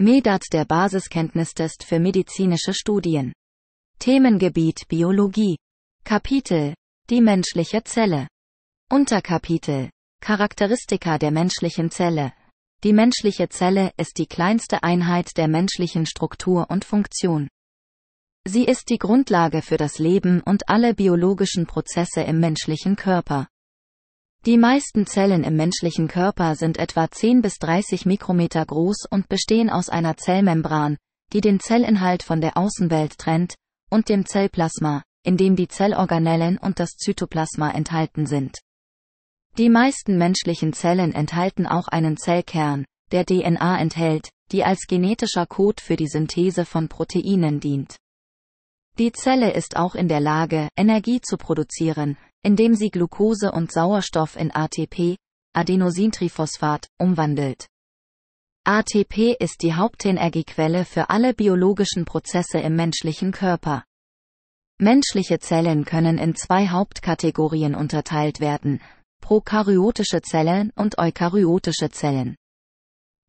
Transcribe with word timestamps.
MEDAT 0.00 0.44
der 0.52 0.64
Basiskenntnistest 0.64 1.82
für 1.82 1.98
medizinische 1.98 2.72
Studien. 2.72 3.32
Themengebiet 3.98 4.86
Biologie. 4.86 5.56
Kapitel 6.04 6.74
Die 7.10 7.20
menschliche 7.20 7.82
Zelle. 7.82 8.28
Unterkapitel 8.88 9.90
Charakteristika 10.20 11.18
der 11.18 11.32
menschlichen 11.32 11.90
Zelle. 11.90 12.32
Die 12.84 12.92
menschliche 12.92 13.48
Zelle 13.48 13.90
ist 13.96 14.18
die 14.18 14.26
kleinste 14.26 14.84
Einheit 14.84 15.36
der 15.36 15.48
menschlichen 15.48 16.06
Struktur 16.06 16.70
und 16.70 16.84
Funktion. 16.84 17.48
Sie 18.46 18.66
ist 18.66 18.90
die 18.90 18.98
Grundlage 18.98 19.62
für 19.62 19.78
das 19.78 19.98
Leben 19.98 20.42
und 20.42 20.68
alle 20.68 20.94
biologischen 20.94 21.66
Prozesse 21.66 22.20
im 22.20 22.38
menschlichen 22.38 22.94
Körper. 22.94 23.48
Die 24.46 24.56
meisten 24.56 25.06
Zellen 25.06 25.42
im 25.42 25.56
menschlichen 25.56 26.06
Körper 26.06 26.54
sind 26.54 26.78
etwa 26.78 27.10
10 27.10 27.42
bis 27.42 27.58
30 27.58 28.06
Mikrometer 28.06 28.64
groß 28.64 29.06
und 29.10 29.28
bestehen 29.28 29.68
aus 29.68 29.88
einer 29.88 30.16
Zellmembran, 30.16 30.96
die 31.32 31.40
den 31.40 31.60
Zellinhalt 31.60 32.22
von 32.22 32.40
der 32.40 32.56
Außenwelt 32.56 33.18
trennt, 33.18 33.54
und 33.90 34.08
dem 34.08 34.26
Zellplasma, 34.26 35.02
in 35.24 35.36
dem 35.36 35.56
die 35.56 35.68
Zellorganellen 35.68 36.56
und 36.58 36.78
das 36.78 36.90
Zytoplasma 36.90 37.70
enthalten 37.70 38.26
sind. 38.26 38.58
Die 39.58 39.68
meisten 39.68 40.16
menschlichen 40.18 40.72
Zellen 40.72 41.12
enthalten 41.12 41.66
auch 41.66 41.88
einen 41.88 42.16
Zellkern, 42.16 42.84
der 43.10 43.24
DNA 43.26 43.80
enthält, 43.80 44.30
die 44.52 44.64
als 44.64 44.86
genetischer 44.86 45.46
Code 45.46 45.82
für 45.82 45.96
die 45.96 46.06
Synthese 46.06 46.64
von 46.64 46.88
Proteinen 46.88 47.58
dient. 47.58 47.96
Die 48.98 49.12
Zelle 49.12 49.52
ist 49.52 49.76
auch 49.76 49.94
in 49.94 50.08
der 50.08 50.20
Lage, 50.20 50.68
Energie 50.76 51.20
zu 51.20 51.36
produzieren, 51.36 52.16
indem 52.42 52.74
sie 52.74 52.90
Glucose 52.90 53.52
und 53.52 53.72
Sauerstoff 53.72 54.36
in 54.36 54.50
ATP, 54.54 55.16
Adenosintriphosphat, 55.54 56.88
umwandelt. 56.98 57.66
ATP 58.64 59.34
ist 59.40 59.62
die 59.62 59.74
Hauptenergiequelle 59.74 60.84
für 60.84 61.08
alle 61.08 61.32
biologischen 61.34 62.04
Prozesse 62.04 62.58
im 62.58 62.76
menschlichen 62.76 63.32
Körper. 63.32 63.84
Menschliche 64.78 65.38
Zellen 65.38 65.84
können 65.84 66.18
in 66.18 66.34
zwei 66.36 66.68
Hauptkategorien 66.68 67.74
unterteilt 67.74 68.40
werden, 68.40 68.80
prokaryotische 69.20 70.20
Zellen 70.22 70.70
und 70.76 70.98
eukaryotische 70.98 71.90
Zellen. 71.90 72.36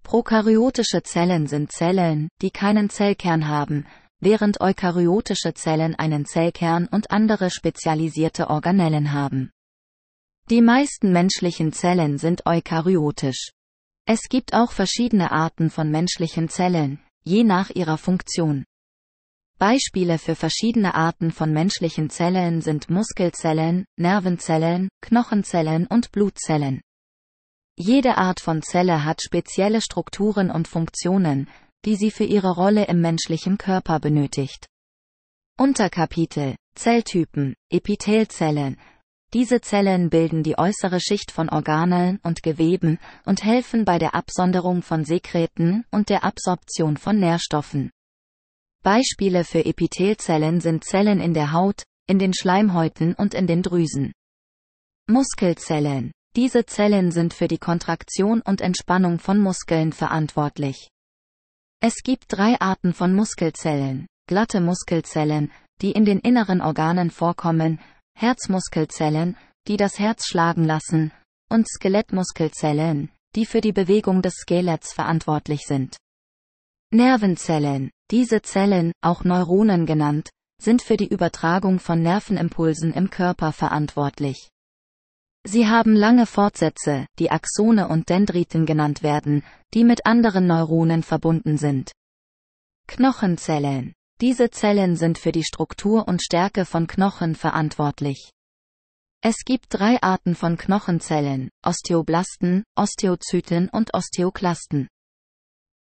Prokaryotische 0.04 1.04
Zellen 1.04 1.48
sind 1.48 1.72
Zellen, 1.72 2.30
die 2.42 2.52
keinen 2.52 2.90
Zellkern 2.90 3.48
haben, 3.48 3.86
während 4.20 4.62
eukaryotische 4.62 5.54
Zellen 5.54 5.96
einen 5.96 6.26
Zellkern 6.26 6.88
und 6.88 7.12
andere 7.12 7.50
spezialisierte 7.50 8.50
Organellen 8.50 9.14
haben. 9.14 9.52
Die 10.50 10.62
meisten 10.62 11.12
menschlichen 11.12 11.74
Zellen 11.74 12.18
sind 12.18 12.46
eukaryotisch. 12.46 13.52
Es 14.06 14.30
gibt 14.30 14.54
auch 14.54 14.72
verschiedene 14.72 15.32
Arten 15.32 15.70
von 15.70 15.92
menschlichen 15.92 16.50
Zellen, 16.50 17.00
je 17.24 17.44
nach 17.44 17.70
ihrer 17.70 17.98
Funktion. 17.98 18.66
Beispiele 19.60 20.18
für 20.18 20.36
verschiedene 20.36 20.96
Arten 20.96 21.32
von 21.32 21.52
menschlichen 21.52 22.10
Zellen 22.10 22.62
sind 22.62 22.90
Muskelzellen, 22.90 23.86
Nervenzellen, 23.98 24.88
Knochenzellen 25.02 25.86
und 25.86 26.12
Blutzellen. 26.12 26.82
Jede 27.78 28.18
Art 28.18 28.40
von 28.40 28.62
Zelle 28.62 29.06
hat 29.06 29.22
spezielle 29.22 29.82
Strukturen 29.82 30.50
und 30.50 30.68
Funktionen, 30.68 31.50
die 31.86 31.96
sie 31.96 32.12
für 32.12 32.24
ihre 32.24 32.52
Rolle 32.52 32.86
im 32.86 33.02
menschlichen 33.02 33.58
Körper 33.58 34.00
benötigt. 34.00 34.68
Unterkapitel 35.58 36.56
Zelltypen 36.76 37.56
Epithelzellen 37.70 38.78
Diese 39.34 39.62
Zellen 39.62 40.10
bilden 40.10 40.44
die 40.44 40.58
äußere 40.58 41.00
Schicht 41.00 41.32
von 41.32 41.50
Organen 41.50 42.20
und 42.24 42.44
Geweben 42.44 43.00
und 43.26 43.44
helfen 43.44 43.86
bei 43.86 44.00
der 44.00 44.16
Absonderung 44.16 44.82
von 44.82 45.04
Sekreten 45.04 45.86
und 45.92 46.10
der 46.10 46.24
Absorption 46.24 46.98
von 46.98 47.20
Nährstoffen. 47.20 47.92
Beispiele 48.82 49.44
für 49.44 49.66
Epithelzellen 49.66 50.62
sind 50.62 50.86
Zellen 50.86 51.20
in 51.20 51.34
der 51.34 51.52
Haut, 51.52 51.84
in 52.08 52.18
den 52.18 52.34
Schleimhäuten 52.34 53.14
und 53.14 53.34
in 53.34 53.46
den 53.46 53.62
Drüsen. 53.62 54.14
Muskelzellen 55.08 56.12
Diese 56.36 56.66
Zellen 56.66 57.12
sind 57.12 57.34
für 57.34 57.48
die 57.48 57.58
Kontraktion 57.58 58.42
und 58.42 58.62
Entspannung 58.62 59.20
von 59.20 59.40
Muskeln 59.40 59.92
verantwortlich. 59.92 60.90
Es 61.82 62.04
gibt 62.04 62.26
drei 62.28 62.60
Arten 62.60 62.94
von 62.94 63.14
Muskelzellen. 63.16 64.06
Glatte 64.28 64.60
Muskelzellen, 64.60 65.50
die 65.82 65.94
in 65.94 66.04
den 66.04 66.20
inneren 66.20 66.62
Organen 66.62 67.10
vorkommen, 67.10 67.80
Herzmuskelzellen, 68.18 69.38
die 69.66 69.78
das 69.78 69.98
Herz 69.98 70.28
schlagen 70.28 70.66
lassen, 70.66 71.14
und 71.50 71.70
Skelettmuskelzellen, 71.70 73.10
die 73.36 73.46
für 73.46 73.62
die 73.62 73.72
Bewegung 73.72 74.22
des 74.22 74.34
Skeletts 74.42 74.92
verantwortlich 74.92 75.62
sind. 75.66 75.96
Nervenzellen, 76.92 77.92
diese 78.12 78.42
Zellen, 78.42 78.92
auch 79.02 79.24
Neuronen 79.24 79.86
genannt, 79.86 80.32
sind 80.62 80.82
für 80.82 80.98
die 80.98 81.08
Übertragung 81.08 81.80
von 81.80 82.02
Nervenimpulsen 82.02 82.94
im 82.94 83.10
Körper 83.10 83.54
verantwortlich. 83.54 84.50
Sie 85.46 85.68
haben 85.68 85.96
lange 85.96 86.26
Fortsätze, 86.26 87.08
die 87.18 87.32
Axone 87.32 87.88
und 87.88 88.10
Dendriten 88.10 88.66
genannt 88.66 89.04
werden, 89.04 89.44
die 89.74 89.84
mit 89.84 90.06
anderen 90.06 90.48
Neuronen 90.48 91.02
verbunden 91.04 91.58
sind. 91.58 91.92
Knochenzellen. 92.88 93.94
Diese 94.22 94.50
Zellen 94.50 94.98
sind 94.98 95.18
für 95.18 95.32
die 95.32 95.46
Struktur 95.46 96.08
und 96.08 96.22
Stärke 96.22 96.66
von 96.66 96.88
Knochen 96.88 97.36
verantwortlich. 97.36 98.32
Es 99.22 99.46
gibt 99.46 99.68
drei 99.70 100.02
Arten 100.02 100.36
von 100.36 100.58
Knochenzellen, 100.58 101.50
Osteoblasten, 101.66 102.64
Osteozyten 102.76 103.70
und 103.70 103.94
Osteoklasten. 103.94 104.90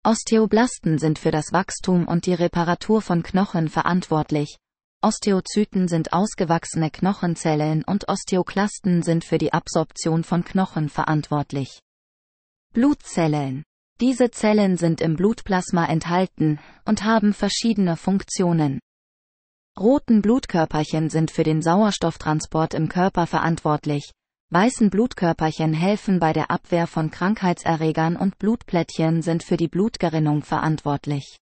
Osteoblasten 0.06 0.98
sind 1.00 1.20
für 1.20 1.32
das 1.32 1.52
Wachstum 1.52 2.08
und 2.08 2.26
die 2.26 2.34
Reparatur 2.34 3.02
von 3.02 3.24
Knochen 3.24 3.68
verantwortlich, 3.68 4.58
Osteozyten 5.02 5.88
sind 5.88 6.12
ausgewachsene 6.12 6.92
Knochenzellen 6.92 7.86
und 7.86 8.10
Osteoklasten 8.10 9.02
sind 9.02 9.24
für 9.24 9.38
die 9.38 9.54
Absorption 9.54 10.26
von 10.26 10.44
Knochen 10.44 10.90
verantwortlich. 10.90 11.80
Blutzellen. 12.74 13.64
Diese 14.02 14.30
Zellen 14.30 14.76
sind 14.76 15.00
im 15.00 15.16
Blutplasma 15.16 15.86
enthalten 15.86 16.60
und 16.84 17.06
haben 17.06 17.34
verschiedene 17.34 17.96
Funktionen. 17.96 18.82
Roten 19.80 20.22
Blutkörperchen 20.22 21.10
sind 21.10 21.32
für 21.32 21.44
den 21.44 21.62
Sauerstofftransport 21.62 22.74
im 22.74 22.90
Körper 22.90 23.26
verantwortlich, 23.26 24.12
weißen 24.50 24.90
Blutkörperchen 24.90 25.74
helfen 25.74 26.20
bei 26.20 26.34
der 26.34 26.52
Abwehr 26.52 26.88
von 26.88 27.10
Krankheitserregern 27.10 28.18
und 28.18 28.38
Blutplättchen 28.38 29.22
sind 29.22 29.44
für 29.44 29.56
die 29.56 29.70
Blutgerinnung 29.70 30.44
verantwortlich. 30.44 31.38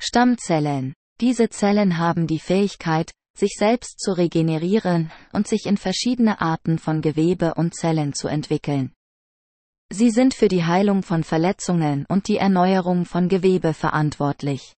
Stammzellen 0.00 0.94
diese 1.20 1.48
Zellen 1.48 1.98
haben 1.98 2.26
die 2.26 2.38
Fähigkeit, 2.38 3.12
sich 3.36 3.54
selbst 3.58 4.00
zu 4.00 4.12
regenerieren 4.12 5.10
und 5.32 5.48
sich 5.48 5.66
in 5.66 5.76
verschiedene 5.76 6.40
Arten 6.40 6.78
von 6.78 7.02
Gewebe 7.02 7.54
und 7.54 7.74
Zellen 7.74 8.14
zu 8.14 8.28
entwickeln. 8.28 8.92
Sie 9.92 10.10
sind 10.10 10.34
für 10.34 10.48
die 10.48 10.64
Heilung 10.64 11.02
von 11.02 11.24
Verletzungen 11.24 12.06
und 12.08 12.28
die 12.28 12.38
Erneuerung 12.38 13.04
von 13.04 13.28
Gewebe 13.28 13.74
verantwortlich. 13.74 14.74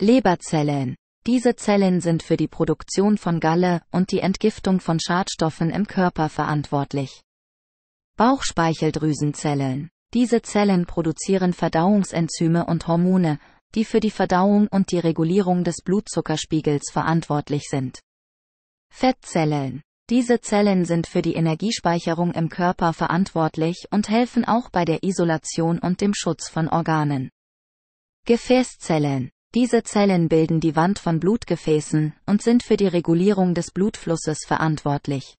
Leberzellen. 0.00 0.96
Diese 1.26 1.56
Zellen 1.56 2.00
sind 2.00 2.22
für 2.22 2.36
die 2.36 2.48
Produktion 2.48 3.16
von 3.16 3.40
Galle 3.40 3.80
und 3.90 4.12
die 4.12 4.20
Entgiftung 4.20 4.80
von 4.80 5.00
Schadstoffen 5.00 5.70
im 5.70 5.86
Körper 5.86 6.28
verantwortlich. 6.28 7.22
Bauchspeicheldrüsenzellen. 8.16 9.88
Diese 10.12 10.42
Zellen 10.42 10.86
produzieren 10.86 11.52
Verdauungsenzyme 11.52 12.66
und 12.66 12.86
Hormone, 12.86 13.40
die 13.74 13.84
für 13.84 14.00
die 14.00 14.10
Verdauung 14.10 14.68
und 14.68 14.92
die 14.92 14.98
Regulierung 14.98 15.64
des 15.64 15.76
Blutzuckerspiegels 15.84 16.90
verantwortlich 16.92 17.64
sind. 17.68 18.00
Fettzellen. 18.90 19.82
Diese 20.10 20.40
Zellen 20.40 20.84
sind 20.84 21.06
für 21.06 21.22
die 21.22 21.34
Energiespeicherung 21.34 22.32
im 22.32 22.50
Körper 22.50 22.92
verantwortlich 22.92 23.86
und 23.90 24.10
helfen 24.10 24.44
auch 24.44 24.68
bei 24.70 24.84
der 24.84 25.02
Isolation 25.02 25.78
und 25.78 26.02
dem 26.02 26.12
Schutz 26.14 26.50
von 26.50 26.68
Organen. 26.68 27.30
Gefäßzellen. 28.26 29.30
Diese 29.54 29.82
Zellen 29.82 30.28
bilden 30.28 30.60
die 30.60 30.76
Wand 30.76 30.98
von 30.98 31.20
Blutgefäßen 31.20 32.14
und 32.26 32.42
sind 32.42 32.62
für 32.62 32.76
die 32.76 32.86
Regulierung 32.86 33.54
des 33.54 33.70
Blutflusses 33.70 34.40
verantwortlich. 34.46 35.36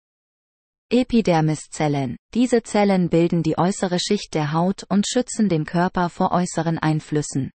Epidermiszellen. 0.91 2.15
Diese 2.33 2.63
Zellen 2.63 3.09
bilden 3.09 3.43
die 3.43 3.57
äußere 3.57 3.99
Schicht 3.99 4.33
der 4.33 4.53
Haut 4.53 4.83
und 4.87 5.07
schützen 5.07 5.49
den 5.49 5.65
Körper 5.65 6.09
vor 6.09 6.31
äußeren 6.31 6.77
Einflüssen. 6.77 7.51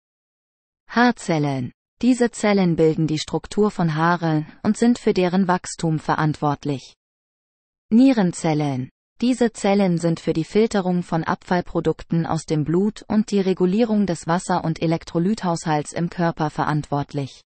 Haarzellen. 0.88 1.72
Diese 2.00 2.30
Zellen 2.30 2.76
bilden 2.76 3.06
die 3.06 3.18
Struktur 3.18 3.70
von 3.70 3.94
Haaren 3.94 4.46
und 4.62 4.76
sind 4.76 4.98
für 4.98 5.12
deren 5.12 5.46
Wachstum 5.46 5.98
verantwortlich. 5.98 6.94
Nierenzellen. 7.90 8.90
Diese 9.20 9.52
Zellen 9.52 9.98
sind 9.98 10.20
für 10.20 10.32
die 10.32 10.44
Filterung 10.44 11.02
von 11.02 11.24
Abfallprodukten 11.24 12.24
aus 12.24 12.46
dem 12.46 12.64
Blut 12.64 13.04
und 13.08 13.30
die 13.30 13.40
Regulierung 13.40 14.06
des 14.06 14.26
Wasser- 14.26 14.64
und 14.64 14.80
Elektrolythaushalts 14.80 15.92
im 15.92 16.08
Körper 16.08 16.50
verantwortlich. 16.50 17.42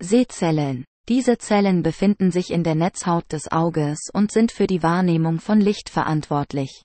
Sehzellen. 0.00 0.84
Diese 1.08 1.38
Zellen 1.38 1.82
befinden 1.82 2.30
sich 2.30 2.50
in 2.50 2.64
der 2.64 2.74
Netzhaut 2.74 3.30
des 3.30 3.52
Auges 3.52 4.08
und 4.12 4.32
sind 4.32 4.52
für 4.52 4.66
die 4.66 4.82
Wahrnehmung 4.82 5.38
von 5.38 5.60
Licht 5.60 5.90
verantwortlich. 5.90 6.82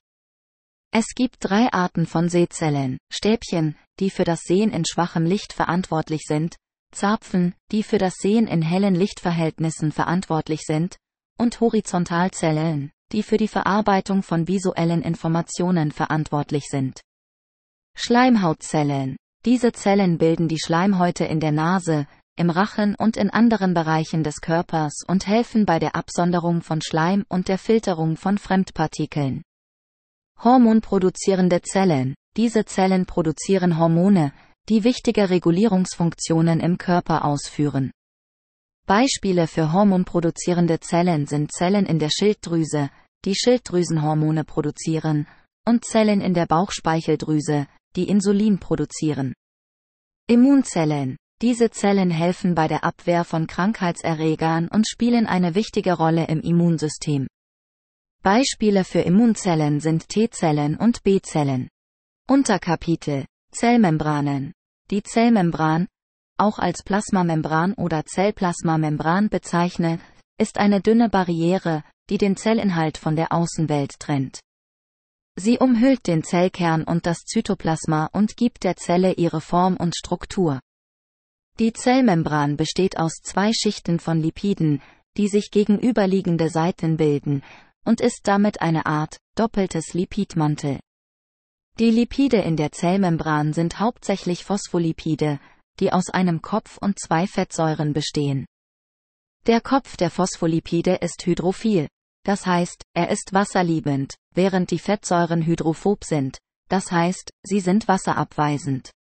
Es 0.98 1.08
gibt 1.14 1.36
drei 1.42 1.74
Arten 1.74 2.06
von 2.06 2.30
Sehzellen, 2.30 3.00
Stäbchen, 3.12 3.76
die 4.00 4.10
für 4.10 4.24
das 4.24 4.44
Sehen 4.44 4.72
in 4.72 4.86
schwachem 4.86 5.26
Licht 5.26 5.52
verantwortlich 5.52 6.22
sind, 6.26 6.56
Zapfen, 6.94 7.54
die 7.74 7.84
für 7.84 7.98
das 7.98 8.14
Sehen 8.14 8.48
in 8.48 8.62
hellen 8.62 8.96
Lichtverhältnissen 8.96 9.92
verantwortlich 9.92 10.62
sind, 10.62 10.96
und 11.38 11.60
Horizontalzellen, 11.60 12.94
die 13.12 13.24
für 13.24 13.36
die 13.36 13.50
Verarbeitung 13.50 14.24
von 14.24 14.48
visuellen 14.48 15.02
Informationen 15.02 15.92
verantwortlich 15.92 16.64
sind. 16.70 17.02
Schleimhautzellen. 17.98 19.18
Diese 19.44 19.74
Zellen 19.74 20.18
bilden 20.18 20.48
die 20.48 20.62
Schleimhäute 20.62 21.26
in 21.26 21.42
der 21.42 21.52
Nase, 21.52 22.08
im 22.38 22.50
Rachen 22.50 22.96
und 22.96 23.18
in 23.18 23.30
anderen 23.30 23.74
Bereichen 23.74 24.24
des 24.24 24.40
Körpers 24.40 25.04
und 25.06 25.28
helfen 25.28 25.66
bei 25.66 25.78
der 25.78 25.94
Absonderung 25.94 26.62
von 26.62 26.82
Schleim 26.82 27.26
und 27.28 27.50
der 27.50 27.58
Filterung 27.58 28.16
von 28.16 28.38
Fremdpartikeln. 28.38 29.44
Hormonproduzierende 30.44 31.62
Zellen. 31.62 32.16
Diese 32.38 32.66
Zellen 32.66 33.06
produzieren 33.06 33.80
Hormone, 33.80 34.34
die 34.70 34.84
wichtige 34.84 35.30
Regulierungsfunktionen 35.30 36.60
im 36.60 36.78
Körper 36.78 37.26
ausführen. 37.26 37.92
Beispiele 38.88 39.48
für 39.48 39.72
hormonproduzierende 39.72 40.80
Zellen 40.80 41.26
sind 41.26 41.52
Zellen 41.52 41.86
in 41.86 41.98
der 41.98 42.10
Schilddrüse, 42.10 42.90
die 43.26 43.36
Schilddrüsenhormone 43.36 44.44
produzieren, 44.44 45.28
und 45.68 45.84
Zellen 45.86 46.22
in 46.22 46.34
der 46.34 46.46
Bauchspeicheldrüse, 46.46 47.68
die 47.96 48.08
Insulin 48.08 48.60
produzieren. 48.60 49.34
Immunzellen. 50.28 51.18
Diese 51.42 51.70
Zellen 51.70 52.12
helfen 52.12 52.56
bei 52.56 52.68
der 52.68 52.84
Abwehr 52.84 53.24
von 53.24 53.46
Krankheitserregern 53.46 54.70
und 54.70 54.88
spielen 54.88 55.28
eine 55.28 55.54
wichtige 55.54 55.94
Rolle 55.94 56.28
im 56.28 56.42
Immunsystem. 56.42 57.28
Beispiele 58.26 58.86
für 58.86 59.02
Immunzellen 59.02 59.80
sind 59.80 60.10
T-Zellen 60.10 60.78
und 60.78 61.04
B-Zellen. 61.04 61.70
Unterkapitel 62.28 63.28
Zellmembranen. 63.52 64.52
Die 64.90 65.04
Zellmembran, 65.04 65.86
auch 66.36 66.58
als 66.58 66.82
Plasmamembran 66.82 67.74
oder 67.74 68.04
Zellplasmamembran 68.04 69.30
bezeichnet, 69.30 70.02
ist 70.40 70.58
eine 70.58 70.82
dünne 70.82 71.08
Barriere, 71.08 71.84
die 72.10 72.18
den 72.18 72.36
Zellinhalt 72.36 72.98
von 72.98 73.16
der 73.16 73.32
Außenwelt 73.32 74.00
trennt. 74.00 74.40
Sie 75.36 75.60
umhüllt 75.60 76.08
den 76.08 76.24
Zellkern 76.24 76.84
und 76.84 77.06
das 77.06 77.26
Zytoplasma 77.26 78.10
und 78.12 78.38
gibt 78.38 78.64
der 78.64 78.76
Zelle 78.76 79.14
ihre 79.14 79.40
Form 79.40 79.78
und 79.78 79.96
Struktur. 79.96 80.62
Die 81.60 81.74
Zellmembran 81.74 82.58
besteht 82.58 82.98
aus 82.98 83.22
zwei 83.22 83.52
Schichten 83.54 84.00
von 84.00 84.20
Lipiden, 84.20 84.82
die 85.16 85.28
sich 85.28 85.52
gegenüberliegende 85.52 86.50
Seiten 86.50 86.98
bilden, 86.98 87.44
und 87.86 88.02
ist 88.02 88.22
damit 88.24 88.62
eine 88.62 88.86
Art 88.86 89.18
doppeltes 89.36 89.94
Lipidmantel. 89.94 90.80
Die 91.80 91.92
Lipide 91.92 92.38
in 92.38 92.58
der 92.58 92.72
Zellmembran 92.72 93.54
sind 93.54 93.80
hauptsächlich 93.80 94.44
Phospholipide, 94.44 95.40
die 95.80 95.92
aus 95.92 96.10
einem 96.10 96.42
Kopf 96.42 96.78
und 96.78 97.00
zwei 97.00 97.28
Fettsäuren 97.28 97.94
bestehen. 97.94 98.46
Der 99.46 99.62
Kopf 99.62 99.98
der 99.98 100.10
Phospholipide 100.10 100.96
ist 100.96 101.26
hydrophil, 101.26 101.88
das 102.24 102.46
heißt, 102.46 102.82
er 102.94 103.10
ist 103.10 103.34
wasserliebend, 103.34 104.16
während 104.34 104.72
die 104.72 104.80
Fettsäuren 104.80 105.46
hydrophob 105.46 106.04
sind, 106.04 106.40
das 106.70 106.92
heißt, 106.92 107.30
sie 107.44 107.60
sind 107.60 107.88
wasserabweisend. 107.88 108.92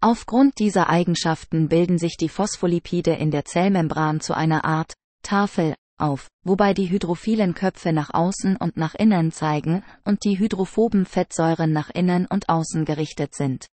Aufgrund 0.00 0.58
dieser 0.58 0.88
Eigenschaften 0.88 1.68
bilden 1.68 1.98
sich 1.98 2.16
die 2.16 2.28
Phospholipide 2.28 3.12
in 3.12 3.30
der 3.30 3.44
Zellmembran 3.44 4.20
zu 4.20 4.34
einer 4.34 4.64
Art 4.64 4.94
Tafel 5.22 5.74
auf, 6.02 6.28
wobei 6.44 6.74
die 6.74 6.90
hydrophilen 6.90 7.54
Köpfe 7.54 7.92
nach 7.92 8.12
außen 8.12 8.56
und 8.56 8.76
nach 8.76 8.94
innen 8.94 9.32
zeigen 9.32 9.82
und 10.04 10.24
die 10.24 10.38
hydrophoben 10.38 11.06
Fettsäuren 11.06 11.72
nach 11.72 11.90
innen 11.90 12.26
und 12.26 12.48
außen 12.48 12.84
gerichtet 12.84 13.34
sind. 13.34 13.68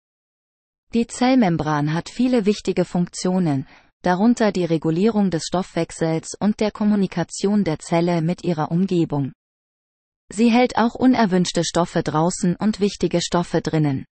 Die 0.94 1.08
Zellmembran 1.08 1.94
hat 1.94 2.10
viele 2.10 2.46
wichtige 2.46 2.86
Funktionen, 2.86 3.68
darunter 4.02 4.52
die 4.52 4.66
Regulierung 4.66 5.30
des 5.30 5.44
Stoffwechsels 5.46 6.36
und 6.40 6.60
der 6.60 6.72
Kommunikation 6.72 7.64
der 7.64 7.80
Zelle 7.80 8.22
mit 8.22 8.44
ihrer 8.44 8.72
Umgebung. 8.72 9.34
Sie 10.32 10.50
hält 10.50 10.78
auch 10.78 10.96
unerwünschte 10.96 11.64
Stoffe 11.64 12.04
draußen 12.04 12.56
und 12.56 12.80
wichtige 12.80 13.22
Stoffe 13.22 13.62
drinnen. 13.62 14.06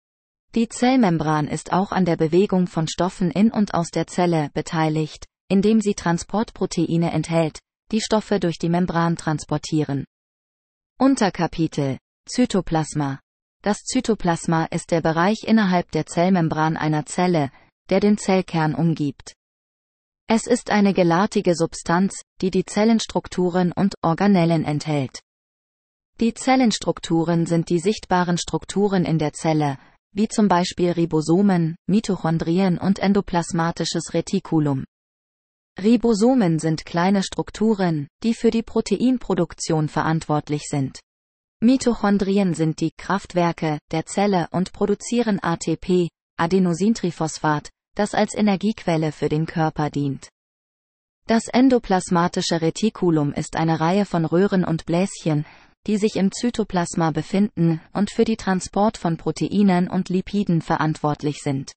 Die 0.56 0.70
Zellmembran 0.70 1.48
ist 1.48 1.74
auch 1.74 1.92
an 1.92 2.06
der 2.06 2.16
Bewegung 2.16 2.68
von 2.68 2.88
Stoffen 2.88 3.30
in 3.30 3.52
und 3.52 3.74
aus 3.74 3.90
der 3.90 4.08
Zelle 4.08 4.50
beteiligt, 4.54 5.26
indem 5.50 5.82
sie 5.82 5.94
Transportproteine 5.94 7.12
enthält, 7.12 7.60
die 7.92 8.02
Stoffe 8.02 8.40
durch 8.40 8.58
die 8.58 8.70
Membran 8.70 9.16
transportieren. 9.16 10.06
Unterkapitel 10.98 11.98
Zytoplasma 12.28 13.20
Das 13.62 13.84
Zytoplasma 13.84 14.66
ist 14.66 14.92
der 14.92 15.02
Bereich 15.02 15.44
innerhalb 15.44 15.92
der 15.92 16.06
Zellmembran 16.06 16.78
einer 16.78 17.06
Zelle, 17.06 17.52
der 17.90 18.00
den 18.00 18.18
Zellkern 18.18 18.74
umgibt. 18.74 19.34
Es 20.28 20.48
ist 20.48 20.72
eine 20.72 20.94
gelartige 20.94 21.54
Substanz, 21.54 22.22
die 22.42 22.50
die 22.50 22.66
Zellenstrukturen 22.66 23.72
und 23.72 23.94
Organellen 24.02 24.64
enthält. 24.64 25.20
Die 26.20 26.34
Zellenstrukturen 26.34 27.46
sind 27.46 27.70
die 27.70 27.80
sichtbaren 27.80 28.38
Strukturen 28.38 29.06
in 29.06 29.20
der 29.20 29.34
Zelle, 29.34 29.78
wie 30.14 30.28
zum 30.28 30.48
Beispiel 30.48 30.92
Ribosomen, 30.92 31.76
Mitochondrien 31.88 32.78
und 32.80 33.00
endoplasmatisches 33.00 34.14
Retikulum. 34.14 34.86
Ribosomen 35.82 36.60
sind 36.60 36.86
kleine 36.86 37.22
Strukturen, 37.22 38.08
die 38.24 38.34
für 38.34 38.50
die 38.50 38.64
Proteinproduktion 38.64 39.90
verantwortlich 39.90 40.64
sind. 40.70 41.00
Mitochondrien 41.62 42.54
sind 42.54 42.80
die 42.80 42.92
Kraftwerke 42.98 43.80
der 43.92 44.06
Zelle 44.06 44.48
und 44.52 44.72
produzieren 44.72 45.40
ATP, 45.42 46.10
Adenosintriphosphat, 46.38 47.70
das 47.96 48.14
als 48.14 48.36
Energiequelle 48.36 49.12
für 49.12 49.30
den 49.30 49.46
Körper 49.46 49.90
dient. 49.90 50.30
Das 51.28 51.48
endoplasmatische 51.48 52.62
Retikulum 52.62 53.34
ist 53.34 53.56
eine 53.56 53.80
Reihe 53.80 54.06
von 54.06 54.26
Röhren 54.26 54.64
und 54.64 54.86
Bläschen, 54.86 55.46
die 55.88 55.98
sich 55.98 56.16
im 56.16 56.32
Zytoplasma 56.32 57.12
befinden 57.12 57.82
und 57.94 58.12
für 58.12 58.26
die 58.26 58.38
Transport 58.38 58.98
von 58.98 59.18
Proteinen 59.18 59.90
und 59.90 60.10
Lipiden 60.10 60.62
verantwortlich 60.62 61.42
sind. 61.42 61.74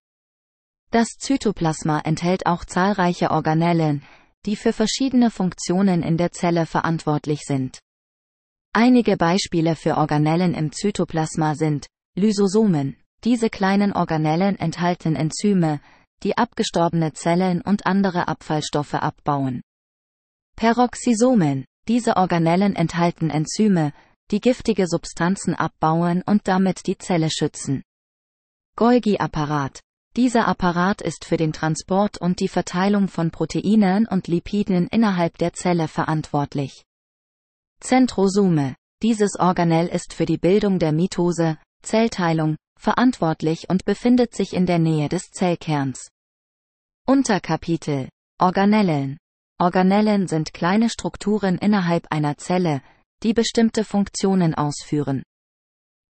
Das 0.90 1.08
Zytoplasma 1.18 2.00
enthält 2.00 2.46
auch 2.46 2.64
zahlreiche 2.64 3.30
Organellen, 3.30 4.02
die 4.46 4.56
für 4.56 4.72
verschiedene 4.72 5.30
Funktionen 5.30 6.02
in 6.02 6.16
der 6.16 6.32
Zelle 6.32 6.64
verantwortlich 6.64 7.40
sind. 7.44 7.78
Einige 8.72 9.16
Beispiele 9.16 9.76
für 9.76 9.98
Organellen 9.98 10.54
im 10.54 10.72
Zytoplasma 10.72 11.54
sind 11.54 11.86
Lysosomen. 12.16 12.96
Diese 13.24 13.50
kleinen 13.50 13.92
Organellen 13.92 14.58
enthalten 14.58 15.16
Enzyme, 15.16 15.80
die 16.22 16.38
abgestorbene 16.38 17.12
Zellen 17.12 17.60
und 17.60 17.86
andere 17.86 18.28
Abfallstoffe 18.28 18.94
abbauen. 18.94 19.62
Peroxisomen. 20.56 21.64
Diese 21.86 22.16
Organellen 22.16 22.76
enthalten 22.76 23.30
Enzyme, 23.30 23.92
die 24.30 24.40
giftige 24.40 24.86
Substanzen 24.86 25.54
abbauen 25.54 26.22
und 26.26 26.46
damit 26.46 26.86
die 26.86 26.98
Zelle 26.98 27.30
schützen. 27.30 27.82
Golgi-Apparat. 28.76 29.80
Dieser 30.18 30.48
Apparat 30.48 31.00
ist 31.00 31.24
für 31.24 31.36
den 31.36 31.52
Transport 31.52 32.18
und 32.18 32.40
die 32.40 32.48
Verteilung 32.48 33.06
von 33.06 33.30
Proteinen 33.30 34.08
und 34.08 34.26
Lipiden 34.26 34.88
innerhalb 34.88 35.38
der 35.38 35.52
Zelle 35.52 35.86
verantwortlich. 35.86 36.82
Zentrosome. 37.78 38.74
Dieses 39.00 39.38
Organell 39.38 39.86
ist 39.86 40.12
für 40.12 40.26
die 40.26 40.36
Bildung 40.36 40.80
der 40.80 40.90
Mitose, 40.90 41.56
Zellteilung, 41.82 42.56
verantwortlich 42.80 43.70
und 43.70 43.84
befindet 43.84 44.34
sich 44.34 44.54
in 44.54 44.66
der 44.66 44.80
Nähe 44.80 45.08
des 45.08 45.30
Zellkerns. 45.30 46.08
Unterkapitel 47.06 48.08
Organellen 48.40 49.18
Organellen 49.60 50.26
sind 50.26 50.52
kleine 50.52 50.90
Strukturen 50.90 51.58
innerhalb 51.58 52.10
einer 52.10 52.36
Zelle, 52.38 52.82
die 53.22 53.34
bestimmte 53.34 53.84
Funktionen 53.84 54.56
ausführen. 54.56 55.22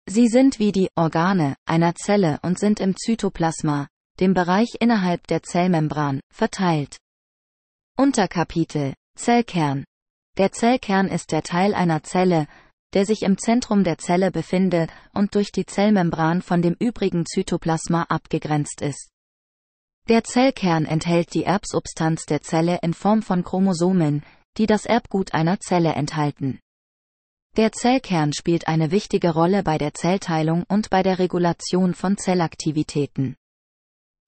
Sie 0.07 0.29
sind 0.29 0.59
wie 0.59 0.73
die 0.73 0.91
Organe 0.95 1.57
einer 1.65 1.95
Zelle 1.95 2.39
und 2.43 2.59
sind 2.59 2.79
im 2.81 2.95
Zytoplasma, 2.95 3.89
dem 4.21 4.35
Bereich 4.35 4.77
innerhalb 4.81 5.27
der 5.27 5.43
Zellmembran, 5.43 6.21
verteilt. 6.33 6.99
Unterkapitel 7.97 8.95
Zellkern 9.17 9.85
Der 10.37 10.53
Zellkern 10.53 11.09
ist 11.09 11.33
der 11.33 11.43
Teil 11.43 11.75
einer 11.75 12.03
Zelle, 12.03 12.47
der 12.93 13.07
sich 13.07 13.23
im 13.23 13.39
Zentrum 13.39 13.85
der 13.85 13.99
Zelle 13.99 14.31
befindet 14.31 14.91
und 15.13 15.35
durch 15.35 15.53
die 15.53 15.67
Zellmembran 15.67 16.43
von 16.43 16.63
dem 16.63 16.75
übrigen 16.79 17.27
Zytoplasma 17.27 18.05
abgegrenzt 18.05 18.81
ist. 18.81 19.11
Der 20.09 20.23
Zellkern 20.23 20.85
enthält 20.85 21.35
die 21.35 21.45
Erbsubstanz 21.45 22.25
der 22.27 22.43
Zelle 22.43 22.79
in 22.83 22.95
Form 22.95 23.23
von 23.23 23.43
Chromosomen, 23.43 24.23
die 24.57 24.67
das 24.67 24.87
Erbgut 24.87 25.35
einer 25.35 25.59
Zelle 25.61 25.95
enthalten. 25.95 26.61
Der 27.57 27.73
Zellkern 27.73 28.33
spielt 28.33 28.69
eine 28.69 28.91
wichtige 28.91 29.33
Rolle 29.33 29.63
bei 29.63 29.79
der 29.79 29.95
Zellteilung 29.95 30.65
und 30.69 30.91
bei 30.91 31.03
der 31.03 31.19
Regulation 31.19 31.95
von 31.95 32.17
Zellaktivitäten. 32.17 33.37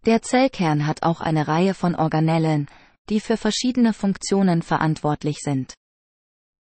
Der 0.07 0.23
Zellkern 0.23 0.87
hat 0.87 1.03
auch 1.03 1.21
eine 1.21 1.49
Reihe 1.49 1.75
von 1.75 1.97
Organellen, 1.97 2.69
die 3.09 3.19
für 3.19 3.37
verschiedene 3.37 3.93
Funktionen 3.93 4.63
verantwortlich 4.63 5.39
sind. 5.41 5.75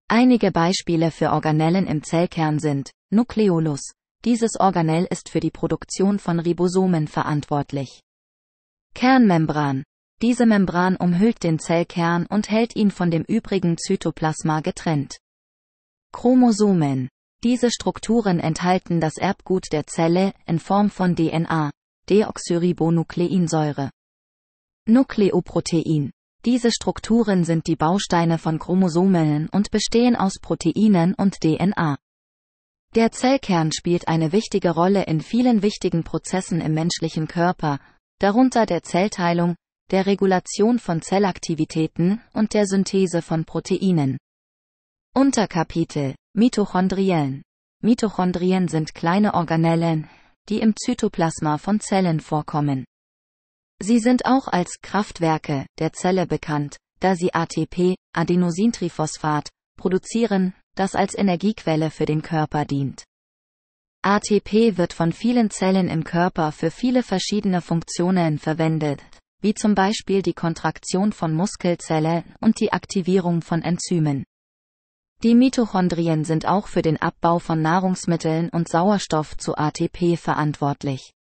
Einige 0.08 0.50
Beispiele 0.50 1.10
für 1.10 1.30
Organellen 1.30 1.86
im 1.86 2.02
Zellkern 2.02 2.58
sind 2.58 2.90
Nukleolus. 3.10 3.92
Dieses 4.24 4.58
Organell 4.58 5.06
ist 5.10 5.28
für 5.28 5.40
die 5.40 5.50
Produktion 5.50 6.18
von 6.18 6.40
Ribosomen 6.40 7.06
verantwortlich. 7.06 8.00
Kernmembran. 8.94 9.84
Diese 10.22 10.46
Membran 10.46 10.96
umhüllt 10.96 11.42
den 11.42 11.58
Zellkern 11.58 12.24
und 12.24 12.48
hält 12.48 12.74
ihn 12.74 12.90
von 12.90 13.10
dem 13.10 13.24
übrigen 13.24 13.76
Zytoplasma 13.76 14.60
getrennt. 14.60 15.18
Chromosomen. 16.12 17.10
Diese 17.42 17.70
Strukturen 17.70 18.40
enthalten 18.40 19.02
das 19.02 19.18
Erbgut 19.18 19.66
der 19.70 19.86
Zelle 19.86 20.32
in 20.46 20.58
Form 20.58 20.88
von 20.88 21.14
DNA, 21.14 21.70
Deoxyribonukleinsäure. 22.08 23.90
Nukleoprotein. 24.86 26.10
Diese 26.44 26.70
Strukturen 26.70 27.44
sind 27.44 27.66
die 27.66 27.76
Bausteine 27.76 28.36
von 28.36 28.58
Chromosomen 28.58 29.48
und 29.48 29.70
bestehen 29.70 30.14
aus 30.14 30.38
Proteinen 30.40 31.14
und 31.14 31.40
DNA. 31.40 31.96
Der 32.94 33.10
Zellkern 33.10 33.72
spielt 33.72 34.08
eine 34.08 34.32
wichtige 34.32 34.70
Rolle 34.70 35.04
in 35.04 35.20
vielen 35.20 35.62
wichtigen 35.62 36.04
Prozessen 36.04 36.60
im 36.60 36.74
menschlichen 36.74 37.26
Körper, 37.26 37.80
darunter 38.18 38.66
der 38.66 38.82
Zellteilung, 38.82 39.56
der 39.90 40.06
Regulation 40.06 40.78
von 40.78 41.00
Zellaktivitäten 41.00 42.20
und 42.34 42.52
der 42.54 42.66
Synthese 42.66 43.22
von 43.22 43.44
Proteinen. 43.44 44.18
Unterkapitel 45.14 46.14
Mitochondrien. 46.34 47.42
Mitochondrien 47.80 48.68
sind 48.68 48.94
kleine 48.94 49.34
Organellen, 49.34 50.08
die 50.48 50.60
im 50.60 50.74
Zytoplasma 50.76 51.58
von 51.58 51.80
Zellen 51.80 52.20
vorkommen. 52.20 52.84
Sie 53.80 53.98
sind 53.98 54.26
auch 54.26 54.48
als 54.48 54.80
Kraftwerke 54.82 55.66
der 55.78 55.92
Zelle 55.92 56.26
bekannt, 56.26 56.76
da 57.00 57.16
sie 57.16 57.34
ATP, 57.34 57.96
Adenosintriphosphat, 58.14 59.48
produzieren, 59.76 60.54
das 60.74 60.94
als 60.94 61.14
Energiequelle 61.16 61.90
für 61.90 62.06
den 62.06 62.22
Körper 62.22 62.64
dient. 62.64 63.04
ATP 64.02 64.76
wird 64.76 64.92
von 64.92 65.12
vielen 65.12 65.50
Zellen 65.50 65.88
im 65.88 66.04
Körper 66.04 66.52
für 66.52 66.70
viele 66.70 67.02
verschiedene 67.02 67.62
Funktionen 67.62 68.38
verwendet, 68.38 69.02
wie 69.40 69.54
zum 69.54 69.74
Beispiel 69.74 70.22
die 70.22 70.34
Kontraktion 70.34 71.12
von 71.12 71.34
Muskelzellen 71.34 72.24
und 72.40 72.60
die 72.60 72.72
Aktivierung 72.72 73.40
von 73.40 73.62
Enzymen. 73.62 74.24
Die 75.24 75.34
Mitochondrien 75.34 76.26
sind 76.26 76.44
auch 76.44 76.66
für 76.66 76.82
den 76.82 77.00
Abbau 77.00 77.38
von 77.38 77.62
Nahrungsmitteln 77.62 78.50
und 78.50 78.68
Sauerstoff 78.68 79.38
zu 79.38 79.56
ATP 79.56 80.18
verantwortlich. 80.18 81.14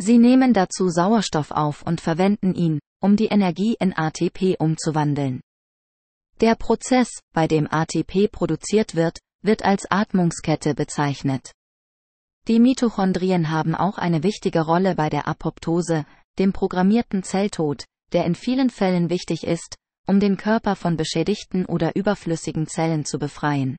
Sie 0.00 0.16
nehmen 0.16 0.54
dazu 0.54 0.88
Sauerstoff 0.88 1.50
auf 1.50 1.82
und 1.82 2.00
verwenden 2.00 2.54
ihn, 2.54 2.78
um 3.02 3.16
die 3.16 3.26
Energie 3.26 3.76
in 3.78 3.92
ATP 3.94 4.56
umzuwandeln. 4.58 5.42
Der 6.40 6.54
Prozess, 6.54 7.20
bei 7.34 7.46
dem 7.46 7.70
ATP 7.70 8.28
produziert 8.32 8.94
wird, 8.94 9.18
wird 9.42 9.62
als 9.62 9.90
Atmungskette 9.90 10.74
bezeichnet. 10.74 11.52
Die 12.48 12.60
Mitochondrien 12.60 13.50
haben 13.50 13.74
auch 13.74 13.98
eine 13.98 14.22
wichtige 14.22 14.62
Rolle 14.62 14.94
bei 14.94 15.10
der 15.10 15.28
Apoptose, 15.28 16.06
dem 16.38 16.54
programmierten 16.54 17.22
Zelltod, 17.22 17.84
der 18.14 18.24
in 18.24 18.34
vielen 18.34 18.70
Fällen 18.70 19.10
wichtig 19.10 19.44
ist, 19.46 19.76
um 20.06 20.20
den 20.20 20.36
Körper 20.36 20.76
von 20.76 20.96
beschädigten 20.96 21.66
oder 21.66 21.96
überflüssigen 21.96 22.66
Zellen 22.66 23.04
zu 23.04 23.18
befreien. 23.18 23.76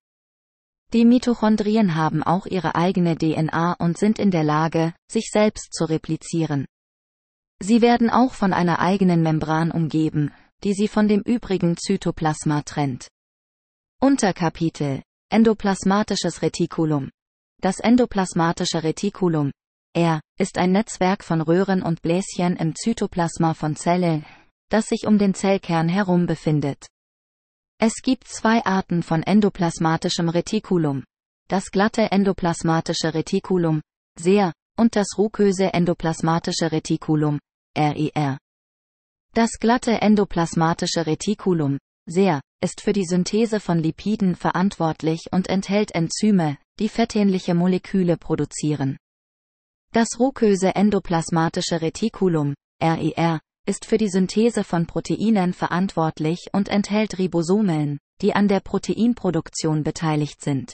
Die 0.94 1.06
Mitochondrien 1.06 1.96
haben 1.96 2.22
auch 2.22 2.46
ihre 2.46 2.76
eigene 2.76 3.18
DNA 3.18 3.74
und 3.80 3.98
sind 3.98 4.20
in 4.20 4.30
der 4.30 4.44
Lage, 4.44 4.94
sich 5.12 5.30
selbst 5.32 5.74
zu 5.74 5.86
replizieren. 5.86 6.66
Sie 7.60 7.82
werden 7.82 8.10
auch 8.10 8.34
von 8.34 8.54
einer 8.54 8.80
eigenen 8.80 9.24
Membran 9.24 9.72
umgeben, 9.72 10.32
die 10.64 10.74
sie 10.74 10.88
von 10.88 11.08
dem 11.08 11.22
übrigen 11.22 11.78
Zytoplasma 11.78 12.62
trennt. 12.62 13.08
Unterkapitel 14.00 15.02
Endoplasmatisches 15.30 16.42
Retikulum 16.42 17.10
Das 17.60 17.80
endoplasmatische 17.80 18.84
Retikulum 18.84 19.52
R 19.96 20.22
ist 20.38 20.58
ein 20.58 20.72
Netzwerk 20.72 21.24
von 21.24 21.42
Röhren 21.42 21.82
und 21.82 22.02
Bläschen 22.02 22.56
im 22.58 22.76
Zytoplasma 22.76 23.54
von 23.54 23.76
Zellen, 23.76 24.26
das 24.74 24.88
sich 24.88 25.06
um 25.06 25.20
den 25.20 25.36
Zellkern 25.36 25.88
herum 25.88 26.26
befindet. 26.26 26.88
Es 27.78 28.02
gibt 28.02 28.28
zwei 28.28 28.66
Arten 28.66 29.04
von 29.04 29.22
endoplasmatischem 29.22 30.30
Retikulum. 30.30 31.04
Das 31.48 31.70
glatte 31.70 32.12
endoplasmatische 32.12 33.14
Retikulum, 33.14 33.82
SER, 34.18 34.52
und 34.76 34.96
das 34.96 35.10
ruköse 35.16 35.72
endoplasmatische 35.72 36.72
Retikulum, 36.72 37.38
RER. 37.78 38.40
Das 39.36 39.52
glatte 39.60 40.02
endoplasmatische 40.02 41.06
Retikulum, 41.06 41.78
SER, 42.10 42.42
ist 42.60 42.82
für 42.82 42.94
die 42.94 43.06
Synthese 43.06 43.60
von 43.60 43.78
Lipiden 43.78 44.36
verantwortlich 44.36 45.28
und 45.32 45.50
enthält 45.50 45.94
Enzyme, 45.94 46.58
die 46.80 46.90
fettähnliche 46.90 47.54
Moleküle 47.54 48.18
produzieren. 48.18 48.98
Das 49.92 50.08
ruköse 50.18 50.74
endoplasmatische 50.74 51.80
Retikulum, 51.80 52.56
RER, 52.82 53.40
ist 53.66 53.86
für 53.86 53.98
die 53.98 54.10
Synthese 54.10 54.64
von 54.64 54.86
Proteinen 54.86 55.54
verantwortlich 55.54 56.48
und 56.52 56.68
enthält 56.68 57.18
Ribosomen, 57.18 58.00
die 58.22 58.34
an 58.36 58.48
der 58.48 58.60
Proteinproduktion 58.60 59.84
beteiligt 59.84 60.42
sind. 60.42 60.74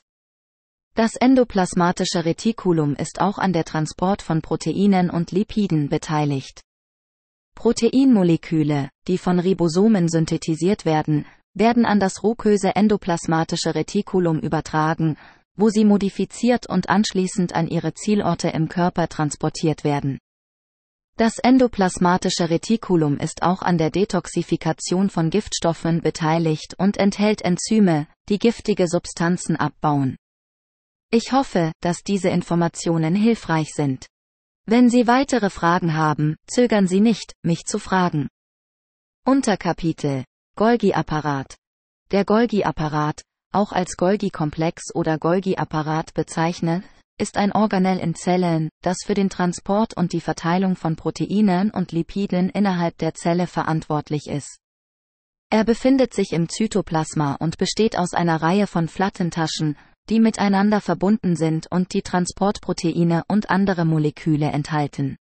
Das 0.95 1.15
endoplasmatische 1.15 2.25
Retikulum 2.25 2.95
ist 2.95 3.21
auch 3.21 3.37
an 3.37 3.53
der 3.53 3.63
Transport 3.63 4.21
von 4.21 4.41
Proteinen 4.41 5.09
und 5.09 5.31
Lipiden 5.31 5.87
beteiligt. 5.89 6.61
Proteinmoleküle, 7.55 8.89
die 9.07 9.17
von 9.17 9.39
Ribosomen 9.39 10.09
synthetisiert 10.09 10.85
werden, 10.85 11.25
werden 11.53 11.85
an 11.85 11.99
das 11.99 12.23
ruköse 12.23 12.75
endoplasmatische 12.75 13.75
Retikulum 13.75 14.39
übertragen, 14.39 15.17
wo 15.55 15.69
sie 15.69 15.85
modifiziert 15.85 16.67
und 16.67 16.89
anschließend 16.89 17.53
an 17.53 17.67
ihre 17.67 17.93
Zielorte 17.93 18.49
im 18.49 18.69
Körper 18.69 19.07
transportiert 19.09 19.83
werden. 19.83 20.19
Das 21.19 21.37
endoplasmatische 21.37 22.49
Retikulum 22.49 23.17
ist 23.17 23.43
auch 23.43 23.61
an 23.61 23.77
der 23.77 23.89
Detoxifikation 23.89 25.09
von 25.09 25.29
Giftstoffen 25.29 25.99
beteiligt 26.01 26.75
und 26.77 26.95
enthält 26.95 27.41
Enzyme, 27.41 28.07
die 28.29 28.39
giftige 28.39 28.87
Substanzen 28.87 29.57
abbauen. 29.57 30.15
Ich 31.11 31.33
hoffe, 31.33 31.73
dass 31.81 32.03
diese 32.03 32.29
Informationen 32.29 33.15
hilfreich 33.15 33.73
sind. 33.73 34.07
Wenn 34.65 34.89
Sie 34.89 35.07
weitere 35.07 35.49
Fragen 35.49 35.93
haben, 35.93 36.37
zögern 36.47 36.87
Sie 36.87 37.01
nicht, 37.01 37.33
mich 37.43 37.65
zu 37.65 37.79
fragen. 37.79 38.29
Unterkapitel 39.25 40.23
Golgi-Apparat 40.55 41.57
Der 42.11 42.23
Golgi-Apparat, 42.23 43.23
auch 43.51 43.73
als 43.73 43.97
Golgi-Komplex 43.97 44.95
oder 44.95 45.17
Golgi-Apparat 45.17 46.13
bezeichnet, 46.13 46.85
ist 47.19 47.37
ein 47.37 47.51
Organell 47.51 47.99
in 47.99 48.15
Zellen, 48.15 48.69
das 48.81 48.97
für 49.05 49.13
den 49.13 49.29
Transport 49.29 49.95
und 49.95 50.13
die 50.13 50.21
Verteilung 50.21 50.75
von 50.75 50.95
Proteinen 50.95 51.69
und 51.69 51.91
Lipiden 51.91 52.49
innerhalb 52.49 52.97
der 52.97 53.13
Zelle 53.13 53.45
verantwortlich 53.45 54.27
ist. 54.27 54.59
Er 55.51 55.63
befindet 55.63 56.13
sich 56.13 56.31
im 56.31 56.47
Zytoplasma 56.47 57.35
und 57.35 57.57
besteht 57.57 57.97
aus 57.97 58.13
einer 58.13 58.41
Reihe 58.41 58.67
von 58.67 58.87
Flattentaschen, 58.87 59.75
die 60.09 60.19
miteinander 60.19 60.79
verbunden 60.79 61.35
sind 61.35 61.71
und 61.71 61.93
die 61.93 62.01
Transportproteine 62.01 63.23
und 63.27 63.49
andere 63.49 63.85
Moleküle 63.85 64.47
enthalten. 64.47 65.17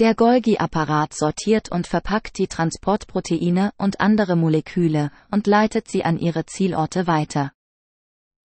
Der 0.00 0.14
Golgi-Apparat 0.14 1.14
sortiert 1.14 1.70
und 1.70 1.86
verpackt 1.86 2.38
die 2.38 2.48
Transportproteine 2.48 3.70
und 3.76 4.00
andere 4.00 4.34
Moleküle 4.34 5.12
und 5.30 5.46
leitet 5.46 5.88
sie 5.88 6.04
an 6.04 6.18
ihre 6.18 6.46
Zielorte 6.46 7.06
weiter. 7.06 7.52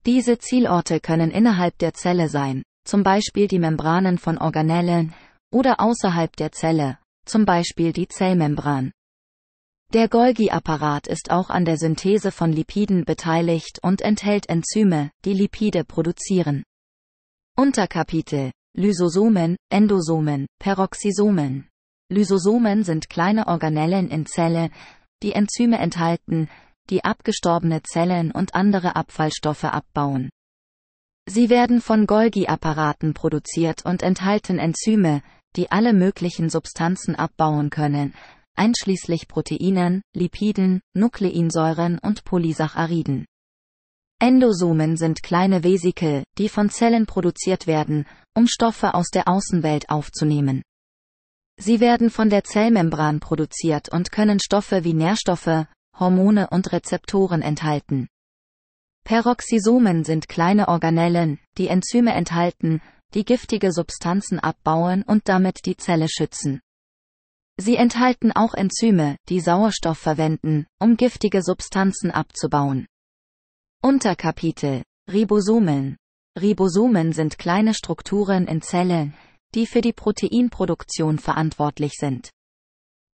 Diese 0.05 0.37
Zielorte 0.37 0.99
können 0.99 1.31
innerhalb 1.31 1.77
der 1.77 1.93
Zelle 1.93 2.29
sein, 2.29 2.63
zum 2.85 3.03
Beispiel 3.03 3.47
die 3.47 3.59
Membranen 3.59 4.17
von 4.17 4.37
Organellen, 4.37 5.13
oder 5.51 5.79
außerhalb 5.79 6.35
der 6.35 6.51
Zelle, 6.51 6.97
zum 7.25 7.45
Beispiel 7.45 7.91
die 7.93 8.07
Zellmembran. 8.07 8.91
Der 9.93 10.07
Golgi-Apparat 10.07 11.07
ist 11.07 11.31
auch 11.31 11.49
an 11.49 11.65
der 11.65 11.77
Synthese 11.77 12.31
von 12.31 12.51
Lipiden 12.51 13.05
beteiligt 13.05 13.79
und 13.81 14.01
enthält 14.01 14.47
Enzyme, 14.47 15.11
die 15.25 15.33
Lipide 15.33 15.83
produzieren. 15.83 16.63
Unterkapitel 17.57 18.51
Lysosomen, 18.75 19.57
Endosomen, 19.69 20.45
Peroxisomen. 20.59 21.67
Lysosomen 22.11 22.83
sind 22.83 23.09
kleine 23.09 23.47
Organellen 23.47 24.09
in 24.09 24.27
Zelle, 24.27 24.69
die 25.23 25.33
Enzyme 25.33 25.79
enthalten, 25.79 26.49
die 26.89 27.03
abgestorbene 27.03 27.81
Zellen 27.83 28.31
und 28.31 28.55
andere 28.55 28.95
Abfallstoffe 28.95 29.65
abbauen. 29.65 30.29
Sie 31.27 31.49
werden 31.49 31.81
von 31.81 32.07
Golgi-Apparaten 32.07 33.13
produziert 33.13 33.85
und 33.85 34.01
enthalten 34.01 34.57
Enzyme, 34.57 35.21
die 35.55 35.71
alle 35.71 35.93
möglichen 35.93 36.49
Substanzen 36.49 37.15
abbauen 37.15 37.69
können, 37.69 38.13
einschließlich 38.55 39.27
Proteinen, 39.27 40.01
Lipiden, 40.15 40.81
Nukleinsäuren 40.95 41.99
und 41.99 42.23
Polysacchariden. 42.23 43.25
Endosomen 44.21 44.97
sind 44.97 45.23
kleine 45.23 45.63
Vesikel, 45.63 46.23
die 46.37 46.49
von 46.49 46.69
Zellen 46.69 47.05
produziert 47.05 47.67
werden, 47.67 48.05
um 48.35 48.47
Stoffe 48.47 48.93
aus 48.93 49.09
der 49.09 49.29
Außenwelt 49.29 49.89
aufzunehmen. 49.89 50.61
Sie 51.57 51.79
werden 51.79 52.09
von 52.09 52.29
der 52.29 52.43
Zellmembran 52.43 53.19
produziert 53.19 53.89
und 53.89 54.11
können 54.11 54.39
Stoffe 54.39 54.83
wie 54.83 54.93
Nährstoffe, 54.93 55.67
Hormone 55.99 56.49
und 56.49 56.71
Rezeptoren 56.71 57.41
enthalten. 57.41 58.07
Peroxisomen 59.03 60.03
sind 60.03 60.29
kleine 60.29 60.67
Organellen, 60.67 61.39
die 61.57 61.67
Enzyme 61.67 62.13
enthalten, 62.13 62.81
die 63.13 63.25
giftige 63.25 63.71
Substanzen 63.71 64.39
abbauen 64.39 65.03
und 65.03 65.27
damit 65.27 65.65
die 65.65 65.77
Zelle 65.77 66.07
schützen. 66.09 66.61
Sie 67.57 67.75
enthalten 67.75 68.31
auch 68.31 68.53
Enzyme, 68.53 69.17
die 69.27 69.41
Sauerstoff 69.41 69.97
verwenden, 69.97 70.67
um 70.79 70.95
giftige 70.95 71.41
Substanzen 71.41 72.11
abzubauen. 72.11 72.87
Unterkapitel 73.81 74.83
Ribosomen 75.11 75.97
Ribosomen 76.39 77.11
sind 77.11 77.37
kleine 77.37 77.73
Strukturen 77.73 78.47
in 78.47 78.61
Zellen, 78.61 79.13
die 79.55 79.65
für 79.65 79.81
die 79.81 79.93
Proteinproduktion 79.93 81.17
verantwortlich 81.17 81.93
sind. 81.97 82.29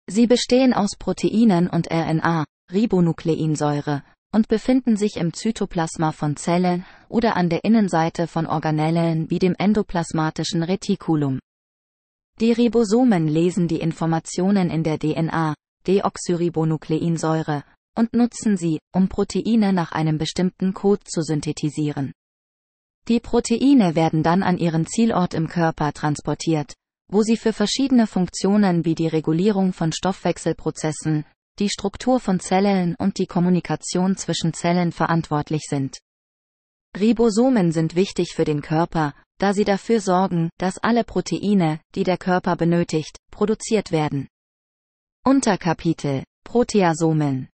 Sie 0.09 0.27
bestehen 0.27 0.73
aus 0.73 0.97
Proteinen 0.99 1.69
und 1.69 1.93
RNA, 1.93 2.45
Ribonukleinsäure, 2.71 4.03
und 4.35 4.49
befinden 4.49 4.97
sich 4.97 5.17
im 5.17 5.33
Zytoplasma 5.33 6.13
von 6.13 6.37
Zellen 6.37 6.85
oder 7.09 7.37
an 7.37 7.51
der 7.51 7.65
Innenseite 7.65 8.27
von 8.27 8.47
Organellen 8.47 9.31
wie 9.31 9.39
dem 9.39 9.55
endoplasmatischen 9.59 10.63
Retikulum. 10.63 11.39
Die 12.41 12.53
Ribosomen 12.53 13.29
lesen 13.29 13.69
die 13.69 13.81
Informationen 13.81 14.71
in 14.71 14.83
der 14.83 14.99
DNA, 14.99 15.55
Deoxyribonukleinsäure, 15.87 17.63
und 17.97 18.15
nutzen 18.15 18.57
sie, 18.57 18.79
um 18.95 19.09
Proteine 19.09 19.73
nach 19.73 19.93
einem 19.93 20.17
bestimmten 20.17 20.73
Code 20.73 21.05
zu 21.05 21.23
synthetisieren. 21.23 22.13
Die 23.09 23.21
Proteine 23.21 23.95
werden 23.95 24.23
dann 24.23 24.43
an 24.43 24.59
ihren 24.59 24.87
Zielort 24.87 25.35
im 25.35 25.49
Körper 25.49 25.93
transportiert, 25.93 26.73
wo 27.09 27.23
sie 27.23 27.37
für 27.37 27.53
verschiedene 27.53 28.07
Funktionen 28.07 28.85
wie 28.85 28.95
die 28.95 29.09
Regulierung 29.09 29.73
von 29.73 29.93
Stoffwechselprozessen, 29.93 31.27
die 31.59 31.69
Struktur 31.69 32.21
von 32.21 32.41
Zellen 32.41 32.95
und 32.97 33.19
die 33.19 33.27
Kommunikation 33.27 34.17
zwischen 34.17 34.55
Zellen 34.55 34.93
verantwortlich 34.93 35.63
sind. 35.69 35.99
Ribosomen 36.99 37.73
sind 37.73 37.95
wichtig 37.95 38.35
für 38.35 38.45
den 38.45 38.63
Körper, 38.63 39.15
da 39.39 39.55
sie 39.55 39.65
dafür 39.65 40.01
sorgen, 40.01 40.51
dass 40.59 40.79
alle 40.79 41.05
Proteine, 41.05 41.81
die 41.95 42.05
der 42.05 42.19
Körper 42.19 42.57
benötigt, 42.57 43.17
produziert 43.31 43.93
werden. 43.93 44.29
Unterkapitel 45.25 46.25
Proteasomen 46.45 47.49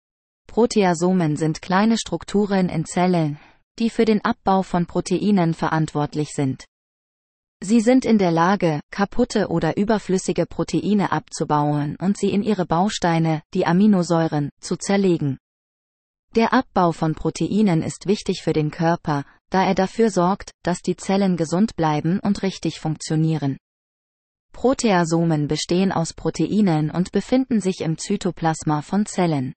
Proteasomen 0.47 1.35
sind 1.35 1.61
kleine 1.61 1.97
Strukturen 1.97 2.69
in 2.69 2.85
Zellen, 2.85 3.39
die 3.79 3.89
für 3.89 4.05
den 4.05 4.23
Abbau 4.23 4.63
von 4.63 4.85
Proteinen 4.85 5.53
verantwortlich 5.53 6.29
sind. 6.33 6.65
Sie 7.59 7.81
sind 7.81 8.05
in 8.05 8.19
der 8.19 8.31
Lage, 8.31 8.81
kaputte 8.91 9.47
oder 9.49 9.77
überflüssige 9.77 10.45
Proteine 10.45 11.11
abzubauen 11.11 11.95
und 11.99 12.17
sie 12.17 12.29
in 12.29 12.43
ihre 12.43 12.65
Bausteine, 12.65 13.41
die 13.53 13.65
Aminosäuren, 13.65 14.51
zu 14.59 14.75
zerlegen. 14.77 15.39
Der 16.35 16.53
Abbau 16.53 16.91
von 16.91 17.15
Proteinen 17.15 17.81
ist 17.81 18.05
wichtig 18.05 18.43
für 18.43 18.53
den 18.53 18.69
Körper, 18.69 19.25
da 19.49 19.63
er 19.65 19.73
dafür 19.73 20.11
sorgt, 20.11 20.51
dass 20.61 20.81
die 20.81 20.95
Zellen 20.95 21.35
gesund 21.35 21.75
bleiben 21.75 22.19
und 22.19 22.43
richtig 22.43 22.79
funktionieren. 22.79 23.57
Proteasomen 24.53 25.47
bestehen 25.47 25.91
aus 25.91 26.13
Proteinen 26.13 26.91
und 26.91 27.11
befinden 27.11 27.59
sich 27.59 27.81
im 27.81 27.97
Zytoplasma 27.97 28.81
von 28.81 29.07
Zellen. 29.07 29.53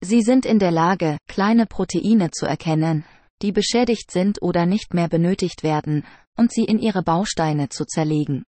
Sie 0.00 0.22
sind 0.22 0.46
in 0.46 0.58
der 0.58 0.70
Lage, 0.70 1.16
kleine 1.28 1.66
Proteine 1.66 2.30
zu 2.30 2.46
erkennen, 2.46 3.04
die 3.40 3.52
beschädigt 3.52 4.10
sind 4.10 4.42
oder 4.42 4.66
nicht 4.66 4.94
mehr 4.94 5.08
benötigt 5.08 5.62
werden, 5.62 6.04
und 6.36 6.52
sie 6.52 6.64
in 6.64 6.78
ihre 6.78 7.02
Bausteine 7.02 7.68
zu 7.68 7.84
zerlegen. 7.84 8.44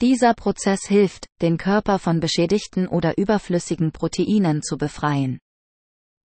Dieser 0.00 0.34
Prozess 0.34 0.86
hilft, 0.86 1.26
den 1.42 1.58
Körper 1.58 1.98
von 1.98 2.20
beschädigten 2.20 2.88
oder 2.88 3.18
überflüssigen 3.18 3.92
Proteinen 3.92 4.62
zu 4.62 4.78
befreien. 4.78 5.38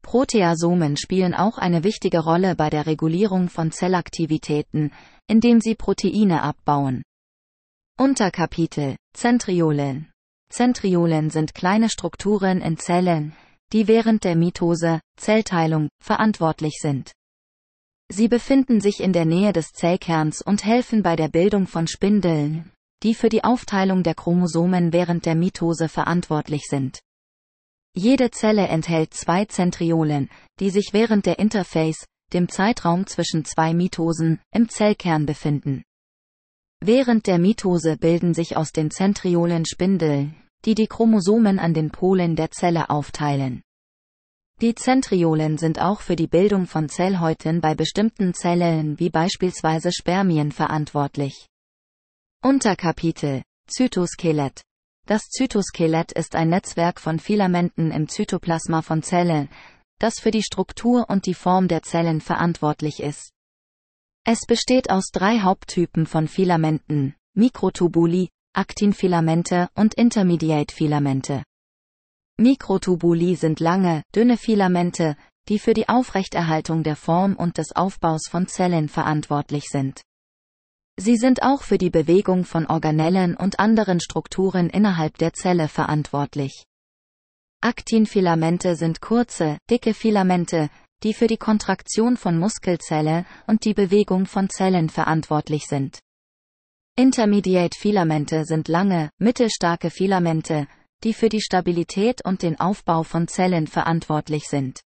Proteasomen 0.03 0.97
spielen 0.97 1.35
auch 1.35 1.59
eine 1.59 1.85
wichtige 1.85 2.21
Rolle 2.21 2.57
bei 2.57 2.71
der 2.71 2.87
Regulierung 2.87 3.49
von 3.49 3.71
Zellaktivitäten, 3.71 4.93
indem 5.29 5.61
sie 5.61 5.75
Proteine 5.75 6.43
abbauen. 6.43 7.03
Unterkapitel 7.99 8.97
Zentriolen 9.13 10.11
Zentriolen 10.51 11.31
sind 11.31 11.55
kleine 11.55 11.89
Strukturen 11.89 12.61
in 12.61 12.77
Zellen, 12.77 13.37
die 13.73 13.87
während 13.87 14.25
der 14.25 14.35
Mitose, 14.35 15.01
Zellteilung, 15.17 15.89
verantwortlich 16.03 16.79
sind. 16.81 17.13
Sie 18.13 18.27
befinden 18.27 18.81
sich 18.81 19.01
in 19.01 19.13
der 19.13 19.25
Nähe 19.25 19.53
des 19.53 19.73
Zellkerns 19.73 20.43
und 20.43 20.65
helfen 20.65 21.05
bei 21.05 21.15
der 21.15 21.29
Bildung 21.29 21.69
von 21.69 21.87
Spindeln, 21.87 22.73
die 23.05 23.15
für 23.15 23.29
die 23.29 23.45
Aufteilung 23.45 24.03
der 24.03 24.17
Chromosomen 24.17 24.93
während 24.93 25.27
der 25.27 25.37
Mitose 25.37 25.89
verantwortlich 25.89 26.65
sind. 26.69 26.99
Jede 27.95 28.33
Zelle 28.33 28.67
enthält 28.67 29.15
zwei 29.15 29.45
Zentriolen, 29.45 30.29
die 30.59 30.71
sich 30.71 30.93
während 30.93 31.25
der 31.25 31.39
Interface, 31.39 32.05
dem 32.33 32.49
Zeitraum 32.49 33.07
zwischen 33.07 33.45
zwei 33.45 33.75
Mitosen, 33.75 34.41
im 34.53 34.69
Zellkern 34.69 35.25
befinden. 35.25 35.85
Während 36.81 37.29
der 37.29 37.39
Mitose 37.39 37.97
bilden 37.97 38.35
sich 38.35 38.57
aus 38.57 38.73
den 38.73 38.91
Zentriolen 38.91 39.67
Spindeln, 39.67 40.35
die 40.65 40.75
die 40.75 40.89
Chromosomen 40.89 41.61
an 41.61 41.75
den 41.75 41.91
Polen 41.91 42.35
der 42.35 42.51
Zelle 42.51 42.91
aufteilen. 42.91 43.63
Die 44.61 44.75
Zentriolen 44.75 45.57
sind 45.57 45.81
auch 45.81 46.03
für 46.03 46.17
die 46.17 46.27
Bildung 46.27 46.67
von 46.67 46.91
Zellhäuten 46.91 47.63
bei 47.63 47.75
bestimmten 47.75 48.35
Zellen 48.35 48.99
wie 49.01 49.09
beispielsweise 49.09 49.91
Spermien 49.91 50.53
verantwortlich. 50.53 51.47
Unterkapitel 52.43 53.43
Zytoskelett 53.69 54.61
Das 55.07 55.31
Zytoskelett 55.31 56.13
ist 56.13 56.35
ein 56.35 56.51
Netzwerk 56.51 57.01
von 57.01 57.19
Filamenten 57.19 57.91
im 57.91 58.07
Zytoplasma 58.07 58.83
von 58.83 59.03
Zellen, 59.03 59.49
das 59.99 60.21
für 60.21 60.31
die 60.31 60.43
Struktur 60.43 61.09
und 61.09 61.25
die 61.25 61.35
Form 61.35 61.67
der 61.67 61.81
Zellen 61.81 62.21
verantwortlich 62.21 63.01
ist. 63.01 63.33
Es 64.27 64.41
besteht 64.47 64.91
aus 64.91 65.07
drei 65.11 65.41
Haupttypen 65.41 66.05
von 66.05 66.29
Filamenten, 66.29 67.15
Mikrotubuli, 67.33 68.29
Aktinfilamente 68.53 69.71
und 69.75 69.95
Intermediate-Filamente. 69.95 71.45
Mikrotubuli 72.41 73.37
sind 73.37 73.61
lange, 73.61 74.03
dünne 74.17 74.39
Filamente, 74.39 75.15
die 75.51 75.59
für 75.59 75.75
die 75.75 75.91
Aufrechterhaltung 75.91 76.83
der 76.83 76.97
Form 76.97 77.37
und 77.37 77.59
des 77.59 77.77
Aufbaus 77.77 78.29
von 78.31 78.49
Zellen 78.49 78.89
verantwortlich 78.89 79.65
sind. 79.69 80.01
Sie 80.99 81.19
sind 81.19 81.43
auch 81.43 81.63
für 81.63 81.77
die 81.77 81.91
Bewegung 81.91 82.45
von 82.45 82.65
Organellen 82.65 83.37
und 83.37 83.61
anderen 83.61 84.01
Strukturen 84.01 84.71
innerhalb 84.71 85.19
der 85.19 85.35
Zelle 85.35 85.69
verantwortlich. 85.69 86.65
Aktinfilamente 87.61 88.75
sind 88.75 89.03
kurze, 89.03 89.59
dicke 89.71 89.93
Filamente, 89.93 90.71
die 91.03 91.13
für 91.13 91.27
die 91.27 91.37
Kontraktion 91.37 92.17
von 92.17 92.39
Muskelzelle 92.39 93.27
und 93.49 93.67
die 93.67 93.75
Bewegung 93.75 94.25
von 94.25 94.49
Zellen 94.49 94.89
verantwortlich 94.89 95.67
sind. 95.67 95.99
Intermediate-Filamente 96.97 98.47
sind 98.47 98.69
lange, 98.69 99.11
mittelstarke 99.19 99.91
Filamente, 99.91 100.67
die 101.03 101.15
für 101.15 101.29
die 101.29 101.41
Stabilität 101.41 102.25
und 102.25 102.43
den 102.43 102.59
Aufbau 102.61 103.03
von 103.03 103.29
Zellen 103.29 103.67
verantwortlich 103.67 104.45
sind. 104.49 104.81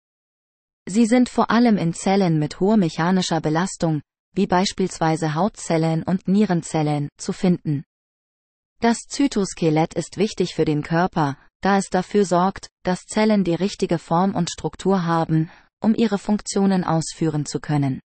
Sie 0.87 1.07
sind 1.07 1.29
vor 1.29 1.51
allem 1.51 1.77
in 1.77 1.95
Zellen 1.95 2.39
mit 2.39 2.61
hoher 2.61 2.77
mechanischer 2.77 3.41
Belastung, 3.41 4.03
wie 4.35 4.47
beispielsweise 4.47 5.35
Hautzellen 5.35 6.03
und 6.03 6.29
Nierenzellen, 6.29 7.09
zu 7.17 7.33
finden. 7.33 7.85
Das 8.81 8.99
Zytoskelett 9.09 9.95
ist 9.95 10.17
wichtig 10.17 10.55
für 10.55 10.65
den 10.65 10.83
Körper, 10.83 11.37
da 11.61 11.77
es 11.77 11.91
dafür 11.91 12.25
sorgt, 12.25 12.69
dass 12.83 13.05
Zellen 13.05 13.45
die 13.45 13.55
richtige 13.55 13.99
Form 13.99 14.35
und 14.35 14.51
Struktur 14.51 15.05
haben, 15.05 15.51
um 15.81 15.95
ihre 15.95 16.19
Funktionen 16.19 16.85
ausführen 16.85 17.45
zu 17.45 17.61
können. 17.61 18.01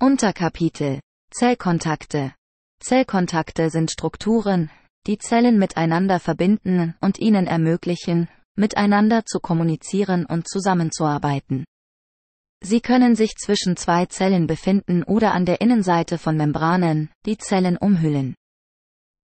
Unterkapitel 0.00 1.00
Zellkontakte 1.30 2.34
Zellkontakte 2.80 3.70
sind 3.70 3.90
Strukturen, 3.90 4.70
die 5.06 5.18
Zellen 5.18 5.58
miteinander 5.58 6.18
verbinden 6.18 6.94
und 7.00 7.18
ihnen 7.18 7.46
ermöglichen, 7.46 8.28
miteinander 8.56 9.24
zu 9.24 9.40
kommunizieren 9.40 10.26
und 10.26 10.48
zusammenzuarbeiten. 10.48 11.64
Sie 12.62 12.80
können 12.80 13.14
sich 13.14 13.34
zwischen 13.36 13.76
zwei 13.76 14.06
Zellen 14.06 14.46
befinden 14.46 15.02
oder 15.02 15.34
an 15.34 15.44
der 15.44 15.60
Innenseite 15.60 16.16
von 16.16 16.36
Membranen, 16.36 17.10
die 17.26 17.36
Zellen 17.36 17.76
umhüllen. 17.76 18.34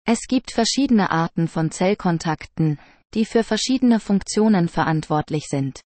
Es 0.04 0.26
gibt 0.28 0.52
verschiedene 0.52 1.10
Arten 1.10 1.48
von 1.48 1.70
Zellkontakten, 1.70 2.78
die 3.14 3.24
für 3.24 3.42
verschiedene 3.42 4.00
Funktionen 4.00 4.68
verantwortlich 4.68 5.46
sind. 5.48 5.80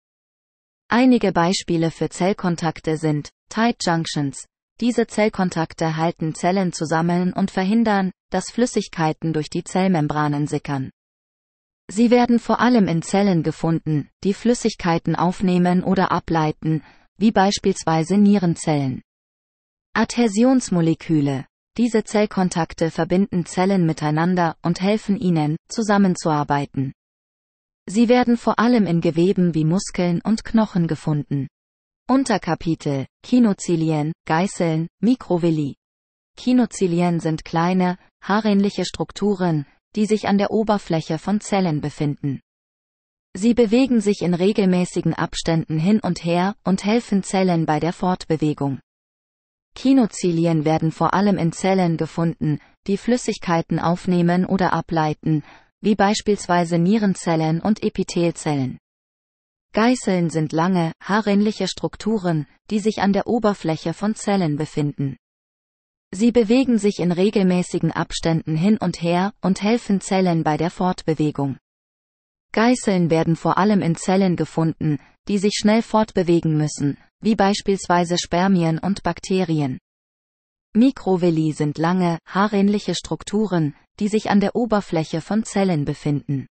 Einige 0.89 1.33
Beispiele 1.33 1.91
für 1.91 2.09
Zellkontakte 2.09 2.97
sind 2.97 3.31
Tight 3.49 3.77
Junctions, 3.85 4.47
diese 4.81 5.07
Zellkontakte 5.07 5.97
halten 5.97 6.35
Zellen 6.35 6.73
zusammen 6.73 7.33
und 7.33 7.51
verhindern, 7.51 8.11
dass 8.31 8.51
Flüssigkeiten 8.51 9.33
durch 9.33 9.49
die 9.49 9.65
Zellmembranen 9.65 10.47
sickern. 10.47 10.91
Sie 11.89 12.11
werden 12.11 12.39
vor 12.39 12.61
allem 12.61 12.89
in 12.89 13.03
Zellen 13.03 13.43
gefunden, 13.43 14.09
die 14.25 14.35
Flüssigkeiten 14.35 15.15
aufnehmen 15.17 15.85
oder 15.85 16.11
ableiten, 16.13 16.83
wie 17.19 17.31
beispielsweise 17.31 18.17
Nierenzellen. 18.17 19.03
Adhäsionsmoleküle. 19.93 21.47
Diese 21.77 22.05
Zellkontakte 22.05 22.91
verbinden 22.91 23.47
Zellen 23.47 23.85
miteinander 23.85 24.57
und 24.63 24.81
helfen 24.81 25.17
ihnen, 25.17 25.57
zusammenzuarbeiten. 25.69 26.93
Sie 27.87 28.09
werden 28.09 28.37
vor 28.37 28.59
allem 28.59 28.87
in 28.87 29.01
Geweben 29.01 29.55
wie 29.55 29.65
Muskeln 29.65 30.21
und 30.23 30.45
Knochen 30.45 30.87
gefunden. 30.87 31.49
Unterkapitel 32.07 33.07
Kinozilien, 33.23 34.13
Geißeln, 34.27 34.89
Mikrovilli. 35.01 35.77
Kinozilien 36.37 37.19
sind 37.19 37.47
kleine, 37.47 37.97
haarähnliche 38.23 38.85
Strukturen, 38.85 39.65
die 39.97 40.05
sich 40.05 40.29
an 40.29 40.37
der 40.37 40.51
Oberfläche 40.51 41.19
von 41.19 41.41
Zellen 41.41 41.81
befinden. 41.81 42.43
Sie 43.33 43.55
bewegen 43.55 44.03
sich 44.03 44.21
in 44.21 44.35
regelmäßigen 44.35 45.15
Abständen 45.15 45.79
hin 45.79 45.99
und 46.01 46.23
her 46.23 46.57
und 46.63 46.85
helfen 46.85 47.23
Zellen 47.23 47.65
bei 47.65 47.81
der 47.81 47.95
Fortbewegung. 47.95 48.81
Kinozilien 49.75 50.67
werden 50.67 50.93
vor 50.93 51.15
allem 51.15 51.39
in 51.39 51.53
Zellen 51.53 51.97
gefunden, 51.97 52.59
die 52.87 52.99
Flüssigkeiten 52.99 53.79
aufnehmen 53.79 54.45
oder 54.45 54.75
ableiten, 54.75 55.43
wie 55.81 55.95
beispielsweise 55.95 56.79
Nierenzellen 56.79 57.63
und 57.63 57.83
Epithelzellen. 57.83 58.79
Geißeln 59.75 60.31
sind 60.31 60.53
lange, 60.53 60.93
haarähnliche 61.03 61.67
Strukturen, 61.67 62.47
die 62.71 62.79
sich 62.79 63.03
an 63.03 63.13
der 63.13 63.27
Oberfläche 63.27 63.93
von 63.93 64.15
Zellen 64.15 64.57
befinden. 64.57 65.17
Sie 66.13 66.31
bewegen 66.31 66.79
sich 66.79 67.01
in 67.01 67.11
regelmäßigen 67.11 67.91
Abständen 67.91 68.57
hin 68.57 68.79
und 68.79 69.03
her 69.03 69.33
und 69.41 69.63
helfen 69.63 70.01
Zellen 70.01 70.45
bei 70.45 70.57
der 70.57 70.71
Fortbewegung. 70.71 71.59
Geißeln 72.53 73.11
werden 73.11 73.35
vor 73.35 73.59
allem 73.59 73.83
in 73.83 73.97
Zellen 73.97 74.37
gefunden, 74.37 75.01
die 75.27 75.39
sich 75.39 75.55
schnell 75.57 75.83
fortbewegen 75.83 76.57
müssen, 76.57 76.97
wie 77.21 77.35
beispielsweise 77.35 78.17
Spermien 78.17 78.79
und 78.79 79.03
Bakterien. 79.03 79.81
Mikrovilli 80.73 81.51
sind 81.51 81.79
lange, 81.79 82.21
haarähnliche 82.29 82.95
Strukturen, 82.95 83.75
die 83.99 84.07
sich 84.07 84.31
an 84.31 84.39
der 84.39 84.55
Oberfläche 84.55 85.21
von 85.21 85.43
Zellen 85.43 85.85
befinden. 85.85 86.47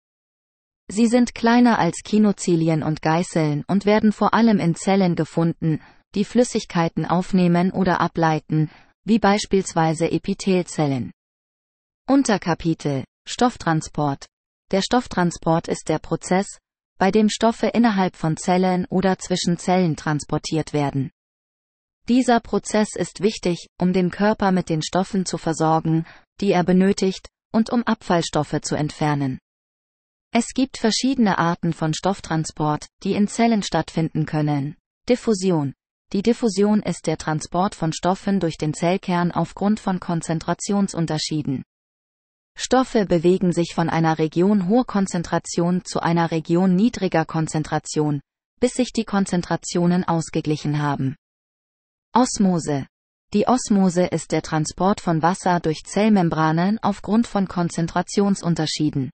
Sie 0.88 1.06
sind 1.06 1.34
kleiner 1.34 1.78
als 1.78 2.02
Kinozilien 2.04 2.82
und 2.82 3.02
Geißeln 3.02 3.64
und 3.66 3.86
werden 3.86 4.12
vor 4.12 4.34
allem 4.34 4.58
in 4.58 4.74
Zellen 4.74 5.14
gefunden, 5.14 5.80
die 6.14 6.24
Flüssigkeiten 6.24 7.06
aufnehmen 7.06 7.70
oder 7.70 8.00
ableiten, 8.00 8.70
wie 9.04 9.18
beispielsweise 9.18 10.10
Epithelzellen. 10.10 11.12
Unterkapitel 12.08 13.04
Stofftransport 13.26 14.26
Der 14.70 14.82
Stofftransport 14.82 15.68
ist 15.68 15.88
der 15.88 15.98
Prozess, 15.98 16.58
bei 16.98 17.10
dem 17.10 17.28
Stoffe 17.30 17.68
innerhalb 17.68 18.16
von 18.16 18.36
Zellen 18.36 18.84
oder 18.86 19.18
zwischen 19.18 19.58
Zellen 19.58 19.96
transportiert 19.96 20.72
werden. 20.72 21.10
Dieser 22.08 22.40
Prozess 22.40 22.96
ist 22.96 23.22
wichtig, 23.22 23.68
um 23.80 23.92
den 23.92 24.10
Körper 24.10 24.50
mit 24.50 24.68
den 24.68 24.82
Stoffen 24.82 25.24
zu 25.24 25.38
versorgen, 25.38 26.04
die 26.40 26.50
er 26.50 26.64
benötigt, 26.64 27.28
und 27.52 27.70
um 27.70 27.84
Abfallstoffe 27.84 28.60
zu 28.62 28.74
entfernen. 28.74 29.38
Es 30.32 30.54
gibt 30.54 30.78
verschiedene 30.78 31.38
Arten 31.38 31.72
von 31.72 31.94
Stofftransport, 31.94 32.88
die 33.02 33.12
in 33.12 33.28
Zellen 33.28 33.62
stattfinden 33.62 34.26
können. 34.26 34.76
Diffusion 35.08 35.74
die 36.12 36.22
Diffusion 36.22 36.82
ist 36.82 37.06
der 37.06 37.16
Transport 37.16 37.74
von 37.74 37.94
Stoffen 37.94 38.38
durch 38.38 38.58
den 38.58 38.74
Zellkern 38.74 39.32
aufgrund 39.32 39.80
von 39.80 39.98
Konzentrationsunterschieden. 39.98 41.64
Stoffe 42.54 43.06
bewegen 43.06 43.52
sich 43.52 43.72
von 43.74 43.88
einer 43.88 44.18
Region 44.18 44.68
hoher 44.68 44.84
Konzentration 44.84 45.86
zu 45.86 46.00
einer 46.00 46.30
Region 46.30 46.76
niedriger 46.76 47.24
Konzentration, 47.24 48.20
bis 48.60 48.74
sich 48.74 48.92
die 48.92 49.06
Konzentrationen 49.06 50.04
ausgeglichen 50.04 50.82
haben. 50.82 51.16
Osmose. 52.12 52.86
Die 53.32 53.48
Osmose 53.48 54.04
ist 54.04 54.32
der 54.32 54.42
Transport 54.42 55.00
von 55.00 55.22
Wasser 55.22 55.60
durch 55.60 55.84
Zellmembranen 55.84 56.78
aufgrund 56.82 57.26
von 57.26 57.48
Konzentrationsunterschieden. 57.48 59.10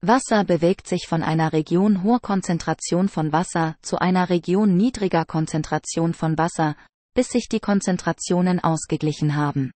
Wasser 0.00 0.44
bewegt 0.44 0.86
sich 0.86 1.08
von 1.08 1.24
einer 1.24 1.52
Region 1.52 2.04
hoher 2.04 2.20
Konzentration 2.20 3.08
von 3.08 3.32
Wasser 3.32 3.76
zu 3.82 3.98
einer 3.98 4.30
Region 4.30 4.76
niedriger 4.76 5.24
Konzentration 5.24 6.14
von 6.14 6.38
Wasser, 6.38 6.76
bis 7.14 7.30
sich 7.30 7.48
die 7.48 7.58
Konzentrationen 7.58 8.60
ausgeglichen 8.60 9.34
haben. 9.34 9.72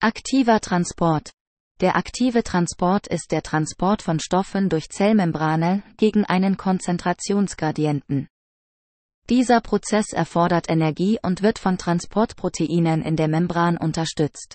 Aktiver 0.00 0.60
Transport. 0.60 1.32
Der 1.80 1.96
aktive 1.96 2.44
Transport 2.44 3.08
ist 3.08 3.32
der 3.32 3.42
Transport 3.42 4.02
von 4.02 4.20
Stoffen 4.20 4.68
durch 4.68 4.88
Zellmembrane 4.88 5.82
gegen 5.96 6.24
einen 6.24 6.56
Konzentrationsgradienten. 6.56 8.28
Dieser 9.28 9.60
Prozess 9.60 10.12
erfordert 10.12 10.70
Energie 10.70 11.18
und 11.20 11.42
wird 11.42 11.58
von 11.58 11.76
Transportproteinen 11.76 13.02
in 13.02 13.16
der 13.16 13.26
Membran 13.26 13.78
unterstützt. 13.78 14.54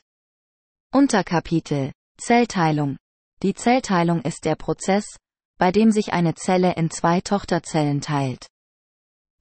Unterkapitel 0.93 1.91
Zellteilung 2.17 2.97
die 3.41 3.54
Zellteilung 3.54 4.21
ist 4.21 4.45
der 4.45 4.56
Prozess, 4.56 5.06
bei 5.58 5.71
dem 5.71 5.91
sich 5.91 6.13
eine 6.13 6.36
Zelle 6.36 6.73
in 6.75 6.89
zwei 6.89 7.21
Tochterzellen 7.21 8.02
teilt. 8.02 8.47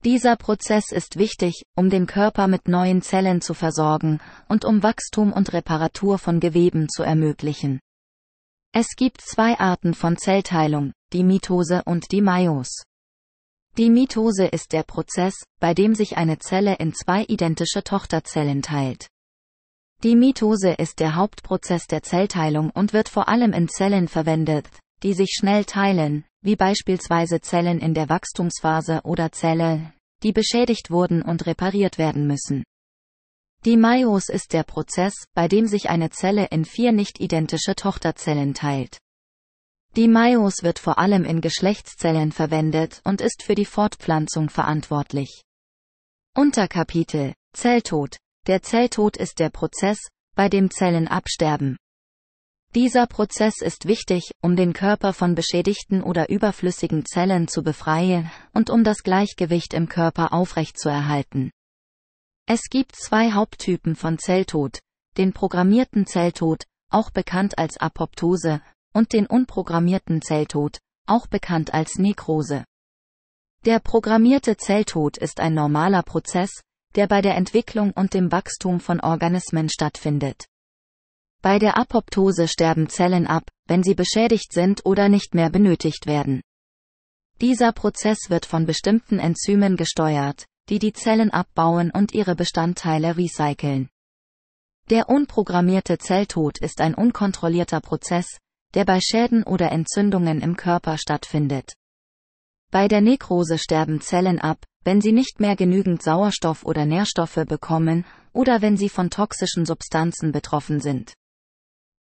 Dieser 0.05 0.37
Prozess 0.37 0.93
ist 0.93 1.19
wichtig, 1.19 1.65
um 1.75 1.91
den 1.91 2.07
Körper 2.07 2.47
mit 2.47 2.69
neuen 2.69 3.03
Zellen 3.03 3.41
zu 3.41 3.53
versorgen 3.55 4.21
und 4.49 4.65
um 4.65 4.85
Wachstum 4.85 5.33
und 5.33 5.53
Reparatur 5.53 6.19
von 6.19 6.39
Geweben 6.39 6.89
zu 6.89 7.03
ermöglichen. 7.03 7.81
Es 8.73 8.95
gibt 8.97 9.21
zwei 9.21 9.59
Arten 9.59 9.95
von 9.95 10.17
Zellteilung, 10.17 10.93
die 11.13 11.25
Mitose 11.25 11.83
und 11.85 12.13
die 12.13 12.21
Meios. 12.21 12.85
Die 13.77 13.91
Mitose 13.91 14.47
ist 14.47 14.73
der 14.73 14.85
Prozess, 14.85 15.35
bei 15.59 15.75
dem 15.75 15.95
sich 15.95 16.17
eine 16.17 16.39
Zelle 16.39 16.77
in 16.77 16.95
zwei 16.95 17.25
identische 17.25 17.83
Tochterzellen 17.83 18.63
teilt. 18.63 19.09
Die 20.05 20.15
Mitose 20.15 20.75
ist 20.75 21.01
der 21.01 21.17
Hauptprozess 21.17 21.89
der 21.89 22.05
Zellteilung 22.05 22.71
und 22.71 22.93
wird 22.93 23.09
vor 23.09 23.29
allem 23.29 23.53
in 23.53 23.69
Zellen 23.69 24.07
verwendet, 24.07 24.69
die 25.03 25.13
sich 25.13 25.31
schnell 25.37 25.65
teilen, 25.65 26.25
wie 26.41 26.55
beispielsweise 26.55 27.41
Zellen 27.41 27.81
in 27.81 27.95
der 27.95 28.09
Wachstumsphase 28.09 29.01
oder 29.03 29.33
Zelle, 29.33 29.93
die 30.23 30.31
beschädigt 30.31 30.93
wurden 30.93 31.21
und 31.23 31.47
repariert 31.47 31.99
werden 31.99 32.29
müssen. 32.29 32.63
Die 33.65 33.77
Meios 33.77 34.29
ist 34.29 34.53
der 34.53 34.63
Prozess, 34.63 35.15
bei 35.35 35.49
dem 35.49 35.67
sich 35.67 35.91
eine 35.91 36.11
Zelle 36.11 36.47
in 36.47 36.65
vier 36.65 36.93
nicht 36.93 37.19
identische 37.19 37.75
Tochterzellen 37.75 38.55
teilt. 38.55 38.99
Die 39.97 40.07
Meios 40.07 40.63
wird 40.63 40.79
vor 40.79 41.01
allem 41.01 41.25
in 41.25 41.41
Geschlechtszellen 41.41 42.31
verwendet 42.31 43.01
und 43.03 43.21
ist 43.21 43.43
für 43.43 43.57
die 43.57 43.65
Fortpflanzung 43.65 44.49
verantwortlich. 44.49 45.43
Unterkapitel 46.37 47.35
Zelltod 47.53 48.19
der 48.49 48.63
Zelltod 48.63 49.19
ist 49.19 49.39
der 49.39 49.51
Prozess, 49.51 49.99
bei 50.35 50.49
dem 50.49 50.71
Zellen 50.71 51.07
absterben. 51.07 51.77
Dieser 52.75 53.07
Prozess 53.07 53.61
ist 53.61 53.87
wichtig, 53.87 54.31
um 54.43 54.57
den 54.57 54.73
Körper 54.73 55.13
von 55.13 55.35
beschädigten 55.35 56.03
oder 56.03 56.31
überflüssigen 56.31 57.05
Zellen 57.05 57.49
zu 57.49 57.63
befreien 57.63 58.31
und 58.55 58.71
um 58.71 58.85
das 58.85 59.03
Gleichgewicht 59.03 59.75
im 59.75 59.89
Körper 59.89 60.33
aufrechtzuerhalten. 60.33 61.51
Es 62.47 62.71
gibt 62.71 62.97
zwei 62.97 63.33
Haupttypen 63.33 63.95
von 63.95 64.19
Zelltod, 64.19 64.79
den 65.19 65.35
programmierten 65.35 66.07
Zelltod, 66.07 66.65
auch 66.91 67.11
bekannt 67.11 67.59
als 67.59 67.77
Apoptose, 67.77 68.63
und 68.95 69.13
den 69.13 69.27
unprogrammierten 69.27 70.23
Zelltod, 70.23 70.79
auch 71.07 71.27
bekannt 71.27 71.75
als 71.75 71.99
Nekrose. 71.99 72.65
Der 73.67 73.81
programmierte 73.81 74.57
Zelltod 74.57 75.19
ist 75.19 75.41
ein 75.41 75.53
normaler 75.53 76.03
Prozess, 76.03 76.63
der 76.95 77.07
bei 77.07 77.21
der 77.21 77.37
Entwicklung 77.37 77.93
und 77.93 78.15
dem 78.15 78.33
Wachstum 78.33 78.81
von 78.81 79.01
Organismen 79.01 79.69
stattfindet. 79.69 80.47
Bei 81.41 81.59
der 81.59 81.79
Apoptose 81.79 82.49
sterben 82.49 82.89
Zellen 82.89 83.27
ab, 83.27 83.45
wenn 83.67 83.83
sie 83.83 83.95
beschädigt 83.95 84.53
sind 84.53 84.85
oder 84.85 85.09
nicht 85.09 85.35
mehr 85.35 85.51
benötigt 85.51 86.07
werden. 86.07 86.43
Dieser 87.41 87.73
Prozess 87.73 88.19
wird 88.29 88.47
von 88.47 88.67
bestimmten 88.67 89.21
Enzymen 89.21 89.77
gesteuert, 89.77 90.47
die 90.69 90.81
die 90.81 90.93
Zellen 90.93 91.31
abbauen 91.31 91.91
und 91.93 92.13
ihre 92.13 92.35
Bestandteile 92.35 93.17
recyceln. 93.17 93.89
Der 94.91 95.09
unprogrammierte 95.09 95.99
Zelltod 95.99 96.59
ist 96.59 96.81
ein 96.81 96.95
unkontrollierter 96.95 97.81
Prozess, 97.81 98.39
der 98.75 98.85
bei 98.85 99.01
Schäden 99.01 99.45
oder 99.45 99.71
Entzündungen 99.71 100.41
im 100.41 100.57
Körper 100.57 100.99
stattfindet. 100.99 101.75
Bei 102.71 102.87
der 102.87 103.01
Nekrose 103.01 103.57
sterben 103.59 104.01
Zellen 104.01 104.39
ab, 104.39 104.65
wenn 104.85 105.01
sie 105.01 105.13
nicht 105.13 105.41
mehr 105.41 105.57
genügend 105.57 106.03
Sauerstoff 106.03 106.65
oder 106.65 106.85
Nährstoffe 106.85 107.45
bekommen, 107.47 108.05
oder 108.33 108.61
wenn 108.61 108.77
sie 108.77 108.89
von 108.89 109.11
toxischen 109.11 109.65
Substanzen 109.65 110.33
betroffen 110.33 110.81
sind. 110.81 111.15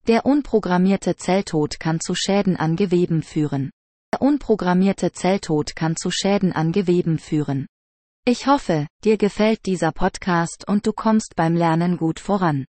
Der 0.07 0.25
unprogrammierte 0.25 1.15
Zelltod 1.15 1.79
kann 1.79 1.99
zu 1.99 2.15
Schäden 2.15 2.55
an 2.57 2.75
Geweben 2.75 3.23
führen. 3.23 3.71
Der 4.13 4.21
unprogrammierte 4.21 5.11
Zelltod 5.11 5.75
kann 5.75 5.95
zu 5.95 6.11
Schäden 6.11 6.53
an 6.53 6.71
Geweben 6.71 7.19
führen. 7.19 7.67
Ich 8.25 8.47
hoffe, 8.47 8.87
dir 9.03 9.17
gefällt 9.17 9.65
dieser 9.65 9.91
Podcast 9.91 10.65
und 10.67 10.87
du 10.87 10.93
kommst 10.93 11.35
beim 11.35 11.55
Lernen 11.55 11.97
gut 11.97 12.19
voran. 12.19 12.65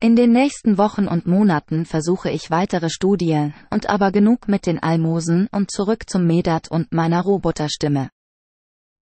In 0.00 0.16
den 0.16 0.32
nächsten 0.32 0.78
Wochen 0.78 1.06
und 1.08 1.26
Monaten 1.26 1.84
versuche 1.84 2.30
ich 2.30 2.50
weitere 2.50 2.88
Studien 2.88 3.52
und 3.70 3.90
aber 3.90 4.12
genug 4.12 4.48
mit 4.48 4.64
den 4.66 4.80
Almosen 4.80 5.48
und 5.52 5.70
zurück 5.70 6.08
zum 6.08 6.24
Medat 6.24 6.70
und 6.70 6.92
meiner 6.92 7.20
Roboterstimme. 7.22 8.08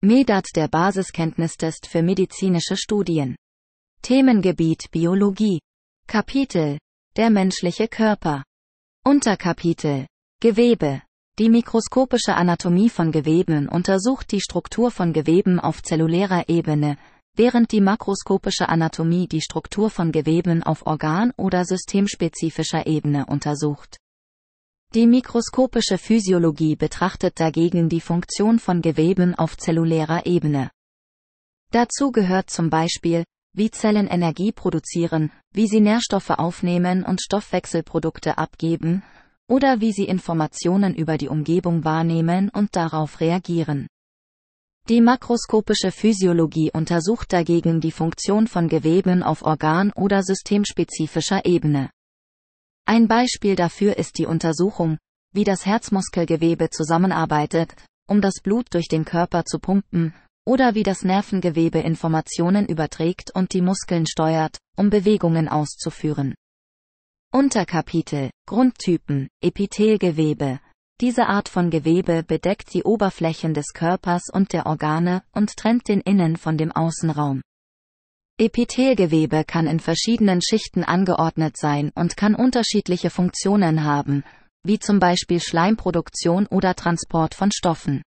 Medat 0.03 0.49
der 0.55 0.67
Basiskenntnistest 0.67 1.87
für 1.87 2.03
medizinische 2.03 2.77
Studien. 2.77 3.35
Themengebiet 4.03 4.91
Biologie. 4.91 5.59
Kapitel 6.05 6.77
Der 7.15 7.31
menschliche 7.31 7.87
Körper. 7.87 8.43
Unterkapitel 9.03 10.05
Gewebe. 10.39 11.01
Die 11.39 11.49
mikroskopische 11.49 12.35
Anatomie 12.35 12.91
von 12.91 13.11
Geweben 13.11 13.67
untersucht 13.67 14.31
die 14.31 14.39
Struktur 14.39 14.91
von 14.91 15.13
Geweben 15.13 15.59
auf 15.59 15.81
zellulärer 15.81 16.47
Ebene, 16.47 16.99
während 17.33 17.71
die 17.71 17.81
makroskopische 17.81 18.69
Anatomie 18.69 19.27
die 19.27 19.41
Struktur 19.41 19.89
von 19.89 20.11
Geweben 20.11 20.61
auf 20.61 20.85
Organ- 20.85 21.33
oder 21.37 21.65
systemspezifischer 21.65 22.85
Ebene 22.85 23.25
untersucht. 23.25 23.97
Die 24.97 25.05
mikroskopische 25.05 25.99
Physiologie 25.99 26.75
betrachtet 26.75 27.39
dagegen 27.39 27.87
die 27.87 28.01
Funktion 28.01 28.57
von 28.57 28.81
Geweben 28.81 29.35
auf 29.35 29.55
zellulärer 29.55 30.25
Ebene. 30.25 30.71
Dazu 31.69 32.11
gehört 32.11 32.49
zum 32.49 32.71
Beispiel, 32.71 33.23
wie 33.53 33.69
Zellen 33.69 34.07
Energie 34.07 34.51
produzieren, 34.51 35.31
wie 35.53 35.67
sie 35.67 35.81
Nährstoffe 35.81 36.31
aufnehmen 36.31 37.03
und 37.03 37.21
Stoffwechselprodukte 37.21 38.39
abgeben, 38.39 39.03
oder 39.47 39.81
wie 39.81 39.91
sie 39.91 40.05
Informationen 40.05 40.95
über 40.95 41.19
die 41.19 41.29
Umgebung 41.29 41.83
wahrnehmen 41.83 42.49
und 42.49 42.75
darauf 42.75 43.19
reagieren. 43.19 43.85
Die 44.89 45.01
makroskopische 45.01 45.91
Physiologie 45.91 46.71
untersucht 46.73 47.31
dagegen 47.31 47.81
die 47.81 47.91
Funktion 47.91 48.47
von 48.47 48.67
Geweben 48.67 49.21
auf 49.21 49.43
Organ- 49.43 49.91
oder 49.91 50.23
systemspezifischer 50.23 51.45
Ebene. 51.45 51.91
Ein 52.89 53.09
Beispiel 53.09 53.57
dafür 53.57 53.97
ist 53.97 54.17
die 54.17 54.25
Untersuchung, 54.25 54.97
wie 55.33 55.43
das 55.43 55.65
Herzmuskelgewebe 55.65 56.69
zusammenarbeitet, 56.69 57.75
um 58.07 58.21
das 58.21 58.35
Blut 58.41 58.73
durch 58.73 58.87
den 58.87 59.03
Körper 59.03 59.43
zu 59.43 59.59
pumpen, 59.59 60.13
oder 60.45 60.73
wie 60.73 60.83
das 60.83 61.03
Nervengewebe 61.03 61.79
Informationen 61.79 62.65
überträgt 62.65 63.35
und 63.35 63.51
die 63.51 63.61
Muskeln 63.61 64.07
steuert, 64.07 64.57
um 64.77 64.89
Bewegungen 64.89 65.49
auszuführen. 65.49 66.33
Unterkapitel 67.33 68.29
Grundtypen 68.47 69.27
Epithelgewebe 69.43 70.61
diese 70.99 71.27
Art 71.27 71.47
von 71.47 71.69
Gewebe 71.69 72.23
bedeckt 72.23 72.73
die 72.73 72.81
Oberflächen 72.81 73.53
des 73.53 73.67
Körpers 73.73 74.31
und 74.33 74.51
der 74.51 74.65
Organe 74.65 75.21
und 75.31 75.55
trennt 75.55 75.87
den 75.89 76.01
Innen 76.01 76.37
von 76.37 76.57
dem 76.57 76.71
Außenraum. 76.71 77.41
Epithelgewebe 78.39 79.43
kann 79.43 79.65
in 79.65 79.79
verschiedenen 79.79 80.43
Schichten 80.43 80.83
angeordnet 80.83 81.57
sein 81.57 81.91
und 81.95 82.17
kann 82.17 82.35
unterschiedliche 82.35 83.09
Funktionen 83.09 83.83
haben, 83.83 84.23
wie 84.63 84.77
zum 84.77 84.99
Beispiel 84.99 85.39
Schleimproduktion 85.39 86.45
oder 86.45 86.75
Transport 86.75 87.33
von 87.33 87.51
Stoffen. 87.51 88.03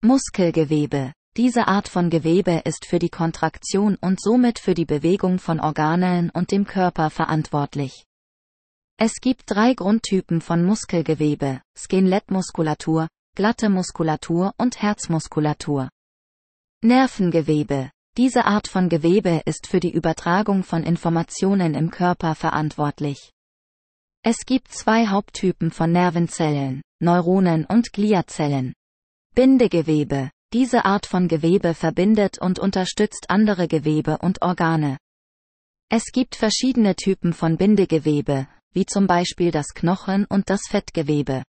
Muskelgewebe. 0.00 1.12
Diese 1.36 1.66
Art 1.66 1.88
von 1.88 2.08
Gewebe 2.08 2.62
ist 2.64 2.86
für 2.86 3.00
die 3.00 3.08
Kontraktion 3.08 3.96
und 4.00 4.20
somit 4.20 4.60
für 4.60 4.74
die 4.74 4.84
Bewegung 4.84 5.40
von 5.40 5.58
Organen 5.58 6.30
und 6.30 6.52
dem 6.52 6.64
Körper 6.64 7.10
verantwortlich. 7.10 8.04
Es 8.96 9.14
gibt 9.20 9.44
drei 9.46 9.74
Grundtypen 9.74 10.40
von 10.40 10.62
Muskelgewebe, 10.64 11.62
Skelettmuskulatur, 11.76 13.08
glatte 13.34 13.70
Muskulatur 13.70 14.52
und 14.56 14.80
Herzmuskulatur. 14.80 15.88
Nervengewebe. 16.84 17.90
Diese 18.18 18.44
Art 18.44 18.68
von 18.68 18.90
Gewebe 18.90 19.40
ist 19.46 19.66
für 19.66 19.80
die 19.80 19.90
Übertragung 19.90 20.64
von 20.64 20.82
Informationen 20.82 21.72
im 21.74 21.90
Körper 21.90 22.34
verantwortlich. 22.34 23.32
Es 24.22 24.44
gibt 24.44 24.68
zwei 24.68 25.06
Haupttypen 25.06 25.70
von 25.70 25.92
Nervenzellen, 25.92 26.82
Neuronen 27.00 27.64
und 27.64 27.94
Gliazellen. 27.94 28.74
Bindegewebe. 29.34 30.30
Diese 30.52 30.84
Art 30.84 31.06
von 31.06 31.26
Gewebe 31.26 31.72
verbindet 31.72 32.38
und 32.38 32.58
unterstützt 32.58 33.30
andere 33.30 33.66
Gewebe 33.66 34.18
und 34.18 34.42
Organe. 34.42 34.98
Es 35.88 36.12
gibt 36.12 36.36
verschiedene 36.36 36.94
Typen 36.94 37.32
von 37.32 37.56
Bindegewebe, 37.56 38.46
wie 38.74 38.84
zum 38.84 39.06
Beispiel 39.06 39.50
das 39.50 39.68
Knochen 39.68 40.26
und 40.26 40.50
das 40.50 40.60
Fettgewebe. 40.68 41.44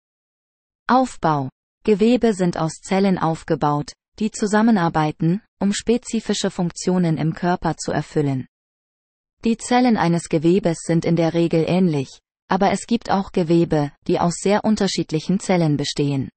Aufbau. 0.87 1.49
Gewebe 1.83 2.35
sind 2.35 2.57
aus 2.57 2.75
Zellen 2.81 3.19
aufgebaut, 3.19 3.95
die 4.19 4.31
zusammenarbeiten, 4.31 5.43
um 5.59 5.73
spezifische 5.73 6.51
Funktionen 6.51 7.17
im 7.17 7.35
Körper 7.35 7.77
zu 7.77 7.93
erfüllen. 7.93 8.47
Die 9.45 9.57
Zellen 9.57 9.97
eines 9.97 10.29
Gewebes 10.29 10.79
sind 10.85 11.05
in 11.05 11.17
der 11.17 11.35
Regel 11.35 11.65
ähnlich, 11.67 12.21
aber 12.49 12.71
es 12.71 12.87
gibt 12.87 13.11
auch 13.11 13.33
Gewebe, 13.33 13.93
die 14.07 14.21
aus 14.21 14.35
sehr 14.41 14.65
unterschiedlichen 14.65 15.41
Zellen 15.41 15.77
bestehen. 15.77 16.31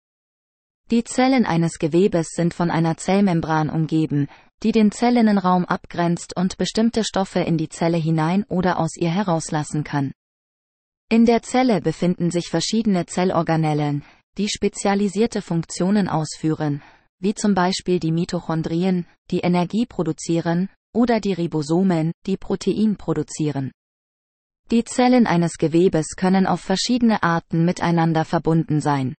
Die 0.91 1.03
Zellen 1.03 1.45
eines 1.45 1.79
Gewebes 1.79 2.29
sind 2.31 2.53
von 2.53 2.71
einer 2.71 2.95
Zellmembran 2.97 3.69
umgeben, 3.69 4.27
die 4.63 4.71
den 4.71 4.91
Zellinnenraum 4.91 5.65
abgrenzt 5.65 6.37
und 6.37 6.57
bestimmte 6.57 7.03
Stoffe 7.03 7.39
in 7.39 7.57
die 7.57 7.69
Zelle 7.69 7.97
hinein 7.97 8.43
oder 8.49 8.79
aus 8.79 8.95
ihr 8.95 9.09
herauslassen 9.09 9.83
kann. 9.83 10.13
In 11.09 11.25
der 11.25 11.41
Zelle 11.43 11.81
befinden 11.81 12.31
sich 12.31 12.49
verschiedene 12.49 13.05
Zellorganellen, 13.05 14.03
die 14.37 14.49
spezialisierte 14.49 15.41
Funktionen 15.41 16.07
ausführen, 16.07 16.81
wie 17.25 17.33
zum 17.33 17.55
Beispiel 17.55 17.99
die 17.99 18.11
Mitochondrien, 18.11 19.07
die 19.31 19.39
Energie 19.39 19.87
produzieren, 19.87 20.69
oder 20.93 21.19
die 21.19 21.33
Ribosomen, 21.33 22.11
die 22.27 22.37
Protein 22.37 22.97
produzieren. 22.97 23.71
Die 24.69 24.83
Zellen 24.83 25.25
eines 25.25 25.57
Gewebes 25.57 26.15
können 26.15 26.45
auf 26.45 26.61
verschiedene 26.61 27.23
Arten 27.23 27.65
miteinander 27.65 28.25
verbunden 28.25 28.79
sein. 28.79 29.15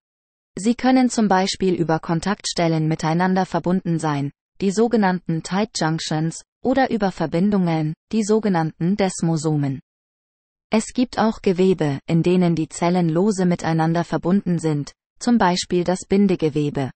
Sie 0.57 0.77
können 0.77 1.11
zum 1.11 1.27
Beispiel 1.27 1.75
über 1.75 1.99
Kontaktstellen 1.99 2.87
miteinander 2.87 3.45
verbunden 3.45 3.99
sein, 3.99 4.31
die 4.61 4.71
sogenannten 4.71 5.42
Tight 5.42 5.71
Junctions, 5.77 6.45
oder 6.62 6.92
über 6.92 7.11
Verbindungen, 7.11 7.92
die 8.12 8.23
sogenannten 8.23 8.97
Desmosomen. 8.97 9.81
Es 10.71 10.92
gibt 10.95 11.19
auch 11.19 11.42
Gewebe, 11.42 11.99
in 12.07 12.23
denen 12.23 12.55
die 12.55 12.69
Zellen 12.69 13.09
lose 13.09 13.47
miteinander 13.47 14.05
verbunden 14.05 14.61
sind, 14.61 14.92
zum 15.19 15.38
Beispiel 15.38 15.83
das 15.83 16.07
Bindegewebe. 16.07 16.92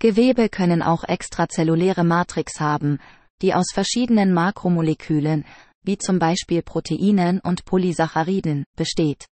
Gewebe 0.00 0.48
können 0.48 0.82
auch 0.82 1.04
extrazelluläre 1.04 2.04
Matrix 2.04 2.58
haben, 2.58 3.00
die 3.42 3.52
aus 3.52 3.66
verschiedenen 3.72 4.32
Makromolekülen, 4.32 5.44
wie 5.82 5.98
zum 5.98 6.18
Beispiel 6.18 6.62
Proteinen 6.62 7.38
und 7.40 7.66
Polysacchariden, 7.66 8.64
besteht. 8.76 9.26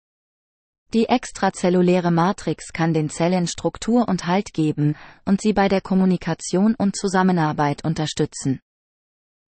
Die 0.92 1.07
extrazelluläre 1.07 2.11
Matrix 2.11 2.72
kann 2.74 2.92
den 2.92 3.09
Zellen 3.09 3.46
Struktur 3.46 4.09
und 4.09 4.26
Halt 4.26 4.52
geben 4.52 4.94
und 5.24 5.40
sie 5.40 5.54
bei 5.54 5.68
der 5.68 5.81
Kommunikation 5.81 6.74
und 6.74 6.96
Zusammenarbeit 6.96 7.85
unterstützen. 7.85 8.61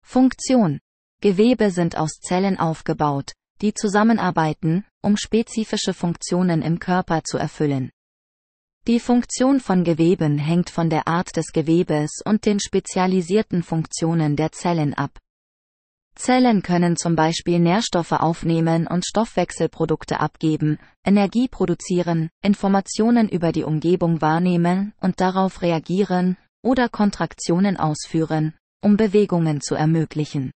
Funktion. 0.05 0.79
Gewebe 1.21 1.73
sind 1.73 1.97
aus 1.97 2.21
Zellen 2.21 2.61
aufgebaut, 2.61 3.33
die 3.61 3.75
zusammenarbeiten, 3.75 4.85
um 5.03 5.17
spezifische 5.17 5.95
Funktionen 5.95 6.63
im 6.63 6.79
Körper 6.79 7.23
zu 7.25 7.39
erfüllen. 7.39 7.91
Die 8.89 9.01
Funktion 9.01 9.61
von 9.61 9.85
Geweben 9.85 10.39
hängt 10.39 10.71
von 10.71 10.89
der 10.89 11.07
Art 11.07 11.37
des 11.37 11.53
Gewebes 11.53 12.23
und 12.25 12.47
den 12.47 12.59
spezialisierten 12.59 13.63
Funktionen 13.63 14.35
der 14.35 14.51
Zellen 14.51 14.95
ab. 14.95 15.11
Zellen 16.15 16.63
können 16.63 16.97
zum 16.97 17.15
Beispiel 17.15 17.59
Nährstoffe 17.59 18.13
aufnehmen 18.13 18.87
und 18.87 19.05
Stoffwechselprodukte 19.05 20.21
abgeben, 20.21 20.79
Energie 21.05 21.49
produzieren, 21.49 22.31
Informationen 22.43 23.29
über 23.29 23.53
die 23.53 23.65
Umgebung 23.65 24.23
wahrnehmen 24.23 24.95
und 25.03 25.21
darauf 25.21 25.61
reagieren, 25.61 26.39
oder 26.63 26.89
Kontraktionen 26.89 27.77
ausführen, 27.77 28.55
um 28.83 28.97
Bewegungen 28.97 29.61
zu 29.61 29.75
ermöglichen. 29.75 30.51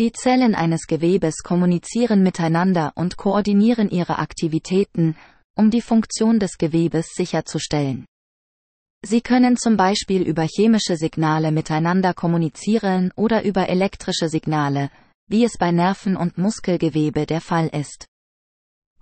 Die 0.00 0.10
Zellen 0.10 0.56
eines 0.56 0.88
Gewebes 0.88 1.44
kommunizieren 1.44 2.24
miteinander 2.24 2.90
und 2.96 3.16
koordinieren 3.16 3.90
ihre 3.90 4.18
Aktivitäten, 4.18 5.14
um 5.58 5.70
die 5.70 5.82
Funktion 5.82 6.38
des 6.38 6.56
Gewebes 6.56 7.08
sicherzustellen. 7.14 8.06
Sie 9.04 9.20
können 9.20 9.56
zum 9.56 9.76
Beispiel 9.76 10.22
über 10.22 10.44
chemische 10.44 10.96
Signale 10.96 11.50
miteinander 11.50 12.14
kommunizieren 12.14 13.10
oder 13.16 13.44
über 13.44 13.68
elektrische 13.68 14.28
Signale, 14.28 14.90
wie 15.26 15.44
es 15.44 15.58
bei 15.58 15.72
Nerven 15.72 16.16
und 16.16 16.38
Muskelgewebe 16.38 17.26
der 17.26 17.40
Fall 17.40 17.66
ist. 17.68 18.06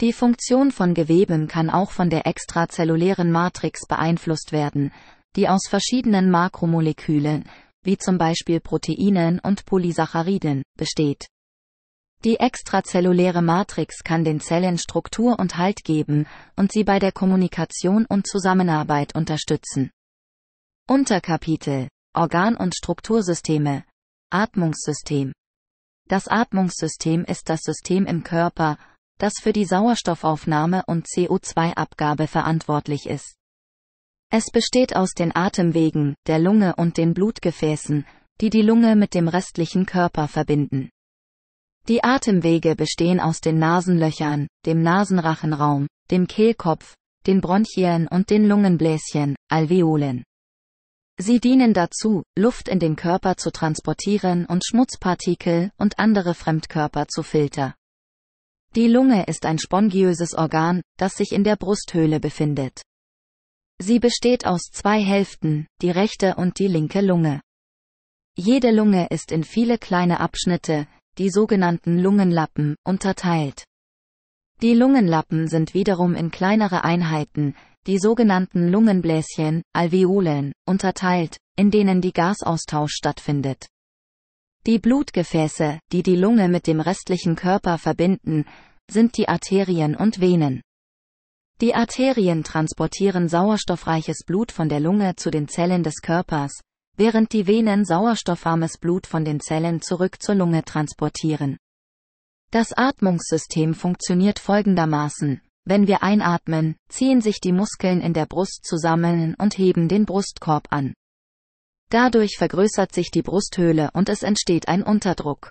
Die 0.01 0.13
Funktion 0.13 0.71
von 0.71 0.95
Geweben 0.95 1.47
kann 1.47 1.71
auch 1.71 1.91
von 1.91 2.11
der 2.11 2.27
extrazellulären 2.27 3.31
Matrix 3.31 3.87
beeinflusst 3.87 4.53
werden, 4.53 4.93
die 5.37 5.49
aus 5.49 5.69
verschiedenen 5.69 6.31
Makromolekülen, 6.31 7.45
wie 7.83 7.99
zum 7.99 8.17
Beispiel 8.17 8.61
Proteinen 8.61 9.41
und 9.41 9.67
Polysacchariden, 9.67 10.63
besteht. 10.79 11.29
Die 12.27 12.41
extrazelluläre 12.41 13.41
Matrix 13.41 14.03
kann 14.03 14.25
den 14.25 14.41
Zellen 14.41 14.79
Struktur 14.79 15.39
und 15.39 15.59
Halt 15.59 15.85
geben 15.85 16.27
und 16.57 16.73
sie 16.73 16.83
bei 16.83 16.99
der 16.99 17.13
Kommunikation 17.13 18.05
und 18.05 18.27
Zusammenarbeit 18.27 19.15
unterstützen. 19.15 19.93
Unterkapitel 20.89 21.87
Organ- 22.15 22.57
und 22.57 22.75
Struktursysteme 22.75 23.85
Atmungssystem 24.33 25.33
Das 26.09 26.27
Atmungssystem 26.27 27.25
ist 27.25 27.49
das 27.49 27.61
System 27.61 28.07
im 28.07 28.25
Körper, 28.25 28.77
das 29.19 29.35
für 29.41 29.53
die 29.53 29.65
Sauerstoffaufnahme 29.65 30.83
und 30.89 31.07
CO2-Abgabe 31.07 32.27
verantwortlich 32.27 33.07
ist. 33.07 33.37
Es 34.33 34.51
besteht 34.51 34.97
aus 34.97 35.13
den 35.13 35.31
Atemwegen, 35.37 36.17
der 36.27 36.41
Lunge 36.41 36.75
und 36.75 36.97
den 36.97 37.15
Blutgefäßen, 37.15 38.05
die 38.41 38.51
die 38.51 38.63
Lunge 38.63 38.97
mit 38.97 39.15
dem 39.15 39.29
restlichen 39.29 39.87
Körper 39.87 40.27
verbinden. 40.27 40.91
Die 41.89 42.03
Atemwege 42.03 42.75
bestehen 42.75 43.21
aus 43.21 43.41
den 43.41 43.61
Nasenlöchern, 43.61 44.49
dem 44.65 44.83
Nasenrachenraum, 44.83 45.87
dem 46.11 46.27
Kehlkopf, 46.27 46.97
den 47.29 47.41
Bronchien 47.41 48.09
und 48.09 48.31
den 48.31 48.49
Lungenbläschen, 48.49 49.37
Alveolen. 49.49 50.25
Sie 51.19 51.39
dienen 51.39 51.75
dazu, 51.75 52.25
Luft 52.37 52.69
in 52.69 52.81
den 52.81 52.97
Körper 52.97 53.37
zu 53.37 53.53
transportieren 53.53 54.47
und 54.47 54.67
Schmutzpartikel 54.67 55.71
und 55.79 55.99
andere 56.01 56.35
Fremdkörper 56.35 57.07
zu 57.07 57.23
filtern. 57.23 57.75
Die 58.75 58.89
Lunge 58.89 59.25
ist 59.27 59.47
ein 59.47 59.59
spongiöses 59.59 60.35
Organ, 60.35 60.83
das 60.99 61.15
sich 61.15 61.31
in 61.31 61.45
der 61.45 61.57
Brusthöhle 61.57 62.19
befindet. 62.19 62.83
Sie 63.79 64.01
besteht 64.01 64.45
aus 64.45 64.71
zwei 64.73 65.01
Hälften, 65.01 65.69
die 65.83 65.91
rechte 65.91 66.35
und 66.35 66.59
die 66.59 66.69
linke 66.69 67.01
Lunge. 67.01 67.41
Jede 68.37 68.73
Lunge 68.73 69.07
ist 69.09 69.31
in 69.33 69.45
viele 69.45 69.79
kleine 69.79 70.21
Abschnitte, 70.21 70.87
die 71.19 71.31
sogenannten 71.31 71.99
Lungenlappen, 71.99 72.77
unterteilt. 72.85 73.65
Die 74.63 74.75
Lungenlappen 74.75 75.49
sind 75.49 75.75
wiederum 75.75 76.15
in 76.15 76.31
kleinere 76.31 76.85
Einheiten, 76.85 77.55
die 77.87 77.99
sogenannten 77.99 78.69
Lungenbläschen, 78.69 79.63
Alveolen, 79.73 80.53
unterteilt, 80.67 81.39
in 81.57 81.71
denen 81.71 82.01
die 82.01 82.13
Gasaustausch 82.13 82.93
stattfindet. 82.93 83.67
Die 84.67 84.79
Blutgefäße, 84.79 85.79
die 85.93 86.03
die 86.03 86.17
Lunge 86.17 86.49
mit 86.49 86.67
dem 86.67 86.81
restlichen 86.81 87.37
Körper 87.37 87.79
verbinden, 87.79 88.45
sind 88.91 89.17
die 89.17 89.29
Arterien 89.29 89.95
und 89.95 90.21
Venen. 90.21 90.63
Die 91.61 91.75
Arterien 91.75 92.45
transportieren 92.45 93.29
sauerstoffreiches 93.29 94.25
Blut 94.27 94.53
von 94.53 94.69
der 94.69 94.81
Lunge 94.81 95.17
zu 95.17 95.31
den 95.31 95.49
Zellen 95.49 95.83
des 95.83 96.03
Körpers, 96.03 96.61
während 96.97 97.33
die 97.33 97.47
Venen 97.47 97.85
sauerstoffarmes 97.85 98.79
Blut 98.79 99.07
von 99.07 99.25
den 99.25 99.41
Zellen 99.41 99.83
zurück 99.83 100.23
zur 100.23 100.35
Lunge 100.35 100.65
transportieren. 100.65 101.59
Das 102.51 102.73
Atmungssystem 102.73 103.75
funktioniert 103.75 104.39
folgendermaßen. 104.39 105.41
Wenn 105.65 105.87
wir 105.87 106.03
einatmen, 106.03 106.77
ziehen 106.89 107.21
sich 107.21 107.41
die 107.41 107.53
Muskeln 107.53 108.01
in 108.01 108.13
der 108.13 108.27
Brust 108.27 108.65
zusammen 108.65 109.35
und 109.35 109.59
heben 109.59 109.89
den 109.89 110.07
Brustkorb 110.07 110.69
an. 110.71 110.95
Dadurch 111.89 112.37
vergrößert 112.37 112.93
sich 112.95 113.11
die 113.11 113.23
Brusthöhle 113.23 113.91
und 113.93 114.09
es 114.09 114.23
entsteht 114.23 114.69
ein 114.69 114.83
Unterdruck. 114.83 115.51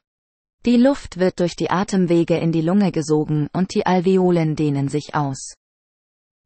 Die 0.66 0.78
Luft 0.78 1.20
wird 1.20 1.40
durch 1.40 1.56
die 1.56 1.70
Atemwege 1.70 2.38
in 2.38 2.52
die 2.52 2.62
Lunge 2.62 2.92
gesogen 2.92 3.50
und 3.54 3.76
die 3.76 3.86
Alveolen 3.86 4.56
dehnen 4.56 4.88
sich 4.88 5.14
aus. 5.16 5.54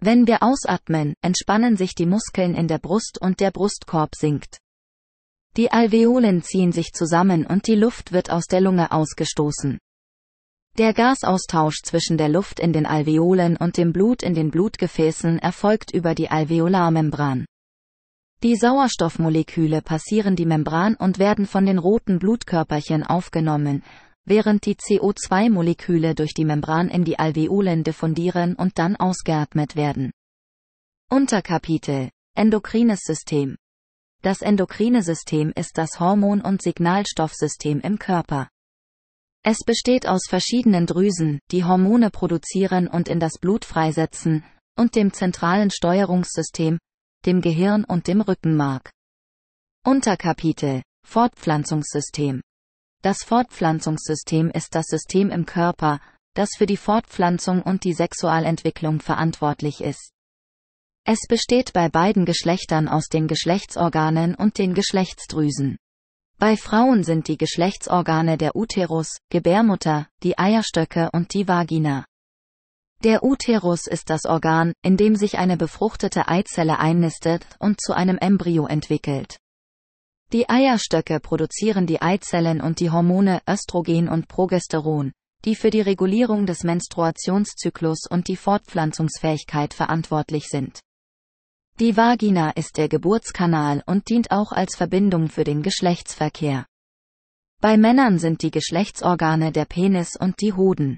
Wenn 0.02 0.28
wir 0.28 0.44
ausatmen, 0.44 1.14
entspannen 1.22 1.78
sich 1.78 1.94
die 1.94 2.06
Muskeln 2.06 2.56
in 2.56 2.68
der 2.68 2.80
Brust 2.80 3.20
und 3.22 3.40
der 3.40 3.52
Brustkorb 3.52 4.16
sinkt. 4.16 4.58
Die 5.58 5.72
Alveolen 5.72 6.44
ziehen 6.44 6.72
sich 6.72 6.94
zusammen 6.94 7.46
und 7.46 7.68
die 7.68 7.76
Luft 7.76 8.12
wird 8.12 8.30
aus 8.30 8.46
der 8.46 8.62
Lunge 8.62 8.92
ausgestoßen. 8.92 9.80
Der 10.78 10.94
Gasaustausch 10.94 11.82
zwischen 11.84 12.18
der 12.18 12.30
Luft 12.30 12.60
in 12.60 12.72
den 12.72 12.86
Alveolen 12.86 13.58
und 13.58 13.76
dem 13.76 13.92
Blut 13.92 14.24
in 14.24 14.34
den 14.34 14.52
Blutgefäßen 14.52 15.40
erfolgt 15.40 15.92
über 15.94 16.16
die 16.16 16.30
Alveolarmembran. 16.30 17.46
Die 18.44 18.56
Sauerstoffmoleküle 18.56 19.82
passieren 19.82 20.38
die 20.38 20.46
Membran 20.46 20.96
und 20.96 21.20
werden 21.20 21.46
von 21.46 21.66
den 21.66 21.78
roten 21.78 22.20
Blutkörperchen 22.20 23.04
aufgenommen, 23.04 23.84
während 24.24 24.66
die 24.66 24.76
CO2-Moleküle 24.76 26.16
durch 26.16 26.34
die 26.34 26.46
Membran 26.46 26.88
in 26.88 27.04
die 27.04 27.20
Alveolen 27.20 27.84
diffundieren 27.84 28.56
und 28.56 28.80
dann 28.80 28.96
ausgeatmet 28.96 29.76
werden. 29.76 30.12
Unterkapitel 31.10 32.12
Endokrines 32.36 33.02
System 33.02 33.58
Das 34.22 34.42
endokrine 34.42 35.02
System 35.02 35.52
ist 35.56 35.78
das 35.78 36.00
Hormon- 36.00 36.42
und 36.42 36.62
Signalstoffsystem 36.62 37.80
im 37.80 37.98
Körper. 38.00 38.50
Es 39.44 39.60
besteht 39.66 40.08
aus 40.08 40.24
verschiedenen 40.28 40.86
Drüsen, 40.86 41.40
die 41.52 41.64
Hormone 41.64 42.10
produzieren 42.10 42.88
und 42.88 43.08
in 43.08 43.22
das 43.22 43.38
Blut 43.40 43.64
freisetzen, 43.64 44.44
und 44.78 44.96
dem 44.96 45.14
zentralen 45.14 45.72
Steuerungssystem, 45.72 46.78
dem 47.26 47.42
Gehirn 47.42 47.86
und 47.86 48.08
dem 48.08 48.20
Rückenmark. 48.20 48.92
Unterkapitel 49.86 50.84
Fortpflanzungssystem 51.08 52.42
Das 53.02 53.24
Fortpflanzungssystem 53.24 54.50
ist 54.52 54.76
das 54.76 54.88
System 54.88 55.30
im 55.30 55.46
Körper, 55.46 56.02
das 56.34 56.50
für 56.58 56.66
die 56.66 56.78
Fortpflanzung 56.78 57.62
und 57.62 57.86
die 57.86 57.94
Sexualentwicklung 57.94 59.00
verantwortlich 59.00 59.82
ist. 59.82 60.12
Es 61.12 61.26
besteht 61.28 61.74
bei 61.74 61.90
beiden 61.90 62.24
Geschlechtern 62.24 62.88
aus 62.88 63.08
den 63.08 63.28
Geschlechtsorganen 63.28 64.36
und 64.36 64.60
den 64.60 64.76
Geschlechtsdrüsen. 64.76 65.80
Bei 66.38 66.56
Frauen 66.56 67.04
sind 67.04 67.28
die 67.28 67.38
Geschlechtsorgane 67.40 68.38
der 68.38 68.56
Uterus, 68.56 69.18
Gebärmutter, 69.32 70.08
die 70.22 70.38
Eierstöcke 70.38 71.10
und 71.12 71.34
die 71.34 71.48
Vagina. 71.48 72.06
Der 73.04 73.24
Uterus 73.24 73.88
ist 73.88 74.12
das 74.12 74.26
Organ, 74.26 74.72
in 74.84 74.98
dem 74.98 75.16
sich 75.16 75.40
eine 75.40 75.58
befruchtete 75.58 76.28
Eizelle 76.28 76.78
einnistet 76.78 77.44
und 77.58 77.82
zu 77.82 77.94
einem 77.94 78.20
Embryo 78.20 78.68
entwickelt. 78.68 79.40
Die 80.32 80.48
Eierstöcke 80.48 81.20
produzieren 81.20 81.88
die 81.88 82.04
Eizellen 82.04 82.62
und 82.62 82.80
die 82.80 82.92
Hormone 82.92 83.42
Östrogen 83.50 84.10
und 84.10 84.28
Progesteron, 84.28 85.12
die 85.44 85.56
für 85.56 85.72
die 85.72 85.82
Regulierung 85.82 86.46
des 86.46 86.64
Menstruationszyklus 86.64 88.06
und 88.08 88.28
die 88.28 88.36
Fortpflanzungsfähigkeit 88.36 89.74
verantwortlich 89.74 90.50
sind. 90.50 90.82
Die 91.80 91.96
Vagina 91.96 92.50
ist 92.52 92.76
der 92.76 92.90
Geburtskanal 92.90 93.84
und 93.86 94.10
dient 94.10 94.32
auch 94.32 94.52
als 94.52 94.76
Verbindung 94.76 95.30
für 95.30 95.46
den 95.46 95.62
Geschlechtsverkehr. 95.62 96.66
Bei 97.62 97.78
Männern 97.78 98.20
sind 98.20 98.42
die 98.42 98.52
Geschlechtsorgane 98.52 99.54
der 99.54 99.64
Penis 99.64 100.18
und 100.20 100.42
die 100.42 100.52
Hoden. 100.52 100.98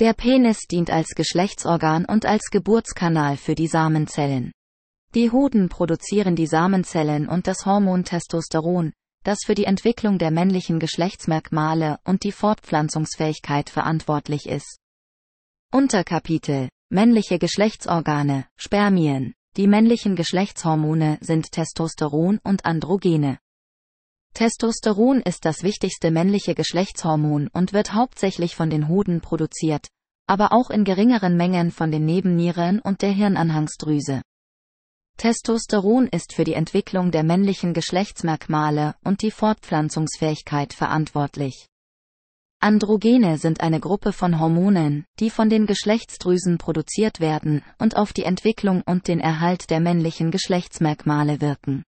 Der 0.00 0.14
Penis 0.14 0.62
dient 0.68 0.90
als 0.90 1.10
Geschlechtsorgan 1.10 2.04
und 2.04 2.26
als 2.26 2.50
Geburtskanal 2.50 3.36
für 3.36 3.54
die 3.54 3.68
Samenzellen. 3.68 4.50
Die 5.14 5.30
Hoden 5.30 5.68
produzieren 5.68 6.34
die 6.34 6.48
Samenzellen 6.48 7.28
und 7.28 7.46
das 7.46 7.64
Hormon 7.64 8.02
Testosteron, 8.02 8.92
das 9.22 9.38
für 9.46 9.54
die 9.54 9.66
Entwicklung 9.66 10.18
der 10.18 10.32
männlichen 10.32 10.80
Geschlechtsmerkmale 10.80 12.00
und 12.04 12.24
die 12.24 12.32
Fortpflanzungsfähigkeit 12.32 13.70
verantwortlich 13.70 14.46
ist. 14.46 14.80
Unterkapitel 15.72 16.70
Männliche 16.90 17.38
Geschlechtsorgane, 17.38 18.46
Spermien 18.56 19.34
die 19.58 19.66
männlichen 19.66 20.14
Geschlechtshormone 20.14 21.18
sind 21.20 21.50
Testosteron 21.50 22.38
und 22.44 22.64
Androgene. 22.64 23.40
Testosteron 24.32 25.20
ist 25.20 25.44
das 25.44 25.64
wichtigste 25.64 26.12
männliche 26.12 26.54
Geschlechtshormon 26.54 27.48
und 27.48 27.72
wird 27.72 27.92
hauptsächlich 27.92 28.54
von 28.54 28.70
den 28.70 28.86
Hoden 28.86 29.20
produziert, 29.20 29.88
aber 30.28 30.52
auch 30.52 30.70
in 30.70 30.84
geringeren 30.84 31.36
Mengen 31.36 31.72
von 31.72 31.90
den 31.90 32.04
Nebennieren 32.04 32.78
und 32.78 33.02
der 33.02 33.10
Hirnanhangsdrüse. 33.10 34.22
Testosteron 35.16 36.06
ist 36.06 36.34
für 36.34 36.44
die 36.44 36.54
Entwicklung 36.54 37.10
der 37.10 37.24
männlichen 37.24 37.74
Geschlechtsmerkmale 37.74 38.94
und 39.02 39.22
die 39.22 39.32
Fortpflanzungsfähigkeit 39.32 40.72
verantwortlich. 40.72 41.66
Androgene 42.60 43.38
sind 43.38 43.60
eine 43.60 43.78
Gruppe 43.78 44.12
von 44.12 44.40
Hormonen, 44.40 45.04
die 45.20 45.30
von 45.30 45.48
den 45.48 45.66
Geschlechtsdrüsen 45.66 46.58
produziert 46.58 47.20
werden 47.20 47.62
und 47.78 47.96
auf 47.96 48.12
die 48.12 48.24
Entwicklung 48.24 48.82
und 48.82 49.06
den 49.06 49.20
Erhalt 49.20 49.70
der 49.70 49.78
männlichen 49.78 50.32
Geschlechtsmerkmale 50.32 51.40
wirken. 51.40 51.84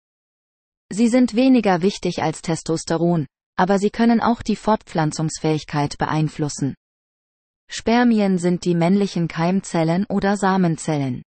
Sie 0.88 1.08
sind 1.08 1.34
weniger 1.34 1.82
wichtig 1.82 2.22
als 2.22 2.40
Testosteron, 2.40 3.26
aber 3.56 3.80
sie 3.80 3.90
können 3.90 4.20
auch 4.20 4.42
die 4.42 4.54
Fortpflanzungsfähigkeit 4.54 5.98
beeinflussen. 5.98 6.76
Spermien 7.68 8.38
sind 8.38 8.64
die 8.64 8.76
männlichen 8.76 9.26
Keimzellen 9.26 10.06
oder 10.06 10.36
Samenzellen. 10.36 11.22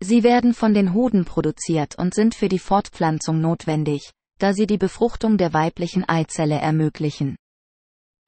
Sie 0.00 0.22
werden 0.22 0.52
von 0.52 0.74
den 0.74 0.92
Hoden 0.92 1.24
produziert 1.24 1.96
und 1.98 2.14
sind 2.14 2.34
für 2.34 2.50
die 2.50 2.58
Fortpflanzung 2.58 3.40
notwendig, 3.40 4.10
da 4.38 4.52
sie 4.52 4.66
die 4.66 4.78
Befruchtung 4.78 5.38
der 5.38 5.54
weiblichen 5.54 6.06
Eizelle 6.06 6.56
ermöglichen. 6.56 7.36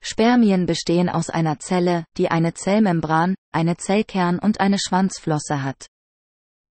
Spermien 0.00 0.66
bestehen 0.66 1.08
aus 1.08 1.30
einer 1.30 1.58
Zelle, 1.58 2.04
die 2.16 2.30
eine 2.30 2.54
Zellmembran, 2.54 3.34
eine 3.52 3.76
Zellkern 3.76 4.38
und 4.38 4.60
eine 4.60 4.78
Schwanzflosse 4.78 5.62
hat. 5.62 5.86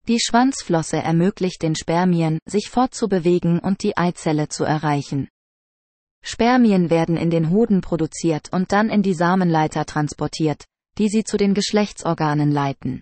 Die 0.07 0.19
Schwanzflosse 0.19 0.97
ermöglicht 0.97 1.61
den 1.61 1.75
Spermien, 1.75 2.39
sich 2.45 2.69
fortzubewegen 2.69 3.59
und 3.59 3.83
die 3.83 3.95
Eizelle 3.97 4.49
zu 4.49 4.63
erreichen. 4.63 5.27
Spermien 6.23 6.89
werden 6.89 7.17
in 7.17 7.29
den 7.29 7.49
Hoden 7.49 7.81
produziert 7.81 8.51
und 8.51 8.71
dann 8.71 8.89
in 8.89 9.03
die 9.03 9.13
Samenleiter 9.13 9.85
transportiert, 9.85 10.65
die 10.97 11.09
sie 11.09 11.23
zu 11.23 11.37
den 11.37 11.53
Geschlechtsorganen 11.53 12.51
leiten. 12.51 13.01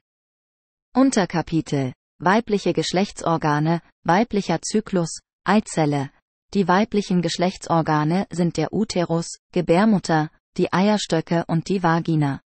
Unterkapitel 0.94 1.94
Weibliche 2.20 2.74
Geschlechtsorgane, 2.74 3.82
weiblicher 4.04 4.60
Zyklus, 4.62 5.20
Eizelle, 5.44 6.10
die 6.54 6.68
weiblichen 6.68 7.22
Geschlechtsorgane 7.22 8.26
sind 8.30 8.58
der 8.58 8.74
Uterus, 8.74 9.40
Gebärmutter, 9.52 10.30
die 10.56 10.72
Eierstöcke 10.72 11.44
und 11.48 11.68
die 11.68 11.84
Vagina. 11.84 12.42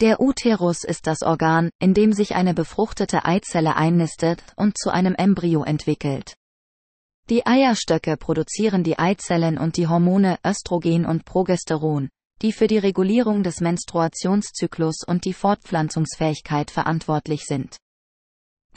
Der 0.00 0.20
Uterus 0.20 0.84
ist 0.84 1.06
das 1.06 1.22
Organ, 1.22 1.70
in 1.78 1.94
dem 1.94 2.12
sich 2.12 2.34
eine 2.34 2.52
befruchtete 2.52 3.24
Eizelle 3.24 3.76
einnistet 3.76 4.42
und 4.56 4.76
zu 4.76 4.90
einem 4.90 5.14
Embryo 5.14 5.62
entwickelt. 5.62 6.34
Die 7.30 7.46
Eierstöcke 7.46 8.16
produzieren 8.16 8.84
die 8.84 8.98
Eizellen 8.98 9.56
und 9.56 9.76
die 9.76 9.88
Hormone 9.88 10.38
Östrogen 10.44 11.06
und 11.06 11.24
Progesteron, 11.24 12.08
die 12.42 12.52
für 12.52 12.66
die 12.66 12.78
Regulierung 12.78 13.42
des 13.42 13.60
Menstruationszyklus 13.60 15.02
und 15.06 15.24
die 15.24 15.32
Fortpflanzungsfähigkeit 15.32 16.70
verantwortlich 16.70 17.44
sind. 17.44 17.78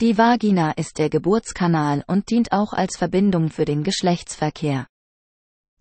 Die 0.00 0.16
Vagina 0.16 0.70
ist 0.72 0.96
der 0.96 1.10
Geburtskanal 1.10 2.04
und 2.06 2.30
dient 2.30 2.52
auch 2.52 2.72
als 2.72 2.96
Verbindung 2.96 3.50
für 3.50 3.66
den 3.66 3.82
Geschlechtsverkehr. 3.82 4.86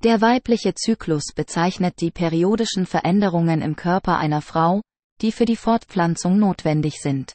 Der 0.04 0.20
weibliche 0.20 0.74
Zyklus 0.74 1.32
bezeichnet 1.34 2.02
die 2.02 2.12
periodischen 2.12 2.86
Veränderungen 2.86 3.62
im 3.62 3.78
Körper 3.78 4.18
einer 4.18 4.42
Frau, 4.42 4.82
die 5.22 5.32
für 5.32 5.46
die 5.46 5.56
Fortpflanzung 5.56 6.38
notwendig 6.38 7.02
sind. 7.02 7.32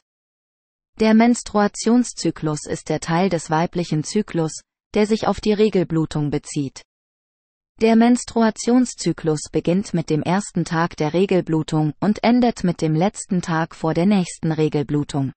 Der 0.99 1.15
Menstruationszyklus 1.15 2.67
ist 2.67 2.89
der 2.89 2.99
Teil 2.99 3.29
des 3.29 3.49
weiblichen 3.49 4.03
Zyklus, 4.03 4.61
der 4.93 5.07
sich 5.07 5.25
auf 5.25 5.41
die 5.41 5.53
Regelblutung 5.53 6.29
bezieht. 6.29 6.83
Der 7.81 7.95
Menstruationszyklus 7.95 9.49
beginnt 9.51 9.95
mit 9.95 10.11
dem 10.11 10.21
ersten 10.21 10.65
Tag 10.65 10.97
der 10.97 11.13
Regelblutung 11.13 11.93
und 11.99 12.23
endet 12.23 12.63
mit 12.63 12.81
dem 12.81 12.93
letzten 12.93 13.41
Tag 13.41 13.73
vor 13.73 13.95
der 13.95 14.05
nächsten 14.05 14.51
Regelblutung. 14.51 15.33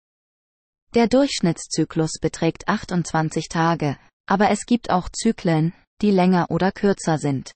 Der 0.95 1.07
Durchschnittszyklus 1.07 2.13
beträgt 2.21 2.67
28 2.67 3.49
Tage, 3.49 3.99
aber 4.27 4.51
es 4.51 4.65
gibt 4.65 4.91
auch 4.91 5.09
Zyklen, 5.11 5.75
die 6.01 6.11
länger 6.11 6.51
oder 6.51 6.73
kürzer 6.73 7.19
sind. 7.19 7.53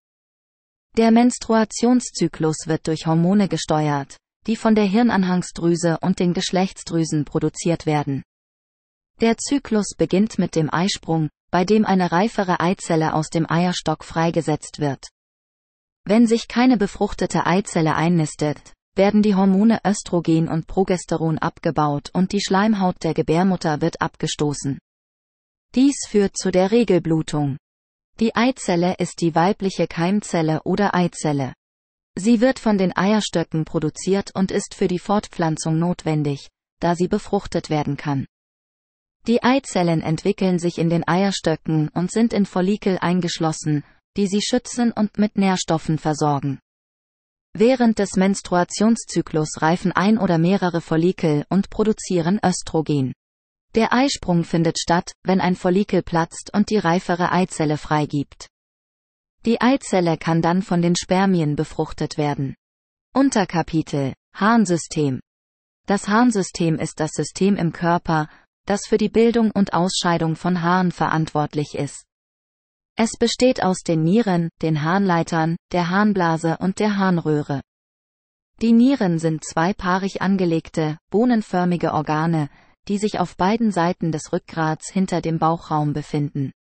Der 0.99 1.11
Menstruationszyklus 1.11 2.66
wird 2.66 2.87
durch 2.87 3.07
Hormone 3.07 3.49
gesteuert, 3.49 4.18
die 4.47 4.57
von 4.57 4.74
der 4.74 4.85
Hirnanhangsdrüse 4.85 5.99
und 6.03 6.18
den 6.18 6.35
Geschlechtsdrüsen 6.35 7.24
produziert 7.24 7.87
werden. 7.87 8.22
Der 9.20 9.39
Zyklus 9.39 9.95
beginnt 9.97 10.39
mit 10.39 10.55
dem 10.55 10.72
Eisprung, 10.72 11.30
bei 11.51 11.64
dem 11.64 11.87
eine 11.87 12.12
reifere 12.12 12.61
Eizelle 12.61 13.14
aus 13.14 13.28
dem 13.28 13.51
Eierstock 13.51 14.05
freigesetzt 14.05 14.78
wird. 14.80 15.09
Wenn 16.05 16.26
sich 16.26 16.49
keine 16.49 16.76
befruchtete 16.76 17.47
Eizelle 17.47 17.95
einnistet, 17.95 18.74
werden 18.95 19.22
die 19.22 19.34
Hormone 19.34 19.80
Östrogen 19.84 20.49
und 20.49 20.66
Progesteron 20.66 21.38
abgebaut 21.38 22.11
und 22.12 22.32
die 22.32 22.40
Schleimhaut 22.40 23.03
der 23.03 23.14
Gebärmutter 23.14 23.80
wird 23.80 24.01
abgestoßen. 24.01 24.78
Dies 25.74 25.97
führt 26.09 26.36
zu 26.36 26.51
der 26.51 26.70
Regelblutung. 26.70 27.57
Die 28.20 28.34
Eizelle 28.34 28.95
ist 28.99 29.20
die 29.20 29.34
weibliche 29.34 29.86
Keimzelle 29.86 30.62
oder 30.64 30.95
Eizelle. 30.95 31.55
Sie 32.14 32.43
wird 32.43 32.59
von 32.59 32.76
den 32.76 32.95
Eierstöcken 32.95 33.64
produziert 33.64 34.34
und 34.34 34.51
ist 34.51 34.74
für 34.74 34.86
die 34.86 34.99
Fortpflanzung 34.99 35.78
notwendig, 35.78 36.51
da 36.80 36.95
sie 36.95 37.09
befruchtet 37.09 37.70
werden 37.70 37.97
kann. 37.97 38.26
Die 39.26 39.43
Eizellen 39.43 40.03
entwickeln 40.03 40.59
sich 40.59 40.78
in 40.78 40.90
den 40.90 41.07
Eierstöcken 41.09 41.88
und 41.88 42.11
sind 42.11 42.32
in 42.32 42.45
Follikel 42.45 42.99
eingeschlossen, 43.01 43.84
die 44.16 44.26
sie 44.26 44.43
schützen 44.43 44.93
und 44.93 45.16
mit 45.16 45.38
Nährstoffen 45.38 45.97
versorgen. 45.97 46.59
Während 47.55 47.98
des 47.98 48.16
Menstruationszyklus 48.16 49.61
reifen 49.61 49.92
ein 49.92 50.16
oder 50.16 50.38
mehrere 50.38 50.80
Follikel 50.80 51.44
und 51.50 51.68
produzieren 51.68 52.40
Östrogen. 52.42 53.12
Der 53.74 53.92
Eisprung 53.92 54.44
findet 54.44 54.78
statt, 54.78 55.12
wenn 55.22 55.40
ein 55.40 55.55
Follikel 55.55 56.03
platzt 56.03 56.50
und 56.55 56.70
die 56.70 56.78
reifere 56.78 57.30
Eizelle 57.30 57.76
freigibt. 57.76 58.48
Die 59.44 59.61
Eizelle 59.61 60.16
kann 60.16 60.40
dann 60.40 60.62
von 60.62 60.80
den 60.80 60.96
Spermien 60.96 61.57
befruchtet 61.57 62.16
werden. 62.16 62.55
Unterkapitel 63.14 64.14
Harnsystem 64.34 65.20
Das 65.86 66.09
Harnsystem 66.09 66.76
ist 66.76 67.00
das 67.00 67.11
System 67.12 67.57
im 67.57 67.72
Körper, 67.72 68.28
das 68.66 68.86
für 68.86 68.96
die 68.96 69.11
Bildung 69.11 69.50
und 69.50 69.74
Ausscheidung 69.74 70.36
von 70.36 70.62
Haaren 70.62 70.92
verantwortlich 70.92 71.74
ist. 71.74 72.05
Es 72.97 73.12
besteht 73.18 73.62
aus 73.62 73.78
den 73.78 74.03
Nieren, 74.03 74.51
den 74.61 74.82
Harnleitern, 74.82 75.57
der 75.72 75.88
Harnblase 75.88 76.59
und 76.59 76.78
der 76.78 76.97
Harnröhre. 76.99 77.62
Die 78.61 78.72
Nieren 78.72 79.18
sind 79.18 79.45
zweipaarig 79.45 80.20
angelegte, 80.20 80.99
bohnenförmige 81.11 81.95
Organe, 81.95 82.49
die 82.88 82.99
sich 82.99 83.18
auf 83.18 83.36
beiden 83.36 83.70
Seiten 83.70 84.12
des 84.12 84.32
Rückgrats 84.32 84.90
hinter 84.90 85.20
dem 85.20 85.38
Bauchraum 85.38 85.93
befinden. 85.93 86.53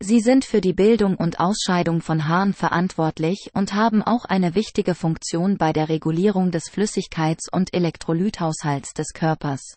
Sie 0.00 0.20
sind 0.20 0.44
für 0.44 0.60
die 0.60 0.72
Bildung 0.72 1.16
und 1.16 1.40
Ausscheidung 1.40 2.00
von 2.00 2.26
Haaren 2.26 2.52
verantwortlich 2.52 3.50
und 3.54 3.74
haben 3.74 4.02
auch 4.02 4.24
eine 4.24 4.54
wichtige 4.54 4.94
Funktion 4.94 5.56
bei 5.56 5.72
der 5.72 5.88
Regulierung 5.88 6.50
des 6.50 6.68
Flüssigkeits- 6.68 7.50
und 7.50 7.72
Elektrolythaushalts 7.72 8.92
des 8.94 9.12
Körpers. 9.12 9.76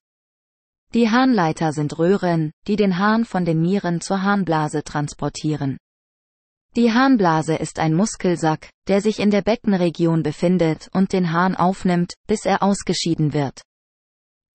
Die 0.93 1.09
Harnleiter 1.09 1.73
sind 1.73 1.99
Röhren, 1.99 2.51
die 2.67 2.77
den 2.77 2.97
Harn 2.97 3.25
von 3.25 3.43
den 3.43 3.61
Nieren 3.61 3.99
zur 3.99 4.21
Harnblase 4.21 4.83
transportieren. 4.83 5.77
Die 6.75 6.93
Harnblase 6.93 7.55
ist 7.55 7.79
ein 7.79 7.93
Muskelsack, 7.93 8.69
der 8.87 9.01
sich 9.01 9.19
in 9.19 9.31
der 9.31 9.41
Beckenregion 9.41 10.23
befindet 10.23 10.89
und 10.93 11.11
den 11.11 11.31
Harn 11.31 11.55
aufnimmt, 11.55 12.13
bis 12.27 12.45
er 12.45 12.63
ausgeschieden 12.63 13.33
wird. 13.33 13.61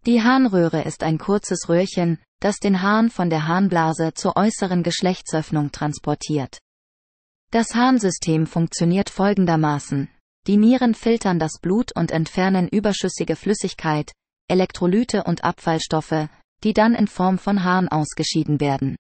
Die 0.06 0.22
Harnröhre 0.22 0.82
ist 0.82 1.02
ein 1.02 1.18
kurzes 1.18 1.68
Röhrchen, 1.68 2.18
das 2.40 2.56
den 2.56 2.82
Hahn 2.82 3.10
von 3.10 3.30
der 3.30 3.46
Harnblase 3.46 4.14
zur 4.14 4.36
äußeren 4.36 4.82
Geschlechtsöffnung 4.82 5.70
transportiert. 5.70 6.58
Das 7.50 7.74
Harnsystem 7.74 8.46
funktioniert 8.46 9.10
folgendermaßen. 9.10 10.08
Die 10.46 10.56
Nieren 10.56 10.94
filtern 10.94 11.38
das 11.38 11.60
Blut 11.60 11.94
und 11.94 12.10
entfernen 12.10 12.66
überschüssige 12.66 13.36
Flüssigkeit, 13.36 14.12
Elektrolyte 14.49 15.24
und 15.24 15.45
Abfallstoffe, 15.45 16.28
die 16.62 16.72
dann 16.72 16.95
in 16.95 17.07
Form 17.07 17.38
von 17.38 17.64
Harn 17.64 17.88
ausgeschieden 17.88 18.61
werden. 18.61 18.97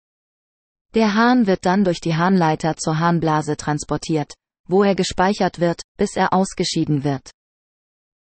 Der 0.94 1.14
Hahn 1.14 1.46
wird 1.46 1.64
dann 1.64 1.84
durch 1.84 2.00
die 2.00 2.16
Harnleiter 2.16 2.76
zur 2.76 2.98
Harnblase 2.98 3.56
transportiert, 3.56 4.34
wo 4.68 4.82
er 4.82 4.94
gespeichert 4.94 5.60
wird, 5.60 5.82
bis 5.96 6.16
er 6.16 6.32
ausgeschieden 6.32 7.04
wird. 7.04 7.30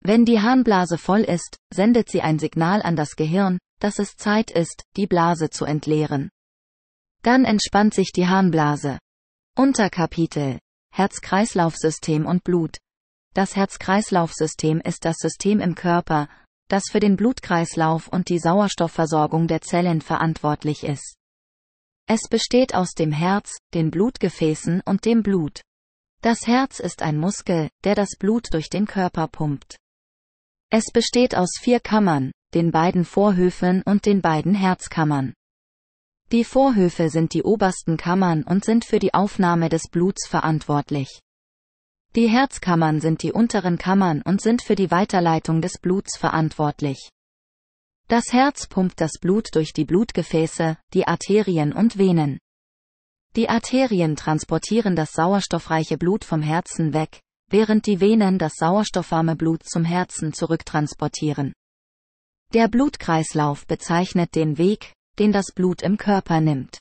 Wenn 0.03 0.25
die 0.25 0.41
Harnblase 0.41 0.97
voll 0.97 1.21
ist, 1.21 1.57
sendet 1.73 2.09
sie 2.09 2.23
ein 2.23 2.39
Signal 2.39 2.81
an 2.83 2.97
das 2.97 3.17
Gehirn, 3.17 3.59
dass 3.81 3.99
es 3.99 4.17
Zeit 4.17 4.51
ist, 4.51 4.85
die 4.97 5.07
Blase 5.07 5.51
zu 5.51 5.65
entleeren. 5.65 6.31
Dann 7.23 7.45
entspannt 7.45 7.95
sich 7.95 8.13
die 8.13 8.27
Harnblase. 8.27 8.99
Unterkapitel 9.59 10.59
Herz-Kreislauf-System 10.93 12.25
und 12.25 12.45
Blut. 12.45 12.79
Das 13.35 13.57
Herz-Kreislauf-System 13.57 14.81
ist 14.81 15.05
das 15.05 15.17
System 15.19 15.61
im 15.61 15.75
Körper, 15.75 16.29
das 16.71 16.85
für 16.91 17.01
den 17.01 17.17
Blutkreislauf 17.17 18.09
und 18.09 18.29
die 18.29 18.39
Sauerstoffversorgung 18.39 19.49
der 19.49 19.61
Zellen 19.61 20.01
verantwortlich 20.01 20.85
ist. 20.85 21.17
Es 22.07 22.23
besteht 22.29 22.75
aus 22.75 22.93
dem 22.93 23.13
Herz, 23.13 23.59
den 23.75 23.91
Blutgefäßen 23.91 24.81
und 24.85 25.05
dem 25.05 25.23
Blut. 25.23 25.63
Das 26.23 26.47
Herz 26.47 26.81
ist 26.81 27.03
ein 27.03 27.19
Muskel, 27.19 27.71
der 27.85 27.95
das 27.95 28.11
Blut 28.19 28.53
durch 28.53 28.69
den 28.69 28.87
Körper 28.87 29.27
pumpt. 29.29 29.77
Es 30.71 30.85
besteht 30.93 31.35
aus 31.35 31.51
vier 31.61 31.81
Kammern, 31.81 32.31
den 32.55 32.71
beiden 32.71 33.05
Vorhöfen 33.05 33.83
und 33.83 34.07
den 34.07 34.21
beiden 34.21 34.55
Herzkammern. 34.55 35.35
Die 36.31 36.45
Vorhöfe 36.45 37.11
sind 37.11 37.35
die 37.35 37.43
obersten 37.43 37.97
Kammern 37.97 38.45
und 38.45 38.65
sind 38.65 38.85
für 38.85 39.01
die 39.01 39.15
Aufnahme 39.15 39.69
des 39.69 39.89
Bluts 39.89 40.29
verantwortlich. 40.29 41.21
Die 42.17 42.29
Herzkammern 42.29 43.01
sind 43.01 43.23
die 43.23 43.33
unteren 43.33 43.79
Kammern 43.79 44.21
und 44.23 44.41
sind 44.41 44.63
für 44.63 44.75
die 44.75 44.91
Weiterleitung 44.91 45.63
des 45.63 45.79
Bluts 45.79 46.17
verantwortlich. 46.17 47.11
Das 48.09 48.33
Herz 48.33 48.67
pumpt 48.67 49.01
das 49.01 49.13
Blut 49.21 49.55
durch 49.55 49.73
die 49.73 49.85
Blutgefäße, 49.85 50.77
die 50.93 51.07
Arterien 51.07 51.73
und 51.73 51.99
Venen. 51.99 52.41
Die 53.37 53.49
Arterien 53.49 54.17
transportieren 54.17 54.97
das 54.97 55.13
sauerstoffreiche 55.13 55.97
Blut 55.97 56.25
vom 56.25 56.43
Herzen 56.43 56.93
weg, 56.93 57.21
während 57.49 57.87
die 57.87 58.01
Venen 58.01 58.41
das 58.41 58.55
sauerstoffarme 58.57 59.37
Blut 59.37 59.63
zum 59.63 59.85
Herzen 59.85 60.33
zurücktransportieren. 60.33 61.53
Der 62.53 62.67
Blutkreislauf 62.67 63.69
bezeichnet 63.69 64.35
den 64.35 64.59
Weg, 64.59 64.95
den 65.21 65.31
das 65.31 65.53
Blut 65.55 65.83
im 65.83 65.97
Körper 65.97 66.41
nimmt. 66.41 66.81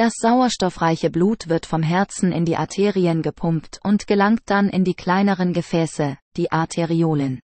Das 0.00 0.14
sauerstoffreiche 0.16 1.10
Blut 1.10 1.50
wird 1.50 1.66
vom 1.66 1.82
Herzen 1.82 2.32
in 2.32 2.46
die 2.46 2.56
Arterien 2.56 3.20
gepumpt 3.20 3.80
und 3.84 4.06
gelangt 4.06 4.40
dann 4.46 4.70
in 4.70 4.82
die 4.82 4.94
kleineren 4.94 5.52
Gefäße, 5.52 6.16
die 6.38 6.50
Arteriolen. 6.50 7.38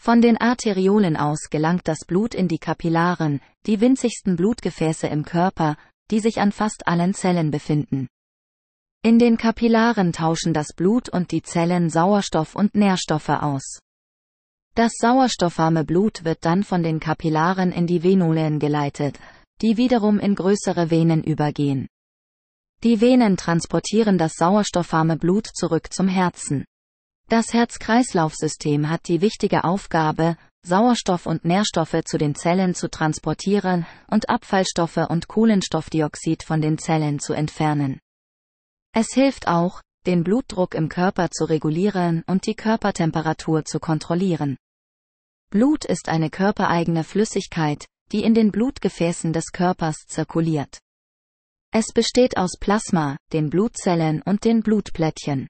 Von 0.00 0.22
den 0.22 0.38
Arteriolen 0.38 1.18
aus 1.18 1.50
gelangt 1.50 1.86
das 1.86 2.06
Blut 2.06 2.34
in 2.34 2.48
die 2.48 2.56
Kapillaren, 2.56 3.42
die 3.66 3.82
winzigsten 3.82 4.36
Blutgefäße 4.36 5.08
im 5.08 5.26
Körper, 5.26 5.76
die 6.10 6.20
sich 6.20 6.40
an 6.40 6.52
fast 6.52 6.88
allen 6.88 7.12
Zellen 7.12 7.50
befinden. 7.50 8.08
In 9.02 9.18
den 9.18 9.36
Kapillaren 9.36 10.14
tauschen 10.14 10.54
das 10.54 10.68
Blut 10.74 11.10
und 11.10 11.32
die 11.32 11.42
Zellen 11.42 11.90
Sauerstoff 11.90 12.54
und 12.54 12.76
Nährstoffe 12.76 13.28
aus. 13.28 13.78
Das 14.74 14.92
sauerstoffarme 14.96 15.84
Blut 15.84 16.24
wird 16.24 16.46
dann 16.46 16.62
von 16.62 16.82
den 16.82 16.98
Kapillaren 16.98 17.72
in 17.72 17.86
die 17.86 18.02
Venolen 18.02 18.58
geleitet, 18.58 19.18
die 19.60 19.76
wiederum 19.76 20.18
in 20.18 20.34
größere 20.34 20.90
Venen 20.90 21.22
übergehen. 21.22 21.88
Die 22.84 23.00
Venen 23.00 23.36
transportieren 23.36 24.18
das 24.18 24.34
sauerstoffarme 24.34 25.16
Blut 25.16 25.48
zurück 25.52 25.92
zum 25.92 26.08
Herzen. 26.08 26.64
Das 27.28 27.52
Herz-Kreislauf-System 27.52 28.88
hat 28.88 29.08
die 29.08 29.20
wichtige 29.20 29.64
Aufgabe, 29.64 30.36
Sauerstoff 30.64 31.26
und 31.26 31.44
Nährstoffe 31.44 32.02
zu 32.04 32.18
den 32.18 32.34
Zellen 32.34 32.74
zu 32.74 32.88
transportieren 32.88 33.86
und 34.08 34.28
Abfallstoffe 34.28 35.08
und 35.08 35.28
Kohlenstoffdioxid 35.28 36.42
von 36.42 36.60
den 36.60 36.78
Zellen 36.78 37.18
zu 37.18 37.32
entfernen. 37.32 38.00
Es 38.92 39.12
hilft 39.12 39.48
auch, 39.48 39.82
den 40.06 40.24
Blutdruck 40.24 40.74
im 40.74 40.88
Körper 40.88 41.30
zu 41.30 41.44
regulieren 41.44 42.22
und 42.26 42.46
die 42.46 42.54
Körpertemperatur 42.54 43.64
zu 43.64 43.78
kontrollieren. 43.78 44.56
Blut 45.50 45.84
ist 45.84 46.08
eine 46.08 46.30
körpereigene 46.30 47.04
Flüssigkeit, 47.04 47.86
die 48.12 48.22
in 48.22 48.34
den 48.34 48.50
Blutgefäßen 48.50 49.32
des 49.32 49.52
Körpers 49.52 50.06
zirkuliert. 50.06 50.78
Es 51.70 51.92
besteht 51.92 52.36
aus 52.36 52.52
Plasma, 52.58 53.16
den 53.32 53.50
Blutzellen 53.50 54.22
und 54.22 54.44
den 54.44 54.62
Blutplättchen. 54.62 55.48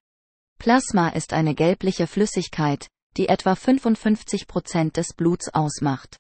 Plasma 0.59 1.11
ist 1.11 1.33
eine 1.33 1.55
gelbliche 1.55 2.07
Flüssigkeit, 2.07 2.89
die 3.17 3.29
etwa 3.29 3.55
55 3.55 4.49
Prozent 4.49 4.97
des 4.97 5.15
Bluts 5.15 5.53
ausmacht. 5.55 6.17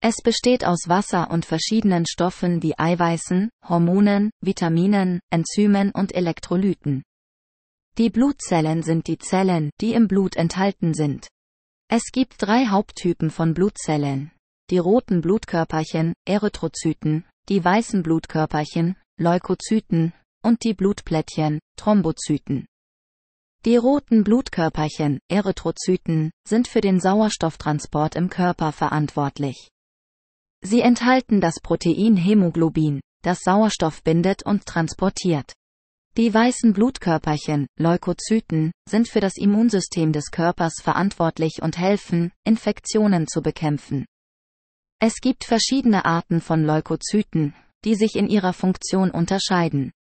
Es 0.00 0.16
besteht 0.22 0.64
aus 0.64 0.88
Wasser 0.88 1.30
und 1.30 1.44
verschiedenen 1.44 2.06
Stoffen 2.06 2.62
wie 2.62 2.78
Eiweißen, 2.78 3.50
Hormonen, 3.68 4.30
Vitaminen, 4.40 5.20
Enzymen 5.30 5.90
und 5.90 6.14
Elektrolyten. 6.14 7.02
Die 7.96 8.10
Blutzellen 8.10 8.82
sind 8.82 9.08
die 9.08 9.18
Zellen, 9.18 9.70
die 9.80 9.94
im 9.94 10.06
Blut 10.06 10.36
enthalten 10.36 10.94
sind. 10.94 11.26
Es 11.88 12.12
gibt 12.12 12.34
drei 12.38 12.66
Haupttypen 12.66 13.30
von 13.30 13.54
Blutzellen. 13.54 14.30
Die 14.70 14.76
roten 14.76 15.22
Blutkörperchen, 15.22 16.12
Erythrozyten, 16.26 17.24
die 17.48 17.64
weißen 17.64 18.02
Blutkörperchen, 18.02 18.96
Leukozyten, 19.18 20.12
und 20.44 20.62
die 20.62 20.74
Blutplättchen, 20.74 21.58
Thrombozyten. 21.76 22.66
Die 23.64 23.76
roten 23.76 24.24
Blutkörperchen, 24.24 25.20
Erythrozyten, 25.30 26.32
sind 26.46 26.68
für 26.68 26.82
den 26.82 27.00
Sauerstofftransport 27.00 28.14
im 28.14 28.28
Körper 28.28 28.72
verantwortlich. 28.72 29.70
Sie 30.62 30.82
enthalten 30.82 31.40
das 31.40 31.60
Protein 31.62 32.18
Hämoglobin, 32.18 33.00
das 33.22 33.38
Sauerstoff 33.40 34.02
bindet 34.02 34.44
und 34.44 34.66
transportiert. 34.66 35.54
Die 36.18 36.32
weißen 36.34 36.74
Blutkörperchen, 36.74 37.68
Leukozyten, 37.78 38.72
sind 38.86 39.08
für 39.08 39.20
das 39.20 39.38
Immunsystem 39.38 40.12
des 40.12 40.30
Körpers 40.30 40.74
verantwortlich 40.82 41.62
und 41.62 41.78
helfen, 41.78 42.32
Infektionen 42.44 43.26
zu 43.26 43.40
bekämpfen. 43.40 44.04
Es 45.00 45.20
gibt 45.20 45.44
verschiedene 45.44 46.04
Arten 46.04 46.40
von 46.40 46.64
Leukozyten, 46.64 47.54
die 47.84 47.94
sich 47.94 48.16
in 48.16 48.28
ihrer 48.28 48.52
Funktion 48.52 49.10
unterscheiden. 49.10 49.92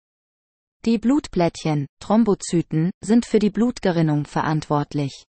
Die 0.86 0.98
Blutplättchen, 0.98 1.86
Thrombozyten, 2.00 2.90
sind 3.02 3.26
für 3.26 3.38
die 3.38 3.50
Blutgerinnung 3.50 4.24
verantwortlich. 4.24 5.24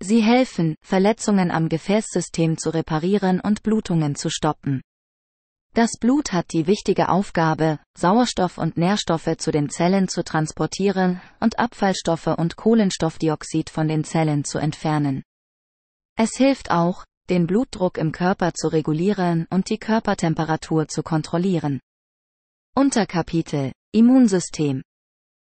Sie 0.00 0.22
helfen, 0.22 0.76
Verletzungen 0.82 1.50
am 1.50 1.68
Gefäßsystem 1.68 2.56
zu 2.56 2.70
reparieren 2.70 3.40
und 3.40 3.62
Blutungen 3.62 4.14
zu 4.14 4.30
stoppen. 4.30 4.80
Das 5.74 5.92
Blut 5.98 6.32
hat 6.32 6.52
die 6.52 6.66
wichtige 6.66 7.08
Aufgabe, 7.08 7.78
Sauerstoff 7.96 8.58
und 8.58 8.76
Nährstoffe 8.76 9.36
zu 9.38 9.50
den 9.50 9.70
Zellen 9.70 10.08
zu 10.08 10.24
transportieren 10.24 11.20
und 11.40 11.58
Abfallstoffe 11.58 12.26
und 12.26 12.56
Kohlenstoffdioxid 12.56 13.70
von 13.70 13.88
den 13.88 14.04
Zellen 14.04 14.44
zu 14.44 14.58
entfernen. 14.58 15.22
Es 16.16 16.36
hilft 16.36 16.70
auch, 16.70 17.04
den 17.30 17.46
Blutdruck 17.46 17.96
im 17.96 18.10
Körper 18.10 18.52
zu 18.52 18.68
regulieren 18.68 19.46
und 19.50 19.70
die 19.70 19.78
Körpertemperatur 19.78 20.88
zu 20.88 21.02
kontrollieren. 21.02 21.80
Unterkapitel 22.74 23.72
Immunsystem 23.92 24.82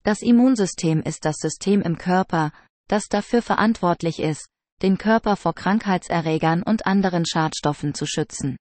Das 0.03 0.21
Immunsystem 0.21 1.01
ist 1.01 1.25
das 1.25 1.37
System 1.37 1.81
im 1.81 1.97
Körper, 1.97 2.51
das 2.87 3.07
dafür 3.07 3.41
verantwortlich 3.41 4.19
ist, 4.19 4.47
den 4.83 4.97
Körper 4.97 5.35
vor 5.35 5.55
Krankheitserregern 5.55 6.61
und 6.61 6.85
anderen 6.85 7.25
Schadstoffen 7.25 7.93
zu 7.93 8.05
schützen. 8.05 8.57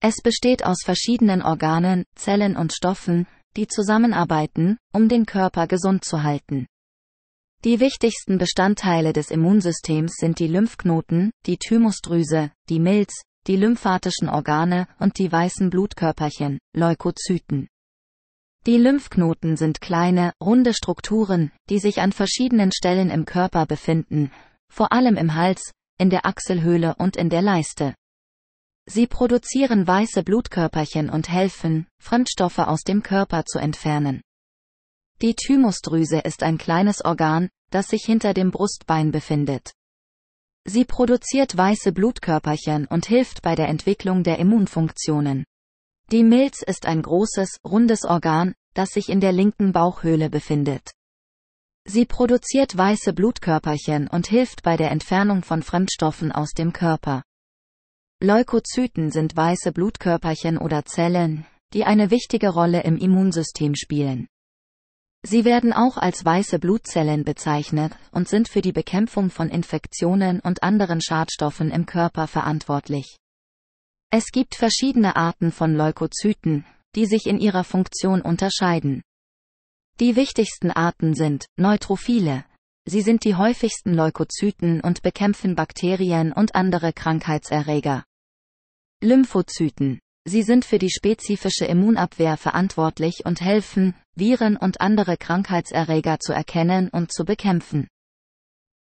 Es 0.00 0.16
besteht 0.22 0.64
aus 0.64 0.82
verschiedenen 0.82 1.42
Organen, 1.42 2.04
Zellen 2.14 2.56
und 2.56 2.72
Stoffen, 2.72 3.26
die 3.56 3.68
zusammenarbeiten, 3.68 4.78
um 4.92 5.08
den 5.08 5.26
Körper 5.26 5.66
gesund 5.66 6.04
zu 6.04 6.22
halten. 6.22 6.66
Die 7.64 7.80
wichtigsten 7.80 8.36
Bestandteile 8.36 9.14
des 9.14 9.30
Immunsystems 9.30 10.16
sind 10.18 10.38
die 10.38 10.48
Lymphknoten, 10.48 11.30
die 11.46 11.56
Thymusdrüse, 11.56 12.50
die 12.68 12.78
Milz, 12.78 13.22
die 13.46 13.56
lymphatischen 13.56 14.28
Organe 14.28 14.86
und 14.98 15.16
die 15.18 15.32
weißen 15.32 15.70
Blutkörperchen, 15.70 16.58
Leukozyten. 16.76 17.68
Die 18.66 18.76
Lymphknoten 18.76 19.56
sind 19.56 19.80
kleine, 19.80 20.34
runde 20.42 20.74
Strukturen, 20.74 21.52
die 21.70 21.78
sich 21.78 22.02
an 22.02 22.12
verschiedenen 22.12 22.70
Stellen 22.70 23.08
im 23.08 23.24
Körper 23.24 23.64
befinden, 23.64 24.30
vor 24.70 24.92
allem 24.92 25.16
im 25.16 25.34
Hals, 25.34 25.72
in 25.96 26.10
der 26.10 26.26
Achselhöhle 26.26 26.96
und 26.98 27.16
in 27.16 27.30
der 27.30 27.40
Leiste. 27.40 27.94
Sie 28.84 29.06
produzieren 29.06 29.86
weiße 29.86 30.22
Blutkörperchen 30.22 31.08
und 31.08 31.30
helfen, 31.30 31.86
Fremdstoffe 31.98 32.58
aus 32.58 32.82
dem 32.82 33.02
Körper 33.02 33.46
zu 33.46 33.58
entfernen. 33.58 34.20
Die 35.22 35.34
Thymusdrüse 35.34 36.18
ist 36.18 36.42
ein 36.42 36.58
kleines 36.58 37.04
Organ, 37.04 37.48
das 37.74 37.88
sich 37.88 38.04
hinter 38.04 38.34
dem 38.34 38.52
Brustbein 38.52 39.10
befindet. 39.10 39.74
Sie 40.64 40.84
produziert 40.84 41.56
weiße 41.56 41.90
Blutkörperchen 41.90 42.86
und 42.86 43.06
hilft 43.06 43.42
bei 43.42 43.56
der 43.56 43.68
Entwicklung 43.68 44.22
der 44.22 44.38
Immunfunktionen. 44.38 45.44
Die 46.12 46.22
Milz 46.22 46.62
ist 46.62 46.86
ein 46.86 47.02
großes, 47.02 47.58
rundes 47.64 48.04
Organ, 48.04 48.54
das 48.74 48.90
sich 48.90 49.08
in 49.08 49.20
der 49.20 49.32
linken 49.32 49.72
Bauchhöhle 49.72 50.30
befindet. 50.30 50.92
Sie 51.84 52.06
produziert 52.06 52.76
weiße 52.76 53.12
Blutkörperchen 53.12 54.06
und 54.06 54.28
hilft 54.28 54.62
bei 54.62 54.76
der 54.76 54.92
Entfernung 54.92 55.42
von 55.42 55.62
Fremdstoffen 55.62 56.30
aus 56.30 56.52
dem 56.52 56.72
Körper. 56.72 57.24
Leukozyten 58.22 59.10
sind 59.10 59.36
weiße 59.36 59.72
Blutkörperchen 59.72 60.58
oder 60.58 60.84
Zellen, 60.84 61.44
die 61.72 61.84
eine 61.84 62.12
wichtige 62.12 62.50
Rolle 62.50 62.84
im 62.84 62.96
Immunsystem 62.96 63.74
spielen. 63.74 64.28
Sie 65.26 65.46
werden 65.46 65.72
auch 65.72 65.96
als 65.96 66.22
weiße 66.22 66.58
Blutzellen 66.58 67.24
bezeichnet 67.24 67.96
und 68.12 68.28
sind 68.28 68.46
für 68.46 68.60
die 68.60 68.72
Bekämpfung 68.72 69.30
von 69.30 69.48
Infektionen 69.48 70.40
und 70.40 70.62
anderen 70.62 71.00
Schadstoffen 71.00 71.70
im 71.70 71.86
Körper 71.86 72.26
verantwortlich. 72.26 73.16
Es 74.10 74.26
gibt 74.32 74.54
verschiedene 74.54 75.16
Arten 75.16 75.50
von 75.50 75.74
Leukozyten, 75.74 76.66
die 76.94 77.06
sich 77.06 77.26
in 77.26 77.40
ihrer 77.40 77.64
Funktion 77.64 78.20
unterscheiden. 78.20 79.02
Die 79.98 80.14
wichtigsten 80.14 80.70
Arten 80.70 81.14
sind 81.14 81.46
Neutrophile. 81.56 82.44
Sie 82.84 83.00
sind 83.00 83.24
die 83.24 83.34
häufigsten 83.34 83.94
Leukozyten 83.94 84.82
und 84.82 85.00
bekämpfen 85.00 85.54
Bakterien 85.54 86.34
und 86.34 86.54
andere 86.54 86.92
Krankheitserreger. 86.92 88.04
Lymphozyten. 89.00 90.00
Sie 90.26 90.42
sind 90.42 90.64
für 90.64 90.78
die 90.78 90.90
spezifische 90.90 91.66
Immunabwehr 91.66 92.36
verantwortlich 92.36 93.26
und 93.26 93.42
helfen, 93.42 93.94
Viren 94.14 94.56
und 94.56 94.80
andere 94.80 95.16
Krankheitserreger 95.16 96.18
zu 96.18 96.32
erkennen 96.32 96.88
und 96.88 97.12
zu 97.12 97.24
bekämpfen. 97.24 97.88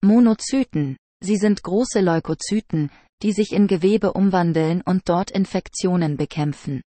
Monozyten. 0.02 0.98
Sie 1.22 1.38
sind 1.38 1.64
große 1.64 2.02
Leukozyten, 2.02 2.92
die 3.22 3.32
sich 3.32 3.52
in 3.52 3.68
Gewebe 3.68 4.14
umwandeln 4.14 4.82
und 4.82 5.08
dort 5.08 5.32
Infektionen 5.32 6.18
bekämpfen. 6.18 6.82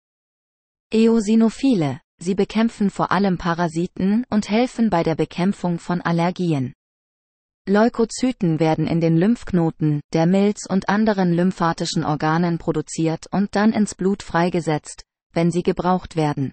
Eosinophile. 0.94 2.02
Sie 2.18 2.36
bekämpfen 2.36 2.90
vor 2.90 3.12
allem 3.12 3.38
Parasiten 3.38 4.26
und 4.30 4.50
helfen 4.50 4.90
bei 4.90 5.04
der 5.04 5.16
Bekämpfung 5.16 5.80
von 5.80 6.02
Allergien. 6.02 6.74
Leukozyten 7.68 8.60
werden 8.60 8.86
in 8.86 9.02
den 9.02 9.18
Lymphknoten, 9.18 10.02
der 10.14 10.28
Milz 10.28 10.68
und 10.70 10.88
anderen 10.88 11.34
lymphatischen 11.34 12.06
Organen 12.06 12.60
produziert 12.60 13.26
und 13.32 13.56
dann 13.56 13.74
ins 13.74 13.96
Blut 13.96 14.22
freigesetzt, 14.22 15.04
wenn 15.34 15.50
sie 15.50 15.64
gebraucht 15.64 16.16
werden. 16.16 16.52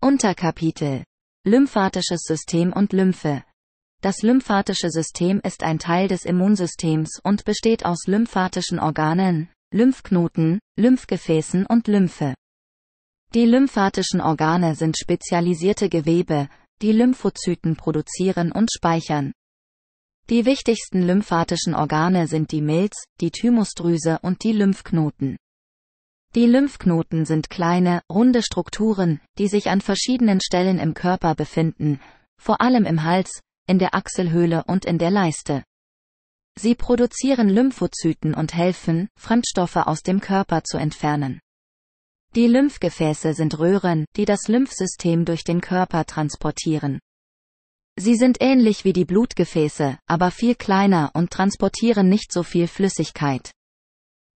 Unterkapitel 0.00 1.04
Lymphatisches 1.46 2.22
System 2.22 2.72
und 2.72 2.92
Lymphe 2.92 3.44
Das 4.00 4.22
lymphatische 4.22 4.90
System 4.90 5.40
ist 5.44 5.62
ein 5.62 5.78
Teil 5.78 6.08
des 6.08 6.24
Immunsystems 6.24 7.20
und 7.22 7.44
besteht 7.44 7.84
aus 7.84 8.08
lymphatischen 8.08 8.80
Organen, 8.80 9.50
Lymphknoten, 9.72 10.58
Lymphgefäßen 10.76 11.64
und 11.64 11.86
Lymphe. 11.86 12.34
Die 13.34 13.44
lymphatischen 13.44 14.20
Organe 14.20 14.74
sind 14.74 14.98
spezialisierte 14.98 15.88
Gewebe, 15.88 16.48
die 16.82 16.90
Lymphozyten 16.90 17.76
produzieren 17.76 18.50
und 18.50 18.72
speichern. 18.72 19.32
Die 20.30 20.44
wichtigsten 20.44 21.00
lymphatischen 21.00 21.74
Organe 21.74 22.26
sind 22.26 22.52
die 22.52 22.60
Milz, 22.60 23.06
die 23.18 23.30
Thymusdrüse 23.30 24.18
und 24.20 24.44
die 24.44 24.52
Lymphknoten. 24.52 25.38
Die 26.34 26.44
Lymphknoten 26.44 27.24
sind 27.24 27.48
kleine, 27.48 28.02
runde 28.12 28.42
Strukturen, 28.42 29.22
die 29.38 29.48
sich 29.48 29.70
an 29.70 29.80
verschiedenen 29.80 30.42
Stellen 30.42 30.78
im 30.78 30.92
Körper 30.92 31.34
befinden, 31.34 31.98
vor 32.36 32.60
allem 32.60 32.84
im 32.84 33.04
Hals, 33.04 33.40
in 33.66 33.78
der 33.78 33.94
Achselhöhle 33.94 34.64
und 34.66 34.84
in 34.84 34.98
der 34.98 35.10
Leiste. 35.10 35.64
Sie 36.58 36.74
produzieren 36.74 37.48
Lymphozyten 37.48 38.34
und 38.34 38.52
helfen, 38.52 39.08
Fremdstoffe 39.18 39.76
aus 39.76 40.02
dem 40.02 40.20
Körper 40.20 40.62
zu 40.62 40.76
entfernen. 40.76 41.40
Die 42.34 42.48
Lymphgefäße 42.48 43.32
sind 43.32 43.58
Röhren, 43.58 44.04
die 44.16 44.26
das 44.26 44.46
Lymphsystem 44.48 45.24
durch 45.24 45.42
den 45.44 45.62
Körper 45.62 46.04
transportieren. 46.04 46.98
Sie 48.00 48.14
sind 48.14 48.36
ähnlich 48.40 48.84
wie 48.84 48.92
die 48.92 49.04
Blutgefäße, 49.04 49.98
aber 50.06 50.30
viel 50.30 50.54
kleiner 50.54 51.10
und 51.14 51.32
transportieren 51.32 52.08
nicht 52.08 52.32
so 52.32 52.44
viel 52.44 52.68
Flüssigkeit. 52.68 53.50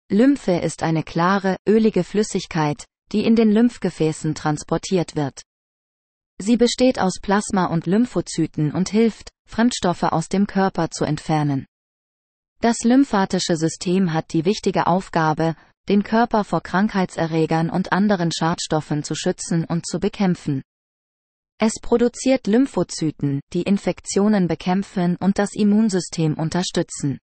Lymphe 0.09 0.57
ist 0.57 0.81
eine 0.81 1.03
klare, 1.03 1.57
ölige 1.69 2.03
Flüssigkeit, 2.03 2.85
die 3.11 3.23
in 3.23 3.35
den 3.35 3.51
Lymphgefäßen 3.51 4.33
transportiert 4.33 5.15
wird. 5.15 5.43
Sie 6.39 6.57
besteht 6.57 6.99
aus 6.99 7.19
Plasma 7.21 7.65
und 7.65 7.85
Lymphozyten 7.85 8.71
und 8.71 8.89
hilft, 8.89 9.29
Fremdstoffe 9.47 10.03
aus 10.03 10.27
dem 10.27 10.47
Körper 10.47 10.89
zu 10.89 11.05
entfernen. 11.05 11.67
Das 12.61 12.79
lymphatische 12.83 13.57
System 13.57 14.11
hat 14.11 14.33
die 14.33 14.45
wichtige 14.45 14.87
Aufgabe, 14.87 15.55
den 15.87 16.01
Körper 16.01 16.43
vor 16.45 16.61
Krankheitserregern 16.61 17.69
und 17.69 17.91
anderen 17.91 18.31
Schadstoffen 18.35 19.03
zu 19.03 19.13
schützen 19.13 19.65
und 19.65 19.85
zu 19.85 19.99
bekämpfen. 19.99 20.63
Es 21.63 21.73
produziert 21.79 22.47
Lymphozyten, 22.47 23.39
die 23.53 23.61
Infektionen 23.61 24.47
bekämpfen 24.47 25.15
und 25.17 25.37
das 25.37 25.53
Immunsystem 25.53 26.33
unterstützen. 26.33 27.19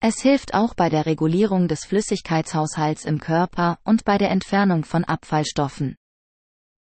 Es 0.00 0.20
hilft 0.22 0.54
auch 0.54 0.74
bei 0.74 0.88
der 0.88 1.04
Regulierung 1.04 1.66
des 1.66 1.84
Flüssigkeitshaushalts 1.86 3.04
im 3.04 3.18
Körper 3.18 3.80
und 3.82 4.04
bei 4.04 4.18
der 4.18 4.30
Entfernung 4.30 4.84
von 4.84 5.02
Abfallstoffen. 5.02 5.96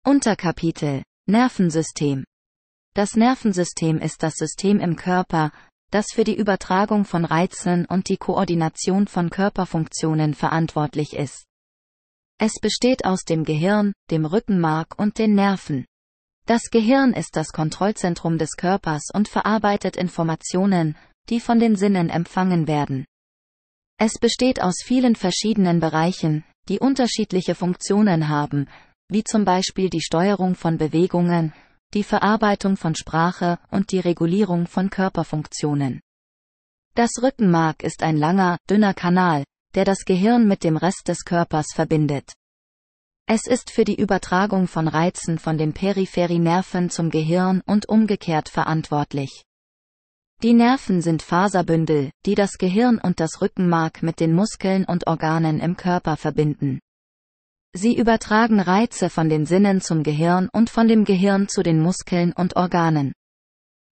Unterkapitel 0.03 1.03
Nervensystem 1.27 2.23
Das 2.95 3.15
Nervensystem 3.15 3.99
ist 3.99 4.23
das 4.23 4.33
System 4.33 4.79
im 4.79 4.95
Körper, 4.95 5.51
das 5.91 6.07
für 6.11 6.23
die 6.23 6.35
Übertragung 6.35 7.05
von 7.05 7.25
Reizen 7.25 7.85
und 7.85 8.09
die 8.09 8.17
Koordination 8.17 9.05
von 9.05 9.29
Körperfunktionen 9.29 10.33
verantwortlich 10.33 11.13
ist. 11.13 11.45
Es 12.39 12.53
besteht 12.59 13.05
aus 13.05 13.21
dem 13.21 13.43
Gehirn, 13.43 13.93
dem 14.09 14.25
Rückenmark 14.25 14.97
und 14.97 15.19
den 15.19 15.35
Nerven. 15.35 15.85
Das 16.47 16.69
Gehirn 16.71 17.11
ist 17.11 17.35
das 17.35 17.51
Kontrollzentrum 17.51 18.37
des 18.37 18.51
Körpers 18.51 19.09
und 19.13 19.27
verarbeitet 19.27 19.97
Informationen, 19.97 20.95
die 21.27 21.41
von 21.41 21.59
den 21.59 21.75
Sinnen 21.75 22.09
empfangen 22.09 22.67
werden. 22.67 23.05
Es 23.99 24.13
besteht 24.13 24.61
aus 24.61 24.75
vielen 24.81 25.17
verschiedenen 25.17 25.81
Bereichen, 25.81 26.45
die 26.69 26.79
unterschiedliche 26.79 27.53
Funktionen 27.53 28.29
haben, 28.29 28.69
wie 29.09 29.25
zum 29.25 29.43
Beispiel 29.43 29.89
die 29.89 29.99
Steuerung 29.99 30.55
von 30.55 30.77
Bewegungen, 30.77 31.51
die 31.93 32.03
Verarbeitung 32.03 32.77
von 32.77 32.95
Sprache 32.95 33.59
und 33.69 33.91
die 33.91 33.99
Regulierung 33.99 34.67
von 34.67 34.89
Körperfunktionen. 34.89 35.99
Das 36.95 37.11
Rückenmark 37.21 37.83
ist 37.83 38.03
ein 38.03 38.15
langer, 38.15 38.57
dünner 38.69 38.93
Kanal, 38.93 39.43
der 39.75 39.83
das 39.83 40.05
Gehirn 40.05 40.47
mit 40.47 40.63
dem 40.63 40.77
Rest 40.77 41.09
des 41.09 41.25
Körpers 41.25 41.73
verbindet. 41.75 42.31
Es 43.29 43.45
ist 43.45 43.71
für 43.71 43.83
die 43.83 43.99
Übertragung 43.99 44.67
von 44.67 44.87
Reizen 44.87 45.37
von 45.37 45.57
den 45.57 45.73
Peripherinerven 45.73 46.89
zum 46.89 47.09
Gehirn 47.09 47.61
und 47.65 47.89
umgekehrt 47.89 48.47
verantwortlich. 48.47 49.43
Die 50.43 50.53
Nerven 50.53 51.01
sind 51.01 51.23
Faserbündel, 51.23 52.11
die 52.25 52.35
das 52.35 52.57
Gehirn 52.57 52.99
und 52.99 53.19
das 53.19 53.41
Rückenmark 53.41 54.01
mit 54.01 54.21
den 54.21 54.33
Muskeln 54.33 54.85
und 54.85 55.07
Organen 55.07 55.59
im 55.59 55.75
Körper 55.75 56.15
verbinden. 56.15 56.79
Sie 57.73 57.97
übertragen 57.97 58.61
Reize 58.61 59.09
von 59.09 59.27
den 59.27 59.45
Sinnen 59.45 59.81
zum 59.81 60.03
Gehirn 60.03 60.47
und 60.53 60.69
von 60.69 60.87
dem 60.87 61.03
Gehirn 61.03 61.49
zu 61.49 61.63
den 61.63 61.81
Muskeln 61.81 62.31
und 62.31 62.55
Organen. 62.55 63.11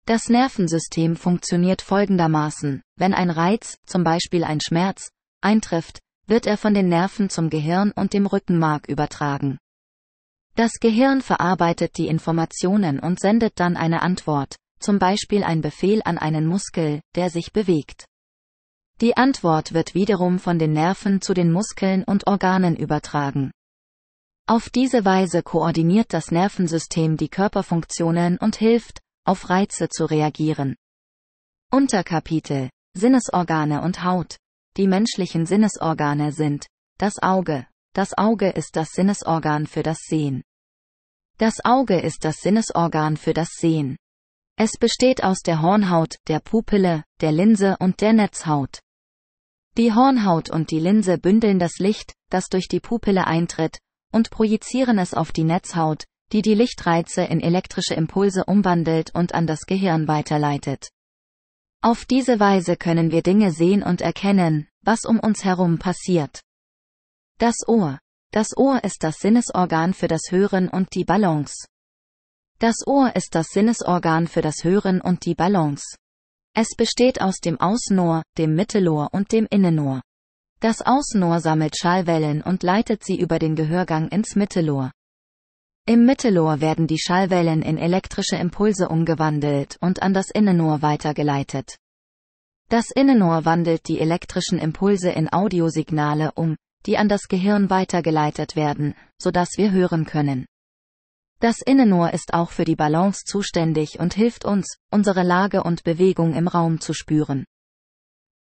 Das 0.06 0.30
Nervensystem 0.30 1.18
funktioniert 1.18 1.82
folgendermaßen, 1.82 2.82
wenn 2.96 3.14
ein 3.14 3.30
Reiz, 3.30 3.76
zum 3.86 4.06
Beispiel 4.06 4.46
ein 4.46 4.62
Schmerz, 4.62 5.10
eintrifft, 5.42 6.00
wird 6.28 6.46
er 6.46 6.58
von 6.58 6.74
den 6.74 6.90
Nerven 6.90 7.30
zum 7.30 7.50
Gehirn 7.50 7.92
und 7.92 8.14
dem 8.14 8.26
Rückenmark 8.26 8.88
übertragen. 8.88 9.58
Das 10.56 10.74
Gehirn 10.80 11.22
verarbeitet 11.22 11.98
die 11.98 12.08
Informationen 12.08 13.00
und 13.00 13.20
sendet 13.20 13.60
dann 13.60 13.78
eine 13.78 14.02
Antwort, 14.02 14.56
zum 14.80 15.00
Beispiel 15.00 15.44
ein 15.44 15.62
Befehl 15.62 16.02
an 16.04 16.18
einen 16.18 16.46
Muskel, 16.46 17.02
der 17.16 17.30
sich 17.30 17.54
bewegt. 17.54 18.06
Die 19.00 19.16
Antwort 19.16 19.74
wird 19.74 19.94
wiederum 19.94 20.40
von 20.40 20.58
den 20.58 20.74
Nerven 20.74 21.22
zu 21.22 21.34
den 21.34 21.52
Muskeln 21.52 22.04
und 22.04 22.26
Organen 22.26 22.76
übertragen. 22.76 23.52
Auf 24.48 24.70
diese 24.70 25.06
Weise 25.06 25.44
koordiniert 25.44 26.14
das 26.14 26.32
Nervensystem 26.32 27.18
die 27.18 27.30
Körperfunktionen 27.30 28.38
und 28.38 28.56
hilft, 28.56 29.00
auf 29.26 29.50
Reize 29.50 29.90
zu 29.90 30.06
reagieren. 30.06 30.76
Unterkapitel 31.72 32.70
Sinnesorgane 32.96 33.82
und 33.82 34.04
Haut 34.04 34.38
die 34.78 34.88
menschlichen 34.88 35.46
Sinnesorgane 35.46 36.32
sind 36.32 36.68
das 37.00 37.22
Auge. 37.22 37.66
Das 37.94 38.16
Auge 38.16 38.50
ist 38.50 38.76
das 38.76 38.90
Sinnesorgan 38.92 39.66
für 39.66 39.82
das 39.82 39.98
Sehen. 40.08 40.44
Das 41.40 41.66
Auge 41.66 42.00
ist 42.00 42.24
das 42.26 42.38
Sinnesorgan 42.38 43.18
für 43.18 43.34
das 43.34 43.50
Sehen. 43.60 43.98
Es 44.56 44.72
besteht 44.80 45.24
aus 45.24 45.40
der 45.40 45.62
Hornhaut, 45.62 46.16
der 46.28 46.40
Pupille, 46.40 47.04
der 47.22 47.32
Linse 47.32 47.76
und 47.80 48.02
der 48.02 48.14
Netzhaut. 48.14 48.80
Die 49.78 49.94
Hornhaut 49.94 50.50
und 50.50 50.72
die 50.72 50.80
Linse 50.80 51.18
bündeln 51.18 51.60
das 51.60 51.78
Licht, 51.78 52.14
das 52.30 52.50
durch 52.50 52.68
die 52.68 52.80
Pupille 52.80 53.28
eintritt, 53.28 53.80
und 54.12 54.32
projizieren 54.32 54.98
es 54.98 55.14
auf 55.14 55.32
die 55.32 55.44
Netzhaut, 55.44 56.06
die 56.32 56.42
die 56.42 56.56
Lichtreize 56.56 57.24
in 57.24 57.42
elektrische 57.42 57.94
Impulse 57.94 58.46
umwandelt 58.46 59.14
und 59.14 59.34
an 59.34 59.48
das 59.48 59.62
Gehirn 59.68 60.08
weiterleitet. 60.08 60.90
Auf 61.82 62.06
diese 62.06 62.40
Weise 62.40 62.76
können 62.76 63.12
wir 63.12 63.22
Dinge 63.22 63.52
sehen 63.52 63.84
und 63.84 64.02
erkennen, 64.02 64.68
was 64.82 65.06
um 65.06 65.20
uns 65.20 65.44
herum 65.44 65.78
passiert. 65.78 66.42
Das 67.38 67.56
Ohr. 67.68 68.00
Das 68.32 68.58
Ohr 68.58 68.84
ist 68.84 69.04
das 69.04 69.20
Sinnesorgan 69.20 69.94
für 69.94 70.08
das 70.08 70.32
Hören 70.32 70.70
und 70.70 70.94
die 70.96 71.06
Balance. 71.06 71.68
Das 72.60 72.88
Ohr 72.88 73.16
ist 73.16 73.36
das 73.36 73.50
Sinnesorgan 73.50 74.28
für 74.28 74.42
das 74.42 74.64
Hören 74.64 75.00
und 75.00 75.26
die 75.26 75.36
Balance. 75.36 75.96
Es 76.56 76.70
besteht 76.76 77.22
aus 77.22 77.38
dem 77.38 77.60
Außenohr, 77.62 78.24
dem 78.40 78.56
Mittelohr 78.56 79.10
und 79.12 79.32
dem 79.32 79.46
Innenohr. 79.52 80.02
Das 80.60 80.82
Außenohr 80.82 81.40
sammelt 81.40 81.78
Schallwellen 81.78 82.42
und 82.42 82.64
leitet 82.64 83.04
sie 83.04 83.20
über 83.20 83.38
den 83.38 83.56
Gehörgang 83.56 84.08
ins 84.08 84.36
Mittelohr. 84.36 84.92
Im 85.90 86.06
Mittelohr 86.06 86.60
werden 86.60 86.86
die 86.86 87.00
Schallwellen 87.00 87.62
in 87.62 87.78
elektrische 87.78 88.36
Impulse 88.36 88.90
umgewandelt 88.90 89.78
und 89.80 90.02
an 90.02 90.14
das 90.14 90.30
Innenohr 90.30 90.82
weitergeleitet. 90.82 91.78
Das 92.68 92.92
Innenohr 92.92 93.46
wandelt 93.46 93.88
die 93.88 94.02
elektrischen 94.02 94.60
Impulse 94.60 95.12
in 95.12 95.32
Audiosignale 95.32 96.34
um, 96.34 96.58
die 96.86 96.98
an 96.98 97.08
das 97.08 97.30
Gehirn 97.30 97.70
weitergeleitet 97.70 98.58
werden, 98.58 98.96
sodass 99.18 99.52
wir 99.56 99.72
hören 99.72 100.06
können. 100.06 100.46
Das 101.40 101.62
Innenohr 101.62 102.12
ist 102.12 102.34
auch 102.34 102.52
für 102.52 102.66
die 102.66 102.76
Balance 102.76 103.24
zuständig 103.26 103.98
und 103.98 104.14
hilft 104.14 104.44
uns, 104.44 104.76
unsere 104.92 105.24
Lage 105.24 105.64
und 105.64 105.86
Bewegung 105.86 106.34
im 106.34 106.50
Raum 106.50 106.82
zu 106.82 106.94
spüren. 106.94 107.46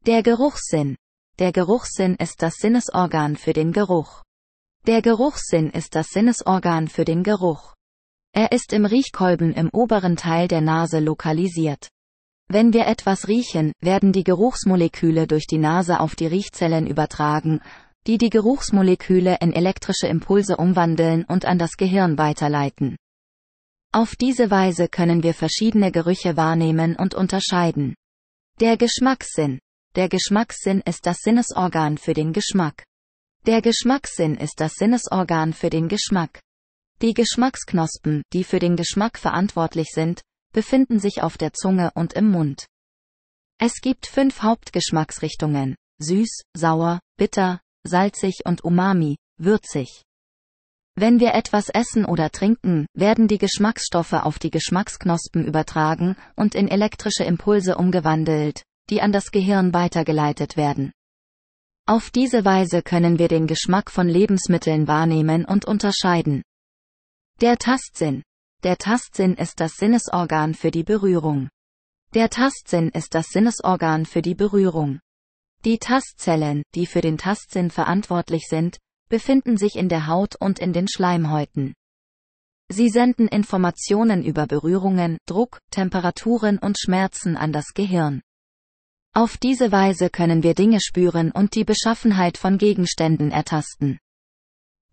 Der 0.05 0.21
Geruchssinn. 0.21 0.97
Der 1.39 1.53
Geruchssinn 1.53 2.15
ist 2.15 2.41
das 2.41 2.55
Sinnesorgan 2.55 3.37
für 3.37 3.53
den 3.53 3.71
Geruch. 3.71 4.25
Der 4.87 5.01
Geruchssinn 5.01 5.69
ist 5.69 5.95
das 5.95 6.11
Sinnesorgan 6.11 6.87
für 6.87 7.03
den 7.03 7.21
Geruch. 7.21 7.73
Er 8.31 8.53
ist 8.53 8.71
im 8.71 8.85
Riechkolben 8.85 9.51
im 9.51 9.69
oberen 9.73 10.15
Teil 10.15 10.47
der 10.47 10.61
Nase 10.61 10.99
lokalisiert. 10.99 11.89
Wenn 12.47 12.71
wir 12.71 12.87
etwas 12.87 13.27
riechen, 13.27 13.73
werden 13.81 14.13
die 14.13 14.23
Geruchsmoleküle 14.23 15.27
durch 15.27 15.45
die 15.45 15.57
Nase 15.57 15.99
auf 15.99 16.15
die 16.15 16.27
Riechzellen 16.27 16.87
übertragen, 16.87 17.59
die 18.07 18.17
die 18.17 18.29
Geruchsmoleküle 18.29 19.39
in 19.41 19.51
elektrische 19.51 20.07
Impulse 20.07 20.55
umwandeln 20.55 21.25
und 21.25 21.43
an 21.43 21.59
das 21.59 21.75
Gehirn 21.75 22.17
weiterleiten. 22.17 22.95
Auf 23.91 24.15
diese 24.15 24.49
Weise 24.49 24.87
können 24.87 25.21
wir 25.21 25.33
verschiedene 25.33 25.91
Gerüche 25.91 26.37
wahrnehmen 26.37 26.95
und 26.95 27.13
unterscheiden. 27.13 27.93
Der 28.61 28.77
Geschmackssinn. 28.77 29.59
Der 29.97 30.07
Geschmackssinn 30.07 30.79
ist 30.79 31.05
das 31.05 31.17
Sinnesorgan 31.17 31.97
für 31.97 32.13
den 32.13 32.31
Geschmack. 32.31 32.86
Der 33.47 33.61
Geschmackssinn 33.61 34.35
ist 34.35 34.59
das 34.59 34.73
Sinnesorgan 34.73 35.53
für 35.53 35.69
den 35.69 35.87
Geschmack. 35.87 36.41
Die 37.01 37.13
Geschmacksknospen, 37.13 38.23
die 38.33 38.43
für 38.43 38.59
den 38.59 38.75
Geschmack 38.75 39.17
verantwortlich 39.17 39.87
sind, 39.93 40.21
befinden 40.51 40.99
sich 40.99 41.23
auf 41.23 41.37
der 41.37 41.53
Zunge 41.53 41.91
und 41.95 42.11
im 42.11 42.29
Mund. 42.29 42.65
Es 43.57 43.79
gibt 43.79 44.05
fünf 44.05 44.41
Hauptgeschmacksrichtungen. 44.41 45.77
Süß, 45.99 46.41
sauer, 46.57 46.99
bitter, 47.15 47.61
salzig 47.85 48.41
und 48.43 48.65
umami, 48.65 49.15
würzig. 49.37 50.03
Wenn 50.95 51.21
wir 51.21 51.33
etwas 51.33 51.69
essen 51.69 52.03
oder 52.03 52.29
trinken, 52.31 52.85
werden 52.93 53.29
die 53.29 53.37
Geschmacksstoffe 53.37 54.11
auf 54.11 54.39
die 54.39 54.51
Geschmacksknospen 54.51 55.45
übertragen 55.45 56.17
und 56.35 56.53
in 56.53 56.67
elektrische 56.67 57.23
Impulse 57.23 57.77
umgewandelt, 57.77 58.63
die 58.89 59.01
an 59.01 59.13
das 59.13 59.31
Gehirn 59.31 59.73
weitergeleitet 59.73 60.57
werden. 60.57 60.91
Auf 61.89 62.09
diese 62.09 62.43
Weise 62.43 62.81
können 62.81 63.17
wir 63.17 63.29
den 63.29 63.47
Geschmack 63.47 63.89
von 63.89 64.09
Lebensmitteln 64.09 64.89
wahrnehmen 64.89 65.45
und 65.45 65.63
unterscheiden. 65.63 66.43
Der 67.39 67.57
Tastsinn. 67.57 68.23
Der 68.63 68.75
Tastsinn 68.75 69.35
ist 69.35 69.61
das 69.61 69.77
Sinnesorgan 69.77 70.53
für 70.53 70.69
die 70.69 70.83
Berührung. 70.83 71.47
Der 72.13 72.29
Tastsinn 72.29 72.89
ist 72.89 73.15
das 73.15 73.27
Sinnesorgan 73.29 74.05
für 74.05 74.21
die 74.21 74.35
Berührung. 74.35 74.99
Die 75.63 75.77
Tastzellen, 75.77 76.61
die 76.75 76.87
für 76.87 76.99
den 76.99 77.17
Tastsinn 77.17 77.71
verantwortlich 77.71 78.47
sind, 78.49 78.79
befinden 79.07 79.55
sich 79.55 79.77
in 79.77 79.87
der 79.87 80.07
Haut 80.07 80.35
und 80.35 80.59
in 80.59 80.73
den 80.73 80.89
Schleimhäuten. 80.89 81.73
Sie 82.69 82.89
senden 82.89 83.29
Informationen 83.29 84.25
über 84.25 84.45
Berührungen, 84.45 85.19
Druck, 85.25 85.61
Temperaturen 85.71 86.57
und 86.57 86.77
Schmerzen 86.77 87.37
an 87.37 87.53
das 87.53 87.67
Gehirn. 87.73 88.21
Auf 89.17 89.35
diese 89.37 89.71
Weise 89.71 90.11
können 90.11 90.43
wir 90.43 90.53
Dinge 90.53 90.79
spüren 90.79 91.31
und 91.31 91.55
die 91.55 91.63
Beschaffenheit 91.63 92.37
von 92.37 92.59
Gegenständen 92.59 93.31
ertasten. 93.31 93.97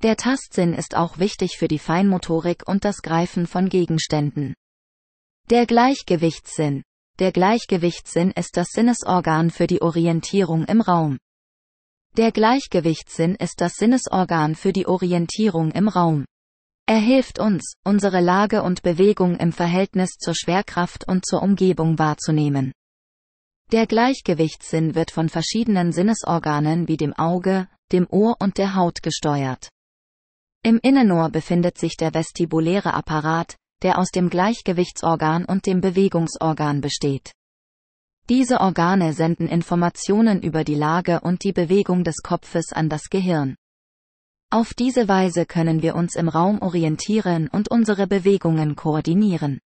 Der 0.02 0.16
Tastsinn 0.16 0.72
ist 0.72 0.96
auch 0.96 1.18
wichtig 1.18 1.58
für 1.58 1.68
die 1.68 1.78
Feinmotorik 1.78 2.66
und 2.66 2.86
das 2.86 3.02
Greifen 3.02 3.46
von 3.46 3.68
Gegenständen. 3.68 4.54
Der 5.50 5.66
Gleichgewichtssinn. 5.66 6.82
Der 7.18 7.32
Gleichgewichtssinn 7.32 8.30
ist 8.30 8.56
das 8.56 8.68
Sinnesorgan 8.70 9.50
für 9.50 9.66
die 9.66 9.82
Orientierung 9.82 10.64
im 10.64 10.80
Raum. 10.80 11.18
Der 12.16 12.32
Gleichgewichtssinn 12.32 13.34
ist 13.34 13.60
das 13.60 13.74
Sinnesorgan 13.74 14.54
für 14.54 14.72
die 14.72 14.86
Orientierung 14.86 15.70
im 15.72 15.86
Raum. 15.86 16.24
Er 16.86 16.96
hilft 16.96 17.38
uns, 17.38 17.74
unsere 17.84 18.22
Lage 18.22 18.62
und 18.62 18.80
Bewegung 18.80 19.36
im 19.36 19.52
Verhältnis 19.52 20.12
zur 20.12 20.34
Schwerkraft 20.34 21.06
und 21.06 21.26
zur 21.26 21.42
Umgebung 21.42 21.98
wahrzunehmen. 21.98 22.72
Der 23.72 23.86
Gleichgewichtssinn 23.86 24.94
wird 24.94 25.10
von 25.10 25.28
verschiedenen 25.28 25.92
Sinnesorganen 25.92 26.86
wie 26.86 26.96
dem 26.96 27.12
Auge, 27.14 27.68
dem 27.92 28.06
Ohr 28.10 28.36
und 28.40 28.58
der 28.58 28.74
Haut 28.74 29.02
gesteuert. 29.02 29.68
Im 30.62 30.78
Innenohr 30.82 31.30
befindet 31.30 31.78
sich 31.78 31.96
der 31.96 32.14
vestibuläre 32.14 32.94
Apparat, 32.94 33.56
der 33.82 33.98
aus 33.98 34.10
dem 34.10 34.30
Gleichgewichtsorgan 34.30 35.44
und 35.44 35.66
dem 35.66 35.80
Bewegungsorgan 35.80 36.80
besteht. 36.80 37.32
Diese 38.30 38.60
Organe 38.60 39.12
senden 39.12 39.48
Informationen 39.48 40.42
über 40.42 40.64
die 40.64 40.74
Lage 40.74 41.20
und 41.20 41.44
die 41.44 41.52
Bewegung 41.52 42.04
des 42.04 42.22
Kopfes 42.22 42.72
an 42.72 42.88
das 42.88 43.10
Gehirn. 43.10 43.56
Auf 44.50 44.72
diese 44.72 45.08
Weise 45.08 45.44
können 45.44 45.82
wir 45.82 45.94
uns 45.94 46.14
im 46.14 46.28
Raum 46.28 46.62
orientieren 46.62 47.48
und 47.48 47.70
unsere 47.70 48.06
Bewegungen 48.06 48.76
koordinieren. 48.76 49.60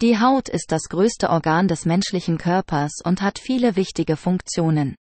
Die 0.00 0.20
Haut 0.20 0.48
ist 0.48 0.70
das 0.70 0.82
größte 0.82 1.28
Organ 1.28 1.66
des 1.66 1.84
menschlichen 1.84 2.38
Körpers 2.38 3.00
und 3.02 3.20
hat 3.20 3.40
viele 3.40 3.74
wichtige 3.74 4.16
Funktionen. 4.16 4.94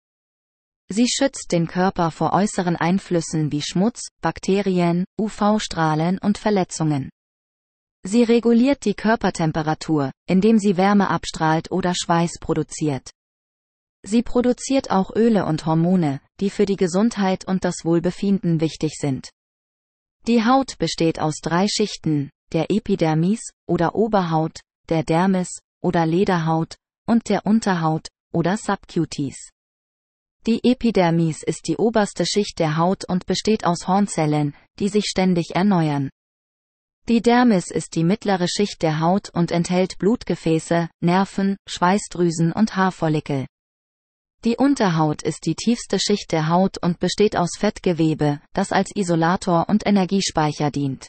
Sie 0.89 1.07
schützt 1.07 1.53
den 1.53 1.67
Körper 1.67 2.11
vor 2.11 2.33
äußeren 2.33 2.77
Einflüssen 2.77 3.53
wie 3.53 3.61
Schmutz, 3.61 4.09
Bakterien, 4.23 5.05
UV-Strahlen 5.21 6.19
und 6.19 6.39
Verletzungen. 6.39 7.11
Sie 8.05 8.23
reguliert 8.23 8.87
die 8.87 8.95
Körpertemperatur, 8.95 10.13
indem 10.27 10.59
sie 10.59 10.79
Wärme 10.79 11.11
abstrahlt 11.11 11.71
oder 11.71 11.93
Schweiß 11.95 12.39
produziert. 12.41 13.11
Sie 14.03 14.23
produziert 14.23 14.91
auch 14.91 15.15
Öle 15.15 15.45
und 15.45 15.67
Hormone, 15.67 16.21
die 16.41 16.49
für 16.49 16.65
die 16.65 16.77
Gesundheit 16.77 17.47
und 17.47 17.65
das 17.65 17.85
Wohlbefinden 17.85 18.63
wichtig 18.63 18.95
sind. 18.99 19.29
Die 20.27 20.45
Haut 20.47 20.79
besteht 20.79 21.19
aus 21.21 21.41
drei 21.43 21.67
Schichten, 21.69 22.31
der 22.53 22.71
Epidermis, 22.71 23.51
oder 23.67 23.95
Oberhaut, 23.95 24.61
der 24.87 25.03
Dermis, 25.03 25.61
oder 25.83 26.07
Lederhaut, 26.07 26.77
und 27.07 27.29
der 27.29 27.47
Unterhaut, 27.47 28.09
oder 28.33 28.57
Subcutis. 28.57 29.51
Die 30.47 30.63
Epidermis 30.63 31.43
ist 31.43 31.67
die 31.67 31.77
oberste 31.77 32.25
Schicht 32.25 32.59
der 32.59 32.77
Haut 32.77 33.05
und 33.09 33.27
besteht 33.27 33.65
aus 33.65 33.89
Hornzellen, 33.89 34.55
die 34.79 34.89
sich 34.89 35.07
ständig 35.07 35.57
erneuern. 35.57 36.11
Die 37.09 37.21
Dermis 37.21 37.71
ist 37.71 37.95
die 37.95 38.05
mittlere 38.05 38.49
Schicht 38.49 38.83
der 38.83 39.01
Haut 39.01 39.31
und 39.31 39.53
enthält 39.53 39.99
Blutgefäße, 39.99 40.89
Nerven, 41.01 41.57
Schweißdrüsen 41.69 42.53
und 42.53 42.77
Haarfollikel. 42.77 43.47
Die 44.45 44.57
Unterhaut 44.57 45.23
ist 45.23 45.47
die 45.47 45.55
tiefste 45.55 45.99
Schicht 45.99 46.31
der 46.31 46.49
Haut 46.49 46.79
und 46.79 47.01
besteht 47.01 47.37
aus 47.37 47.57
Fettgewebe, 47.59 48.41
das 48.53 48.71
als 48.71 48.91
Isolator 48.95 49.69
und 49.69 49.87
Energiespeicher 49.87 50.71
dient. 50.71 51.09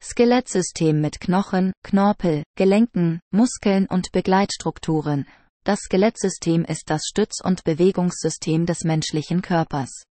Skelettsystem 0.00 1.00
mit 1.00 1.20
Knochen, 1.20 1.72
Knorpel, 1.82 2.44
Gelenken, 2.56 3.20
Muskeln 3.30 3.86
und 3.86 4.10
Begleitstrukturen. 4.12 5.26
Das 5.64 5.80
Skelettsystem 5.80 6.64
ist 6.64 6.84
das 6.86 7.02
Stütz- 7.04 7.40
und 7.44 7.64
Bewegungssystem 7.64 8.64
des 8.64 8.84
menschlichen 8.84 9.42
Körpers. 9.42 10.04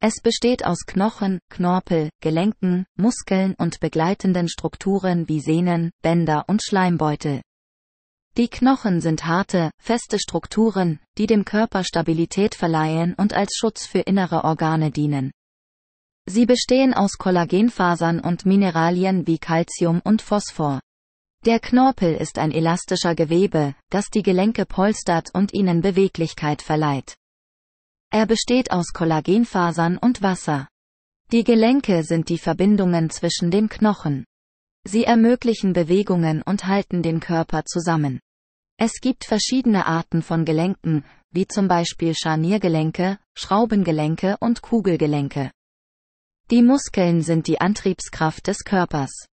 Es 0.00 0.20
besteht 0.22 0.64
aus 0.64 0.86
Knochen, 0.86 1.40
Knorpel, 1.50 2.10
Gelenken, 2.20 2.86
Muskeln 2.96 3.54
und 3.58 3.80
begleitenden 3.80 4.48
Strukturen 4.48 5.28
wie 5.28 5.40
Sehnen, 5.40 5.90
Bänder 6.02 6.44
und 6.46 6.62
Schleimbeutel. 6.62 7.42
Die 8.36 8.48
Knochen 8.48 9.00
sind 9.00 9.26
harte, 9.26 9.70
feste 9.82 10.18
Strukturen, 10.18 11.00
die 11.18 11.26
dem 11.26 11.44
Körper 11.44 11.84
Stabilität 11.84 12.54
verleihen 12.54 13.14
und 13.14 13.34
als 13.34 13.56
Schutz 13.56 13.86
für 13.86 14.00
innere 14.00 14.44
Organe 14.44 14.90
dienen. 14.90 15.32
Sie 16.32 16.46
bestehen 16.46 16.94
aus 16.94 17.18
Kollagenfasern 17.18 18.20
und 18.20 18.46
Mineralien 18.46 19.26
wie 19.26 19.38
Calcium 19.38 20.00
und 20.04 20.22
Phosphor. 20.22 20.78
Der 21.44 21.58
Knorpel 21.58 22.14
ist 22.14 22.38
ein 22.38 22.52
elastischer 22.52 23.16
Gewebe, 23.16 23.74
das 23.88 24.10
die 24.10 24.22
Gelenke 24.22 24.64
polstert 24.64 25.34
und 25.34 25.52
ihnen 25.52 25.80
Beweglichkeit 25.80 26.62
verleiht. 26.62 27.16
Er 28.12 28.26
besteht 28.26 28.70
aus 28.70 28.92
Kollagenfasern 28.92 29.98
und 29.98 30.22
Wasser. 30.22 30.68
Die 31.32 31.42
Gelenke 31.42 32.04
sind 32.04 32.28
die 32.28 32.38
Verbindungen 32.38 33.10
zwischen 33.10 33.50
den 33.50 33.68
Knochen. 33.68 34.24
Sie 34.84 35.02
ermöglichen 35.02 35.72
Bewegungen 35.72 36.42
und 36.42 36.68
halten 36.68 37.02
den 37.02 37.18
Körper 37.18 37.64
zusammen. 37.64 38.20
Es 38.76 39.00
gibt 39.00 39.24
verschiedene 39.24 39.84
Arten 39.84 40.22
von 40.22 40.44
Gelenken, 40.44 41.04
wie 41.32 41.48
zum 41.48 41.66
Beispiel 41.66 42.14
Scharniergelenke, 42.14 43.18
Schraubengelenke 43.34 44.36
und 44.38 44.62
Kugelgelenke. 44.62 45.50
Die 46.50 46.62
Muskeln 46.62 47.22
sind 47.22 47.46
die 47.46 47.60
Antriebskraft 47.60 48.48
des 48.48 48.64
Körpers. 48.64 49.26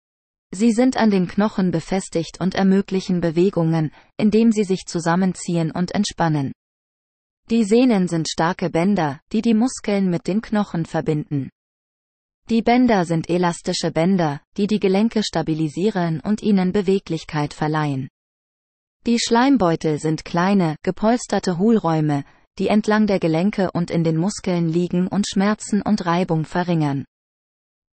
Sie 0.53 0.71
sind 0.71 0.97
an 0.97 1.09
den 1.09 1.27
Knochen 1.27 1.71
befestigt 1.71 2.39
und 2.39 2.53
ermöglichen 2.53 3.21
Bewegungen, 3.21 3.91
indem 4.17 4.51
sie 4.51 4.63
sich 4.63 4.85
zusammenziehen 4.85 5.71
und 5.71 5.95
entspannen. 5.95 6.53
Die 7.49 7.63
Sehnen 7.63 8.07
sind 8.07 8.29
starke 8.29 8.69
Bänder, 8.69 9.19
die 9.31 9.41
die 9.41 9.55
Muskeln 9.55 10.11
mit 10.11 10.27
den 10.27 10.41
Knochen 10.41 10.85
verbinden. 10.85 11.49
Die 12.51 12.61
Bänder 12.61 13.03
sind 13.05 13.31
elastische 13.31 13.91
Bänder, 13.91 14.39
die 14.55 14.67
die 14.67 14.79
Gelenke 14.79 15.23
stabilisieren 15.23 16.19
und 16.19 16.43
ihnen 16.43 16.71
Beweglichkeit 16.71 17.55
verleihen. 17.55 18.09
Die 19.07 19.17
Schleimbeutel 19.19 19.97
sind 19.97 20.23
kleine, 20.23 20.75
gepolsterte 20.83 21.57
Hohlräume, 21.57 22.25
die 22.57 22.69
entlang 22.69 23.07
der 23.07 23.19
Gelenke 23.19 23.71
und 23.71 23.91
in 23.91 24.03
den 24.03 24.17
Muskeln 24.17 24.69
liegen 24.69 25.07
und 25.07 25.27
Schmerzen 25.27 25.81
und 25.81 26.05
Reibung 26.05 26.45
verringern. 26.45 27.05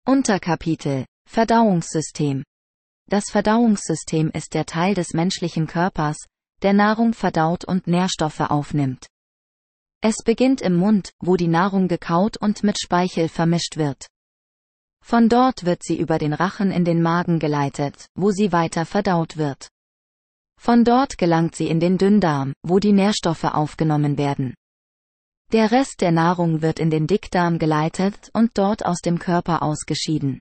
Unterkapitel 0.06 1.06
Verdauungssystem 1.30 2.44
Das 3.10 3.26
Verdauungssystem 3.30 4.30
ist 4.32 4.54
der 4.54 4.66
Teil 4.66 4.94
des 4.94 5.14
menschlichen 5.14 5.68
Körpers, 5.68 6.18
der 6.62 6.74
Nahrung 6.74 7.14
verdaut 7.14 7.66
und 7.66 7.88
Nährstoffe 7.88 8.40
aufnimmt. 8.40 9.08
Es 10.02 10.18
beginnt 10.24 10.62
im 10.62 10.76
Mund, 10.76 11.12
wo 11.20 11.36
die 11.38 11.48
Nahrung 11.48 11.88
gekaut 11.88 12.38
und 12.38 12.64
mit 12.64 12.80
Speichel 12.80 13.30
vermischt 13.30 13.78
wird. 13.78 14.08
Von 15.02 15.28
dort 15.28 15.66
wird 15.66 15.84
sie 15.84 15.98
über 15.98 16.18
den 16.18 16.34
Rachen 16.34 16.72
in 16.72 16.86
den 16.86 17.02
Magen 17.02 17.40
geleitet, 17.40 18.08
wo 18.16 18.32
sie 18.32 18.52
weiter 18.52 18.86
verdaut 18.86 19.38
wird. 19.38 19.70
Von 20.64 20.86
dort 20.86 21.18
gelangt 21.18 21.58
sie 21.58 21.68
in 21.68 21.82
den 21.82 21.98
Dünndarm, 21.98 22.54
wo 22.66 22.80
die 22.80 22.94
Nährstoffe 22.94 23.44
aufgenommen 23.44 24.18
werden. 24.18 24.54
Der 25.52 25.72
Rest 25.72 26.00
der 26.00 26.14
Nahrung 26.14 26.62
wird 26.62 26.80
in 26.80 26.90
den 26.90 27.06
Dickdarm 27.06 27.60
geleitet 27.60 28.30
und 28.32 28.58
dort 28.58 28.86
aus 28.86 29.02
dem 29.02 29.20
Körper 29.20 29.62
ausgeschieden. 29.62 30.40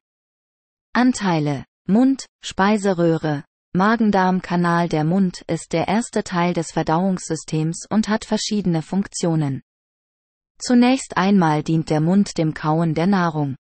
Anteile 0.92 1.64
Mund, 1.88 2.26
Speiseröhre, 2.40 3.42
Magendarmkanal 3.72 4.88
Der 4.88 5.02
Mund 5.02 5.42
ist 5.48 5.72
der 5.72 5.88
erste 5.88 6.22
Teil 6.22 6.54
des 6.54 6.70
Verdauungssystems 6.70 7.86
und 7.90 8.08
hat 8.08 8.24
verschiedene 8.24 8.82
Funktionen. 8.82 9.60
Zunächst 10.60 11.16
einmal 11.16 11.64
dient 11.64 11.90
der 11.90 12.00
Mund 12.00 12.38
dem 12.38 12.54
Kauen 12.54 12.94
der 12.94 13.08
Nahrung. 13.08 13.56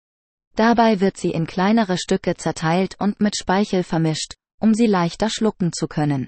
Dabei 0.56 1.00
wird 1.00 1.18
sie 1.18 1.32
in 1.32 1.48
kleinere 1.48 1.98
Stücke 1.98 2.36
zerteilt 2.36 2.98
und 3.00 3.20
mit 3.20 3.36
Speichel 3.36 3.82
vermischt, 3.84 4.36
um 4.60 4.76
sie 4.76 4.86
leichter 4.86 5.32
schlucken 5.32 5.74
zu 5.74 5.88
können. 5.88 6.28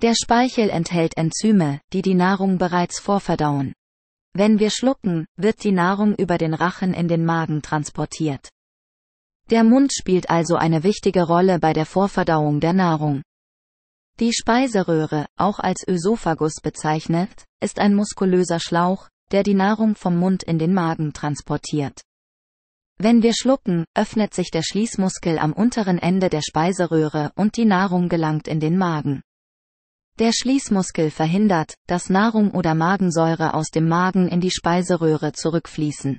Der 0.00 0.14
Speichel 0.14 0.70
enthält 0.70 1.16
Enzyme, 1.16 1.80
die 1.92 2.02
die 2.02 2.14
Nahrung 2.14 2.56
bereits 2.56 3.00
vorverdauen. 3.00 3.74
Wenn 4.32 4.60
wir 4.60 4.70
schlucken, 4.70 5.26
wird 5.36 5.64
die 5.64 5.72
Nahrung 5.72 6.14
über 6.14 6.38
den 6.38 6.54
Rachen 6.54 6.94
in 6.94 7.08
den 7.08 7.24
Magen 7.24 7.62
transportiert. 7.62 8.48
Der 9.50 9.64
Mund 9.64 9.92
spielt 9.92 10.30
also 10.30 10.54
eine 10.54 10.84
wichtige 10.84 11.24
Rolle 11.24 11.58
bei 11.58 11.72
der 11.72 11.84
Vorverdauung 11.84 12.60
der 12.60 12.74
Nahrung. 12.74 13.22
Die 14.20 14.32
Speiseröhre, 14.32 15.26
auch 15.36 15.58
als 15.58 15.82
Ösophagus 15.88 16.60
bezeichnet, 16.62 17.44
ist 17.60 17.80
ein 17.80 17.96
muskulöser 17.96 18.60
Schlauch, 18.60 19.08
der 19.32 19.42
die 19.42 19.54
Nahrung 19.54 19.96
vom 19.96 20.16
Mund 20.16 20.44
in 20.44 20.60
den 20.60 20.74
Magen 20.74 21.12
transportiert. 21.12 22.02
Wenn 22.98 23.24
wir 23.24 23.34
schlucken, 23.34 23.84
öffnet 23.94 24.32
sich 24.32 24.52
der 24.52 24.62
Schließmuskel 24.62 25.40
am 25.40 25.52
unteren 25.52 25.98
Ende 25.98 26.28
der 26.28 26.42
Speiseröhre 26.42 27.32
und 27.34 27.56
die 27.56 27.64
Nahrung 27.64 28.08
gelangt 28.08 28.46
in 28.46 28.60
den 28.60 28.78
Magen. 28.78 29.22
Der 30.18 30.32
Schließmuskel 30.32 31.12
verhindert, 31.12 31.74
dass 31.86 32.10
Nahrung 32.10 32.50
oder 32.50 32.74
Magensäure 32.74 33.54
aus 33.54 33.68
dem 33.68 33.86
Magen 33.86 34.26
in 34.26 34.40
die 34.40 34.50
Speiseröhre 34.50 35.32
zurückfließen. 35.32 36.18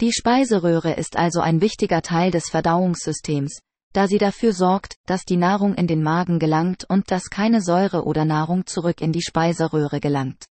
Die 0.00 0.12
Speiseröhre 0.12 0.92
ist 0.92 1.16
also 1.16 1.40
ein 1.40 1.60
wichtiger 1.60 2.02
Teil 2.02 2.30
des 2.30 2.48
Verdauungssystems, 2.48 3.58
da 3.92 4.06
sie 4.06 4.18
dafür 4.18 4.52
sorgt, 4.52 4.94
dass 5.06 5.24
die 5.24 5.36
Nahrung 5.36 5.74
in 5.74 5.88
den 5.88 6.00
Magen 6.00 6.38
gelangt 6.38 6.84
und 6.88 7.10
dass 7.10 7.24
keine 7.24 7.60
Säure 7.60 8.04
oder 8.04 8.24
Nahrung 8.24 8.66
zurück 8.66 9.00
in 9.00 9.10
die 9.10 9.22
Speiseröhre 9.22 9.98
gelangt. 9.98 10.44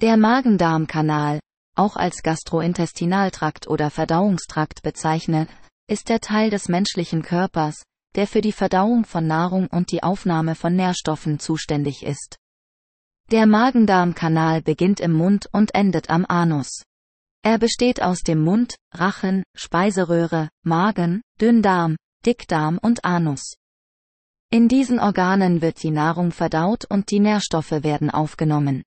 Der 0.00 0.16
Magen-Darm-Kanal, 0.16 1.40
auch 1.76 1.96
als 1.96 2.22
Gastrointestinaltrakt 2.22 3.66
oder 3.66 3.90
Verdauungstrakt 3.90 4.80
bezeichnet, 4.80 5.50
ist 5.88 6.08
der 6.08 6.20
Teil 6.20 6.48
des 6.48 6.68
menschlichen 6.68 7.20
Körpers, 7.20 7.82
der 8.16 8.26
für 8.26 8.40
die 8.40 8.52
Verdauung 8.52 9.04
von 9.04 9.26
Nahrung 9.26 9.66
und 9.68 9.92
die 9.92 10.02
Aufnahme 10.02 10.54
von 10.54 10.74
Nährstoffen 10.74 11.38
zuständig 11.38 12.04
ist. 12.04 12.38
Der 13.30 13.46
Magen-Darm-Kanal 13.46 14.62
beginnt 14.62 14.98
im 14.98 15.12
Mund 15.12 15.48
und 15.52 15.74
endet 15.74 16.10
am 16.10 16.26
Anus. 16.28 16.82
Er 17.42 17.58
besteht 17.58 18.02
aus 18.02 18.20
dem 18.20 18.42
Mund, 18.42 18.74
Rachen, 18.92 19.44
Speiseröhre, 19.56 20.48
Magen, 20.64 21.22
Dünndarm, 21.40 21.96
Dickdarm 22.26 22.78
und 22.78 23.04
Anus. 23.04 23.54
In 24.50 24.66
diesen 24.66 24.98
Organen 24.98 25.62
wird 25.62 25.82
die 25.82 25.92
Nahrung 25.92 26.32
verdaut 26.32 26.84
und 26.84 27.10
die 27.10 27.20
Nährstoffe 27.20 27.70
werden 27.70 28.10
aufgenommen. 28.10 28.82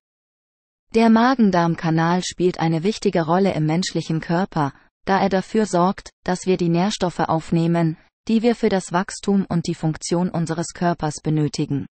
Der 0.94 1.08
Magen-Darm-Kanal 1.08 2.22
spielt 2.22 2.60
eine 2.60 2.82
wichtige 2.84 3.22
Rolle 3.22 3.54
im 3.54 3.66
menschlichen 3.66 4.20
Körper, 4.20 4.72
da 5.06 5.18
er 5.20 5.30
dafür 5.30 5.66
sorgt, 5.66 6.10
dass 6.22 6.46
wir 6.46 6.56
die 6.56 6.68
Nährstoffe 6.68 7.20
aufnehmen, 7.20 7.96
die 8.28 8.42
wir 8.42 8.54
für 8.54 8.68
das 8.68 8.92
Wachstum 8.92 9.46
und 9.48 9.66
die 9.66 9.74
Funktion 9.74 10.30
unseres 10.30 10.68
Körpers 10.74 11.16
benötigen. 11.22 11.86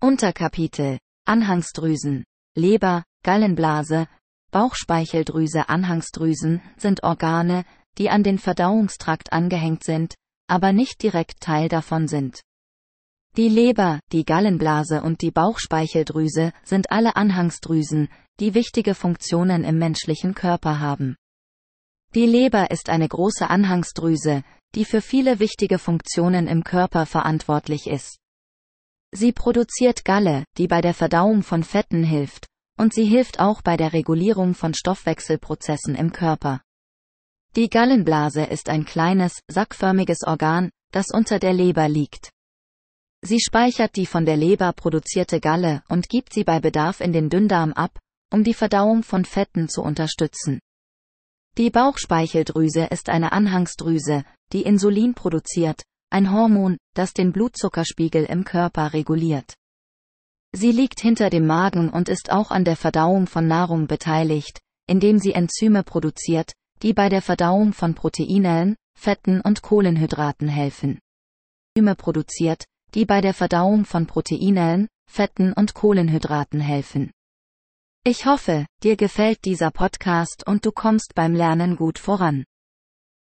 Unterkapitel 0.00 0.98
Anhangsdrüsen, 1.26 2.24
Leber, 2.54 3.04
Gallenblase, 3.22 4.06
Bauchspeicheldrüse 4.50 5.68
Anhangsdrüsen 5.68 6.62
sind 6.76 7.02
Organe, 7.02 7.64
die 7.98 8.10
an 8.10 8.22
den 8.22 8.38
Verdauungstrakt 8.38 9.32
angehängt 9.32 9.84
sind, 9.84 10.14
aber 10.46 10.72
nicht 10.72 11.02
direkt 11.02 11.40
Teil 11.40 11.68
davon 11.68 12.08
sind. 12.08 12.40
Die 13.36 13.48
Leber, 13.48 13.98
die 14.12 14.24
Gallenblase 14.24 15.02
und 15.02 15.20
die 15.20 15.32
Bauchspeicheldrüse 15.32 16.52
sind 16.62 16.92
alle 16.92 17.16
Anhangsdrüsen, 17.16 18.08
die 18.38 18.54
wichtige 18.54 18.94
Funktionen 18.94 19.64
im 19.64 19.78
menschlichen 19.78 20.34
Körper 20.34 20.78
haben. 20.78 21.16
Die 22.14 22.26
Leber 22.26 22.70
ist 22.70 22.90
eine 22.90 23.08
große 23.08 23.50
Anhangsdrüse, 23.50 24.44
die 24.76 24.84
für 24.84 25.00
viele 25.00 25.40
wichtige 25.40 25.80
Funktionen 25.80 26.46
im 26.46 26.62
Körper 26.62 27.06
verantwortlich 27.06 27.88
ist. 27.88 28.18
Sie 29.10 29.32
produziert 29.32 30.04
Galle, 30.04 30.44
die 30.56 30.68
bei 30.68 30.80
der 30.80 30.94
Verdauung 30.94 31.42
von 31.42 31.64
Fetten 31.64 32.04
hilft, 32.04 32.46
und 32.78 32.94
sie 32.94 33.04
hilft 33.04 33.40
auch 33.40 33.62
bei 33.62 33.76
der 33.76 33.92
Regulierung 33.92 34.54
von 34.54 34.74
Stoffwechselprozessen 34.74 35.96
im 35.96 36.12
Körper. 36.12 36.60
Die 37.56 37.68
Gallenblase 37.68 38.44
ist 38.44 38.68
ein 38.68 38.84
kleines, 38.84 39.40
sackförmiges 39.48 40.22
Organ, 40.24 40.70
das 40.92 41.06
unter 41.12 41.40
der 41.40 41.52
Leber 41.52 41.88
liegt. 41.88 42.30
Sie 43.22 43.40
speichert 43.40 43.96
die 43.96 44.06
von 44.06 44.24
der 44.24 44.36
Leber 44.36 44.72
produzierte 44.72 45.40
Galle 45.40 45.82
und 45.88 46.08
gibt 46.08 46.32
sie 46.32 46.44
bei 46.44 46.60
Bedarf 46.60 47.00
in 47.00 47.12
den 47.12 47.28
Dünndarm 47.28 47.72
ab, 47.72 47.98
um 48.32 48.44
die 48.44 48.54
Verdauung 48.54 49.02
von 49.02 49.24
Fetten 49.24 49.68
zu 49.68 49.82
unterstützen. 49.82 50.60
Die 51.56 51.70
Bauchspeicheldrüse 51.70 52.86
ist 52.86 53.08
eine 53.08 53.30
Anhangsdrüse, 53.30 54.24
die 54.52 54.62
Insulin 54.62 55.14
produziert, 55.14 55.84
ein 56.10 56.32
Hormon, 56.32 56.78
das 56.94 57.12
den 57.12 57.30
Blutzuckerspiegel 57.30 58.24
im 58.24 58.44
Körper 58.44 58.92
reguliert. 58.92 59.54
Sie 60.50 60.72
liegt 60.72 61.00
hinter 61.00 61.30
dem 61.30 61.46
Magen 61.46 61.90
und 61.90 62.08
ist 62.08 62.32
auch 62.32 62.50
an 62.50 62.64
der 62.64 62.74
Verdauung 62.74 63.28
von 63.28 63.46
Nahrung 63.46 63.86
beteiligt, 63.86 64.60
indem 64.88 65.20
sie 65.20 65.32
Enzyme 65.32 65.84
produziert, 65.84 66.54
die 66.82 66.92
bei 66.92 67.08
der 67.08 67.22
Verdauung 67.22 67.72
von 67.72 67.94
Proteinen, 67.94 68.74
Fetten 68.98 69.40
und 69.40 69.62
Kohlenhydraten 69.62 70.48
helfen. 70.48 70.98
Enzyme 71.76 71.94
produziert, 71.94 72.64
die 72.94 73.04
bei 73.04 73.20
der 73.20 73.34
Verdauung 73.34 73.84
von 73.84 74.08
Proteinen, 74.08 74.88
Fetten 75.08 75.52
und 75.52 75.74
Kohlenhydraten 75.74 76.60
helfen. 76.60 77.12
Ich 78.06 78.26
hoffe, 78.26 78.66
dir 78.82 78.96
gefällt 78.96 79.46
dieser 79.46 79.70
Podcast 79.70 80.46
und 80.46 80.66
du 80.66 80.72
kommst 80.72 81.14
beim 81.14 81.34
Lernen 81.34 81.74
gut 81.74 81.98
voran. 81.98 82.44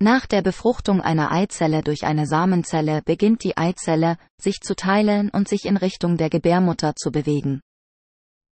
Nach 0.00 0.26
der 0.26 0.42
Befruchtung 0.42 1.00
einer 1.00 1.30
Eizelle 1.30 1.82
durch 1.82 2.04
eine 2.04 2.26
Samenzelle 2.26 3.02
beginnt 3.02 3.44
die 3.44 3.56
Eizelle, 3.56 4.16
sich 4.40 4.60
zu 4.62 4.74
teilen 4.74 5.30
und 5.30 5.48
sich 5.48 5.64
in 5.64 5.76
Richtung 5.76 6.16
der 6.16 6.30
Gebärmutter 6.30 6.96
zu 6.96 7.12
bewegen. 7.12 7.60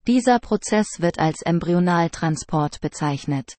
Dieser 0.06 0.38
Prozess 0.40 0.86
wird 0.98 1.18
als 1.18 1.40
Embryonaltransport 1.40 2.82
bezeichnet. 2.82 3.54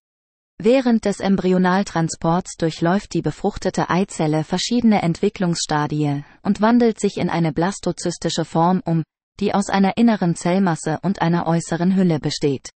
Während 0.58 1.04
des 1.04 1.20
Embryonaltransports 1.20 2.56
durchläuft 2.56 3.12
die 3.12 3.20
befruchtete 3.20 3.90
Eizelle 3.90 4.42
verschiedene 4.42 5.02
Entwicklungsstadien 5.02 6.24
und 6.42 6.62
wandelt 6.62 6.98
sich 6.98 7.18
in 7.18 7.28
eine 7.28 7.52
blastozystische 7.52 8.46
Form 8.46 8.80
um, 8.86 9.02
die 9.38 9.52
aus 9.52 9.68
einer 9.68 9.98
inneren 9.98 10.34
Zellmasse 10.34 10.98
und 11.02 11.20
einer 11.20 11.46
äußeren 11.46 11.94
Hülle 11.94 12.20
besteht. 12.20 12.70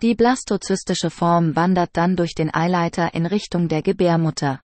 Die 0.00 0.14
blastozystische 0.14 1.10
Form 1.10 1.56
wandert 1.56 1.90
dann 1.92 2.16
durch 2.16 2.34
den 2.34 2.54
Eileiter 2.54 3.12
in 3.12 3.26
Richtung 3.26 3.68
der 3.68 3.82
Gebärmutter. 3.82 4.60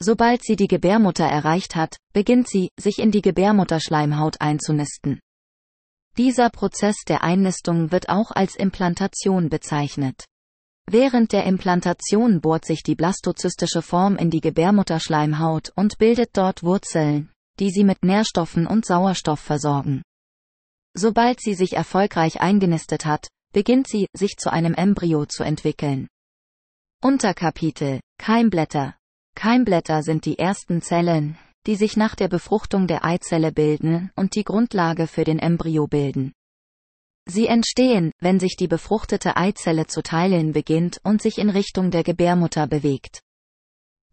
Sobald 0.00 0.42
sie 0.42 0.56
die 0.56 0.68
Gebärmutter 0.68 1.24
erreicht 1.24 1.76
hat, 1.76 1.96
beginnt 2.12 2.48
sie, 2.48 2.68
sich 2.78 2.98
in 2.98 3.10
die 3.10 3.22
Gebärmutterschleimhaut 3.22 4.40
einzunisten. 4.40 5.20
Dieser 6.18 6.50
Prozess 6.50 6.96
der 7.08 7.22
Einnistung 7.22 7.90
wird 7.90 8.10
auch 8.10 8.32
als 8.32 8.56
Implantation 8.56 9.48
bezeichnet. 9.48 10.26
Während 10.90 11.32
der 11.32 11.44
Implantation 11.44 12.40
bohrt 12.40 12.64
sich 12.64 12.82
die 12.82 12.94
blastozystische 12.94 13.82
Form 13.82 14.16
in 14.16 14.30
die 14.30 14.40
Gebärmutterschleimhaut 14.40 15.72
und 15.76 15.98
bildet 15.98 16.30
dort 16.36 16.62
Wurzeln, 16.62 17.30
die 17.58 17.70
sie 17.70 17.84
mit 17.84 18.04
Nährstoffen 18.04 18.66
und 18.66 18.84
Sauerstoff 18.84 19.40
versorgen. 19.40 20.02
Sobald 20.94 21.40
sie 21.40 21.54
sich 21.54 21.74
erfolgreich 21.74 22.40
eingenistet 22.40 23.06
hat, 23.06 23.28
beginnt 23.52 23.86
sie, 23.88 24.06
sich 24.14 24.36
zu 24.36 24.52
einem 24.52 24.74
Embryo 24.74 25.26
zu 25.26 25.42
entwickeln. 25.42 26.08
Unterkapitel 27.02 28.00
Keimblätter 28.18 28.96
Keimblätter 29.34 30.02
sind 30.02 30.26
die 30.26 30.38
ersten 30.38 30.82
Zellen, 30.82 31.38
die 31.66 31.76
sich 31.76 31.96
nach 31.96 32.14
der 32.14 32.28
Befruchtung 32.28 32.86
der 32.86 33.04
Eizelle 33.04 33.52
bilden 33.52 34.10
und 34.16 34.34
die 34.34 34.44
Grundlage 34.44 35.06
für 35.06 35.24
den 35.24 35.38
Embryo 35.38 35.86
bilden. 35.86 36.32
Sie 37.26 37.46
entstehen, 37.46 38.12
wenn 38.20 38.40
sich 38.40 38.56
die 38.56 38.66
befruchtete 38.66 39.36
Eizelle 39.36 39.86
zu 39.86 40.02
teilen 40.02 40.52
beginnt 40.52 41.00
und 41.04 41.22
sich 41.22 41.38
in 41.38 41.50
Richtung 41.50 41.90
der 41.90 42.02
Gebärmutter 42.02 42.66
bewegt. 42.66 43.22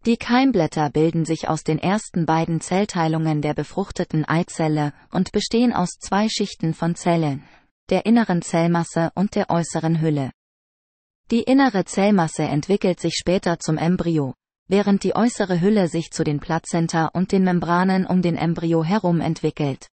Die 0.06 0.16
Keimblätter 0.16 0.88
bilden 0.90 1.24
sich 1.26 1.48
aus 1.48 1.62
den 1.62 1.78
ersten 1.78 2.24
beiden 2.24 2.60
Zellteilungen 2.60 3.42
der 3.42 3.52
befruchteten 3.52 4.24
Eizelle 4.24 4.94
und 5.10 5.32
bestehen 5.32 5.74
aus 5.74 5.98
zwei 5.98 6.28
Schichten 6.28 6.72
von 6.72 6.94
Zellen, 6.94 7.44
der 7.90 8.06
inneren 8.06 8.40
Zellmasse 8.40 9.10
und 9.14 9.34
der 9.34 9.50
äußeren 9.50 10.00
Hülle. 10.00 10.30
Die 11.30 11.42
innere 11.42 11.84
Zellmasse 11.84 12.44
entwickelt 12.44 12.98
sich 12.98 13.14
später 13.14 13.58
zum 13.58 13.76
Embryo, 13.76 14.34
während 14.68 15.04
die 15.04 15.14
äußere 15.14 15.60
Hülle 15.60 15.88
sich 15.88 16.12
zu 16.12 16.24
den 16.24 16.40
Plazenta 16.40 17.06
und 17.06 17.32
den 17.32 17.44
Membranen 17.44 18.06
um 18.06 18.22
den 18.22 18.36
Embryo 18.36 18.82
herum 18.82 19.20
entwickelt. 19.20 19.88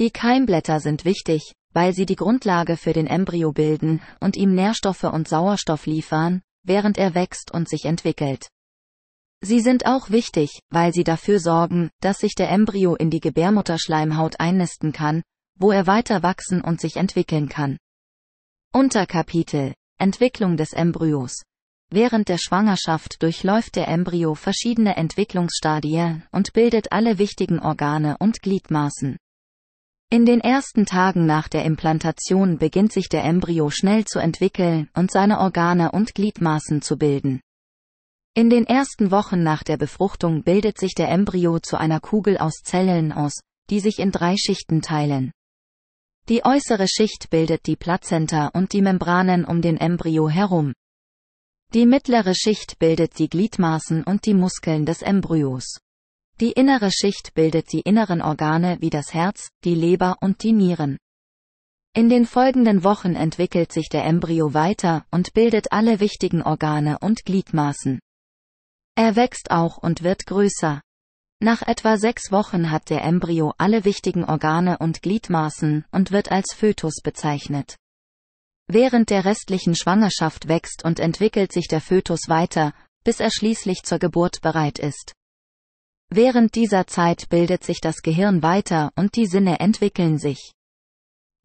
Die 0.00 0.10
Keimblätter 0.10 0.80
sind 0.80 1.04
wichtig, 1.04 1.54
weil 1.74 1.92
sie 1.92 2.06
die 2.06 2.16
Grundlage 2.16 2.78
für 2.78 2.94
den 2.94 3.06
Embryo 3.06 3.52
bilden 3.52 4.00
und 4.20 4.36
ihm 4.36 4.54
Nährstoffe 4.54 5.04
und 5.04 5.28
Sauerstoff 5.28 5.84
liefern, 5.84 6.40
während 6.62 6.96
er 6.96 7.14
wächst 7.14 7.52
und 7.52 7.68
sich 7.68 7.84
entwickelt. 7.84 8.48
Sie 9.42 9.60
sind 9.60 9.84
auch 9.84 10.08
wichtig, 10.08 10.60
weil 10.70 10.94
sie 10.94 11.04
dafür 11.04 11.38
sorgen, 11.38 11.90
dass 12.00 12.18
sich 12.18 12.34
der 12.34 12.50
Embryo 12.50 12.94
in 12.94 13.10
die 13.10 13.20
Gebärmutterschleimhaut 13.20 14.40
einnisten 14.40 14.92
kann, 14.92 15.22
wo 15.56 15.70
er 15.70 15.86
weiter 15.86 16.22
wachsen 16.22 16.62
und 16.62 16.80
sich 16.80 16.96
entwickeln 16.96 17.50
kann. 17.50 17.76
Unterkapitel 18.72 19.74
Entwicklung 19.98 20.56
des 20.56 20.72
Embryos 20.72 21.42
Während 21.90 22.28
der 22.28 22.38
Schwangerschaft 22.38 23.22
durchläuft 23.22 23.76
der 23.76 23.86
Embryo 23.88 24.34
verschiedene 24.34 24.96
Entwicklungsstadien 24.96 26.24
und 26.32 26.52
bildet 26.52 26.90
alle 26.90 27.18
wichtigen 27.18 27.60
Organe 27.60 28.16
und 28.18 28.40
Gliedmaßen. 28.40 29.18
In 30.10 30.26
den 30.26 30.40
ersten 30.40 30.86
Tagen 30.86 31.26
nach 31.26 31.48
der 31.48 31.64
Implantation 31.64 32.58
beginnt 32.58 32.92
sich 32.92 33.08
der 33.08 33.24
Embryo 33.24 33.70
schnell 33.70 34.04
zu 34.04 34.18
entwickeln 34.18 34.88
und 34.94 35.10
seine 35.10 35.40
Organe 35.40 35.92
und 35.92 36.14
Gliedmaßen 36.14 36.82
zu 36.82 36.96
bilden. 36.96 37.40
In 38.34 38.50
den 38.50 38.66
ersten 38.66 39.10
Wochen 39.10 39.42
nach 39.42 39.62
der 39.62 39.76
Befruchtung 39.76 40.42
bildet 40.42 40.78
sich 40.78 40.94
der 40.94 41.08
Embryo 41.08 41.60
zu 41.60 41.78
einer 41.78 42.00
Kugel 42.00 42.36
aus 42.38 42.62
Zellen 42.64 43.12
aus, 43.12 43.40
die 43.70 43.80
sich 43.80 43.98
in 43.98 44.10
drei 44.10 44.36
Schichten 44.36 44.82
teilen. 44.82 45.32
Die 46.28 46.44
äußere 46.44 46.88
Schicht 46.88 47.28
bildet 47.30 47.66
die 47.66 47.76
Plazenta 47.76 48.48
und 48.48 48.72
die 48.72 48.82
Membranen 48.82 49.44
um 49.44 49.62
den 49.62 49.76
Embryo 49.76 50.28
herum. 50.28 50.72
Die 51.74 51.86
mittlere 51.86 52.34
Schicht 52.34 52.78
bildet 52.78 53.18
die 53.18 53.28
Gliedmaßen 53.28 54.04
und 54.04 54.26
die 54.26 54.34
Muskeln 54.34 54.86
des 54.86 55.02
Embryos. 55.02 55.78
Die 56.40 56.50
innere 56.50 56.90
Schicht 56.90 57.34
bildet 57.34 57.72
die 57.72 57.80
inneren 57.80 58.20
Organe 58.20 58.78
wie 58.80 58.90
das 58.90 59.14
Herz, 59.14 59.50
die 59.62 59.76
Leber 59.76 60.16
und 60.20 60.42
die 60.42 60.52
Nieren. 60.52 60.98
In 61.94 62.08
den 62.08 62.26
folgenden 62.26 62.82
Wochen 62.82 63.14
entwickelt 63.14 63.70
sich 63.70 63.88
der 63.88 64.04
Embryo 64.04 64.52
weiter 64.52 65.06
und 65.12 65.32
bildet 65.32 65.70
alle 65.70 66.00
wichtigen 66.00 66.42
Organe 66.42 66.98
und 66.98 67.24
Gliedmaßen. 67.24 68.00
Er 68.96 69.14
wächst 69.14 69.52
auch 69.52 69.78
und 69.78 70.02
wird 70.02 70.26
größer. 70.26 70.80
Nach 71.40 71.62
etwa 71.62 71.98
sechs 71.98 72.32
Wochen 72.32 72.72
hat 72.72 72.90
der 72.90 73.04
Embryo 73.04 73.52
alle 73.58 73.84
wichtigen 73.84 74.24
Organe 74.24 74.78
und 74.78 75.02
Gliedmaßen 75.02 75.84
und 75.92 76.10
wird 76.10 76.32
als 76.32 76.52
Fötus 76.52 76.96
bezeichnet. 77.02 77.76
Während 78.66 79.10
der 79.10 79.24
restlichen 79.24 79.76
Schwangerschaft 79.76 80.48
wächst 80.48 80.84
und 80.84 80.98
entwickelt 80.98 81.52
sich 81.52 81.68
der 81.68 81.80
Fötus 81.80 82.28
weiter, 82.28 82.72
bis 83.04 83.20
er 83.20 83.30
schließlich 83.30 83.84
zur 83.84 84.00
Geburt 84.00 84.40
bereit 84.40 84.80
ist. 84.80 85.12
Während 86.10 86.54
dieser 86.54 86.86
Zeit 86.86 87.28
bildet 87.28 87.64
sich 87.64 87.80
das 87.80 88.02
Gehirn 88.02 88.42
weiter 88.42 88.92
und 88.96 89.16
die 89.16 89.26
Sinne 89.26 89.60
entwickeln 89.60 90.18
sich. 90.18 90.52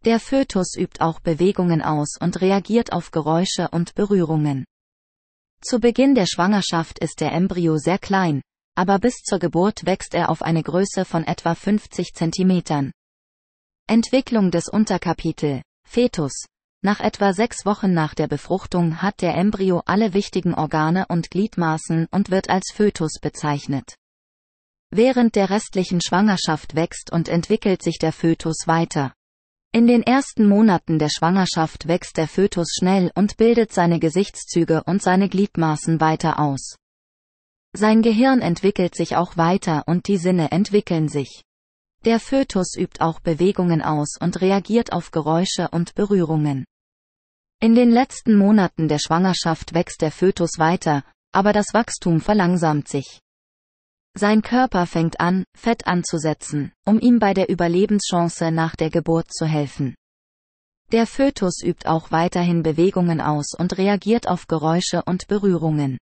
Der 0.06 0.20
Fötus 0.20 0.78
übt 0.78 1.02
auch 1.02 1.20
Bewegungen 1.20 1.82
aus 1.82 2.16
und 2.20 2.40
reagiert 2.40 2.94
auf 2.94 3.12
Geräusche 3.12 3.68
und 3.70 3.96
Berührungen. 3.96 4.66
Zu 5.62 5.80
Beginn 5.80 6.16
der 6.16 6.26
Schwangerschaft 6.26 7.00
ist 7.00 7.20
der 7.20 7.34
Embryo 7.34 7.78
sehr 7.78 7.98
klein, 7.98 8.42
aber 8.76 8.98
bis 8.98 9.16
zur 9.24 9.40
Geburt 9.40 9.86
wächst 9.86 10.14
er 10.14 10.30
auf 10.30 10.42
eine 10.42 10.64
Größe 10.64 11.04
von 11.04 11.26
etwa 11.26 11.54
50 11.54 12.14
cm. 12.14 12.92
Entwicklung 13.88 14.52
des 14.52 14.70
Unterkapitel 14.70 15.62
Fetus 15.86 16.46
Nach 16.82 17.02
etwa 17.02 17.34
sechs 17.34 17.66
Wochen 17.66 17.94
nach 17.94 18.14
der 18.14 18.28
Befruchtung 18.28 19.02
hat 19.02 19.20
der 19.22 19.36
Embryo 19.36 19.82
alle 19.86 20.14
wichtigen 20.14 20.54
Organe 20.54 21.08
und 21.10 21.30
Gliedmaßen 21.30 22.08
und 22.10 22.32
wird 22.32 22.50
als 22.50 22.72
Fötus 22.74 23.20
bezeichnet. 23.20 23.96
Während 24.92 25.36
der 25.36 25.50
restlichen 25.50 26.02
Schwangerschaft 26.02 26.76
wächst 26.76 27.12
und 27.12 27.30
entwickelt 27.30 27.84
sich 27.84 28.00
der 28.00 28.12
Fötus 28.12 28.64
weiter. 28.66 29.14
In 29.72 29.86
den 29.86 30.02
ersten 30.02 30.50
Monaten 30.50 30.98
der 30.98 31.10
Schwangerschaft 31.10 31.88
wächst 31.88 32.18
der 32.18 32.28
Fötus 32.28 32.70
schnell 32.80 33.12
und 33.14 33.38
bildet 33.38 33.72
seine 33.72 34.00
Gesichtszüge 34.00 34.84
und 34.86 35.04
seine 35.04 35.30
Gliedmaßen 35.30 36.02
weiter 36.02 36.40
aus. 36.40 36.76
Sein 37.74 38.02
Gehirn 38.02 38.42
entwickelt 38.42 38.96
sich 38.96 39.16
auch 39.16 39.38
weiter 39.38 39.84
und 39.86 40.08
die 40.08 40.18
Sinne 40.18 40.52
entwickeln 40.52 41.08
sich. 41.08 41.44
Der 42.04 42.20
Fötus 42.20 42.76
übt 42.76 43.00
auch 43.00 43.20
Bewegungen 43.20 43.84
aus 43.84 44.16
und 44.20 44.42
reagiert 44.42 44.92
auf 44.92 45.12
Geräusche 45.12 45.70
und 45.70 45.94
Berührungen. 45.94 46.66
In 47.62 47.76
den 47.76 47.92
letzten 47.92 48.36
Monaten 48.36 48.88
der 48.88 48.98
Schwangerschaft 48.98 49.76
wächst 49.76 50.02
der 50.02 50.12
Fötus 50.12 50.58
weiter, 50.58 51.04
aber 51.32 51.54
das 51.54 51.74
Wachstum 51.74 52.22
verlangsamt 52.22 52.88
sich. 52.88 53.20
Sein 54.20 54.42
Körper 54.42 54.86
fängt 54.86 55.22
an, 55.22 55.46
Fett 55.56 55.88
anzusetzen, 55.88 56.74
um 56.86 57.00
ihm 57.00 57.20
bei 57.20 57.34
der 57.34 57.48
Überlebenschance 57.48 58.52
nach 58.52 58.76
der 58.76 58.90
Geburt 58.90 59.32
zu 59.32 59.46
helfen. 59.46 59.96
Der 60.92 61.08
Fötus 61.08 61.64
übt 61.64 61.88
auch 61.88 62.12
weiterhin 62.12 62.62
Bewegungen 62.62 63.22
aus 63.22 63.54
und 63.58 63.78
reagiert 63.78 64.28
auf 64.28 64.48
Geräusche 64.48 65.04
und 65.06 65.28
Berührungen. 65.28 65.98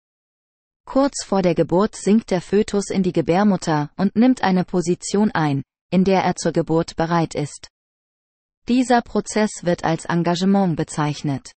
Kurz 0.87 1.25
vor 1.27 1.43
der 1.43 1.55
Geburt 1.55 1.95
sinkt 1.95 2.31
der 2.31 2.41
Fötus 2.41 2.89
in 2.89 3.03
die 3.03 3.13
Gebärmutter 3.13 3.91
und 3.99 4.17
nimmt 4.17 4.43
eine 4.43 4.65
Position 4.65 5.31
ein, 5.33 5.63
in 5.91 6.05
der 6.05 6.23
er 6.23 6.37
zur 6.37 6.53
Geburt 6.53 6.97
bereit 6.97 7.35
ist. 7.35 7.69
Dieser 8.67 9.03
Prozess 9.03 9.51
wird 9.65 9.85
als 9.85 10.07
Engagement 10.07 10.75
bezeichnet. 10.75 11.53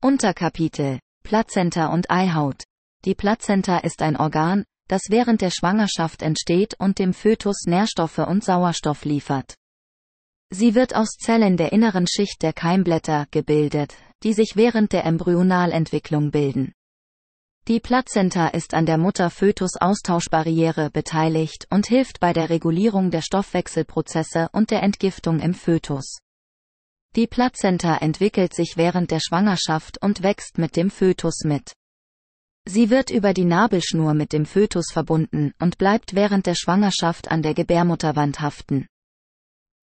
Unterkapitel 0.00 1.00
Plazenta 1.24 1.88
und 1.88 2.12
Eihaut. 2.12 2.62
Die 3.04 3.16
Plazenta 3.16 3.78
ist 3.78 4.02
ein 4.02 4.16
Organ, 4.16 4.64
das 4.88 5.02
während 5.08 5.40
der 5.40 5.50
Schwangerschaft 5.50 6.22
entsteht 6.22 6.74
und 6.78 6.98
dem 6.98 7.12
Fötus 7.12 7.64
Nährstoffe 7.66 8.18
und 8.18 8.44
Sauerstoff 8.44 9.04
liefert. 9.04 9.54
Sie 10.50 10.74
wird 10.74 10.94
aus 10.94 11.16
Zellen 11.18 11.56
der 11.56 11.72
inneren 11.72 12.06
Schicht 12.06 12.42
der 12.42 12.52
Keimblätter 12.52 13.26
gebildet, 13.30 13.94
die 14.22 14.32
sich 14.32 14.52
während 14.54 14.92
der 14.92 15.04
Embryonalentwicklung 15.04 16.30
bilden. 16.30 16.72
Die 17.68 17.80
Plazenta 17.80 18.46
ist 18.48 18.74
an 18.74 18.86
der 18.86 18.96
Mutter-Fötus-Austauschbarriere 18.96 20.90
beteiligt 20.90 21.66
und 21.68 21.88
hilft 21.88 22.20
bei 22.20 22.32
der 22.32 22.48
Regulierung 22.48 23.10
der 23.10 23.22
Stoffwechselprozesse 23.22 24.48
und 24.52 24.70
der 24.70 24.84
Entgiftung 24.84 25.40
im 25.40 25.52
Fötus. 25.52 26.18
Die 27.16 27.26
Plazenta 27.26 27.96
entwickelt 27.96 28.54
sich 28.54 28.74
während 28.76 29.10
der 29.10 29.18
Schwangerschaft 29.18 30.00
und 30.00 30.22
wächst 30.22 30.58
mit 30.58 30.76
dem 30.76 30.90
Fötus 30.90 31.42
mit. 31.42 31.72
Sie 32.68 32.90
wird 32.90 33.10
über 33.10 33.32
die 33.32 33.44
Nabelschnur 33.44 34.12
mit 34.12 34.32
dem 34.32 34.44
Fötus 34.44 34.86
verbunden 34.92 35.52
und 35.60 35.78
bleibt 35.78 36.16
während 36.16 36.46
der 36.46 36.56
Schwangerschaft 36.56 37.30
an 37.30 37.40
der 37.40 37.54
Gebärmutterwand 37.54 38.40
haften. 38.40 38.88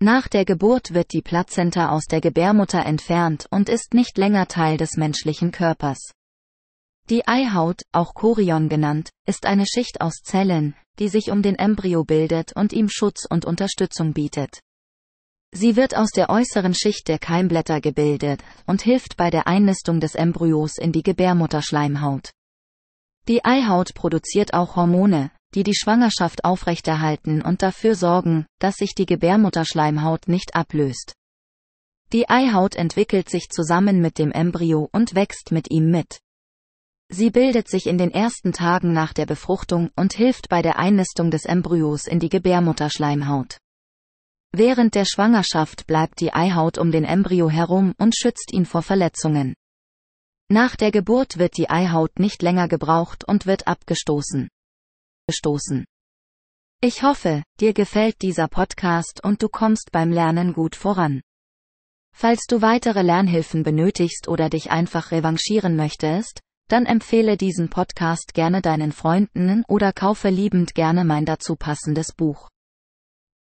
Nach 0.01 0.27
der 0.27 0.43
Geburt 0.43 0.93
wird 0.93 1.13
die 1.13 1.21
Plazenta 1.21 1.89
aus 1.89 2.07
der 2.07 2.19
Gebärmutter 2.19 2.85
entfernt 2.85 3.47
und 3.51 3.69
ist 3.69 3.93
nicht 3.93 4.17
länger 4.17 4.49
Teil 4.49 4.75
des 4.75 4.97
menschlichen 4.97 5.51
Körpers. 5.51 6.11
Die 7.09 7.25
Eihaut, 7.25 7.83
auch 7.93 8.13
Chorion 8.13 8.67
genannt, 8.67 9.11
ist 9.25 9.45
eine 9.45 9.65
Schicht 9.65 10.01
aus 10.01 10.15
Zellen, 10.21 10.75
die 10.99 11.07
sich 11.07 11.31
um 11.31 11.41
den 11.41 11.55
Embryo 11.55 12.03
bildet 12.03 12.53
und 12.53 12.73
ihm 12.73 12.89
Schutz 12.89 13.25
und 13.25 13.45
Unterstützung 13.45 14.11
bietet. 14.11 14.59
Sie 15.53 15.77
wird 15.77 15.95
aus 15.95 16.11
der 16.11 16.29
äußeren 16.29 16.73
Schicht 16.73 17.07
der 17.07 17.19
Keimblätter 17.19 17.79
gebildet 17.79 18.43
und 18.65 18.81
hilft 18.81 19.15
bei 19.15 19.29
der 19.29 19.47
Einnistung 19.47 20.01
des 20.01 20.15
Embryos 20.15 20.77
in 20.77 20.91
die 20.91 21.03
Gebärmutterschleimhaut. 21.03 22.33
Die 23.29 23.45
Eihaut 23.45 23.93
produziert 23.93 24.53
auch 24.53 24.75
Hormone, 24.75 25.31
die 25.55 25.63
die 25.63 25.75
Schwangerschaft 25.75 26.43
aufrechterhalten 26.43 27.41
und 27.41 27.61
dafür 27.61 27.95
sorgen, 27.95 28.45
dass 28.59 28.75
sich 28.75 28.95
die 28.95 29.05
Gebärmutterschleimhaut 29.05 30.27
nicht 30.27 30.55
ablöst. 30.55 31.13
Die 32.11 32.29
Eihaut 32.29 32.75
entwickelt 32.75 33.29
sich 33.29 33.49
zusammen 33.49 34.01
mit 34.01 34.19
dem 34.19 34.31
Embryo 34.31 34.89
und 34.91 35.15
wächst 35.15 35.51
mit 35.51 35.71
ihm 35.71 35.89
mit. 35.89 36.19
Sie 37.09 37.29
bildet 37.29 37.69
sich 37.69 37.87
in 37.87 37.97
den 37.97 38.11
ersten 38.11 38.51
Tagen 38.51 38.91
nach 38.91 39.13
der 39.13 39.25
Befruchtung 39.25 39.89
und 39.95 40.13
hilft 40.13 40.49
bei 40.49 40.61
der 40.61 40.77
Einnistung 40.77 41.31
des 41.31 41.45
Embryos 41.45 42.07
in 42.07 42.19
die 42.19 42.29
Gebärmutterschleimhaut. 42.29 43.57
Während 44.51 44.95
der 44.95 45.05
Schwangerschaft 45.05 45.87
bleibt 45.87 46.19
die 46.19 46.33
Eihaut 46.33 46.77
um 46.77 46.91
den 46.91 47.05
Embryo 47.05 47.49
herum 47.49 47.93
und 47.97 48.15
schützt 48.17 48.51
ihn 48.51 48.65
vor 48.65 48.81
Verletzungen. 48.81 49.55
Nach 50.53 50.75
der 50.75 50.91
Geburt 50.91 51.39
wird 51.39 51.57
die 51.57 51.71
Eihaut 51.71 52.19
nicht 52.19 52.43
länger 52.43 52.67
gebraucht 52.67 53.23
und 53.27 53.47
wird 53.47 53.65
abgestoßen. 53.65 54.49
Gestoßen. 55.25 55.83
Ich 56.79 57.01
hoffe, 57.01 57.41
dir 57.59 57.73
gefällt 57.73 58.21
dieser 58.21 58.47
Podcast 58.47 59.23
und 59.23 59.41
du 59.41 59.49
kommst 59.49 59.91
beim 59.91 60.11
Lernen 60.11 60.53
gut 60.53 60.75
voran. 60.75 61.21
Falls 62.15 62.45
du 62.47 62.61
weitere 62.61 63.01
Lernhilfen 63.01 63.63
benötigst 63.63 64.27
oder 64.27 64.51
dich 64.51 64.69
einfach 64.69 65.09
revanchieren 65.09 65.75
möchtest, 65.75 66.41
Dann 66.69 66.85
empfehle 66.85 67.35
diesen 67.35 67.69
Podcast 67.71 68.35
gerne 68.35 68.61
deinen 68.61 68.91
Freunden 68.91 69.63
oder 69.67 69.91
kaufe 69.91 70.29
liebend 70.29 70.75
gerne 70.75 71.03
mein 71.03 71.25
dazu 71.25 71.55
passendes 71.55 72.13
Buch. 72.13 72.47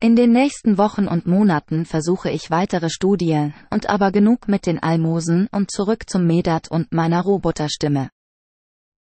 In 0.00 0.16
den 0.16 0.32
nächsten 0.32 0.78
Wochen 0.78 1.06
und 1.06 1.26
Monaten 1.26 1.84
versuche 1.84 2.30
ich 2.30 2.50
weitere 2.50 2.90
Studien, 2.90 3.54
und 3.70 3.88
aber 3.88 4.10
genug 4.10 4.48
mit 4.48 4.66
den 4.66 4.82
Almosen 4.82 5.46
und 5.52 5.70
zurück 5.70 6.10
zum 6.10 6.26
Medat 6.26 6.72
und 6.72 6.92
meiner 6.92 7.22
Roboterstimme. 7.22 8.10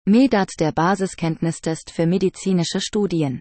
Medat 0.05 0.49
der 0.59 0.73
Basiskenntnistest 0.73 1.91
für 1.91 2.05
medizinische 2.05 2.81
Studien. 2.81 3.39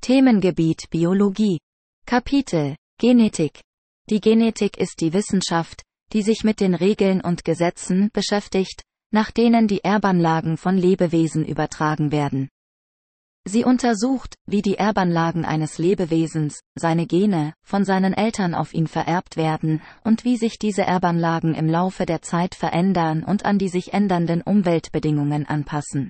Themengebiet 0.00 0.88
Biologie. 0.90 1.58
Kapitel 2.06 2.76
Genetik. 3.00 3.60
Die 4.08 4.20
Genetik 4.20 4.76
ist 4.76 5.00
die 5.00 5.12
Wissenschaft, 5.12 5.82
die 6.12 6.22
sich 6.22 6.44
mit 6.44 6.60
den 6.60 6.74
Regeln 6.74 7.20
und 7.20 7.44
Gesetzen 7.44 8.10
beschäftigt, 8.12 8.82
nach 9.10 9.30
denen 9.30 9.68
die 9.68 9.84
Erbanlagen 9.84 10.56
von 10.56 10.76
Lebewesen 10.76 11.44
übertragen 11.44 12.12
werden. 12.12 12.48
Sie 13.46 13.64
untersucht, 13.64 14.36
wie 14.46 14.62
die 14.62 14.78
Erbanlagen 14.78 15.44
eines 15.44 15.76
Lebewesens, 15.76 16.60
seine 16.74 17.06
Gene, 17.06 17.52
von 17.62 17.84
seinen 17.84 18.14
Eltern 18.14 18.54
auf 18.54 18.72
ihn 18.72 18.86
vererbt 18.86 19.36
werden 19.36 19.82
und 20.02 20.24
wie 20.24 20.38
sich 20.38 20.58
diese 20.58 20.82
Erbanlagen 20.82 21.54
im 21.54 21.68
Laufe 21.68 22.06
der 22.06 22.22
Zeit 22.22 22.54
verändern 22.54 23.22
und 23.22 23.44
an 23.44 23.58
die 23.58 23.68
sich 23.68 23.92
ändernden 23.92 24.40
Umweltbedingungen 24.40 25.46
anpassen. 25.46 26.08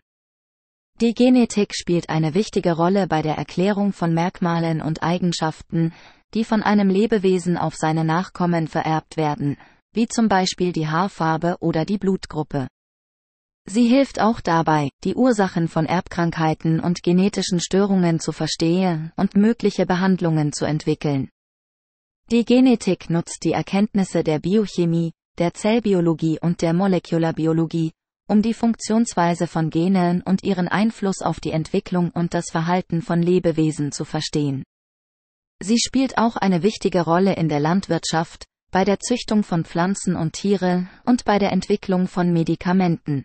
Die 1.01 1.13
Genetik 1.13 1.75
spielt 1.75 2.09
eine 2.09 2.35
wichtige 2.35 2.77
Rolle 2.77 3.09
bei 3.09 3.21
der 3.21 3.35
Erklärung 3.35 3.93
von 3.93 4.15
Merkmalen 4.15 4.81
und 4.81 5.03
Eigenschaften, 5.03 5.93
die 6.35 6.45
von 6.45 6.63
einem 6.63 6.89
Lebewesen 6.89 7.59
auf 7.59 7.75
seine 7.75 8.05
Nachkommen 8.05 8.69
vererbt 8.69 9.17
werden, 9.17 9.57
wie 9.95 10.09
zum 10.09 10.29
Beispiel 10.29 10.73
die 10.73 10.89
Haarfarbe 10.89 11.57
oder 11.61 11.85
die 11.85 11.99
Blutgruppe. 11.99 12.69
Sie 13.67 13.89
hilft 13.89 14.21
auch 14.21 14.41
dabei, 14.41 14.91
die 15.05 15.15
Ursachen 15.15 15.69
von 15.69 15.87
Erbkrankheiten 15.87 16.81
und 16.81 17.03
genetischen 17.03 17.61
Störungen 17.61 18.21
zu 18.21 18.33
verstehen 18.33 19.13
und 19.17 19.37
mögliche 19.37 19.87
Behandlungen 19.87 20.53
zu 20.53 20.67
entwickeln. 20.67 21.31
Die 22.31 22.45
Genetik 22.45 23.09
nutzt 23.09 23.45
die 23.45 23.53
Erkenntnisse 23.53 24.23
der 24.23 24.39
Biochemie, 24.39 25.13
der 25.39 25.55
Zellbiologie 25.55 26.39
und 26.41 26.61
der 26.61 26.75
Molekularbiologie, 26.75 27.93
um 28.29 28.43
die 28.43 28.55
Funktionsweise 28.55 29.47
von 29.47 29.71
Genen 29.71 30.23
und 30.23 30.45
ihren 30.45 30.69
Einfluss 30.69 31.21
auf 31.21 31.41
die 31.41 31.51
Entwicklung 31.51 32.11
und 32.11 32.35
das 32.35 32.51
Verhalten 32.51 33.03
von 33.03 33.23
Lebewesen 33.23 33.93
zu 33.93 34.05
verstehen. 34.05 34.63
Sie 35.63 35.79
spielt 35.79 36.19
auch 36.19 36.37
eine 36.37 36.63
wichtige 36.63 37.03
Rolle 37.03 37.35
in 37.35 37.49
der 37.49 37.61
Landwirtschaft, 37.61 38.47
bei 38.75 38.85
der 38.85 38.99
Züchtung 38.99 39.45
von 39.45 39.65
Pflanzen 39.65 40.17
und 40.17 40.33
Tiere 40.33 40.89
und 41.05 41.25
bei 41.25 41.39
der 41.39 41.53
Entwicklung 41.53 42.09
von 42.09 42.33
Medikamenten. 42.33 43.23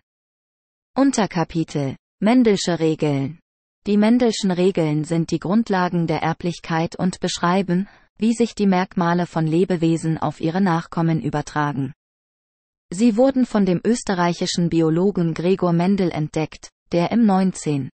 Unterkapitel 0.96 1.96
Mendelsche 2.20 2.78
Regeln 2.78 3.40
Die 3.84 3.96
Mendelschen 3.96 4.52
Regeln 4.52 5.02
sind 5.02 5.32
die 5.32 5.40
Grundlagen 5.40 6.06
der 6.06 6.22
Erblichkeit 6.22 6.94
und 6.94 7.18
beschreiben, 7.18 7.88
wie 8.16 8.32
sich 8.32 8.54
die 8.54 8.68
Merkmale 8.68 9.26
von 9.26 9.44
Lebewesen 9.44 10.18
auf 10.18 10.40
ihre 10.40 10.60
Nachkommen 10.60 11.20
übertragen. 11.20 11.94
Sie 12.90 13.16
wurden 13.16 13.44
von 13.44 13.66
dem 13.66 13.80
österreichischen 13.84 14.68
Biologen 14.68 15.34
Gregor 15.34 15.72
Mendel 15.72 16.12
entdeckt, 16.12 16.70
der 16.92 17.10
im 17.10 17.26
19. 17.26 17.90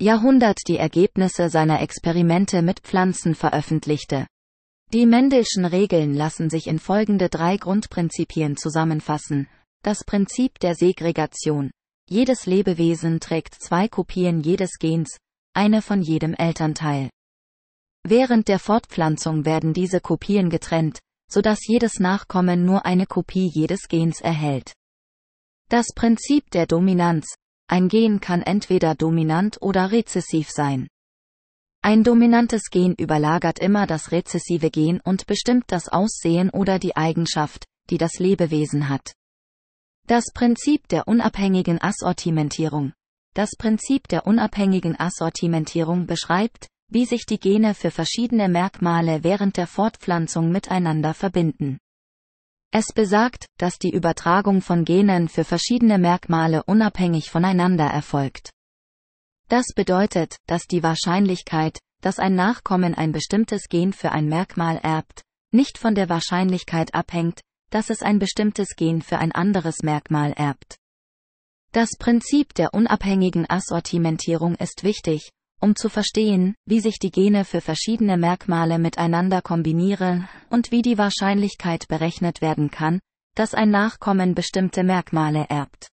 Jahrhundert 0.00 0.58
die 0.66 0.78
Ergebnisse 0.78 1.48
seiner 1.48 1.80
Experimente 1.80 2.60
mit 2.60 2.80
Pflanzen 2.80 3.36
veröffentlichte. 3.36 4.26
Die 4.92 5.04
Mendelschen 5.04 5.64
Regeln 5.64 6.14
lassen 6.14 6.48
sich 6.48 6.68
in 6.68 6.78
folgende 6.78 7.28
drei 7.28 7.56
Grundprinzipien 7.56 8.56
zusammenfassen. 8.56 9.48
Das 9.82 10.04
Prinzip 10.04 10.58
der 10.60 10.74
Segregation, 10.74 11.70
jedes 12.08 12.46
Lebewesen 12.46 13.18
trägt 13.18 13.54
zwei 13.54 13.88
Kopien 13.88 14.40
jedes 14.40 14.78
Gens, 14.78 15.18
eine 15.54 15.82
von 15.82 16.02
jedem 16.02 16.34
Elternteil. 16.34 17.10
Während 18.04 18.46
der 18.46 18.60
Fortpflanzung 18.60 19.44
werden 19.44 19.74
diese 19.74 20.00
Kopien 20.00 20.50
getrennt, 20.50 21.00
so 21.28 21.40
dass 21.40 21.66
jedes 21.66 21.98
Nachkommen 21.98 22.64
nur 22.64 22.86
eine 22.86 23.06
Kopie 23.06 23.50
jedes 23.52 23.88
Gens 23.88 24.20
erhält. 24.20 24.72
Das 25.68 25.86
Prinzip 25.94 26.48
der 26.50 26.66
Dominanz. 26.66 27.34
Ein 27.68 27.88
Gen 27.88 28.20
kann 28.20 28.42
entweder 28.42 28.94
dominant 28.94 29.58
oder 29.60 29.90
rezessiv 29.90 30.48
sein. 30.50 30.86
Ein 31.86 32.02
dominantes 32.02 32.62
Gen 32.72 32.96
überlagert 32.96 33.60
immer 33.60 33.86
das 33.86 34.10
rezessive 34.10 34.72
Gen 34.72 35.00
und 35.04 35.28
bestimmt 35.28 35.66
das 35.68 35.86
Aussehen 35.86 36.50
oder 36.50 36.80
die 36.80 36.96
Eigenschaft, 36.96 37.64
die 37.90 37.96
das 37.96 38.18
Lebewesen 38.18 38.88
hat. 38.88 39.12
Das 40.08 40.24
Prinzip 40.34 40.88
der 40.88 41.06
unabhängigen 41.06 41.80
Assortimentierung. 41.80 42.92
Das 43.34 43.50
Prinzip 43.56 44.08
der 44.08 44.26
unabhängigen 44.26 44.98
Assortimentierung 44.98 46.08
beschreibt, 46.08 46.66
wie 46.88 47.04
sich 47.04 47.24
die 47.24 47.38
Gene 47.38 47.72
für 47.72 47.92
verschiedene 47.92 48.48
Merkmale 48.48 49.22
während 49.22 49.56
der 49.56 49.68
Fortpflanzung 49.68 50.50
miteinander 50.50 51.14
verbinden. 51.14 51.78
Es 52.72 52.92
besagt, 52.92 53.46
dass 53.58 53.78
die 53.78 53.92
Übertragung 53.92 54.60
von 54.60 54.84
Genen 54.84 55.28
für 55.28 55.44
verschiedene 55.44 55.98
Merkmale 55.98 56.64
unabhängig 56.64 57.30
voneinander 57.30 57.86
erfolgt. 57.86 58.50
Das 59.48 59.66
bedeutet, 59.74 60.36
dass 60.46 60.66
die 60.66 60.82
Wahrscheinlichkeit, 60.82 61.78
dass 62.00 62.18
ein 62.18 62.34
Nachkommen 62.34 62.94
ein 62.94 63.12
bestimmtes 63.12 63.68
Gen 63.68 63.92
für 63.92 64.12
ein 64.12 64.28
Merkmal 64.28 64.78
erbt, 64.82 65.22
nicht 65.52 65.78
von 65.78 65.94
der 65.94 66.08
Wahrscheinlichkeit 66.08 66.94
abhängt, 66.94 67.40
dass 67.70 67.90
es 67.90 68.02
ein 68.02 68.18
bestimmtes 68.18 68.76
Gen 68.76 69.02
für 69.02 69.18
ein 69.18 69.32
anderes 69.32 69.82
Merkmal 69.82 70.32
erbt. 70.32 70.76
Das 71.72 71.90
Prinzip 71.98 72.54
der 72.54 72.74
unabhängigen 72.74 73.48
Assortimentierung 73.48 74.54
ist 74.56 74.82
wichtig, 74.82 75.30
um 75.60 75.76
zu 75.76 75.88
verstehen, 75.88 76.54
wie 76.66 76.80
sich 76.80 76.98
die 76.98 77.10
Gene 77.10 77.44
für 77.44 77.60
verschiedene 77.60 78.16
Merkmale 78.16 78.78
miteinander 78.78 79.42
kombinieren 79.42 80.28
und 80.50 80.70
wie 80.70 80.82
die 80.82 80.98
Wahrscheinlichkeit 80.98 81.88
berechnet 81.88 82.40
werden 82.40 82.70
kann, 82.70 83.00
dass 83.34 83.54
ein 83.54 83.70
Nachkommen 83.70 84.34
bestimmte 84.34 84.82
Merkmale 84.82 85.46
erbt. 85.48 85.88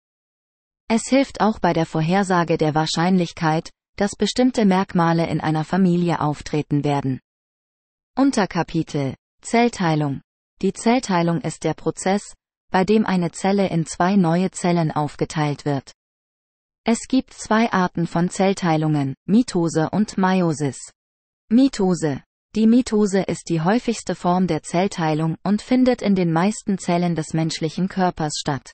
Es 0.92 1.02
hilft 1.08 1.40
auch 1.40 1.60
bei 1.60 1.72
der 1.72 1.86
Vorhersage 1.86 2.58
der 2.58 2.74
Wahrscheinlichkeit, 2.74 3.70
dass 3.96 4.16
bestimmte 4.16 4.64
Merkmale 4.64 5.28
in 5.28 5.40
einer 5.40 5.64
Familie 5.64 6.20
auftreten 6.20 6.82
werden. 6.82 7.20
Unterkapitel 8.16 9.14
Zellteilung 9.40 10.20
die 10.62 10.74
Zellteilung 10.74 11.40
ist 11.40 11.64
der 11.64 11.72
Prozess, 11.72 12.34
bei 12.70 12.84
dem 12.84 13.06
eine 13.06 13.30
Zelle 13.30 13.68
in 13.68 13.86
zwei 13.86 14.16
neue 14.16 14.50
Zellen 14.50 14.90
aufgeteilt 14.90 15.64
wird. 15.64 15.92
Es 16.84 17.08
gibt 17.08 17.32
zwei 17.32 17.72
Arten 17.72 18.06
von 18.06 18.28
Zellteilungen, 18.28 19.14
Mitose 19.26 19.88
und 19.90 20.18
Meiosis. 20.18 20.78
Mitose. 21.48 22.22
Die 22.54 22.66
Mitose 22.66 23.22
ist 23.22 23.48
die 23.48 23.62
häufigste 23.62 24.14
Form 24.14 24.48
der 24.48 24.62
Zellteilung 24.62 25.36
und 25.44 25.62
findet 25.62 26.02
in 26.02 26.14
den 26.14 26.32
meisten 26.32 26.78
Zellen 26.78 27.14
des 27.14 27.32
menschlichen 27.32 27.88
Körpers 27.88 28.34
statt. 28.38 28.72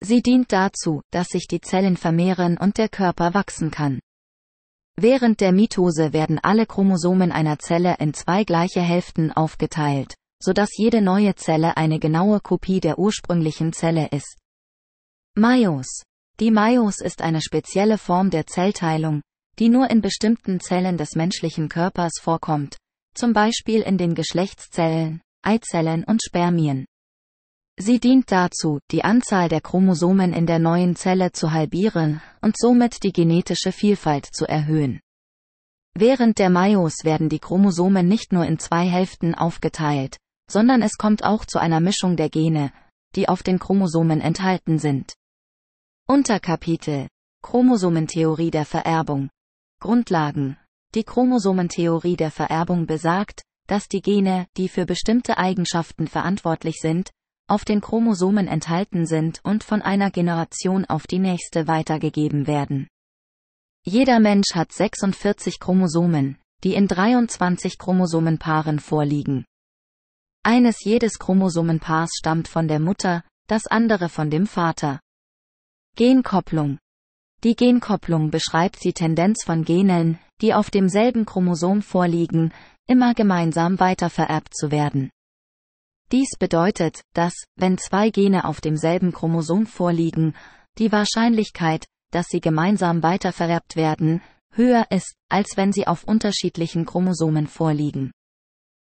Sie 0.00 0.22
dient 0.22 0.52
dazu, 0.52 1.02
dass 1.10 1.28
sich 1.28 1.46
die 1.46 1.60
Zellen 1.60 1.96
vermehren 1.96 2.58
und 2.58 2.78
der 2.78 2.88
Körper 2.88 3.34
wachsen 3.34 3.70
kann. 3.70 4.00
Während 4.96 5.40
der 5.40 5.52
Mitose 5.52 6.12
werden 6.12 6.38
alle 6.38 6.66
Chromosomen 6.66 7.32
einer 7.32 7.58
Zelle 7.58 7.96
in 7.98 8.14
zwei 8.14 8.44
gleiche 8.44 8.80
Hälften 8.80 9.32
aufgeteilt 9.32 10.14
so 10.42 10.52
dass 10.52 10.76
jede 10.76 11.02
neue 11.02 11.34
Zelle 11.34 11.76
eine 11.76 11.98
genaue 11.98 12.40
Kopie 12.40 12.80
der 12.80 12.98
ursprünglichen 12.98 13.72
Zelle 13.72 14.08
ist. 14.10 14.38
Meios. 15.34 16.02
Die 16.40 16.50
Meios 16.50 17.00
ist 17.00 17.22
eine 17.22 17.40
spezielle 17.40 17.98
Form 17.98 18.30
der 18.30 18.46
Zellteilung, 18.46 19.22
die 19.58 19.68
nur 19.68 19.90
in 19.90 20.02
bestimmten 20.02 20.60
Zellen 20.60 20.98
des 20.98 21.14
menschlichen 21.14 21.68
Körpers 21.68 22.12
vorkommt, 22.20 22.76
zum 23.14 23.32
Beispiel 23.32 23.80
in 23.80 23.96
den 23.96 24.14
Geschlechtszellen, 24.14 25.22
Eizellen 25.42 26.04
und 26.04 26.22
Spermien. 26.22 26.84
Sie 27.78 28.00
dient 28.00 28.32
dazu, 28.32 28.80
die 28.90 29.04
Anzahl 29.04 29.50
der 29.50 29.60
Chromosomen 29.60 30.32
in 30.32 30.46
der 30.46 30.58
neuen 30.58 30.96
Zelle 30.96 31.32
zu 31.32 31.52
halbieren 31.52 32.22
und 32.40 32.56
somit 32.58 33.02
die 33.02 33.12
genetische 33.12 33.70
Vielfalt 33.70 34.26
zu 34.26 34.46
erhöhen. 34.46 35.00
Während 35.94 36.38
der 36.38 36.48
Meios 36.48 37.04
werden 37.04 37.28
die 37.28 37.38
Chromosomen 37.38 38.08
nicht 38.08 38.32
nur 38.32 38.46
in 38.46 38.58
zwei 38.58 38.86
Hälften 38.86 39.34
aufgeteilt, 39.34 40.18
sondern 40.50 40.80
es 40.80 40.96
kommt 40.96 41.22
auch 41.24 41.44
zu 41.44 41.58
einer 41.58 41.80
Mischung 41.80 42.16
der 42.16 42.30
Gene, 42.30 42.72
die 43.14 43.28
auf 43.28 43.42
den 43.42 43.58
Chromosomen 43.58 44.20
enthalten 44.20 44.78
sind. 44.78 45.14
Unterkapitel 46.06 47.08
Chromosomentheorie 47.42 48.50
der 48.50 48.64
Vererbung 48.64 49.28
Grundlagen 49.80 50.56
Die 50.94 51.04
Chromosomentheorie 51.04 52.16
der 52.16 52.30
Vererbung 52.30 52.86
besagt, 52.86 53.42
dass 53.66 53.88
die 53.88 54.00
Gene, 54.00 54.46
die 54.56 54.68
für 54.68 54.86
bestimmte 54.86 55.36
Eigenschaften 55.36 56.06
verantwortlich 56.08 56.76
sind, 56.80 57.10
auf 57.48 57.64
den 57.64 57.80
Chromosomen 57.80 58.48
enthalten 58.48 59.06
sind 59.06 59.40
und 59.44 59.64
von 59.64 59.82
einer 59.82 60.10
Generation 60.10 60.84
auf 60.84 61.06
die 61.06 61.18
nächste 61.18 61.68
weitergegeben 61.68 62.46
werden. 62.46 62.88
Jeder 63.84 64.18
Mensch 64.18 64.54
hat 64.54 64.72
46 64.72 65.60
Chromosomen, 65.60 66.38
die 66.64 66.74
in 66.74 66.88
23 66.88 67.78
Chromosomenpaaren 67.78 68.80
vorliegen. 68.80 69.44
Eines 70.42 70.84
jedes 70.84 71.18
Chromosomenpaars 71.18 72.10
stammt 72.18 72.48
von 72.48 72.68
der 72.68 72.80
Mutter, 72.80 73.22
das 73.46 73.66
andere 73.66 74.08
von 74.08 74.30
dem 74.30 74.46
Vater. 74.46 75.00
Genkopplung. 75.96 76.78
Die 77.44 77.54
Genkopplung 77.54 78.30
beschreibt 78.30 78.82
die 78.82 78.92
Tendenz 78.92 79.44
von 79.44 79.64
Genen, 79.64 80.18
die 80.40 80.52
auf 80.52 80.70
demselben 80.70 81.26
Chromosom 81.26 81.82
vorliegen, 81.82 82.52
immer 82.86 83.14
gemeinsam 83.14 83.78
weitervererbt 83.78 84.56
zu 84.56 84.70
werden. 84.70 85.10
Dies 86.12 86.30
bedeutet, 86.38 87.02
dass, 87.14 87.32
wenn 87.56 87.78
zwei 87.78 88.10
Gene 88.10 88.44
auf 88.44 88.60
demselben 88.60 89.12
Chromosom 89.12 89.66
vorliegen, 89.66 90.34
die 90.78 90.92
Wahrscheinlichkeit, 90.92 91.86
dass 92.12 92.26
sie 92.28 92.40
gemeinsam 92.40 93.02
weitervererbt 93.02 93.76
werden, 93.76 94.22
höher 94.52 94.86
ist, 94.90 95.14
als 95.28 95.56
wenn 95.56 95.72
sie 95.72 95.86
auf 95.86 96.04
unterschiedlichen 96.04 96.86
Chromosomen 96.86 97.46
vorliegen. 97.46 98.12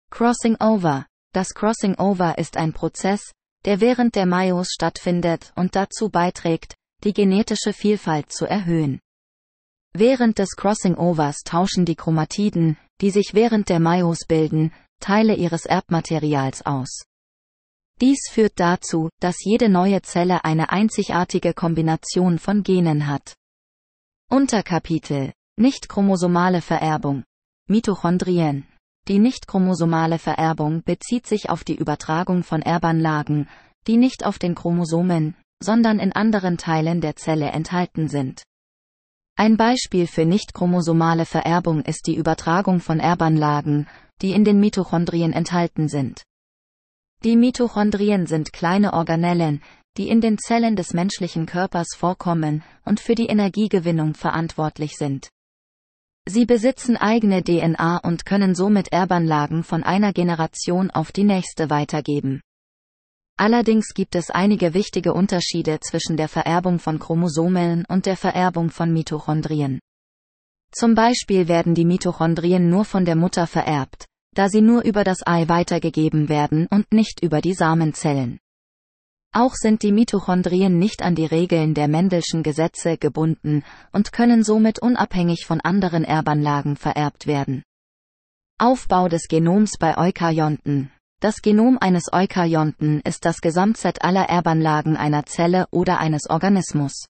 Crossing 0.09 0.57
Over. 0.59 1.05
Das 1.33 1.53
Crossing 1.53 1.95
Over 1.95 2.37
ist 2.37 2.57
ein 2.57 2.73
Prozess, 2.73 3.31
der 3.65 3.79
während 3.79 4.15
der 4.15 4.25
Meios 4.25 4.69
stattfindet 4.71 5.53
und 5.55 5.75
dazu 5.75 6.09
beiträgt, 6.09 6.75
die 7.03 7.13
genetische 7.13 7.73
Vielfalt 7.73 8.31
zu 8.31 8.45
erhöhen. 8.45 8.99
Während 9.93 10.39
des 10.39 10.55
Crossing 10.55 10.95
Overs 10.95 11.43
tauschen 11.43 11.85
die 11.85 11.95
Chromatiden, 11.95 12.77
die 13.01 13.11
sich 13.11 13.33
während 13.33 13.69
der 13.69 13.79
Meios 13.79 14.19
bilden, 14.27 14.71
Teile 15.01 15.35
ihres 15.35 15.65
Erbmaterials 15.65 16.65
aus. 16.65 17.03
Dies 17.99 18.29
führt 18.31 18.53
dazu, 18.55 19.09
dass 19.19 19.43
jede 19.43 19.67
neue 19.67 20.01
Zelle 20.01 20.45
eine 20.45 20.71
einzigartige 20.71 21.53
Kombination 21.53 22.39
von 22.39 22.63
Genen 22.63 23.07
hat. 23.07 23.35
Unterkapitel 24.29 25.33
Nicht-chromosomale 25.57 26.61
Vererbung 26.61 27.25
Mitochondrien 27.67 28.65
Die 29.07 29.19
nicht-chromosomale 29.19 30.19
Vererbung 30.19 30.83
bezieht 30.83 31.27
sich 31.27 31.49
auf 31.49 31.63
die 31.63 31.75
Übertragung 31.75 32.43
von 32.43 32.61
Erbanlagen, 32.61 33.49
die 33.87 33.97
nicht 33.97 34.25
auf 34.25 34.39
den 34.39 34.55
Chromosomen, 34.55 35.35
sondern 35.61 35.99
in 35.99 36.11
anderen 36.11 36.57
Teilen 36.57 37.01
der 37.01 37.15
Zelle 37.17 37.51
enthalten 37.51 38.07
sind. 38.07 38.43
Ein 39.35 39.57
Beispiel 39.57 40.07
für 40.07 40.25
nicht-chromosomale 40.25 41.25
Vererbung 41.25 41.81
ist 41.81 42.07
die 42.07 42.15
Übertragung 42.15 42.79
von 42.79 42.99
Erbanlagen, 42.99 43.87
die 44.21 44.31
in 44.31 44.43
den 44.45 44.59
Mitochondrien 44.59 45.33
enthalten 45.33 45.87
sind. 45.87 46.23
Die 47.23 47.35
Mitochondrien 47.35 48.25
sind 48.25 48.53
kleine 48.53 48.93
Organellen, 48.93 49.61
die 49.97 50.09
in 50.09 50.21
den 50.21 50.37
Zellen 50.37 50.75
des 50.75 50.93
menschlichen 50.93 51.45
Körpers 51.45 51.89
vorkommen 51.95 52.63
und 52.85 52.99
für 52.99 53.15
die 53.15 53.27
Energiegewinnung 53.27 54.13
verantwortlich 54.13 54.97
sind. 54.97 55.29
Sie 56.27 56.45
besitzen 56.45 56.97
eigene 56.97 57.43
DNA 57.43 57.97
und 57.97 58.25
können 58.25 58.55
somit 58.55 58.91
Erbanlagen 58.91 59.63
von 59.63 59.83
einer 59.83 60.13
Generation 60.13 60.91
auf 60.91 61.11
die 61.11 61.23
nächste 61.23 61.69
weitergeben. 61.69 62.41
Allerdings 63.37 63.93
gibt 63.95 64.15
es 64.15 64.29
einige 64.29 64.75
wichtige 64.75 65.13
Unterschiede 65.13 65.79
zwischen 65.79 66.15
der 66.15 66.27
Vererbung 66.27 66.77
von 66.77 66.99
Chromosomen 66.99 67.85
und 67.85 68.05
der 68.05 68.17
Vererbung 68.17 68.69
von 68.69 68.93
Mitochondrien. 68.93 69.79
Zum 70.71 70.95
Beispiel 70.95 71.47
werden 71.47 71.73
die 71.73 71.85
Mitochondrien 71.85 72.69
nur 72.69 72.85
von 72.85 73.03
der 73.03 73.15
Mutter 73.15 73.47
vererbt, 73.47 74.05
da 74.33 74.49
sie 74.49 74.61
nur 74.61 74.83
über 74.83 75.03
das 75.03 75.25
Ei 75.25 75.47
weitergegeben 75.47 76.29
werden 76.29 76.67
und 76.69 76.91
nicht 76.93 77.21
über 77.21 77.41
die 77.41 77.53
Samenzellen. 77.53 78.39
Auch 79.33 79.53
sind 79.55 79.81
die 79.81 79.91
Mitochondrien 79.91 80.77
nicht 80.77 81.03
an 81.03 81.15
die 81.15 81.25
Regeln 81.25 81.73
der 81.73 81.87
Mendelschen 81.87 82.43
Gesetze 82.43 82.97
gebunden 82.97 83.63
und 83.93 84.11
können 84.11 84.43
somit 84.43 84.79
unabhängig 84.79 85.45
von 85.45 85.61
anderen 85.61 86.03
Erbanlagen 86.03 86.75
vererbt 86.75 87.27
werden. 87.27 87.63
Aufbau 88.57 89.07
des 89.07 89.27
Genoms 89.27 89.77
bei 89.79 89.97
Eukaryonten. 89.97 90.91
Das 91.21 91.41
Genom 91.41 91.77
eines 91.79 92.11
Eukaryonten 92.11 92.99
ist 93.01 93.25
das 93.25 93.41
Gesamtset 93.41 94.03
aller 94.03 94.25
Erbanlagen 94.25 94.97
einer 94.97 95.25
Zelle 95.25 95.65
oder 95.71 95.99
eines 95.99 96.29
Organismus. 96.29 97.05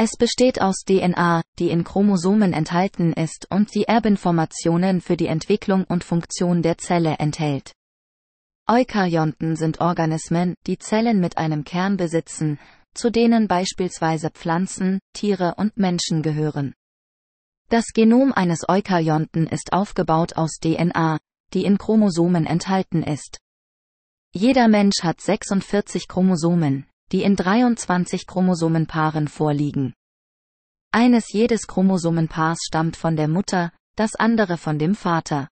Es 0.00 0.16
besteht 0.16 0.60
aus 0.60 0.84
DNA, 0.86 1.42
die 1.58 1.70
in 1.70 1.82
Chromosomen 1.82 2.52
enthalten 2.52 3.12
ist 3.12 3.48
und 3.50 3.74
die 3.74 3.88
Erbinformationen 3.88 5.00
für 5.00 5.16
die 5.16 5.26
Entwicklung 5.26 5.82
und 5.82 6.04
Funktion 6.04 6.62
der 6.62 6.78
Zelle 6.78 7.16
enthält. 7.18 7.72
Eukaryonten 8.68 9.56
sind 9.56 9.80
Organismen, 9.80 10.54
die 10.68 10.78
Zellen 10.78 11.18
mit 11.18 11.36
einem 11.36 11.64
Kern 11.64 11.96
besitzen, 11.96 12.60
zu 12.94 13.10
denen 13.10 13.48
beispielsweise 13.48 14.30
Pflanzen, 14.30 15.00
Tiere 15.14 15.56
und 15.56 15.76
Menschen 15.76 16.22
gehören. 16.22 16.74
Das 17.68 17.86
Genom 17.92 18.32
eines 18.32 18.68
Eukaryonten 18.68 19.48
ist 19.48 19.72
aufgebaut 19.72 20.36
aus 20.36 20.60
DNA, 20.60 21.18
die 21.54 21.64
in 21.64 21.76
Chromosomen 21.76 22.46
enthalten 22.46 23.02
ist. 23.02 23.40
Jeder 24.32 24.68
Mensch 24.68 25.02
hat 25.02 25.20
46 25.20 26.06
Chromosomen, 26.06 26.87
die 27.12 27.22
in 27.22 27.36
23 27.36 28.26
Chromosomenpaaren 28.26 29.28
vorliegen. 29.28 29.94
Eines 30.92 31.32
jedes 31.32 31.66
Chromosomenpaars 31.66 32.58
stammt 32.66 32.96
von 32.96 33.16
der 33.16 33.28
Mutter, 33.28 33.72
das 33.96 34.14
andere 34.14 34.56
von 34.56 34.78
dem 34.78 34.94
Vater. 34.94 35.48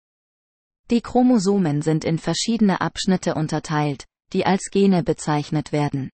Die 0.90 1.00
Chromosomen 1.00 1.80
sind 1.82 2.04
in 2.04 2.18
verschiedene 2.18 2.80
Abschnitte 2.80 3.34
unterteilt, 3.34 4.04
die 4.32 4.44
als 4.44 4.70
Gene 4.70 5.02
bezeichnet 5.02 5.72
werden. 5.72 6.10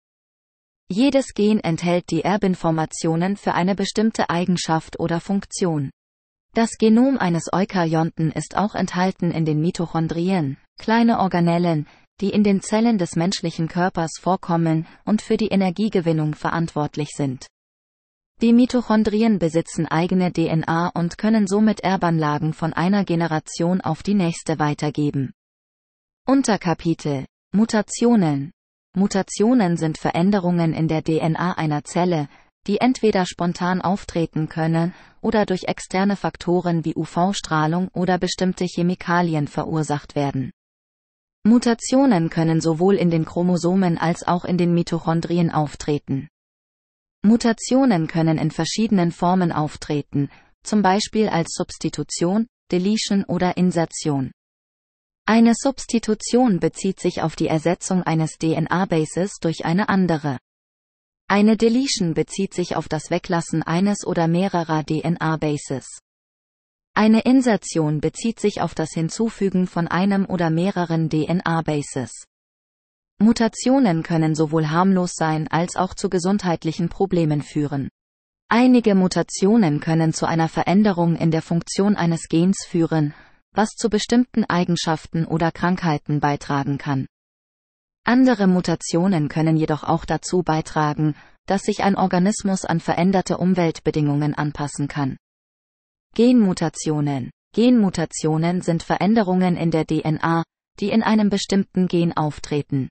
Jedes 0.88 1.34
Gen 1.34 1.60
enthält 1.60 2.10
die 2.10 2.22
Erbinformationen 2.22 3.36
für 3.36 3.54
eine 3.54 3.74
bestimmte 3.74 4.30
Eigenschaft 4.30 5.00
oder 5.00 5.20
Funktion. 5.20 5.90
Das 6.54 6.78
Genom 6.78 7.18
eines 7.18 7.52
Eukaryonten 7.52 8.32
ist 8.32 8.56
auch 8.56 8.74
enthalten 8.74 9.30
in 9.30 9.44
den 9.44 9.60
Mitochondrien, 9.60 10.56
kleine 10.78 11.18
Organellen, 11.18 11.86
die 12.20 12.30
in 12.30 12.42
den 12.42 12.62
Zellen 12.62 12.98
des 12.98 13.16
menschlichen 13.16 13.68
Körpers 13.68 14.12
vorkommen 14.20 14.86
und 15.04 15.22
für 15.22 15.36
die 15.36 15.48
Energiegewinnung 15.48 16.34
verantwortlich 16.34 17.10
sind. 17.14 17.46
Die 18.42 18.52
Mitochondrien 18.52 19.38
besitzen 19.38 19.86
eigene 19.86 20.32
DNA 20.32 20.90
und 20.94 21.16
können 21.16 21.46
somit 21.46 21.80
Erbanlagen 21.80 22.52
von 22.52 22.72
einer 22.72 23.04
Generation 23.04 23.80
auf 23.80 24.02
die 24.02 24.14
nächste 24.14 24.58
weitergeben. 24.58 25.32
Unterkapitel 26.26 27.24
Mutationen 27.52 28.52
Mutationen 28.94 29.76
sind 29.76 29.98
Veränderungen 29.98 30.74
in 30.74 30.88
der 30.88 31.02
DNA 31.02 31.52
einer 31.52 31.84
Zelle, 31.84 32.28
die 32.66 32.78
entweder 32.78 33.26
spontan 33.26 33.80
auftreten 33.80 34.48
können 34.48 34.92
oder 35.20 35.46
durch 35.46 35.64
externe 35.64 36.16
Faktoren 36.16 36.84
wie 36.84 36.94
UV-Strahlung 36.96 37.88
oder 37.94 38.18
bestimmte 38.18 38.64
Chemikalien 38.64 39.48
verursacht 39.48 40.14
werden. 40.16 40.50
Mutationen 41.46 42.28
können 42.28 42.60
sowohl 42.60 42.96
in 42.96 43.08
den 43.08 43.24
Chromosomen 43.24 43.98
als 43.98 44.26
auch 44.26 44.44
in 44.44 44.58
den 44.58 44.74
Mitochondrien 44.74 45.52
auftreten. 45.52 46.28
Mutationen 47.22 48.08
können 48.08 48.36
in 48.36 48.50
verschiedenen 48.50 49.12
Formen 49.12 49.52
auftreten, 49.52 50.28
zum 50.64 50.82
Beispiel 50.82 51.28
als 51.28 51.54
Substitution, 51.54 52.48
Deletion 52.72 53.22
oder 53.22 53.56
Insertion. 53.56 54.32
Eine 55.24 55.54
Substitution 55.54 56.58
bezieht 56.58 56.98
sich 56.98 57.22
auf 57.22 57.36
die 57.36 57.46
Ersetzung 57.46 58.02
eines 58.02 58.38
DNA-Bases 58.38 59.38
durch 59.40 59.64
eine 59.64 59.88
andere. 59.88 60.38
Eine 61.28 61.56
Deletion 61.56 62.14
bezieht 62.14 62.54
sich 62.54 62.74
auf 62.74 62.88
das 62.88 63.12
Weglassen 63.12 63.62
eines 63.62 64.04
oder 64.04 64.26
mehrerer 64.26 64.82
DNA-Bases. 64.82 66.00
Eine 66.98 67.20
Insertion 67.20 68.00
bezieht 68.00 68.40
sich 68.40 68.62
auf 68.62 68.74
das 68.74 68.94
Hinzufügen 68.94 69.66
von 69.66 69.86
einem 69.86 70.24
oder 70.24 70.48
mehreren 70.48 71.10
DNA-Bases. 71.10 72.24
Mutationen 73.18 74.02
können 74.02 74.34
sowohl 74.34 74.70
harmlos 74.70 75.12
sein 75.14 75.46
als 75.48 75.76
auch 75.76 75.92
zu 75.92 76.08
gesundheitlichen 76.08 76.88
Problemen 76.88 77.42
führen. 77.42 77.90
Einige 78.48 78.94
Mutationen 78.94 79.80
können 79.80 80.14
zu 80.14 80.24
einer 80.24 80.48
Veränderung 80.48 81.16
in 81.16 81.30
der 81.30 81.42
Funktion 81.42 81.96
eines 81.96 82.28
Gens 82.30 82.64
führen, 82.66 83.12
was 83.52 83.74
zu 83.76 83.90
bestimmten 83.90 84.44
Eigenschaften 84.44 85.26
oder 85.26 85.52
Krankheiten 85.52 86.20
beitragen 86.20 86.78
kann. 86.78 87.06
Andere 88.04 88.46
Mutationen 88.46 89.28
können 89.28 89.58
jedoch 89.58 89.84
auch 89.84 90.06
dazu 90.06 90.42
beitragen, 90.42 91.14
dass 91.44 91.60
sich 91.60 91.84
ein 91.84 91.94
Organismus 91.94 92.64
an 92.64 92.80
veränderte 92.80 93.36
Umweltbedingungen 93.36 94.32
anpassen 94.32 94.88
kann. 94.88 95.18
Genmutationen. 96.16 97.30
Genmutationen 97.52 98.62
sind 98.62 98.82
Veränderungen 98.82 99.54
in 99.54 99.70
der 99.70 99.84
DNA, 99.84 100.44
die 100.80 100.88
in 100.88 101.02
einem 101.02 101.28
bestimmten 101.28 101.88
Gen 101.88 102.16
auftreten. 102.16 102.88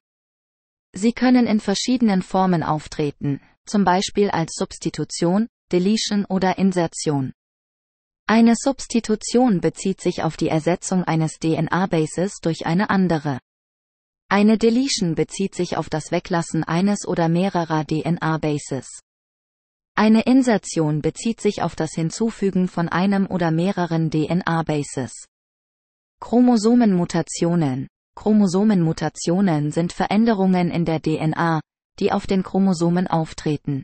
Sie 0.94 1.12
können 1.12 1.48
in 1.48 1.60
verschiedenen 1.60 2.22
Formen 2.22 2.62
auftreten, 2.62 3.42
zum 3.66 3.84
Beispiel 3.84 4.30
als 4.30 4.54
Substitution, 4.54 5.48
Deletion 5.72 6.26
oder 6.26 6.60
Insertion. 6.60 7.34
Eine 8.28 8.54
Substitution 8.56 9.60
bezieht 9.60 10.02
sich 10.02 10.22
auf 10.22 10.38
die 10.38 10.50
Ersetzung 10.50 11.04
eines 11.04 11.40
DNA-Bases 11.40 12.42
durch 12.44 12.68
eine 12.68 12.92
andere. 12.92 13.40
Eine 14.30 14.60
Deletion 14.60 15.16
bezieht 15.16 15.56
sich 15.56 15.78
auf 15.78 15.90
das 15.90 16.12
Weglassen 16.12 16.64
eines 16.64 17.08
oder 17.08 17.28
mehrerer 17.28 17.86
DNA-Bases. 17.86 19.02
Eine 19.98 20.24
Insertion 20.24 21.02
bezieht 21.02 21.40
sich 21.40 21.62
auf 21.62 21.78
das 21.78 21.94
Hinzufügen 21.94 22.68
von 22.68 22.90
einem 22.90 23.28
oder 23.28 23.50
mehreren 23.50 24.12
DNA-Bases. 24.12 25.26
Chromosomenmutationen. 26.20 27.88
Chromosomenmutationen 28.16 29.72
sind 29.72 29.94
Veränderungen 29.94 30.70
in 30.70 30.84
der 30.84 31.02
DNA, 31.02 31.62
die 32.00 32.12
auf 32.12 32.28
den 32.28 32.44
Chromosomen 32.44 33.08
auftreten. 33.08 33.84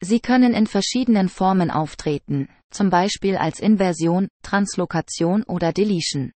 Sie 0.00 0.20
können 0.20 0.54
in 0.54 0.68
verschiedenen 0.68 1.28
Formen 1.28 1.72
auftreten, 1.72 2.48
zum 2.70 2.88
Beispiel 2.88 3.36
als 3.36 3.58
Inversion, 3.58 4.28
Translokation 4.44 5.42
oder 5.42 5.72
Deletion. 5.72 6.30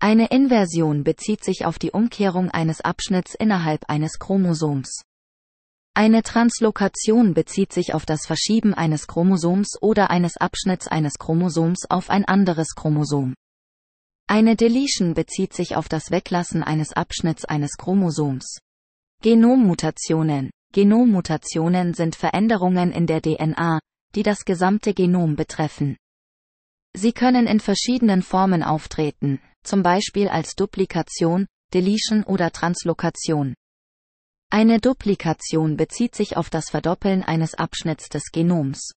Eine 0.00 0.28
Inversion 0.28 1.04
bezieht 1.04 1.44
sich 1.44 1.66
auf 1.66 1.78
die 1.78 1.90
Umkehrung 1.90 2.50
eines 2.50 2.80
Abschnitts 2.80 3.34
innerhalb 3.34 3.90
eines 3.90 4.18
Chromosoms. 4.18 5.02
Eine 5.94 6.22
Translokation 6.22 7.34
bezieht 7.34 7.72
sich 7.72 7.92
auf 7.92 8.06
das 8.06 8.24
Verschieben 8.26 8.72
eines 8.72 9.06
Chromosoms 9.06 9.76
oder 9.82 10.10
eines 10.10 10.38
Abschnitts 10.38 10.88
eines 10.88 11.14
Chromosoms 11.18 11.90
auf 11.90 12.08
ein 12.08 12.24
anderes 12.24 12.74
Chromosom. 12.74 13.34
Eine 14.26 14.56
Deletion 14.56 15.12
bezieht 15.12 15.52
sich 15.52 15.76
auf 15.76 15.90
das 15.90 16.10
Weglassen 16.10 16.62
eines 16.62 16.94
Abschnitts 16.94 17.44
eines 17.44 17.76
Chromosoms. 17.76 18.58
Genommutationen 19.20 20.50
Genommutationen 20.72 21.92
sind 21.92 22.16
Veränderungen 22.16 22.92
in 22.92 23.06
der 23.06 23.20
DNA, 23.20 23.78
die 24.14 24.22
das 24.22 24.46
gesamte 24.46 24.94
Genom 24.94 25.36
betreffen. 25.36 25.98
Sie 26.96 27.12
können 27.12 27.46
in 27.46 27.60
verschiedenen 27.60 28.22
Formen 28.22 28.62
auftreten, 28.62 29.40
zum 29.62 29.82
Beispiel 29.82 30.28
als 30.28 30.54
Duplikation, 30.54 31.46
Deletion 31.74 32.24
oder 32.24 32.50
Translokation. 32.50 33.54
Eine 34.54 34.80
Duplikation 34.80 35.78
bezieht 35.78 36.14
sich 36.14 36.36
auf 36.36 36.50
das 36.50 36.68
Verdoppeln 36.68 37.22
eines 37.22 37.54
Abschnitts 37.54 38.10
des 38.10 38.24
Genoms. 38.32 38.92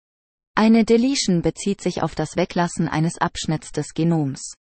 Eine 0.54 0.84
Deletion 0.84 1.42
bezieht 1.42 1.80
sich 1.80 2.04
auf 2.04 2.14
das 2.14 2.36
Weglassen 2.36 2.90
eines 2.90 3.20
Abschnitts 3.20 3.72
des 3.72 3.94
Genoms. 3.94 4.56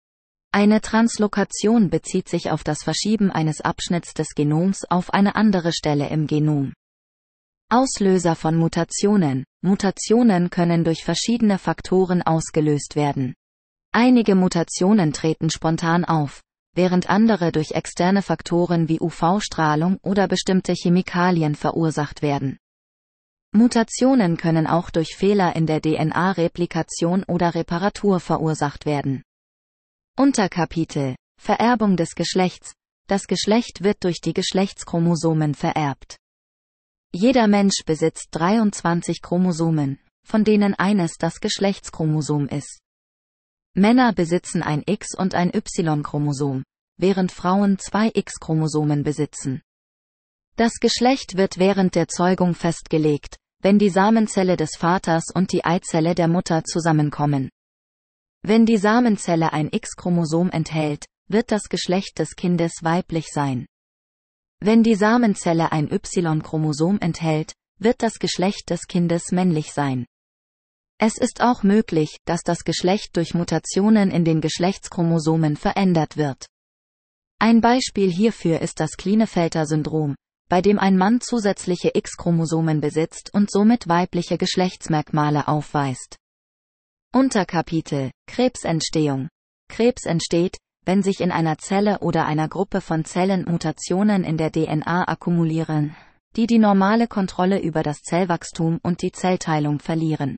Eine 0.52 0.82
Translokation 0.82 1.90
bezieht 1.90 2.28
sich 2.28 2.52
auf 2.52 2.66
das 2.66 2.84
Verschieben 2.84 3.32
eines 3.32 3.62
Abschnitts 3.62 4.14
des 4.14 4.36
Genoms 4.36 4.84
auf 4.84 5.14
eine 5.14 5.36
andere 5.38 5.72
Stelle 5.72 6.10
im 6.10 6.28
Genom. 6.28 6.74
Auslöser 7.70 8.36
von 8.36 8.58
Mutationen. 8.58 9.46
Mutationen 9.62 10.50
können 10.50 10.84
durch 10.84 11.06
verschiedene 11.06 11.58
Faktoren 11.58 12.22
ausgelöst 12.22 12.98
werden. 12.98 13.34
Einige 13.94 14.36
Mutationen 14.36 15.14
treten 15.14 15.50
spontan 15.52 16.04
auf, 16.04 16.42
während 16.73 17.10
andere 17.10 17.52
durch 17.52 17.72
externe 17.72 18.22
Faktoren 18.22 18.88
wie 18.88 18.99
UV-Strahlung 18.99 19.98
oder 20.02 20.27
bestimmte 20.27 20.73
Chemikalien 20.73 21.56
verursacht 21.56 22.22
werden. 22.22 22.57
Mutationen 23.53 24.38
können 24.38 24.65
auch 24.65 24.89
durch 24.89 25.15
Fehler 25.15 25.56
in 25.56 25.68
der 25.68 25.81
DNA-Replikation 25.81 27.23
oder 27.23 27.53
Reparatur 27.53 28.19
verursacht 28.19 28.85
werden. 28.85 29.23
Unterkapitel 30.18 31.15
Vererbung 31.38 31.98
des 31.98 32.15
Geschlechts. 32.15 32.73
Das 33.07 33.27
Geschlecht 33.27 33.84
wird 33.84 34.03
durch 34.03 34.22
die 34.22 34.34
Geschlechtschromosomen 34.34 35.56
vererbt. 35.56 36.18
Jeder 37.14 37.48
Mensch 37.48 37.84
besitzt 37.85 38.30
23 38.31 39.22
Chromosomen, 39.22 39.99
von 40.23 40.45
denen 40.45 40.76
eines 40.76 41.18
das 41.18 41.41
Geschlechtschromosom 41.41 42.48
ist. 42.48 42.80
Männer 43.73 44.11
besitzen 44.11 44.61
ein 44.61 44.84
X- 44.85 45.15
und 45.18 45.34
ein 45.34 45.52
Y-Chromosom, 45.53 46.64
während 46.98 47.31
Frauen 47.31 47.80
zwei 47.80 48.11
X-Chromosomen 48.14 49.03
besitzen. 49.03 49.61
Das 50.57 50.73
Geschlecht 50.81 51.38
wird 51.38 51.57
während 51.57 51.95
der 51.95 52.10
Zeugung 52.10 52.53
festgelegt, 52.53 53.38
wenn 53.61 53.80
die 53.80 53.89
Samenzelle 53.89 54.57
des 54.57 54.76
Vaters 54.76 55.26
und 55.34 55.53
die 55.53 55.64
Eizelle 55.64 56.15
der 56.15 56.27
Mutter 56.27 56.64
zusammenkommen. 56.64 57.49
Wenn 58.43 58.65
die 58.65 58.77
Samenzelle 58.77 59.53
ein 59.53 59.69
X-Chromosom 59.72 60.49
enthält, 60.49 61.06
wird 61.27 61.52
das 61.52 61.69
Geschlecht 61.69 62.19
des 62.19 62.35
Kindes 62.35 62.73
weiblich 62.81 63.27
sein. 63.31 63.68
Wenn 64.60 64.84
die 64.84 64.95
Samenzelle 64.95 65.72
ein 65.72 65.89
Y-Chromosom 65.89 66.99
enthält, 66.99 67.53
wird 67.80 68.03
das 68.03 68.19
Geschlecht 68.19 68.69
des 68.69 68.88
Kindes 68.88 69.31
männlich 69.31 69.72
sein. 69.72 70.06
Es 71.03 71.18
ist 71.18 71.41
auch 71.41 71.64
möglich, 71.64 72.18
dass 72.26 72.44
das 72.44 72.64
Geschlecht 72.64 73.18
durch 73.18 73.34
Mutationen 73.34 74.11
in 74.11 74.23
den 74.23 74.40
Geschlechtschromosomen 74.40 75.57
verändert 75.57 76.15
wird. 76.15 76.45
Ein 77.40 77.60
Beispiel 77.60 78.11
hierfür 78.11 78.60
ist 78.60 78.80
das 78.80 78.98
Klinefelter-Syndrom, 78.98 80.14
bei 80.48 80.61
dem 80.61 80.78
ein 80.78 80.99
Mann 80.99 81.19
zusätzliche 81.19 81.90
X-Chromosomen 81.95 82.82
besitzt 82.82 83.34
und 83.34 83.49
somit 83.49 83.88
weibliche 83.88 84.38
Geschlechtsmerkmale 84.38 85.48
aufweist. 85.48 86.18
Unterkapitel 87.11 88.11
Krebsentstehung 88.28 89.30
Krebs 89.69 90.06
entsteht, 90.06 90.57
wenn 90.86 91.02
sich 91.02 91.19
in 91.19 91.32
einer 91.32 91.57
Zelle 91.57 92.02
oder 92.02 92.28
einer 92.28 92.48
Gruppe 92.48 92.80
von 92.80 93.06
Zellen 93.06 93.45
Mutationen 93.45 94.23
in 94.23 94.38
der 94.38 94.52
DNA 94.52 95.07
akkumulieren, 95.07 95.95
die 96.36 96.45
die 96.45 96.60
normale 96.60 97.07
Kontrolle 97.07 97.60
über 97.60 97.82
das 97.82 98.03
Zellwachstum 98.03 98.80
und 98.84 99.02
die 99.02 99.11
Zellteilung 99.11 99.80
verlieren. 99.80 100.38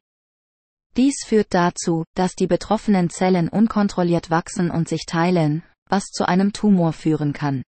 Dies 0.96 1.16
führt 1.26 1.54
dazu, 1.54 2.04
dass 2.16 2.36
die 2.36 2.48
betroffenen 2.48 3.10
Zellen 3.10 3.50
unkontrolliert 3.50 4.30
wachsen 4.30 4.70
und 4.70 4.88
sich 4.88 5.06
teilen, 5.08 5.64
was 5.90 6.06
zu 6.06 6.28
einem 6.28 6.54
Tumor 6.54 6.94
führen 6.94 7.34
kann. 7.34 7.64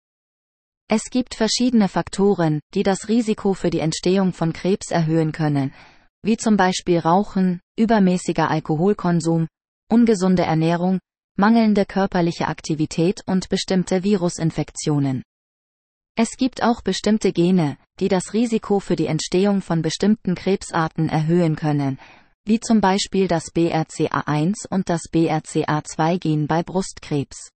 Es 0.88 1.10
gibt 1.10 1.34
verschiedene 1.34 1.88
Faktoren, 1.88 2.60
die 2.76 2.84
das 2.84 3.08
Risiko 3.08 3.54
für 3.54 3.72
die 3.72 3.80
Entstehung 3.80 4.34
von 4.34 4.54
Krebs 4.54 4.92
erhöhen 4.92 5.32
können, 5.32 5.74
wie 6.22 6.38
zum 6.38 6.58
Beispiel 6.58 7.00
Rauchen, 7.00 7.62
übermäßiger 7.78 8.52
Alkoholkonsum, 8.52 9.48
ungesunde 9.90 10.44
Ernährung, 10.44 11.00
mangelnde 11.38 11.86
körperliche 11.86 12.48
Aktivität 12.48 13.22
und 13.26 13.50
bestimmte 13.50 14.04
Virusinfektionen. 14.04 15.24
Es 16.16 16.38
gibt 16.38 16.64
auch 16.64 16.82
bestimmte 16.82 17.34
Gene, 17.34 17.78
die 18.00 18.08
das 18.08 18.34
Risiko 18.34 18.80
für 18.80 18.96
die 18.96 19.08
Entstehung 19.08 19.62
von 19.62 19.82
bestimmten 19.82 20.36
Krebsarten 20.36 21.10
erhöhen 21.10 21.56
können, 21.56 22.00
wie 22.46 22.60
zum 22.60 22.80
Beispiel 22.80 23.28
das 23.28 23.46
BRCA1 23.54 24.68
und 24.70 24.90
das 24.90 25.02
BRCA2-Gen 25.12 26.48
bei 26.48 26.62
Brustkrebs. 26.62 27.50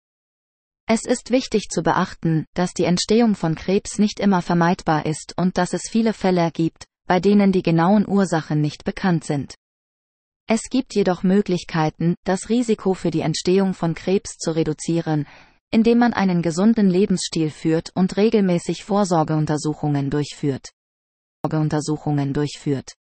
Es 0.88 1.06
ist 1.06 1.30
wichtig 1.30 1.70
zu 1.70 1.84
beachten, 1.84 2.48
dass 2.56 2.74
die 2.74 2.86
Entstehung 2.86 3.36
von 3.36 3.54
Krebs 3.54 4.00
nicht 4.00 4.20
immer 4.20 4.42
vermeidbar 4.42 5.06
ist 5.06 5.36
und 5.38 5.60
dass 5.60 5.74
es 5.74 5.84
viele 5.88 6.14
Fälle 6.14 6.50
gibt, 6.52 6.88
bei 7.06 7.20
denen 7.20 7.52
die 7.52 7.62
genauen 7.62 8.08
Ursachen 8.08 8.60
nicht 8.60 8.84
bekannt 8.84 9.24
sind. 9.24 9.54
Es 10.48 10.64
gibt 10.72 10.96
jedoch 10.96 11.22
Möglichkeiten, 11.22 12.16
das 12.24 12.50
Risiko 12.50 12.96
für 12.96 13.12
die 13.12 13.22
Entstehung 13.22 13.76
von 13.76 13.94
Krebs 13.94 14.38
zu 14.38 14.56
reduzieren, 14.56 15.28
indem 15.70 16.00
man 16.00 16.14
einen 16.14 16.42
gesunden 16.42 16.90
Lebensstil 16.90 17.52
führt 17.52 17.92
und 17.94 18.18
regelmäßig 18.18 18.84
Vorsorgeuntersuchungen 18.84 20.10
durchführt. 20.10 20.72
Vorsorgeuntersuchungen 21.44 22.34
durchführt. 22.34 22.94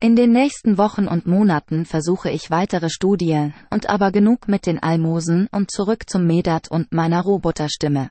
In 0.00 0.14
den 0.14 0.32
nächsten 0.32 0.78
Wochen 0.78 1.08
und 1.08 1.26
Monaten 1.26 1.86
versuche 1.86 2.30
ich 2.30 2.50
weitere 2.50 2.90
Studien, 2.90 3.54
und 3.70 3.88
aber 3.88 4.12
genug 4.12 4.46
mit 4.46 4.66
den 4.66 4.78
Almosen 4.78 5.48
und 5.52 5.70
zurück 5.70 6.06
zum 6.08 6.26
Medat 6.26 6.70
und 6.70 6.92
meiner 6.92 7.22
Roboterstimme. 7.22 8.10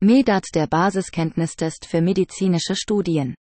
Medat 0.00 0.46
der 0.54 0.66
Basiskenntnistest 0.66 1.84
für 1.84 2.00
medizinische 2.00 2.74
Studien. 2.74 3.34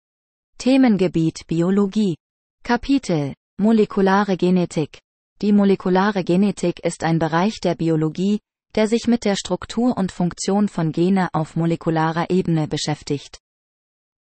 Themengebiet 0.57 1.45
Biologie. 1.47 2.15
Kapitel 2.63 3.35
Molekulare 3.57 4.37
Genetik 4.37 5.04
Die 5.41 5.51
molekulare 5.51 6.23
Genetik 6.23 6.79
ist 6.79 7.03
ein 7.03 7.19
Bereich 7.19 7.59
der 7.59 7.75
Biologie, 7.75 8.39
der 8.75 8.87
sich 8.87 9.07
mit 9.07 9.25
der 9.25 9.35
Struktur 9.35 9.97
und 9.97 10.13
Funktion 10.13 10.69
von 10.69 10.93
Gene 10.93 11.27
auf 11.33 11.57
molekularer 11.57 12.29
Ebene 12.29 12.67
beschäftigt. 12.67 13.39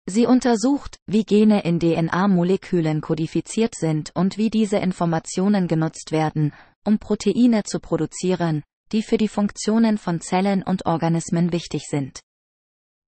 Sie 0.06 0.26
untersucht, 0.26 0.98
wie 1.06 1.24
Gene 1.24 1.62
in 1.64 1.78
DNA-Molekülen 1.78 3.02
kodifiziert 3.02 3.74
sind 3.74 4.10
und 4.14 4.38
wie 4.38 4.48
diese 4.48 4.78
Informationen 4.78 5.68
genutzt 5.68 6.12
werden, 6.12 6.52
um 6.84 6.98
Proteine 6.98 7.62
zu 7.64 7.78
produzieren, 7.78 8.62
die 8.90 9.02
für 9.02 9.18
die 9.18 9.28
Funktionen 9.28 9.98
von 9.98 10.20
Zellen 10.20 10.62
und 10.62 10.86
Organismen 10.86 11.52
wichtig 11.52 11.82
sind. 11.88 12.20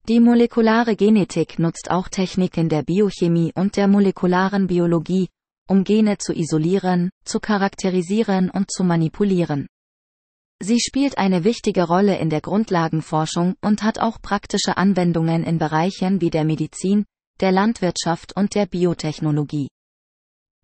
Die 0.08 0.20
molekulare 0.20 0.96
Genetik 0.96 1.60
nutzt 1.60 1.92
auch 1.92 2.08
Techniken 2.08 2.70
der 2.70 2.84
Biochemie 2.84 3.52
und 3.56 3.76
der 3.76 3.88
molekularen 3.88 4.68
Biologie, 4.68 5.28
um 5.68 5.84
Gene 5.84 6.18
zu 6.18 6.34
isolieren, 6.34 7.10
zu 7.24 7.40
charakterisieren 7.40 8.50
und 8.50 8.72
zu 8.72 8.84
manipulieren. 8.84 9.68
Sie 10.60 10.80
spielt 10.80 11.18
eine 11.18 11.44
wichtige 11.44 11.84
Rolle 11.84 12.18
in 12.18 12.30
der 12.30 12.42
Grundlagenforschung 12.42 13.56
und 13.62 13.84
hat 13.84 14.00
auch 14.00 14.22
praktische 14.22 14.78
Anwendungen 14.78 15.44
in 15.44 15.60
Bereichen 15.60 16.20
wie 16.20 16.32
der 16.32 16.46
Medizin, 16.46 17.06
der 17.40 17.52
Landwirtschaft 17.52 18.36
und 18.36 18.56
der 18.56 18.66
Biotechnologie. 18.66 19.68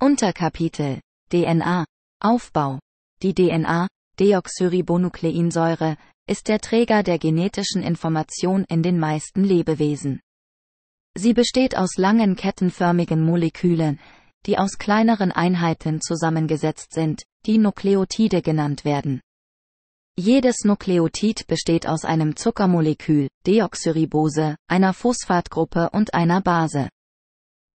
Unterkapitel 0.02 1.00
DNA 1.30 1.86
Aufbau 2.20 2.80
Die 3.22 3.34
DNA, 3.34 3.88
Deoxyribonukleinsäure, 4.20 5.98
ist 6.28 6.48
der 6.48 6.60
Träger 6.60 7.04
der 7.04 7.20
genetischen 7.20 7.84
Information 7.84 8.66
in 8.70 8.82
den 8.82 8.98
meisten 8.98 9.44
Lebewesen. 9.44 10.22
Sie 11.16 11.34
besteht 11.34 11.78
aus 11.78 11.98
langen 11.98 12.36
kettenförmigen 12.36 13.24
Molekülen, 13.24 14.00
die 14.46 14.58
aus 14.58 14.78
kleineren 14.78 15.32
Einheiten 15.32 16.02
zusammengesetzt 16.02 16.94
sind, 16.94 17.24
die 17.46 17.58
Nukleotide 17.58 18.42
genannt 18.42 18.86
werden. 18.86 19.22
Jedes 20.18 20.64
Nukleotid 20.64 21.48
besteht 21.48 21.88
aus 21.88 22.06
einem 22.06 22.36
Zuckermolekül, 22.36 23.30
Deoxyribose, 23.48 24.56
einer 24.68 24.94
Phosphatgruppe 24.94 25.90
und 25.92 26.14
einer 26.14 26.42
Base. 26.42 26.90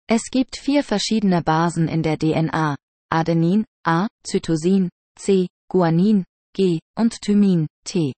Es 0.08 0.30
gibt 0.30 0.58
vier 0.58 0.84
verschiedene 0.84 1.42
Basen 1.42 1.88
in 1.88 2.04
der 2.04 2.18
DNA, 2.18 2.76
Adenin, 3.10 3.66
A, 3.84 4.08
Cytosin, 4.26 4.90
C, 5.18 5.48
Guanin, 5.70 6.26
G, 6.54 6.80
und 6.96 7.22
Thymin, 7.22 7.68
T. 7.84 8.14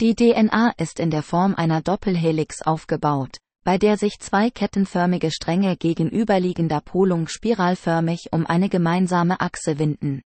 Die 0.00 0.14
DNA 0.14 0.74
ist 0.76 1.00
in 1.00 1.10
der 1.10 1.22
Form 1.22 1.54
einer 1.54 1.80
Doppelhelix 1.80 2.62
aufgebaut, 2.62 3.38
bei 3.64 3.78
der 3.78 3.96
sich 3.96 4.18
zwei 4.20 4.50
kettenförmige 4.50 5.30
Stränge 5.30 5.76
gegenüberliegender 5.76 6.80
Polung 6.82 7.28
spiralförmig 7.28 8.28
um 8.30 8.46
eine 8.46 8.68
gemeinsame 8.68 9.40
Achse 9.40 9.78
winden. 9.78 10.22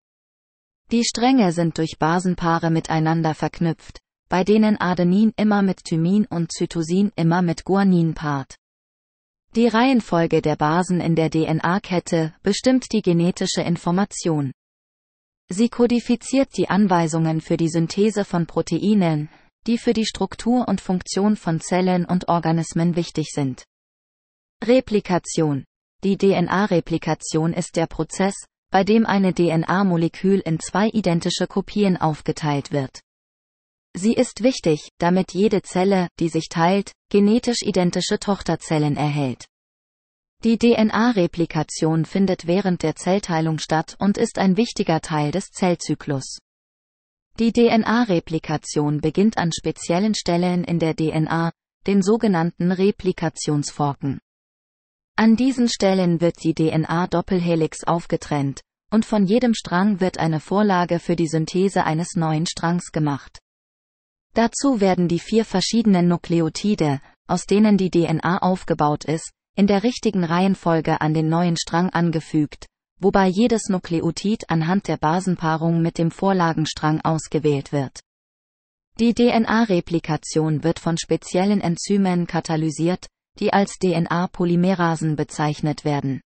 Die 0.91 1.03
Stränge 1.03 1.51
sind 1.51 1.77
durch 1.77 1.97
Basenpaare 1.99 2.71
miteinander 2.71 3.35
verknüpft, 3.35 3.99
bei 4.27 4.43
denen 4.43 4.79
Adenin 4.79 5.33
immer 5.37 5.61
mit 5.61 5.83
Thymin 5.83 6.25
und 6.25 6.51
Cytosin 6.51 7.11
immer 7.15 7.41
mit 7.41 7.63
Guanin 7.63 8.13
paart. 8.13 8.55
Die 9.55 9.67
Reihenfolge 9.67 10.41
der 10.41 10.55
Basen 10.55 10.99
in 10.99 11.15
der 11.15 11.29
DNA-Kette 11.29 12.33
bestimmt 12.43 12.91
die 12.91 13.01
genetische 13.01 13.61
Information. 13.61 14.51
Sie 15.49 15.69
kodifiziert 15.69 16.57
die 16.57 16.69
Anweisungen 16.69 17.39
für 17.39 17.55
die 17.55 17.69
Synthese 17.69 18.25
von 18.25 18.47
Proteinen, 18.47 19.29
die 19.67 19.77
für 19.77 19.93
die 19.93 20.05
Struktur 20.05 20.67
und 20.67 20.81
Funktion 20.81 21.35
von 21.35 21.59
Zellen 21.59 22.05
und 22.05 22.29
Organismen 22.29 22.95
wichtig 22.95 23.27
sind. 23.31 23.65
Replikation. 24.63 25.65
Die 26.03 26.17
DNA-Replikation 26.17 27.53
ist 27.53 27.75
der 27.75 27.85
Prozess, 27.87 28.33
bei 28.71 28.83
dem 28.83 29.05
eine 29.05 29.33
DNA-Molekül 29.33 30.39
in 30.39 30.59
zwei 30.59 30.87
identische 30.87 31.47
Kopien 31.47 31.97
aufgeteilt 31.97 32.71
wird. 32.71 33.01
Sie 33.95 34.13
ist 34.13 34.43
wichtig, 34.43 34.89
damit 34.99 35.33
jede 35.33 35.61
Zelle, 35.63 36.07
die 36.19 36.29
sich 36.29 36.49
teilt, 36.49 36.91
genetisch 37.09 37.61
identische 37.61 38.19
Tochterzellen 38.19 38.95
erhält. 38.95 39.45
Die 40.43 40.57
DNA-Replikation 40.57 42.05
findet 42.05 42.45
während 42.45 42.83
der 42.83 42.95
Zellteilung 42.95 43.57
statt 43.57 43.95
und 43.99 44.17
ist 44.17 44.37
ein 44.37 44.55
wichtiger 44.55 45.01
Teil 45.01 45.31
des 45.31 45.49
Zellzyklus. 45.49 46.37
Die 47.39 47.51
DNA-Replikation 47.51 48.99
beginnt 48.99 49.37
an 49.37 49.51
speziellen 49.51 50.15
Stellen 50.15 50.63
in 50.63 50.79
der 50.79 50.95
DNA, 50.95 51.51
den 51.85 52.01
sogenannten 52.01 52.71
Replikationsforken. 52.71 54.19
An 55.15 55.35
diesen 55.35 55.69
Stellen 55.69 56.19
wird 56.19 56.43
die 56.43 56.55
DNA-Doppelhelix 56.55 57.83
aufgetrennt, 57.83 58.61
und 58.89 59.05
von 59.05 59.27
jedem 59.27 59.53
Strang 59.53 59.99
wird 59.99 60.17
eine 60.17 60.39
Vorlage 60.39 60.97
für 60.97 61.15
die 61.15 61.27
Synthese 61.27 61.83
eines 61.83 62.15
neuen 62.15 62.47
Strangs 62.47 62.91
gemacht. 62.91 63.37
Dazu 64.33 64.81
werden 64.81 65.07
die 65.07 65.19
vier 65.19 65.45
verschiedenen 65.45 66.07
Nukleotide, 66.07 67.01
aus 67.27 67.45
denen 67.45 67.77
die 67.77 67.91
DNA 67.91 68.39
aufgebaut 68.39 69.05
ist, 69.05 69.31
in 69.55 69.67
der 69.67 69.83
richtigen 69.83 70.23
Reihenfolge 70.23 71.01
an 71.01 71.13
den 71.13 71.29
neuen 71.29 71.55
Strang 71.55 71.91
angefügt, 71.91 72.65
wobei 72.99 73.27
jedes 73.27 73.69
Nukleotid 73.69 74.49
anhand 74.49 74.87
der 74.87 74.97
Basenpaarung 74.97 75.81
mit 75.81 75.97
dem 75.97 76.11
Vorlagenstrang 76.11 77.01
ausgewählt 77.01 77.71
wird. 77.71 77.99
Die 78.99 79.13
DNA-Replikation 79.13 80.63
wird 80.63 80.79
von 80.79 80.97
speziellen 80.97 81.61
Enzymen 81.61 82.25
katalysiert, 82.25 83.07
die 83.39 83.53
als 83.53 83.77
DNA-Polymerasen 83.77 85.15
bezeichnet 85.15 85.85
werden. 85.85 86.21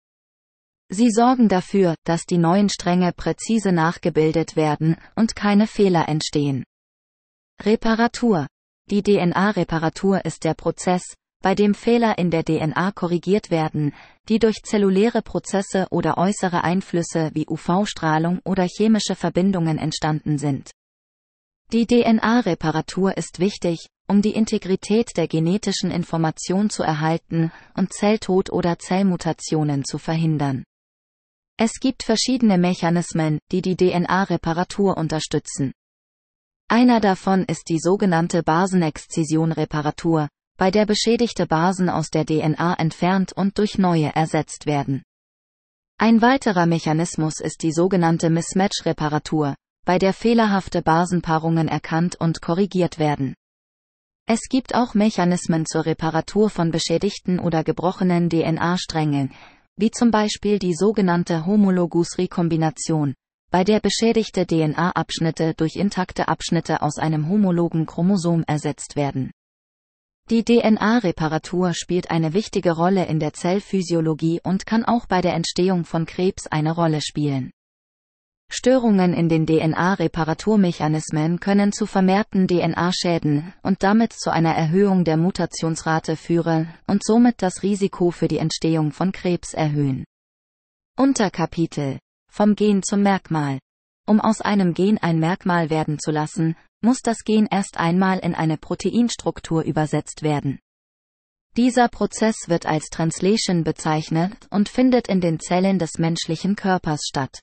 Sie 0.89 1.09
sorgen 1.11 1.49
dafür, 1.49 1.95
dass 2.03 2.25
die 2.25 2.37
neuen 2.37 2.69
Stränge 2.69 3.11
präzise 3.13 3.71
nachgebildet 3.71 4.55
werden 4.55 4.97
und 5.15 5.35
keine 5.35 5.67
Fehler 5.67 6.09
entstehen. 6.09 6.63
Reparatur. 7.61 8.47
Die 8.89 9.03
DNA-Reparatur 9.03 10.25
ist 10.25 10.43
der 10.43 10.55
Prozess, 10.55 11.15
bei 11.41 11.55
dem 11.55 11.73
Fehler 11.73 12.17
in 12.17 12.31
der 12.31 12.43
DNA 12.43 12.91
korrigiert 12.91 13.49
werden, 13.49 13.93
die 14.27 14.39
durch 14.39 14.61
zelluläre 14.63 15.21
Prozesse 15.21 15.87
oder 15.89 16.17
äußere 16.17 16.63
Einflüsse 16.63 17.31
wie 17.33 17.47
UV-Strahlung 17.47 18.39
oder 18.43 18.65
chemische 18.65 19.15
Verbindungen 19.15 19.77
entstanden 19.77 20.37
sind. 20.37 20.71
Die 21.71 21.85
DNA-Reparatur 21.85 23.15
ist 23.15 23.39
wichtig, 23.39 23.87
um 24.07 24.21
die 24.21 24.33
Integrität 24.33 25.15
der 25.17 25.27
genetischen 25.27 25.91
Information 25.91 26.69
zu 26.69 26.83
erhalten 26.83 27.51
und 27.75 27.93
Zelltod 27.93 28.51
oder 28.51 28.79
Zellmutationen 28.79 29.85
zu 29.85 29.99
verhindern. 29.99 30.63
Es 31.57 31.79
gibt 31.79 32.03
verschiedene 32.03 32.57
Mechanismen, 32.57 33.37
die 33.51 33.61
die 33.61 33.75
DNA-Reparatur 33.75 34.97
unterstützen. 34.97 35.73
Einer 36.67 36.99
davon 36.99 37.43
ist 37.45 37.69
die 37.69 37.79
sogenannte 37.79 38.43
Basenexzision-Reparatur, 38.43 40.27
bei 40.59 40.71
der 40.71 40.85
beschädigte 40.85 41.47
Basen 41.47 41.87
aus 41.89 42.09
der 42.09 42.25
DNA 42.25 42.73
entfernt 42.73 43.31
und 43.31 43.57
durch 43.57 43.77
neue 43.77 44.13
ersetzt 44.13 44.65
werden. 44.65 45.03
Ein 45.97 46.21
weiterer 46.21 46.65
Mechanismus 46.65 47.39
ist 47.39 47.63
die 47.63 47.71
sogenannte 47.71 48.29
Mismatch-Reparatur, 48.29 49.55
bei 49.85 49.97
der 49.97 50.11
fehlerhafte 50.11 50.81
Basenpaarungen 50.81 51.69
erkannt 51.69 52.17
und 52.17 52.41
korrigiert 52.41 52.99
werden. 52.99 53.35
Es 54.27 54.41
gibt 54.49 54.75
auch 54.75 54.95
Mechanismen 54.95 55.65
zur 55.65 55.85
Reparatur 55.85 56.49
von 56.49 56.71
beschädigten 56.71 57.39
oder 57.39 57.63
gebrochenen 57.63 58.29
DNA-Strängen, 58.29 59.31
wie 59.77 59.91
zum 59.91 60.11
Beispiel 60.11 60.59
die 60.59 60.75
sogenannte 60.75 61.45
Homologus-Rekombination, 61.45 63.13
bei 63.49 63.63
der 63.63 63.79
beschädigte 63.79 64.45
DNA-Abschnitte 64.45 65.53
durch 65.53 65.77
intakte 65.77 66.27
Abschnitte 66.27 66.81
aus 66.81 66.97
einem 66.97 67.29
homologen 67.29 67.85
Chromosom 67.85 68.43
ersetzt 68.45 68.97
werden. 68.97 69.31
Die 70.29 70.45
DNA-Reparatur 70.45 71.73
spielt 71.73 72.11
eine 72.11 72.33
wichtige 72.33 72.73
Rolle 72.73 73.05
in 73.05 73.19
der 73.19 73.33
Zellphysiologie 73.33 74.39
und 74.43 74.67
kann 74.67 74.85
auch 74.85 75.07
bei 75.07 75.21
der 75.21 75.33
Entstehung 75.33 75.85
von 75.85 76.05
Krebs 76.05 76.45
eine 76.45 76.71
Rolle 76.71 77.01
spielen. 77.01 77.49
Störungen 78.51 79.13
in 79.13 79.27
den 79.27 79.47
DNA-Reparaturmechanismen 79.47 81.39
können 81.39 81.71
zu 81.71 81.87
vermehrten 81.87 82.47
DNA-Schäden 82.47 83.53
und 83.63 83.81
damit 83.81 84.13
zu 84.13 84.31
einer 84.31 84.53
Erhöhung 84.53 85.03
der 85.03 85.17
Mutationsrate 85.17 86.15
führen 86.15 86.75
und 86.85 87.03
somit 87.03 87.41
das 87.41 87.63
Risiko 87.63 88.11
für 88.11 88.27
die 88.27 88.37
Entstehung 88.37 88.91
von 88.91 89.11
Krebs 89.11 89.55
erhöhen. 89.55 90.03
Unterkapitel 90.95 91.97
Vom 92.31 92.55
Gen 92.55 92.83
zum 92.83 93.01
Merkmal 93.01 93.57
um 94.09 94.19
aus 94.19 94.41
einem 94.41 94.73
Gen 94.73 94.97
ein 94.97 95.19
Merkmal 95.19 95.69
werden 95.69 95.99
zu 95.99 96.09
lassen, 96.09 96.55
muss 96.81 97.01
das 97.01 97.23
Gen 97.23 97.47
erst 97.49 97.77
einmal 97.77 98.19
in 98.19 98.35
eine 98.35 98.57
Proteinstruktur 98.57 99.63
übersetzt 99.63 100.23
werden. 100.23 100.59
Dieser 101.57 101.89
Prozess 101.89 102.35
wird 102.47 102.65
als 102.65 102.89
Translation 102.89 103.63
bezeichnet 103.63 104.47
und 104.49 104.69
findet 104.69 105.07
in 105.07 105.19
den 105.19 105.39
Zellen 105.39 105.79
des 105.79 105.97
menschlichen 105.97 106.55
Körpers 106.55 107.01
statt. 107.07 107.39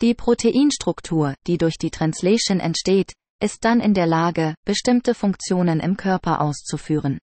Die 0.00 0.14
Proteinstruktur, 0.14 1.34
die 1.46 1.58
durch 1.58 1.76
die 1.76 1.90
Translation 1.90 2.60
entsteht, 2.60 3.12
ist 3.40 3.64
dann 3.64 3.80
in 3.80 3.94
der 3.94 4.06
Lage, 4.06 4.54
bestimmte 4.64 5.14
Funktionen 5.14 5.80
im 5.80 5.96
Körper 5.96 6.40
auszuführen. 6.40 7.18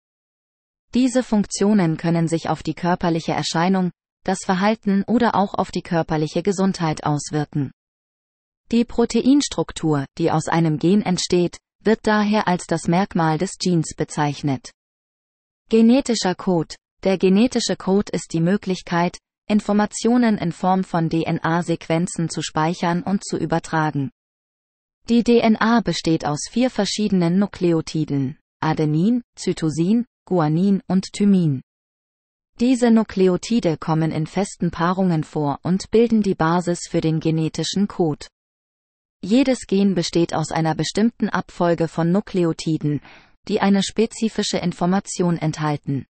Diese 0.93 1.23
Funktionen 1.23 1.97
können 1.97 2.27
sich 2.27 2.49
auf 2.49 2.63
die 2.63 2.73
körperliche 2.73 3.33
Erscheinung, 3.33 3.91
das 4.23 4.39
Verhalten 4.43 5.03
oder 5.07 5.35
auch 5.35 5.53
auf 5.53 5.71
die 5.71 5.81
körperliche 5.81 6.43
Gesundheit 6.43 7.05
auswirken. 7.05 7.71
Die 8.69 8.83
Proteinstruktur, 8.83 10.05
die 10.17 10.29
aus 10.29 10.49
einem 10.49 10.77
Gen 10.77 11.01
entsteht, 11.01 11.57
wird 11.83 12.01
daher 12.03 12.49
als 12.49 12.65
das 12.67 12.89
Merkmal 12.89 13.37
des 13.37 13.57
Gens 13.57 13.95
bezeichnet. 13.95 14.71
Genetischer 15.69 16.35
Code. 16.35 16.75
Der 17.03 17.17
genetische 17.17 17.77
Code 17.77 18.11
ist 18.11 18.33
die 18.33 18.41
Möglichkeit, 18.41 19.17
Informationen 19.47 20.37
in 20.37 20.51
Form 20.51 20.83
von 20.83 21.09
DNA-Sequenzen 21.09 22.27
zu 22.27 22.41
speichern 22.41 23.03
und 23.03 23.23
zu 23.23 23.37
übertragen. 23.37 24.11
Die 25.07 25.23
DNA 25.23 25.79
besteht 25.79 26.25
aus 26.25 26.49
vier 26.51 26.69
verschiedenen 26.69 27.39
Nukleotiden, 27.39 28.37
Adenin, 28.59 29.21
Cytosin, 29.37 30.05
Guanin 30.25 30.81
und 30.87 31.13
Thymin. 31.13 31.61
Diese 32.59 32.91
Nukleotide 32.91 33.77
kommen 33.77 34.11
in 34.11 34.27
festen 34.27 34.71
Paarungen 34.71 35.23
vor 35.23 35.59
und 35.63 35.89
bilden 35.91 36.21
die 36.21 36.35
Basis 36.35 36.81
für 36.89 36.99
den 36.99 37.21
genetischen 37.21 37.87
Code. 37.87 38.27
Jedes 39.23 39.65
Gen 39.65 39.95
besteht 39.95 40.33
aus 40.33 40.51
einer 40.51 40.75
bestimmten 40.75 41.29
Abfolge 41.29 41.87
von 41.87 42.11
Nukleotiden, 42.11 43.01
die 43.47 43.59
eine 43.61 43.81
spezifische 43.81 44.57
Information 44.57 45.37
enthalten. 45.37 46.05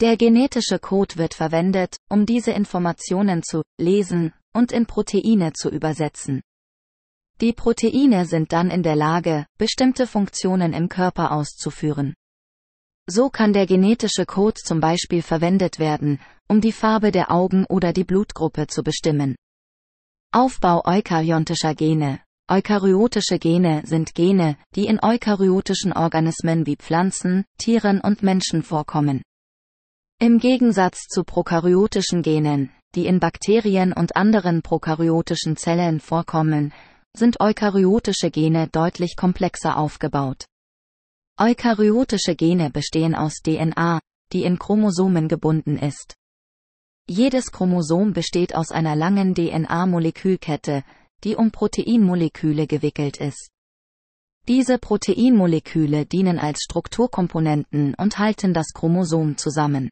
Der 0.00 0.16
genetische 0.16 0.78
Code 0.78 1.16
wird 1.16 1.34
verwendet, 1.34 1.96
um 2.10 2.26
diese 2.26 2.50
Informationen 2.50 3.42
zu 3.42 3.62
lesen 3.78 4.32
und 4.52 4.72
in 4.72 4.86
Proteine 4.86 5.52
zu 5.52 5.70
übersetzen. 5.70 6.42
Die 7.40 7.52
Proteine 7.52 8.26
sind 8.26 8.52
dann 8.52 8.70
in 8.70 8.82
der 8.82 8.96
Lage, 8.96 9.46
bestimmte 9.58 10.06
Funktionen 10.06 10.72
im 10.72 10.88
Körper 10.88 11.32
auszuführen. 11.32 12.14
So 13.08 13.30
kann 13.30 13.52
der 13.52 13.66
genetische 13.66 14.26
Code 14.26 14.60
zum 14.62 14.80
Beispiel 14.80 15.22
verwendet 15.22 15.78
werden, 15.78 16.20
um 16.48 16.60
die 16.60 16.72
Farbe 16.72 17.10
der 17.10 17.30
Augen 17.30 17.64
oder 17.66 17.92
die 17.92 18.04
Blutgruppe 18.04 18.66
zu 18.68 18.82
bestimmen. 18.82 19.34
Aufbau 20.34 20.80
eukaryontischer 20.86 21.74
Gene. 21.74 22.20
Eukaryotische 22.50 23.38
Gene 23.38 23.82
sind 23.84 24.14
Gene, 24.14 24.56
die 24.74 24.86
in 24.86 24.98
eukaryotischen 25.02 25.92
Organismen 25.92 26.64
wie 26.64 26.76
Pflanzen, 26.76 27.44
Tieren 27.58 28.00
und 28.00 28.22
Menschen 28.22 28.62
vorkommen. 28.62 29.20
Im 30.18 30.38
Gegensatz 30.38 31.02
zu 31.10 31.22
prokaryotischen 31.22 32.22
Genen, 32.22 32.70
die 32.94 33.04
in 33.04 33.20
Bakterien 33.20 33.92
und 33.92 34.16
anderen 34.16 34.62
prokaryotischen 34.62 35.58
Zellen 35.58 36.00
vorkommen, 36.00 36.72
sind 37.14 37.38
eukaryotische 37.38 38.30
Gene 38.30 38.68
deutlich 38.68 39.16
komplexer 39.16 39.76
aufgebaut. 39.76 40.46
Eukaryotische 41.38 42.36
Gene 42.36 42.70
bestehen 42.70 43.14
aus 43.14 43.42
DNA, 43.42 44.00
die 44.32 44.44
in 44.44 44.58
Chromosomen 44.58 45.28
gebunden 45.28 45.76
ist. 45.76 46.14
Jedes 47.08 47.50
Chromosom 47.50 48.12
besteht 48.12 48.54
aus 48.54 48.70
einer 48.70 48.94
langen 48.94 49.34
DNA-Molekülkette, 49.34 50.84
die 51.24 51.36
um 51.36 51.50
Proteinmoleküle 51.50 52.66
gewickelt 52.66 53.16
ist. 53.18 53.50
Diese 54.48 54.78
Proteinmoleküle 54.78 56.06
dienen 56.06 56.38
als 56.38 56.62
Strukturkomponenten 56.62 57.94
und 57.94 58.18
halten 58.18 58.54
das 58.54 58.72
Chromosom 58.72 59.36
zusammen. 59.36 59.90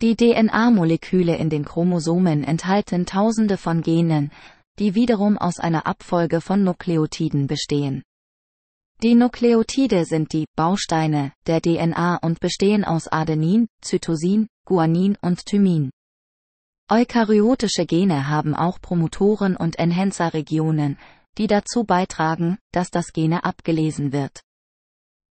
Die 0.00 0.14
DNA-Moleküle 0.14 1.36
in 1.36 1.50
den 1.50 1.64
Chromosomen 1.64 2.44
enthalten 2.44 3.04
tausende 3.04 3.56
von 3.56 3.82
Genen, 3.82 4.30
die 4.78 4.94
wiederum 4.94 5.36
aus 5.38 5.58
einer 5.58 5.86
Abfolge 5.86 6.40
von 6.40 6.64
Nukleotiden 6.64 7.46
bestehen. 7.46 8.02
Die 9.02 9.14
Nukleotide 9.14 10.04
sind 10.04 10.32
die 10.32 10.46
Bausteine 10.56 11.32
der 11.46 11.60
DNA 11.60 12.16
und 12.22 12.40
bestehen 12.40 12.84
aus 12.84 13.06
Adenin, 13.08 13.68
Cytosin, 13.82 14.48
Guanin 14.64 15.16
und 15.20 15.44
Thymin. 15.46 15.90
Eukaryotische 16.90 17.84
Gene 17.84 18.28
haben 18.28 18.54
auch 18.54 18.80
Promotoren 18.80 19.58
und 19.58 19.78
Enhancer-Regionen, 19.78 20.96
die 21.36 21.46
dazu 21.46 21.84
beitragen, 21.84 22.56
dass 22.72 22.90
das 22.90 23.12
Gene 23.12 23.44
abgelesen 23.44 24.10
wird. 24.10 24.40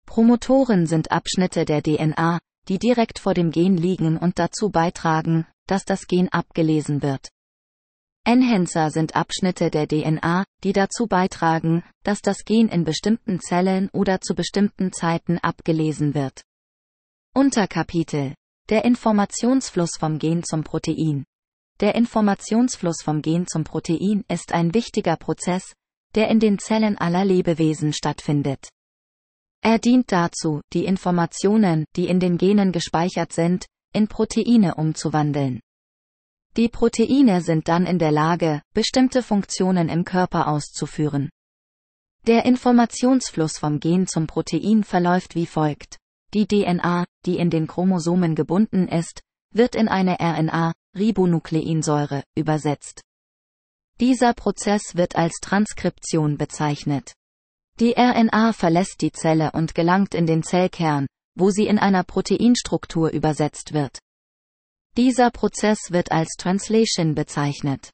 Promotoren 0.06 0.86
sind 0.86 1.12
Abschnitte 1.12 1.66
der 1.66 1.82
DNA, 1.82 2.38
die 2.68 2.78
direkt 2.78 3.18
vor 3.18 3.34
dem 3.34 3.50
Gen 3.50 3.76
liegen 3.76 4.18
und 4.18 4.38
dazu 4.38 4.70
beitragen, 4.70 5.48
dass 5.66 5.84
das 5.84 6.06
Gen 6.06 6.30
abgelesen 6.30 7.02
wird. 7.02 7.30
Enhancer 8.24 8.92
sind 8.92 9.16
Abschnitte 9.16 9.72
der 9.72 9.88
DNA, 9.88 10.44
die 10.64 10.74
dazu 10.74 11.08
beitragen, 11.08 11.84
dass 12.04 12.22
das 12.22 12.46
Gen 12.46 12.70
in 12.70 12.84
bestimmten 12.84 13.40
Zellen 13.40 13.90
oder 13.94 14.22
zu 14.22 14.36
bestimmten 14.36 14.94
Zeiten 14.94 15.40
abgelesen 15.40 16.14
wird. 16.14 16.44
Unterkapitel 17.34 18.36
Der 18.70 18.86
Informationsfluss 18.86 19.98
vom 19.98 20.20
Gen 20.20 20.44
zum 20.44 20.64
Protein. 20.64 21.26
Der 21.80 21.94
Informationsfluss 21.94 23.04
vom 23.04 23.22
Gen 23.22 23.45
zum 23.45 23.64
Protein 23.64 24.24
ist 24.28 24.52
ein 24.52 24.74
wichtiger 24.74 25.16
Prozess, 25.16 25.76
der 26.16 26.28
in 26.30 26.40
den 26.40 26.58
Zellen 26.58 26.98
aller 26.98 27.24
Lebewesen 27.24 27.94
stattfindet. 27.94 28.70
Er 29.62 29.78
dient 29.78 30.12
dazu, 30.12 30.62
die 30.74 30.86
Informationen, 30.86 31.86
die 31.95 32.08
in 32.08 32.20
den 32.20 32.40
Genen 32.40 32.72
gespeichert 32.72 33.32
sind, 33.32 33.68
in 33.94 34.08
Proteine 34.08 34.74
umzuwandeln. 34.74 35.60
Die 36.56 36.68
Proteine 36.68 37.41
sind 37.41 37.68
dann 37.68 37.86
in 37.86 37.99
der 37.99 38.12
Lage, 38.12 38.64
bestimmte 38.74 39.22
Funktionen 39.22 39.88
im 39.90 40.04
Körper 40.04 40.48
auszuführen. 40.48 41.30
Der 42.26 42.45
Informationsfluss 42.45 43.60
vom 43.60 43.80
Gen 43.80 44.08
zum 44.08 44.26
Protein 44.26 44.84
verläuft 44.84 45.36
wie 45.36 45.45
folgt. 45.45 45.99
Die 46.34 46.48
DNA, 46.48 47.06
die 47.28 47.38
in 47.38 47.52
den 47.52 47.68
Chromosomen 47.68 48.34
gebunden 48.34 48.88
ist, 48.88 49.22
wird 49.54 49.76
in 49.76 49.88
eine 49.88 50.18
RNA, 50.20 50.74
Ribonukleinsäure, 50.98 52.24
übersetzt. 52.36 53.02
Dieser 53.99 54.34
Prozess 54.34 54.95
wird 54.95 55.15
als 55.15 55.40
Transkription 55.41 56.38
bezeichnet. 56.38 57.14
Die 57.80 57.94
RNA 57.98 58.53
verlässt 58.53 59.02
die 59.02 59.11
Zelle 59.11 59.52
und 59.52 59.76
gelangt 59.76 60.14
in 60.14 60.26
den 60.26 60.44
Zellkern, 60.44 61.07
wo 61.36 61.52
sie 61.52 61.68
in 61.68 61.78
einer 61.80 62.03
Proteinstruktur 62.03 63.11
übersetzt 63.11 63.74
wird. 63.74 63.99
Dieser 64.98 65.30
Prozess 65.30 65.91
wird 65.91 66.11
als 66.11 66.36
Translation 66.38 67.14
bezeichnet. 67.14 67.91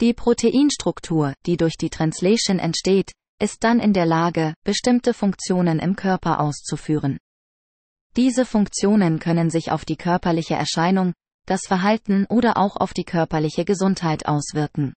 Die 0.00 0.12
Proteinstruktur, 0.12 1.34
die 1.44 1.56
durch 1.56 1.76
die 1.76 1.90
Translation 1.90 2.58
entsteht, 2.58 3.12
ist 3.40 3.64
dann 3.64 3.80
in 3.80 3.92
der 3.92 4.06
Lage, 4.06 4.54
bestimmte 4.64 5.12
Funktionen 5.12 5.78
im 5.78 5.96
Körper 5.96 6.40
auszuführen. 6.40 7.18
Diese 8.16 8.46
Funktionen 8.46 9.18
können 9.18 9.50
sich 9.50 9.72
auf 9.72 9.84
die 9.84 9.96
körperliche 9.96 10.54
Erscheinung, 10.54 11.12
das 11.46 11.62
Verhalten 11.66 12.26
oder 12.28 12.56
auch 12.56 12.76
auf 12.76 12.92
die 12.92 13.04
körperliche 13.04 13.64
Gesundheit 13.64 14.26
auswirken. 14.26 14.94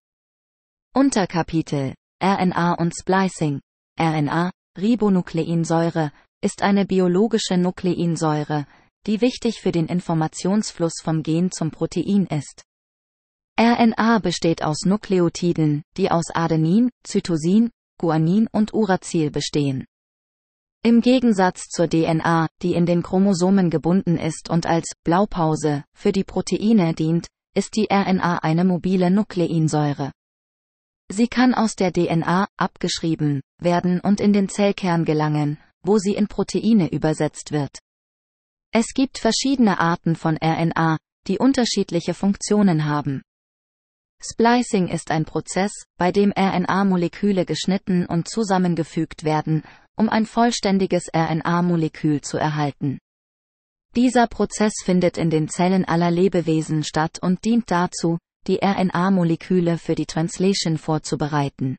Unterkapitel 0.93 1.93
RNA 2.21 2.73
und 2.73 2.93
Splicing 2.99 3.61
RNA, 3.99 4.51
Ribonukleinsäure, 4.77 6.11
ist 6.41 6.61
eine 6.61 6.85
biologische 6.85 7.57
Nukleinsäure, 7.57 8.65
die 9.05 9.21
wichtig 9.21 9.61
für 9.61 9.71
den 9.71 9.87
Informationsfluss 9.87 11.01
vom 11.01 11.23
Gen 11.23 11.51
zum 11.51 11.71
Protein 11.71 12.25
ist. 12.25 12.63
RNA 13.59 14.19
besteht 14.19 14.63
aus 14.63 14.85
Nukleotiden, 14.85 15.83
die 15.97 16.11
aus 16.11 16.31
Adenin, 16.33 16.89
Cytosin, 17.05 17.71
Guanin 17.97 18.47
und 18.51 18.73
Uracil 18.73 19.31
bestehen. 19.31 19.85
Im 20.81 21.01
Gegensatz 21.01 21.67
zur 21.67 21.89
DNA, 21.89 22.47
die 22.61 22.73
in 22.73 22.85
den 22.85 23.03
Chromosomen 23.03 23.69
gebunden 23.69 24.17
ist 24.17 24.49
und 24.49 24.65
als 24.65 24.93
Blaupause 25.03 25.83
für 25.93 26.13
die 26.13 26.23
Proteine 26.23 26.93
dient, 26.93 27.27
ist 27.53 27.75
die 27.75 27.87
RNA 27.91 28.37
eine 28.37 28.63
mobile 28.63 29.11
Nukleinsäure. 29.11 30.13
Sie 31.11 31.27
kann 31.27 31.53
aus 31.53 31.75
der 31.75 31.91
DNA 31.91 32.47
abgeschrieben 32.55 33.41
werden 33.59 33.99
und 33.99 34.21
in 34.21 34.31
den 34.31 34.47
Zellkern 34.47 35.03
gelangen, 35.03 35.57
wo 35.81 35.97
sie 35.97 36.13
in 36.13 36.29
Proteine 36.29 36.89
übersetzt 36.93 37.51
wird. 37.51 37.79
Es 38.71 38.93
gibt 38.93 39.17
verschiedene 39.17 39.81
Arten 39.81 40.15
von 40.15 40.37
RNA, 40.37 40.97
die 41.27 41.39
unterschiedliche 41.39 42.13
Funktionen 42.13 42.85
haben. 42.85 43.21
Splicing 44.21 44.87
ist 44.87 45.11
ein 45.11 45.25
Prozess, 45.25 45.71
bei 45.97 46.11
dem 46.11 46.31
RNA-Moleküle 46.37 47.45
geschnitten 47.45 48.05
und 48.05 48.29
zusammengefügt 48.29 49.23
werden, 49.23 49.63
um 49.99 50.07
ein 50.07 50.25
vollständiges 50.25 51.09
RNA-Molekül 51.13 52.21
zu 52.21 52.37
erhalten. 52.37 52.99
Dieser 53.95 54.27
Prozess 54.27 54.73
findet 54.83 55.17
in 55.17 55.29
den 55.29 55.49
Zellen 55.49 55.83
aller 55.83 56.09
Lebewesen 56.09 56.83
statt 56.83 57.19
und 57.21 57.43
dient 57.43 57.69
dazu, 57.69 58.17
die 58.47 58.59
RNA-Moleküle 58.63 59.77
für 59.77 59.95
die 59.95 60.05
Translation 60.05 60.77
vorzubereiten. 60.77 61.75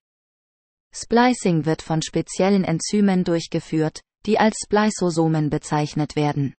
Splicing 0.94 1.64
wird 1.64 1.80
von 1.80 2.02
speziellen 2.02 2.64
Enzymen 2.64 3.24
durchgeführt, 3.24 4.02
die 4.26 4.38
als 4.38 4.56
Spliceosomen 4.64 5.48
bezeichnet 5.48 6.14
werden. 6.14 6.52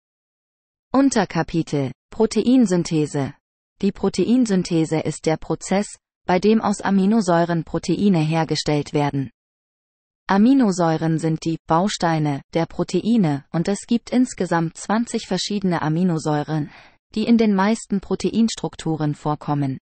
Unterkapitel 0.92 1.92
Proteinsynthese 2.10 3.36
Die 3.82 3.92
Proteinsynthese 3.92 5.00
ist 5.00 5.26
der 5.28 5.38
Prozess, 5.38 5.88
bei 6.26 6.40
dem 6.40 6.60
aus 6.60 6.82
Aminosäuren 6.82 7.64
Proteine 7.66 8.20
hergestellt 8.20 8.94
werden. 8.94 9.30
Aminosäuren 10.32 11.20
sind 11.20 11.44
die 11.44 11.58
Bausteine 11.68 12.42
der 12.54 12.66
Proteine 12.66 13.44
und 13.52 13.68
es 13.68 13.86
gibt 13.86 14.12
insgesamt 14.12 14.78
20 14.78 15.28
verschiedene 15.28 15.82
Aminosäuren, 15.82 16.72
die 17.16 17.26
in 17.26 17.38
den 17.38 17.54
meisten 17.54 18.00
Proteinstrukturen 18.00 19.14
vorkommen. 19.14 19.78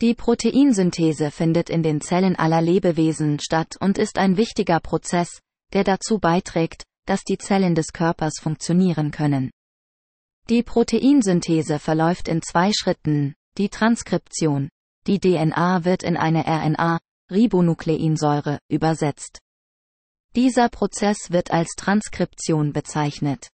Die 0.00 0.14
Proteinsynthese 0.14 1.30
findet 1.30 1.70
in 1.70 1.84
den 1.84 2.00
Zellen 2.00 2.34
aller 2.34 2.60
Lebewesen 2.60 3.38
statt 3.38 3.76
und 3.78 3.96
ist 3.96 4.18
ein 4.18 4.36
wichtiger 4.36 4.80
Prozess, 4.80 5.38
der 5.72 5.84
dazu 5.84 6.18
beiträgt, 6.18 6.82
dass 7.06 7.22
die 7.22 7.38
Zellen 7.38 7.76
des 7.76 7.92
Körpers 7.92 8.40
funktionieren 8.40 9.12
können. 9.12 9.52
Die 10.48 10.64
Proteinsynthese 10.64 11.78
verläuft 11.78 12.26
in 12.26 12.42
zwei 12.42 12.72
Schritten. 12.72 13.34
Die 13.56 13.68
Transkription. 13.68 14.68
Die 15.06 15.20
DNA 15.20 15.84
wird 15.84 16.02
in 16.02 16.16
eine 16.16 16.44
RNA, 16.44 16.98
Ribonukleinsäure, 17.30 18.58
übersetzt. 18.68 19.43
Dieser 20.36 20.68
Prozess 20.68 21.30
wird 21.30 21.52
als 21.52 21.74
Transkription 21.76 22.72
bezeichnet. 22.72 23.50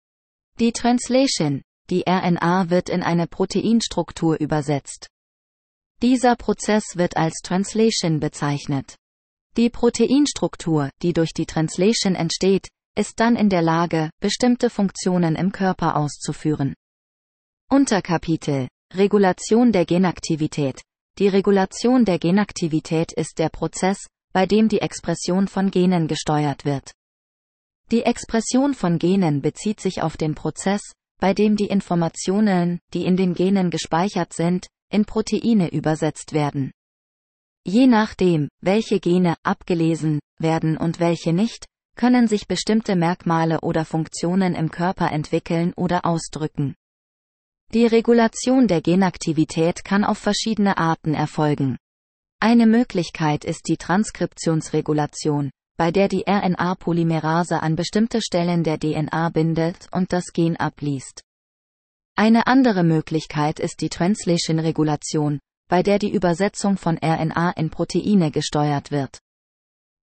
Die 0.60 0.72
Translation, 0.72 1.62
die 1.90 2.06
RNA 2.08 2.70
wird 2.70 2.90
in 2.90 3.04
eine 3.04 3.28
Proteinstruktur 3.28 4.40
übersetzt. 4.40 5.10
Dieser 6.02 6.38
Prozess 6.38 6.96
wird 6.96 7.18
als 7.18 7.42
Translation 7.44 8.22
bezeichnet. 8.22 8.96
Die 9.58 9.70
Proteinstruktur, 9.70 10.90
die 11.02 11.12
durch 11.12 11.34
die 11.34 11.46
Translation 11.46 12.16
entsteht, 12.16 12.70
ist 12.96 13.20
dann 13.20 13.36
in 13.36 13.50
der 13.50 13.62
Lage, 13.62 14.10
bestimmte 14.22 14.70
Funktionen 14.70 15.36
im 15.36 15.52
Körper 15.52 15.98
auszuführen. 15.98 16.76
Unterkapitel 17.70 18.70
Regulation 18.94 19.74
der 19.74 19.86
Genaktivität. 19.86 20.82
Die 21.18 21.28
Regulation 21.28 22.06
der 22.06 22.20
Genaktivität 22.20 23.12
ist 23.12 23.38
der 23.38 23.50
Prozess, 23.50 24.08
bei 24.40 24.46
dem 24.46 24.70
die 24.70 24.80
Expression 24.80 25.50
von 25.50 25.70
Genen 25.70 26.08
gesteuert 26.08 26.64
wird. 26.64 26.94
Die 27.92 28.04
Expression 28.04 28.74
von 28.74 28.98
Genen 28.98 29.42
bezieht 29.42 29.82
sich 29.82 30.02
auf 30.02 30.16
den 30.16 30.34
Prozess, 30.34 30.80
bei 31.20 31.34
dem 31.34 31.58
die 31.58 31.66
Informationen, 31.66 32.80
die 32.94 33.04
in 33.04 33.18
den 33.18 33.34
Genen 33.34 33.70
gespeichert 33.70 34.32
sind, 34.32 34.68
in 34.90 35.04
Proteine 35.04 35.74
übersetzt 35.74 36.32
werden. 36.32 36.72
Je 37.66 37.86
nachdem, 37.86 38.48
welche 38.62 39.02
Gene 39.02 39.36
abgelesen 39.44 40.22
werden 40.40 40.78
und 40.78 41.02
welche 41.02 41.34
nicht, 41.34 41.66
können 41.98 42.30
sich 42.30 42.48
bestimmte 42.48 42.96
Merkmale 42.96 43.60
oder 43.60 43.84
Funktionen 43.84 44.56
im 44.56 44.72
Körper 44.72 45.12
entwickeln 45.12 45.74
oder 45.76 46.06
ausdrücken. 46.06 46.76
Die 47.74 47.86
Regulation 47.86 48.70
der 48.70 48.80
Genaktivität 48.80 49.84
kann 49.84 50.06
auf 50.06 50.18
verschiedene 50.18 50.78
Arten 50.78 51.14
erfolgen. 51.14 51.76
Eine 52.42 52.68
Möglichkeit 52.68 53.44
ist 53.44 53.68
die 53.68 53.76
Transkriptionsregulation, 53.76 55.52
bei 55.78 55.92
der 55.92 56.08
die 56.08 56.24
RNA-Polymerase 56.26 57.62
an 57.62 57.76
bestimmte 57.76 58.22
Stellen 58.22 58.64
der 58.64 58.80
DNA 58.80 59.28
bindet 59.28 59.90
und 59.92 60.14
das 60.14 60.32
Gen 60.32 60.56
abliest. 60.56 61.22
Eine 62.16 62.48
andere 62.48 62.86
Möglichkeit 62.86 63.60
ist 63.60 63.82
die 63.82 63.90
Translation-Regulation, 63.90 65.40
bei 65.68 65.84
der 65.84 66.00
die 66.00 66.14
Übersetzung 66.14 66.78
von 66.78 66.98
RNA 66.98 67.52
in 67.58 67.70
Proteine 67.70 68.32
gesteuert 68.32 68.90
wird. 68.90 69.20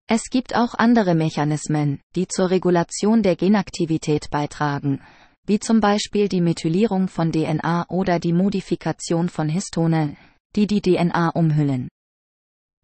Es 0.09 0.25
gibt 0.25 0.57
auch 0.57 0.75
andere 0.75 1.15
Mechanismen, 1.15 2.01
die 2.17 2.27
zur 2.27 2.51
Regulation 2.51 3.23
der 3.23 3.37
Genaktivität 3.37 4.29
beitragen, 4.31 5.01
wie 5.47 5.61
zum 5.61 5.79
Beispiel 5.79 6.29
die 6.29 6.41
Methylierung 6.41 7.07
von 7.07 7.31
DNA 7.31 7.87
oder 7.91 8.19
die 8.19 8.33
Modifikation 8.33 9.29
von 9.29 9.49
Histone, 9.49 10.17
die 10.57 10.67
die 10.67 10.81
DNA 10.81 11.29
umhüllen. 11.29 11.89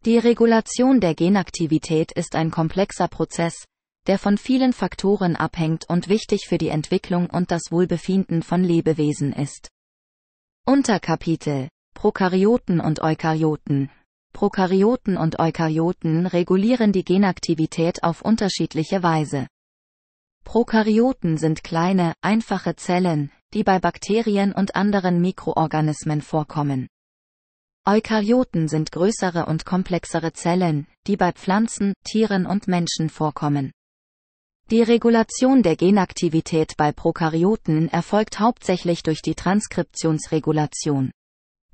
Die 0.07 0.17
Regulation 0.17 0.99
der 0.99 1.15
Genaktivität 1.15 2.11
ist 2.13 2.35
ein 2.35 2.51
komplexer 2.51 3.07
Prozess, 3.07 3.67
der 4.07 4.19
von 4.19 4.39
vielen 4.39 4.73
Faktoren 4.73 5.37
abhängt 5.37 5.91
und 5.91 6.09
wichtig 6.09 6.47
für 6.49 6.57
die 6.57 6.71
Entwicklung 6.71 7.29
und 7.29 7.51
das 7.51 7.65
Wohlbefinden 7.71 8.43
von 8.43 8.65
Lebewesen 8.65 9.35
ist. 9.35 9.69
Unterkapitel 10.65 11.69
Prokaryoten 11.93 12.81
und 12.81 13.03
Eukaryoten 13.03 13.91
Prokaryoten 14.33 15.19
und 15.19 15.39
Eukaryoten 15.39 16.27
regulieren 16.27 16.93
die 16.93 17.05
Genaktivität 17.05 18.03
auf 18.03 18.23
unterschiedliche 18.23 19.03
Weise. 19.03 19.49
Prokaryoten 20.45 21.37
sind 21.37 21.63
kleine, 21.63 22.15
einfache 22.23 22.75
Zellen, 22.75 23.31
die 23.53 23.65
bei 23.65 23.79
Bakterien 23.79 24.53
und 24.53 24.77
anderen 24.77 25.21
Mikroorganismen 25.21 26.23
vorkommen. 26.23 26.89
Eukaryoten 27.91 28.69
sind 28.69 28.93
größere 28.93 29.47
und 29.47 29.67
komplexere 29.67 30.33
Zellen, 30.33 30.87
die 31.09 31.17
bei 31.17 31.33
Pflanzen, 31.33 31.93
Tieren 32.05 32.47
und 32.47 32.69
Menschen 32.69 33.09
vorkommen. 33.09 33.73
Die 34.71 34.83
Regulation 34.83 35.65
der 35.65 35.75
Genaktivität 35.75 36.77
bei 36.77 36.93
Prokaryoten 36.93 37.89
erfolgt 37.89 38.39
hauptsächlich 38.39 39.03
durch 39.03 39.23
die 39.23 39.35
Transkriptionsregulation. 39.35 41.11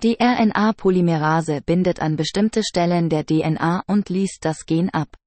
Die 0.03 0.17
RNA-Polymerase 0.19 1.61
bindet 1.61 2.01
an 2.01 2.17
bestimmte 2.17 2.63
Stellen 2.65 3.11
der 3.11 3.27
DNA 3.27 3.83
und 3.87 4.09
liest 4.09 4.39
das 4.47 4.65
Gen 4.65 4.89
ab. 4.89 5.19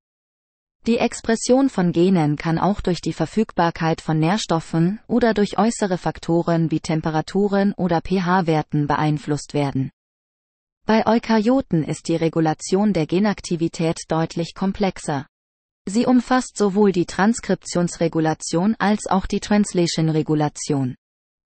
Die 0.88 0.98
Expression 0.98 1.70
von 1.70 1.92
Genen 1.92 2.36
kann 2.36 2.58
auch 2.58 2.82
durch 2.82 3.02
die 3.02 3.14
Verfügbarkeit 3.14 4.02
von 4.02 4.18
Nährstoffen 4.18 5.00
oder 5.06 5.36
durch 5.36 5.60
äußere 5.60 6.00
Faktoren 6.00 6.72
wie 6.72 6.80
Temperaturen 6.80 7.76
oder 7.76 8.02
pH-Werten 8.02 8.88
beeinflusst 8.88 9.54
werden. 9.54 9.92
Bei 10.90 11.06
Eukaryoten 11.06 11.84
ist 11.84 12.08
die 12.08 12.16
Regulation 12.16 12.94
der 12.94 13.06
Genaktivität 13.06 14.00
deutlich 14.08 14.56
komplexer. 14.56 15.28
Sie 15.88 16.08
umfasst 16.08 16.58
sowohl 16.58 16.92
die 16.92 17.06
Transkriptionsregulation 17.06 18.76
als 18.80 19.06
auch 19.06 19.28
die 19.28 19.40
Translation-Regulation. 19.40 20.96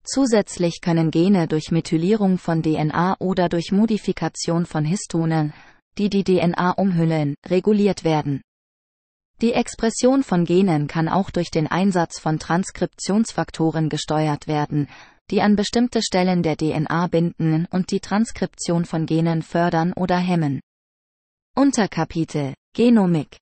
Zusätzlich 0.02 0.80
können 0.80 1.12
Gene 1.12 1.46
durch 1.46 1.70
Methylierung 1.70 2.38
von 2.38 2.64
DNA 2.64 3.14
oder 3.20 3.48
durch 3.48 3.70
Modifikation 3.70 4.66
von 4.66 4.84
Histonen, 4.84 5.54
die 5.98 6.10
die 6.10 6.24
DNA 6.24 6.72
umhüllen, 6.72 7.36
reguliert 7.46 8.02
werden. 8.02 8.42
Die 9.40 9.52
Expression 9.52 10.24
von 10.24 10.46
Genen 10.46 10.88
kann 10.88 11.08
auch 11.08 11.30
durch 11.30 11.52
den 11.52 11.68
Einsatz 11.68 12.18
von 12.18 12.40
Transkriptionsfaktoren 12.40 13.88
gesteuert 13.88 14.48
werden, 14.48 14.88
die 15.30 15.42
an 15.42 15.56
bestimmte 15.56 16.02
Stellen 16.02 16.42
der 16.42 16.56
DNA 16.56 17.06
binden 17.08 17.66
und 17.70 17.90
die 17.90 18.00
Transkription 18.00 18.84
von 18.84 19.06
Genen 19.06 19.42
fördern 19.42 19.92
oder 19.92 20.18
hemmen. 20.18 20.60
Unterkapitel 21.54 22.54
Genomik 22.74 23.38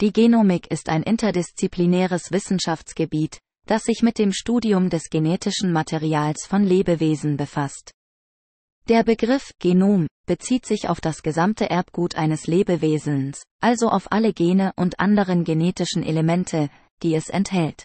Die 0.00 0.12
Genomik 0.12 0.70
ist 0.70 0.88
ein 0.88 1.02
interdisziplinäres 1.02 2.32
Wissenschaftsgebiet, 2.32 3.38
das 3.66 3.84
sich 3.84 4.02
mit 4.02 4.18
dem 4.18 4.32
Studium 4.32 4.90
des 4.90 5.10
genetischen 5.10 5.72
Materials 5.72 6.46
von 6.46 6.64
Lebewesen 6.64 7.36
befasst. 7.36 7.92
Der 8.88 9.04
Begriff 9.04 9.52
Genom 9.60 10.08
bezieht 10.26 10.66
sich 10.66 10.88
auf 10.88 11.00
das 11.00 11.22
gesamte 11.22 11.70
Erbgut 11.70 12.16
eines 12.16 12.46
Lebewesens, 12.46 13.44
also 13.60 13.88
auf 13.88 14.10
alle 14.10 14.32
Gene 14.32 14.72
und 14.76 14.98
anderen 14.98 15.44
genetischen 15.44 16.02
Elemente, 16.02 16.70
die 17.02 17.14
es 17.14 17.28
enthält. 17.28 17.84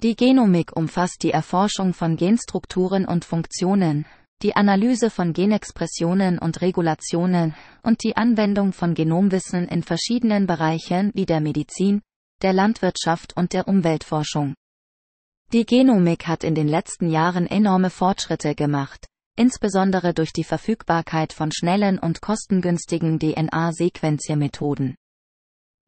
Die 0.00 0.14
Genomik 0.14 0.76
umfasst 0.76 1.24
die 1.24 1.32
Erforschung 1.32 1.92
von 1.92 2.16
Genstrukturen 2.16 3.04
und 3.04 3.24
Funktionen, 3.24 4.06
die 4.42 4.54
Analyse 4.54 5.10
von 5.10 5.32
Genexpressionen 5.32 6.38
und 6.38 6.60
Regulationen 6.60 7.56
und 7.82 8.04
die 8.04 8.16
Anwendung 8.16 8.72
von 8.72 8.94
Genomwissen 8.94 9.66
in 9.66 9.82
verschiedenen 9.82 10.46
Bereichen 10.46 11.10
wie 11.14 11.26
der 11.26 11.40
Medizin, 11.40 12.00
der 12.42 12.52
Landwirtschaft 12.52 13.36
und 13.36 13.52
der 13.52 13.66
Umweltforschung. 13.66 14.54
Die 15.52 15.66
Genomik 15.66 16.28
hat 16.28 16.44
in 16.44 16.54
den 16.54 16.68
letzten 16.68 17.10
Jahren 17.10 17.48
enorme 17.48 17.90
Fortschritte 17.90 18.54
gemacht, 18.54 19.04
insbesondere 19.36 20.14
durch 20.14 20.32
die 20.32 20.44
Verfügbarkeit 20.44 21.32
von 21.32 21.50
schnellen 21.50 21.98
und 21.98 22.20
kostengünstigen 22.20 23.18
DNA-Sequenziermethoden. 23.18 24.94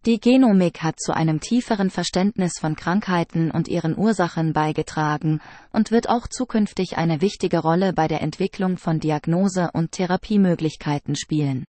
Die 0.06 0.18
Genomik 0.18 0.82
hat 0.82 0.98
zu 0.98 1.14
einem 1.14 1.40
tieferen 1.40 1.90
Verständnis 1.90 2.54
von 2.58 2.74
Krankheiten 2.74 3.50
und 3.50 3.68
ihren 3.68 3.98
Ursachen 3.98 4.54
beigetragen 4.54 5.42
und 5.72 5.90
wird 5.90 6.08
auch 6.08 6.26
zukünftig 6.26 6.96
eine 6.96 7.20
wichtige 7.20 7.58
Rolle 7.58 7.92
bei 7.92 8.08
der 8.08 8.22
Entwicklung 8.22 8.78
von 8.78 8.98
Diagnose- 8.98 9.70
und 9.74 9.92
Therapiemöglichkeiten 9.92 11.16
spielen. 11.16 11.66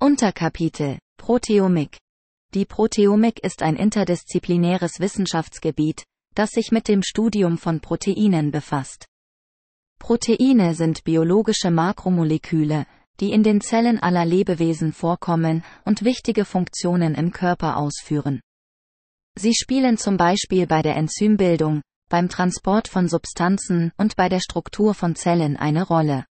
Unterkapitel 0.00 0.98
Proteomik 1.18 1.98
Die 2.54 2.64
Proteomik 2.64 3.44
ist 3.44 3.62
ein 3.62 3.76
interdisziplinäres 3.76 4.98
Wissenschaftsgebiet, 4.98 6.04
das 6.34 6.52
sich 6.52 6.72
mit 6.72 6.88
dem 6.88 7.02
Studium 7.02 7.58
von 7.58 7.80
Proteinen 7.80 8.50
befasst. 8.50 9.04
Proteine 9.98 10.74
sind 10.74 11.04
biologische 11.04 11.70
Makromoleküle, 11.70 12.86
die 13.20 13.32
in 13.32 13.42
den 13.42 13.60
Zellen 13.60 13.98
aller 13.98 14.24
Lebewesen 14.24 14.92
vorkommen 14.92 15.64
und 15.84 16.04
wichtige 16.04 16.44
Funktionen 16.44 17.14
im 17.14 17.32
Körper 17.32 17.76
ausführen. 17.76 18.40
Sie 19.38 19.54
spielen 19.54 19.98
zum 19.98 20.16
Beispiel 20.16 20.66
bei 20.66 20.82
der 20.82 20.96
Enzymbildung, 20.96 21.82
beim 22.08 22.28
Transport 22.28 22.88
von 22.88 23.08
Substanzen 23.08 23.92
und 23.96 24.16
bei 24.16 24.28
der 24.28 24.40
Struktur 24.40 24.94
von 24.94 25.14
Zellen 25.14 25.56
eine 25.56 25.86
Rolle. 25.86 26.24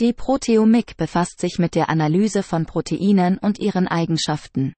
Die 0.00 0.12
Proteomik 0.12 0.96
befasst 0.96 1.40
sich 1.40 1.58
mit 1.58 1.74
der 1.74 1.90
Analyse 1.90 2.42
von 2.42 2.64
Proteinen 2.64 3.36
und 3.38 3.58
ihren 3.58 3.86
Eigenschaften. 3.86 4.72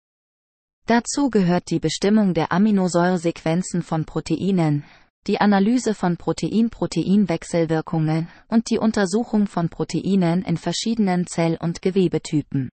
Dazu 0.86 1.28
gehört 1.30 1.70
die 1.70 1.78
Bestimmung 1.78 2.32
der 2.34 2.52
Aminosäuresequenzen 2.52 3.82
von 3.82 4.06
Proteinen, 4.06 4.84
die 5.26 5.40
Analyse 5.40 5.94
von 5.94 6.16
Protein-Protein-Wechselwirkungen 6.16 8.28
und 8.48 8.70
die 8.70 8.78
Untersuchung 8.78 9.46
von 9.46 9.68
Proteinen 9.68 10.42
in 10.42 10.56
verschiedenen 10.56 11.26
Zell- 11.26 11.58
und 11.60 11.82
Gewebetypen. 11.82 12.70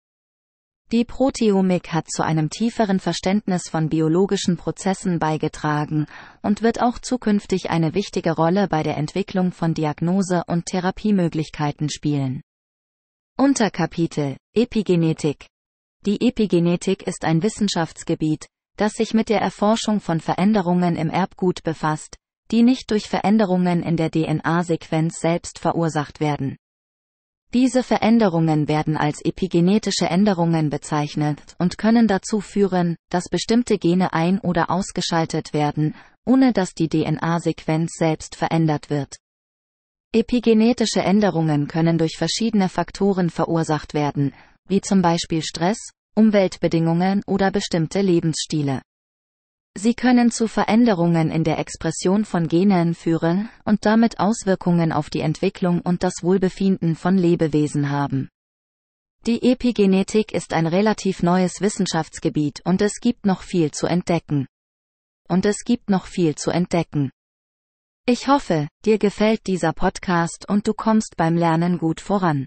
Die 0.92 1.04
Proteomik 1.04 1.92
hat 1.92 2.08
zu 2.08 2.24
einem 2.24 2.48
tieferen 2.48 3.00
Verständnis 3.00 3.68
von 3.68 3.88
biologischen 3.88 4.56
Prozessen 4.56 5.18
beigetragen 5.18 6.06
und 6.42 6.62
wird 6.62 6.80
auch 6.80 7.00
zukünftig 7.00 7.70
eine 7.70 7.94
wichtige 7.94 8.36
Rolle 8.36 8.68
bei 8.68 8.84
der 8.84 8.96
Entwicklung 8.96 9.50
von 9.50 9.74
Diagnose- 9.74 10.44
und 10.46 10.66
Therapiemöglichkeiten 10.66 11.90
spielen. 11.90 12.42
Unterkapitel 13.36 14.36
Epigenetik 14.54 15.48
Die 16.06 16.24
Epigenetik 16.24 17.04
ist 17.04 17.24
ein 17.24 17.42
Wissenschaftsgebiet, 17.42 18.46
das 18.76 18.92
sich 18.92 19.12
mit 19.12 19.28
der 19.28 19.40
Erforschung 19.40 20.00
von 20.00 20.20
Veränderungen 20.20 20.94
im 20.94 21.10
Erbgut 21.10 21.64
befasst, 21.64 22.16
die 22.50 22.62
nicht 22.62 22.90
durch 22.90 23.08
Veränderungen 23.08 23.82
in 23.82 23.96
der 23.96 24.10
DNA-Sequenz 24.10 25.20
selbst 25.20 25.58
verursacht 25.58 26.20
werden. 26.20 26.56
Diese 27.54 27.82
Veränderungen 27.82 28.68
werden 28.68 28.96
als 28.96 29.24
epigenetische 29.24 30.06
Änderungen 30.06 30.68
bezeichnet 30.68 31.54
und 31.58 31.78
können 31.78 32.08
dazu 32.08 32.40
führen, 32.40 32.96
dass 33.08 33.28
bestimmte 33.28 33.78
Gene 33.78 34.12
ein- 34.12 34.40
oder 34.40 34.70
ausgeschaltet 34.70 35.52
werden, 35.52 35.94
ohne 36.24 36.52
dass 36.52 36.74
die 36.74 36.88
DNA-Sequenz 36.88 37.92
selbst 37.96 38.34
verändert 38.34 38.90
wird. 38.90 39.16
Epigenetische 40.12 41.02
Änderungen 41.02 41.68
können 41.68 41.98
durch 41.98 42.16
verschiedene 42.16 42.68
Faktoren 42.68 43.30
verursacht 43.30 43.94
werden, 43.94 44.34
wie 44.68 44.80
zum 44.80 45.02
Beispiel 45.02 45.42
Stress, 45.42 45.78
Umweltbedingungen 46.14 47.22
oder 47.26 47.50
bestimmte 47.50 48.00
Lebensstile. 48.00 48.82
Sie 49.78 49.92
können 49.92 50.30
zu 50.30 50.48
Veränderungen 50.48 51.30
in 51.30 51.44
der 51.44 51.58
Expression 51.58 52.24
von 52.24 52.48
Genen 52.48 52.94
führen 52.94 53.50
und 53.66 53.84
damit 53.84 54.18
Auswirkungen 54.18 54.90
auf 54.90 55.10
die 55.10 55.20
Entwicklung 55.20 55.82
und 55.82 56.02
das 56.02 56.22
Wohlbefinden 56.22 56.96
von 56.96 57.18
Lebewesen 57.18 57.90
haben. 57.90 58.30
Die 59.26 59.42
Epigenetik 59.42 60.32
ist 60.32 60.54
ein 60.54 60.66
relativ 60.66 61.22
neues 61.22 61.60
Wissenschaftsgebiet 61.60 62.62
und 62.64 62.80
es 62.80 63.00
gibt 63.02 63.26
noch 63.26 63.42
viel 63.42 63.70
zu 63.70 63.86
entdecken. 63.86 64.46
Und 65.28 65.44
es 65.44 65.58
gibt 65.62 65.90
noch 65.90 66.06
viel 66.06 66.36
zu 66.36 66.50
entdecken. 66.50 67.10
Ich 68.06 68.28
hoffe, 68.28 68.68
dir 68.86 68.96
gefällt 68.96 69.46
dieser 69.46 69.74
Podcast 69.74 70.48
und 70.48 70.66
du 70.66 70.72
kommst 70.72 71.18
beim 71.18 71.36
Lernen 71.36 71.76
gut 71.76 72.00
voran. 72.00 72.46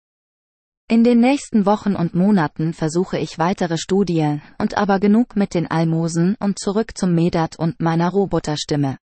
In 0.91 1.05
den 1.05 1.21
nächsten 1.21 1.67
Wochen 1.67 1.95
und 1.95 2.15
Monaten 2.15 2.73
versuche 2.73 3.19
ich 3.19 3.39
weitere 3.39 3.77
Studien 3.79 4.43
und 4.59 4.79
aber 4.79 5.01
genug 5.01 5.37
mit 5.37 5.53
den 5.55 5.71
Almosen 5.71 6.35
und 6.41 6.59
zurück 6.59 6.97
zum 6.97 7.15
Medat 7.15 7.59
und 7.59 7.81
meiner 7.81 8.09
Roboterstimme. 8.09 8.97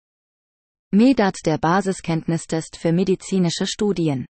MEDAT 0.95 1.37
der 1.47 1.57
Basiskenntnistest 1.57 2.77
für 2.77 2.91
medizinische 2.91 3.65
Studien. 3.65 4.27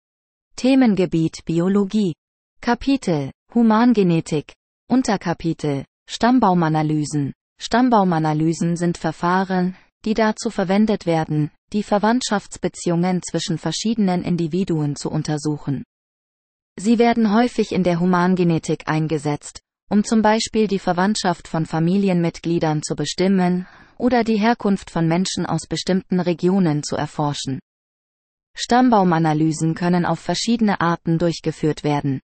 Themengebiet 0.56 1.46
Biologie. 1.46 2.16
Kapitel 2.62 3.30
Humangenetik. 3.54 4.54
Unterkapitel 4.90 5.86
Stammbaumanalysen. 6.10 7.34
Stammbaumanalysen 7.62 8.76
sind 8.76 8.98
Verfahren, 8.98 9.78
die 10.04 10.16
dazu 10.16 10.50
verwendet 10.50 11.06
werden, 11.06 11.52
die 11.74 11.84
Verwandtschaftsbeziehungen 11.84 13.22
zwischen 13.22 13.60
verschiedenen 13.60 14.24
Individuen 14.24 14.96
zu 14.96 15.12
untersuchen. 15.12 15.84
Sie 16.76 16.98
werden 16.98 17.36
häufig 17.36 17.72
in 17.72 17.84
der 17.84 18.00
Humangenetik 18.00 18.88
eingesetzt, 18.88 19.60
um 19.92 20.04
zum 20.04 20.24
Beispiel 20.24 20.68
die 20.68 20.80
Verwandtschaft 20.80 21.48
von 21.48 21.68
Familienmitgliedern 21.68 22.82
zu 22.82 22.96
bestimmen 22.96 23.68
oder 23.98 24.24
die 24.24 24.38
Herkunft 24.38 24.90
von 24.90 25.08
Menschen 25.08 25.46
aus 25.46 25.68
bestimmten 25.68 26.20
Regionen 26.20 26.84
zu 26.84 26.96
erforschen. 26.96 27.60
Stammbaumanalysen 28.56 29.76
können 29.76 30.06
auf 30.06 30.20
verschiedene 30.20 30.82
Arten 30.82 31.20
durchgeführt 31.20 31.84
werden. 31.84 32.22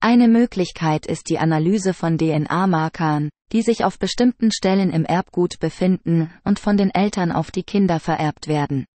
Eine 0.00 0.28
Möglichkeit 0.28 1.06
ist 1.06 1.28
die 1.28 1.38
Analyse 1.38 1.92
von 1.92 2.18
DNA-Markern, 2.18 3.30
die 3.52 3.62
sich 3.62 3.84
auf 3.84 3.98
bestimmten 3.98 4.52
Stellen 4.52 4.90
im 4.90 5.04
Erbgut 5.04 5.58
befinden 5.58 6.32
und 6.44 6.58
von 6.58 6.76
den 6.76 6.90
Eltern 6.90 7.32
auf 7.32 7.50
die 7.50 7.62
Kinder 7.62 7.98
vererbt 7.98 8.48
werden. 8.48 8.86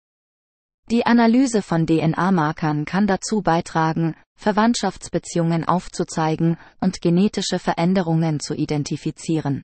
Die 0.90 1.07
Analyse 1.07 1.62
von 1.62 1.86
DNA-Markern 1.86 2.85
kann 2.85 3.07
dazu 3.07 3.43
beitragen, 3.43 4.15
Verwandtschaftsbeziehungen 4.36 5.65
aufzuzeigen 5.65 6.57
und 6.81 7.01
genetische 7.01 7.59
Veränderungen 7.59 8.40
zu 8.40 8.55
identifizieren. 8.55 9.62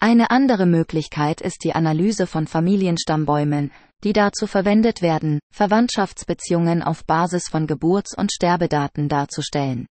Eine 0.00 0.30
andere 0.30 0.66
Möglichkeit 0.66 1.40
ist 1.40 1.64
die 1.64 1.74
Analyse 1.74 2.26
von 2.26 2.46
Familienstammbäumen, 2.46 3.72
die 4.02 4.12
dazu 4.12 4.46
verwendet 4.46 5.00
werden, 5.00 5.40
Verwandtschaftsbeziehungen 5.50 6.82
auf 6.82 7.04
Basis 7.06 7.48
von 7.48 7.66
Geburts- 7.66 8.14
und 8.16 8.32
Sterbedaten 8.32 9.08
darzustellen. 9.08 9.86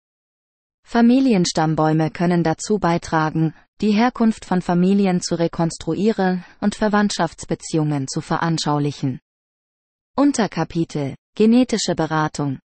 Familienstammbäume 0.87 2.11
können 2.11 2.43
dazu 2.43 2.79
beitragen, 2.79 3.55
die 3.83 3.93
Herkunft 3.93 4.47
von 4.47 4.63
Familien 4.63 5.21
zu 5.21 5.35
rekonstruieren 5.35 6.45
und 6.63 6.75
Verwandtschaftsbeziehungen 6.75 8.09
zu 8.09 8.23
veranschaulichen. 8.23 9.21
Unterkapitel 10.17 11.15
Genetische 11.37 11.95
Beratung 11.95 12.59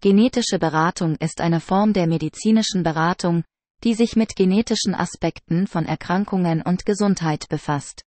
Genetische 0.00 0.58
Beratung 0.58 1.16
ist 1.16 1.40
eine 1.40 1.60
Form 1.60 1.92
der 1.92 2.06
medizinischen 2.06 2.82
Beratung, 2.82 3.42
die 3.84 3.94
sich 3.94 4.16
mit 4.16 4.34
genetischen 4.34 4.94
Aspekten 4.94 5.66
von 5.66 5.84
Erkrankungen 5.84 6.62
und 6.62 6.86
Gesundheit 6.86 7.48
befasst. 7.50 8.02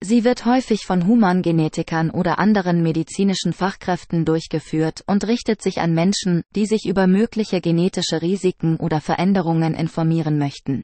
Sie 0.00 0.24
wird 0.24 0.44
häufig 0.46 0.86
von 0.86 1.06
Humangenetikern 1.06 2.10
oder 2.10 2.38
anderen 2.38 2.82
medizinischen 2.82 3.52
Fachkräften 3.52 4.24
durchgeführt 4.24 5.02
und 5.06 5.26
richtet 5.26 5.60
sich 5.60 5.80
an 5.80 5.92
Menschen, 5.92 6.42
die 6.54 6.66
sich 6.66 6.86
über 6.86 7.06
mögliche 7.06 7.60
genetische 7.60 8.22
Risiken 8.22 8.76
oder 8.76 9.00
Veränderungen 9.00 9.74
informieren 9.74 10.38
möchten. 10.38 10.82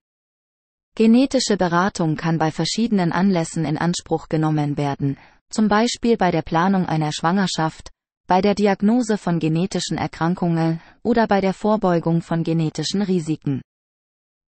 Genetische 0.97 1.57
Beratung 1.57 2.17
kann 2.17 2.39
bei 2.39 2.51
verschiedenen 2.51 3.13
Anlässen 3.13 3.65
in 3.65 3.79
Anspruch 3.79 4.29
genommen 4.29 4.77
werden, 4.77 5.17
zum 5.49 5.69
Beispiel 5.69 6.17
bei 6.17 6.31
der 6.31 6.43
Planung 6.43 6.87
einer 6.87 7.13
Schwangerschaft, 7.13 7.91
bei 8.27 8.41
der 8.41 8.55
Diagnose 8.55 9.17
von 9.17 9.39
genetischen 9.39 9.97
Erkrankungen 9.97 10.81
oder 11.03 11.27
bei 11.27 11.41
der 11.41 11.55
Vorbeugung 11.55 12.21
von 12.21 12.43
genetischen 12.43 13.03
Risiken. 13.03 13.63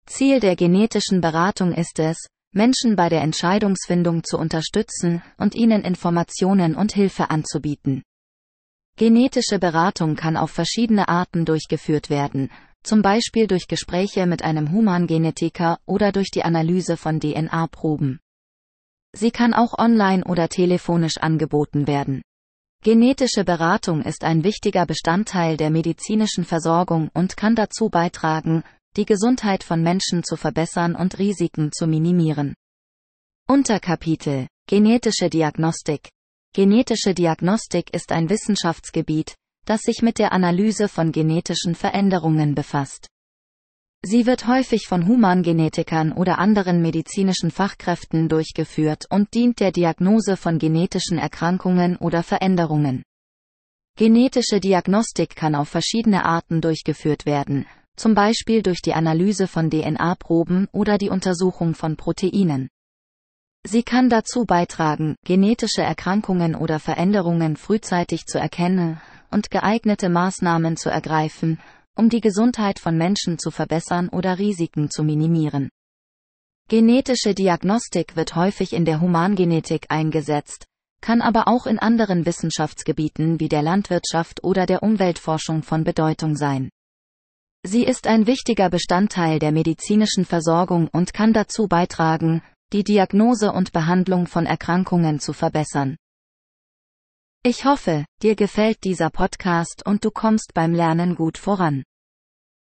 Ziel 0.07 0.41
der 0.41 0.57
genetischen 0.57 1.21
Beratung 1.21 1.73
ist 1.73 1.99
es, 1.99 2.27
Menschen 2.53 2.97
bei 2.97 3.09
der 3.09 3.23
Entscheidungsfindung 3.23 4.25
zu 4.25 4.39
unterstützen 4.39 5.23
und 5.39 5.55
ihnen 5.55 5.83
Informationen 5.83 6.75
und 6.75 6.93
Hilfe 6.93 7.31
anzubieten. 7.31 8.03
Genetische 8.97 9.59
Beratung 9.59 10.17
kann 10.17 10.37
auf 10.37 10.51
verschiedene 10.51 11.09
Arten 11.09 11.47
durchgeführt 11.47 12.11
werden, 12.11 12.51
zum 12.83 13.01
Beispiel 13.01 13.47
durch 13.47 13.69
Gespräche 13.69 14.27
mit 14.27 14.45
einem 14.45 14.71
Humangenetiker 14.71 15.79
oder 15.87 16.13
durch 16.13 16.31
die 16.31 16.45
Analyse 16.45 16.97
von 16.97 17.19
DNA-Proben. 17.21 18.21
Sie 19.15 19.31
kann 19.31 19.55
auch 19.55 19.79
online 19.79 20.25
oder 20.25 20.49
telefonisch 20.49 21.19
angeboten 21.19 21.87
werden. 21.87 22.23
Genetische 22.83 23.45
Beratung 23.45 24.03
ist 24.03 24.25
ein 24.25 24.43
wichtiger 24.43 24.87
Bestandteil 24.87 25.57
der 25.57 25.71
medizinischen 25.71 26.45
Versorgung 26.45 27.11
und 27.15 27.37
kann 27.37 27.55
dazu 27.55 27.89
beitragen, 27.89 28.65
die 28.97 29.07
Gesundheit 29.07 29.65
von 29.65 29.83
Menschen 29.83 30.23
zu 30.23 30.37
verbessern 30.37 30.95
und 30.95 31.19
Risiken 31.19 31.73
zu 31.73 31.87
minimieren. 31.87 32.55
Unterkapitel 33.49 34.47
Genetische 34.69 35.29
Diagnostik 35.29 36.09
Genetische 36.55 37.15
Diagnostik 37.15 37.95
ist 37.95 38.13
ein 38.13 38.29
Wissenschaftsgebiet, 38.29 39.35
das 39.65 39.81
sich 39.81 40.03
mit 40.03 40.19
der 40.19 40.33
Analyse 40.33 40.89
von 40.89 41.11
genetischen 41.11 41.75
Veränderungen 41.75 42.55
befasst. 42.55 43.09
Sie 44.05 44.27
wird 44.27 44.47
häufig 44.49 44.87
von 44.89 45.07
Humangenetikern 45.07 46.13
oder 46.13 46.39
anderen 46.39 46.83
medizinischen 46.83 47.51
Fachkräften 47.51 48.29
durchgeführt 48.29 49.07
und 49.11 49.33
dient 49.33 49.61
der 49.61 49.73
Diagnose 49.73 50.37
von 50.37 50.59
genetischen 50.59 51.19
Erkrankungen 51.19 51.97
oder 51.97 52.23
Veränderungen. 52.23 53.05
Genetische 53.97 54.59
Diagnostik 54.59 55.37
kann 55.37 55.55
auf 55.55 55.69
verschiedene 55.69 56.25
Arten 56.25 56.61
durchgeführt 56.61 57.27
werden, 57.27 57.67
zum 57.97 58.15
Beispiel 58.15 58.63
durch 58.63 58.83
die 58.83 58.95
Analyse 58.95 59.47
von 59.47 59.71
DNA-Proben 59.71 60.69
oder 60.73 60.99
die 60.99 61.11
Untersuchung 61.11 61.75
von 61.75 61.97
Proteinen. 61.97 62.69
Sie 63.65 63.83
kann 63.83 64.09
dazu 64.09 64.45
beitragen, 64.45 65.15
genetische 65.25 65.83
Erkrankungen 65.83 66.57
oder 66.57 66.81
Veränderungen 66.81 67.57
frühzeitig 67.57 68.27
zu 68.27 68.39
erkennen 68.39 69.01
und 69.31 69.51
geeignete 69.51 70.09
Maßnahmen 70.09 70.77
zu 70.77 70.91
ergreifen, 70.91 71.61
um 71.95 72.09
die 72.09 72.21
Gesundheit 72.21 72.79
von 72.79 72.97
Menschen 72.97 73.39
zu 73.39 73.51
verbessern 73.51 74.09
oder 74.09 74.39
Risiken 74.39 74.91
zu 74.91 75.05
minimieren. 75.05 75.69
Genetische 76.69 77.35
Diagnostik 77.35 78.17
wird 78.17 78.35
häufig 78.35 78.73
in 78.73 78.85
der 78.85 79.01
Humangenetik 79.01 79.87
eingesetzt, 79.91 80.65
kann 81.01 81.21
aber 81.21 81.49
auch 81.49 81.67
in 81.67 81.79
anderen 81.79 82.25
Wissenschaftsgebieten 82.25 83.41
wie 83.41 83.49
der 83.49 83.63
Landwirtschaft 83.63 84.43
oder 84.43 84.67
der 84.67 84.83
Umweltforschung 84.83 85.63
von 85.63 85.85
Bedeutung 85.85 86.37
sein. 86.37 86.71
Sie 87.65 87.85
ist 87.85 88.09
ein 88.09 88.27
wichtiger 88.27 88.71
Bestandteil 88.71 89.39
der 89.39 89.53
medizinischen 89.53 90.25
Versorgung 90.25 90.89
und 90.89 91.15
kann 91.15 91.33
dazu 91.33 91.69
beitragen, 91.69 92.43
die 92.73 92.83
Diagnose 92.83 93.53
und 93.53 93.73
Behandlung 93.73 94.27
von 94.27 94.47
Erkrankungen 94.47 95.21
zu 95.21 95.33
verbessern. 95.33 95.97
Ich 97.45 97.65
hoffe, 97.65 98.05
dir 98.21 98.35
gefällt 98.35 98.83
dieser 98.83 99.11
Podcast 99.11 99.87
und 99.87 100.05
du 100.05 100.11
kommst 100.11 100.55
beim 100.55 100.75
Lernen 100.75 101.15
gut 101.15 101.39
voran. 101.39 101.85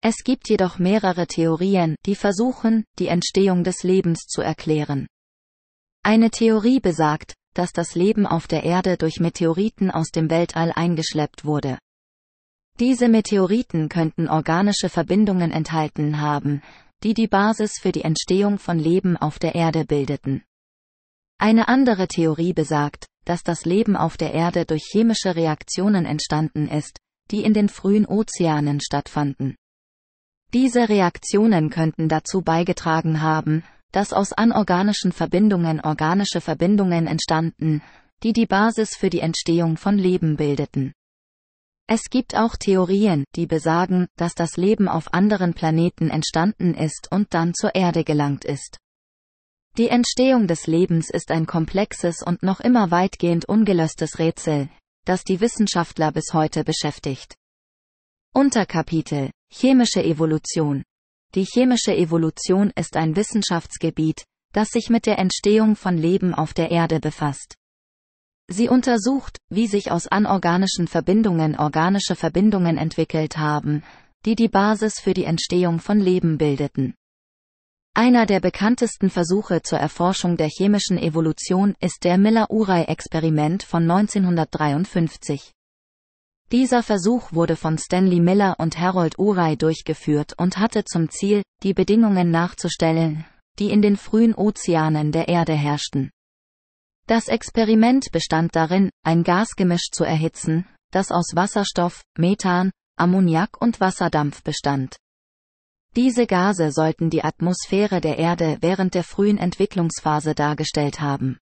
Es 0.00 0.24
gibt 0.24 0.48
jedoch 0.48 0.80
mehrere 0.80 1.28
Theorien, 1.28 1.94
die 2.04 2.16
versuchen, 2.16 2.84
die 2.98 3.06
Entstehung 3.06 3.62
des 3.62 3.84
Lebens 3.84 4.26
zu 4.26 4.42
erklären. 4.42 5.06
Eine 6.02 6.30
Theorie 6.30 6.80
besagt, 6.80 7.34
dass 7.54 7.72
das 7.72 7.94
Leben 7.94 8.26
auf 8.26 8.46
der 8.46 8.64
Erde 8.64 8.96
durch 8.96 9.20
Meteoriten 9.20 9.90
aus 9.90 10.10
dem 10.10 10.28
Weltall 10.30 10.72
eingeschleppt 10.74 11.44
wurde. 11.44 11.78
Diese 12.80 13.08
Meteoriten 13.08 13.88
könnten 13.88 14.28
organische 14.28 14.88
Verbindungen 14.88 15.52
enthalten 15.52 16.20
haben, 16.20 16.60
die 17.04 17.14
die 17.14 17.28
Basis 17.28 17.78
für 17.80 17.92
die 17.92 18.02
Entstehung 18.02 18.58
von 18.58 18.78
Leben 18.78 19.16
auf 19.16 19.38
der 19.38 19.54
Erde 19.54 19.84
bildeten. 19.84 20.42
Eine 21.38 21.68
andere 21.68 22.08
Theorie 22.08 22.52
besagt, 22.52 23.06
dass 23.24 23.42
das 23.42 23.64
Leben 23.64 23.96
auf 23.96 24.16
der 24.16 24.34
Erde 24.34 24.64
durch 24.64 24.84
chemische 24.90 25.36
Reaktionen 25.36 26.04
entstanden 26.04 26.68
ist, 26.68 26.98
die 27.30 27.44
in 27.44 27.54
den 27.54 27.68
frühen 27.68 28.06
Ozeanen 28.06 28.80
stattfanden. 28.80 29.56
Diese 30.52 30.88
Reaktionen 30.88 31.70
könnten 31.70 32.08
dazu 32.08 32.42
beigetragen 32.42 33.20
haben, 33.20 33.64
dass 33.94 34.12
aus 34.12 34.32
anorganischen 34.32 35.12
Verbindungen 35.12 35.80
organische 35.80 36.40
Verbindungen 36.40 37.06
entstanden, 37.06 37.80
die 38.24 38.32
die 38.32 38.46
Basis 38.46 38.96
für 38.96 39.08
die 39.08 39.20
Entstehung 39.20 39.76
von 39.76 39.98
Leben 39.98 40.36
bildeten. 40.36 40.92
Es 41.86 42.10
gibt 42.10 42.34
auch 42.34 42.56
Theorien, 42.56 43.24
die 43.36 43.46
besagen, 43.46 44.08
dass 44.16 44.34
das 44.34 44.56
Leben 44.56 44.88
auf 44.88 45.14
anderen 45.14 45.54
Planeten 45.54 46.10
entstanden 46.10 46.74
ist 46.74 47.12
und 47.12 47.32
dann 47.34 47.54
zur 47.54 47.76
Erde 47.76 48.02
gelangt 48.02 48.44
ist. 48.44 48.78
Die 49.76 49.88
Entstehung 49.88 50.48
des 50.48 50.66
Lebens 50.66 51.08
ist 51.10 51.30
ein 51.30 51.46
komplexes 51.46 52.20
und 52.20 52.42
noch 52.42 52.58
immer 52.58 52.90
weitgehend 52.90 53.48
ungelöstes 53.48 54.18
Rätsel, 54.18 54.70
das 55.04 55.22
die 55.22 55.40
Wissenschaftler 55.40 56.10
bis 56.10 56.32
heute 56.32 56.64
beschäftigt. 56.64 57.36
Unterkapitel 58.32 59.30
Chemische 59.52 60.02
Evolution 60.02 60.82
Die 61.34 61.44
chemische 61.44 61.96
Evolution 61.96 62.70
ist 62.76 62.96
ein 62.96 63.16
Wissenschaftsgebiet, 63.16 64.24
das 64.52 64.68
sich 64.68 64.88
mit 64.88 65.04
der 65.04 65.18
Entstehung 65.18 65.74
von 65.74 65.98
Leben 65.98 66.32
auf 66.32 66.54
der 66.54 66.70
Erde 66.70 67.00
befasst. 67.00 67.56
Sie 68.46 68.68
untersucht, 68.68 69.38
wie 69.48 69.66
sich 69.66 69.90
aus 69.90 70.06
anorganischen 70.06 70.86
Verbindungen 70.86 71.56
organische 71.56 72.14
Verbindungen 72.14 72.76
entwickelt 72.76 73.38
haben, 73.38 73.82
die 74.26 74.36
die 74.36 74.48
Basis 74.48 75.00
für 75.00 75.14
die 75.14 75.24
Entstehung 75.24 75.80
von 75.80 75.98
Leben 75.98 76.38
bildeten. 76.38 76.94
Einer 77.94 78.26
der 78.26 78.40
bekanntesten 78.40 79.08
Versuche 79.08 79.62
zur 79.62 79.78
Erforschung 79.78 80.36
der 80.36 80.48
chemischen 80.48 80.98
Evolution 80.98 81.74
ist 81.80 82.04
der 82.04 82.18
Miller-Urey-Experiment 82.18 83.62
von 83.62 83.90
1953. 83.90 85.53
Dieser 86.52 86.82
Versuch 86.82 87.32
wurde 87.32 87.56
von 87.56 87.78
Stanley 87.78 88.20
Miller 88.20 88.56
und 88.58 88.78
Harold 88.78 89.18
Urey 89.18 89.56
durchgeführt 89.56 90.34
und 90.36 90.58
hatte 90.58 90.84
zum 90.84 91.08
Ziel, 91.08 91.42
die 91.62 91.74
Bedingungen 91.74 92.30
nachzustellen, 92.30 93.24
die 93.58 93.70
in 93.70 93.82
den 93.82 93.96
frühen 93.96 94.34
Ozeanen 94.34 95.10
der 95.10 95.28
Erde 95.28 95.54
herrschten. 95.54 96.10
Das 97.06 97.28
Experiment 97.28 98.12
bestand 98.12 98.56
darin, 98.56 98.90
ein 99.02 99.24
Gasgemisch 99.24 99.90
zu 99.90 100.04
erhitzen, 100.04 100.66
das 100.90 101.10
aus 101.10 101.32
Wasserstoff, 101.34 102.02
Methan, 102.16 102.70
Ammoniak 102.96 103.60
und 103.60 103.80
Wasserdampf 103.80 104.42
bestand. 104.42 104.96
Diese 105.96 106.26
Gase 106.26 106.72
sollten 106.72 107.10
die 107.10 107.22
Atmosphäre 107.22 108.00
der 108.00 108.18
Erde 108.18 108.58
während 108.60 108.94
der 108.94 109.04
frühen 109.04 109.38
Entwicklungsphase 109.38 110.34
dargestellt 110.34 111.00
haben. 111.00 111.38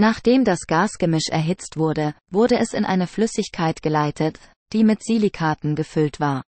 Nachdem 0.00 0.44
das 0.44 0.60
Gasgemisch 0.68 1.28
erhitzt 1.28 1.76
wurde, 1.76 2.14
wurde 2.30 2.56
es 2.60 2.72
in 2.72 2.84
eine 2.84 3.08
Flüssigkeit 3.08 3.82
geleitet, 3.82 4.38
die 4.72 4.84
mit 4.84 5.02
Silikaten 5.02 5.74
gefüllt 5.74 6.20
war. 6.20 6.44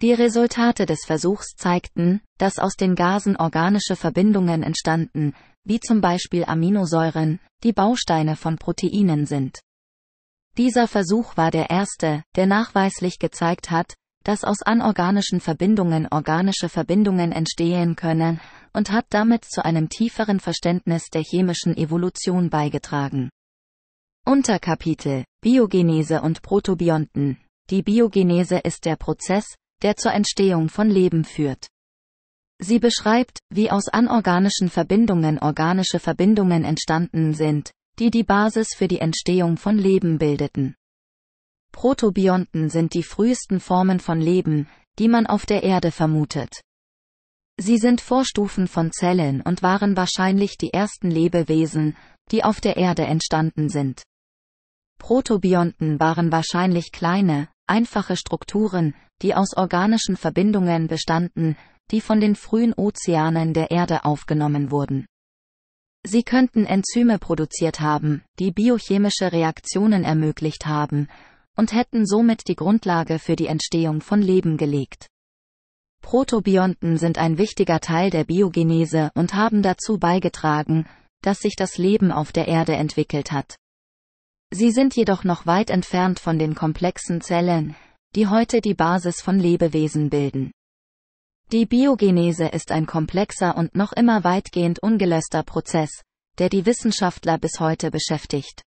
Die 0.00 0.12
Resultate 0.12 0.86
des 0.86 1.00
Versuchs 1.04 1.56
zeigten, 1.56 2.20
dass 2.38 2.60
aus 2.60 2.74
den 2.76 2.94
Gasen 2.94 3.36
organische 3.36 3.96
Verbindungen 3.96 4.62
entstanden, 4.62 5.34
wie 5.64 5.80
zum 5.80 6.00
Beispiel 6.00 6.44
Aminosäuren, 6.44 7.40
die 7.64 7.72
Bausteine 7.72 8.36
von 8.36 8.58
Proteinen 8.58 9.26
sind. 9.26 9.58
Dieser 10.56 10.86
Versuch 10.86 11.36
war 11.36 11.50
der 11.50 11.68
erste, 11.68 12.22
der 12.36 12.46
nachweislich 12.46 13.18
gezeigt 13.18 13.72
hat, 13.72 13.94
dass 14.22 14.44
aus 14.44 14.62
anorganischen 14.62 15.40
Verbindungen 15.40 16.06
organische 16.12 16.68
Verbindungen 16.68 17.32
entstehen 17.32 17.96
können, 17.96 18.40
und 18.72 18.90
hat 18.90 19.06
damit 19.10 19.44
zu 19.44 19.64
einem 19.64 19.88
tieferen 19.88 20.40
Verständnis 20.40 21.04
der 21.12 21.22
chemischen 21.22 21.76
Evolution 21.76 22.50
beigetragen. 22.50 23.30
Unterkapitel 24.24 25.24
Biogenese 25.40 26.22
und 26.22 26.42
Protobionten 26.42 27.38
Die 27.70 27.82
Biogenese 27.82 28.58
ist 28.58 28.84
der 28.84 28.96
Prozess, 28.96 29.56
der 29.82 29.96
zur 29.96 30.12
Entstehung 30.12 30.68
von 30.68 30.88
Leben 30.88 31.24
führt. 31.24 31.66
Sie 32.58 32.78
beschreibt, 32.78 33.40
wie 33.50 33.70
aus 33.70 33.88
anorganischen 33.88 34.70
Verbindungen 34.70 35.40
organische 35.40 35.98
Verbindungen 35.98 36.64
entstanden 36.64 37.34
sind, 37.34 37.72
die 37.98 38.10
die 38.10 38.22
Basis 38.22 38.68
für 38.76 38.86
die 38.86 39.00
Entstehung 39.00 39.56
von 39.56 39.76
Leben 39.76 40.18
bildeten. 40.18 40.76
Protobionten 41.72 42.68
sind 42.68 42.94
die 42.94 43.02
frühesten 43.02 43.58
Formen 43.58 43.98
von 43.98 44.20
Leben, 44.20 44.68
die 44.98 45.08
man 45.08 45.26
auf 45.26 45.46
der 45.46 45.64
Erde 45.64 45.90
vermutet. 45.90 46.60
Sie 47.58 47.78
sind 47.78 48.00
Vorstufen 48.00 48.66
von 48.66 48.92
Zellen 48.92 49.40
und 49.42 49.62
waren 49.62 49.96
wahrscheinlich 49.96 50.56
die 50.56 50.72
ersten 50.72 51.10
Lebewesen, 51.10 51.96
die 52.30 52.44
auf 52.44 52.60
der 52.60 52.76
Erde 52.76 53.04
entstanden 53.04 53.68
sind. 53.68 54.02
Protobionten 54.98 56.00
waren 56.00 56.32
wahrscheinlich 56.32 56.92
kleine, 56.92 57.48
einfache 57.66 58.16
Strukturen, 58.16 58.94
die 59.20 59.34
aus 59.34 59.56
organischen 59.56 60.16
Verbindungen 60.16 60.86
bestanden, 60.86 61.56
die 61.90 62.00
von 62.00 62.20
den 62.20 62.36
frühen 62.36 62.72
Ozeanen 62.72 63.52
der 63.52 63.70
Erde 63.70 64.04
aufgenommen 64.04 64.70
wurden. 64.70 65.06
Sie 66.04 66.24
könnten 66.24 66.66
Enzyme 66.66 67.18
produziert 67.18 67.80
haben, 67.80 68.24
die 68.38 68.50
biochemische 68.50 69.30
Reaktionen 69.30 70.04
ermöglicht 70.04 70.66
haben, 70.66 71.08
und 71.56 71.72
hätten 71.72 72.06
somit 72.06 72.48
die 72.48 72.56
Grundlage 72.56 73.18
für 73.18 73.36
die 73.36 73.46
Entstehung 73.46 74.00
von 74.00 74.22
Leben 74.22 74.56
gelegt. 74.56 75.08
Protobionten 76.02 76.98
sind 76.98 77.16
ein 77.16 77.38
wichtiger 77.38 77.80
Teil 77.80 78.10
der 78.10 78.24
Biogenese 78.24 79.10
und 79.14 79.34
haben 79.34 79.62
dazu 79.62 79.98
beigetragen, 79.98 80.86
dass 81.22 81.38
sich 81.38 81.56
das 81.56 81.78
Leben 81.78 82.12
auf 82.12 82.32
der 82.32 82.48
Erde 82.48 82.74
entwickelt 82.74 83.32
hat. 83.32 83.56
Sie 84.50 84.70
sind 84.70 84.94
jedoch 84.94 85.24
noch 85.24 85.46
weit 85.46 85.70
entfernt 85.70 86.20
von 86.20 86.38
den 86.38 86.54
komplexen 86.54 87.22
Zellen, 87.22 87.74
die 88.14 88.26
heute 88.26 88.60
die 88.60 88.74
Basis 88.74 89.22
von 89.22 89.38
Lebewesen 89.38 90.10
bilden. 90.10 90.52
Die 91.52 91.64
Biogenese 91.64 92.48
ist 92.48 92.72
ein 92.72 92.86
komplexer 92.86 93.56
und 93.56 93.74
noch 93.74 93.92
immer 93.92 94.24
weitgehend 94.24 94.82
ungelöster 94.82 95.42
Prozess, 95.42 96.02
der 96.38 96.48
die 96.48 96.66
Wissenschaftler 96.66 97.38
bis 97.38 97.60
heute 97.60 97.90
beschäftigt. 97.90 98.62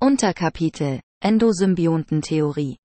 Unterkapitel 0.00 1.00
Endosymbiontentheorie 1.20 2.76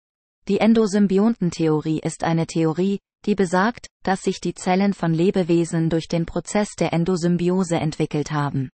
Die 0.47 0.59
Endosymbiontentheorie 0.59 1.99
ist 1.99 2.23
eine 2.23 2.47
Theorie, 2.47 2.99
die 3.25 3.35
besagt, 3.35 3.87
dass 4.03 4.23
sich 4.23 4.41
die 4.41 4.53
Zellen 4.53 4.93
von 4.93 5.13
Lebewesen 5.13 5.89
durch 5.89 6.07
den 6.07 6.25
Prozess 6.25 6.69
der 6.77 6.93
Endosymbiose 6.93 7.75
entwickelt 7.75 8.31
haben. 8.31 8.69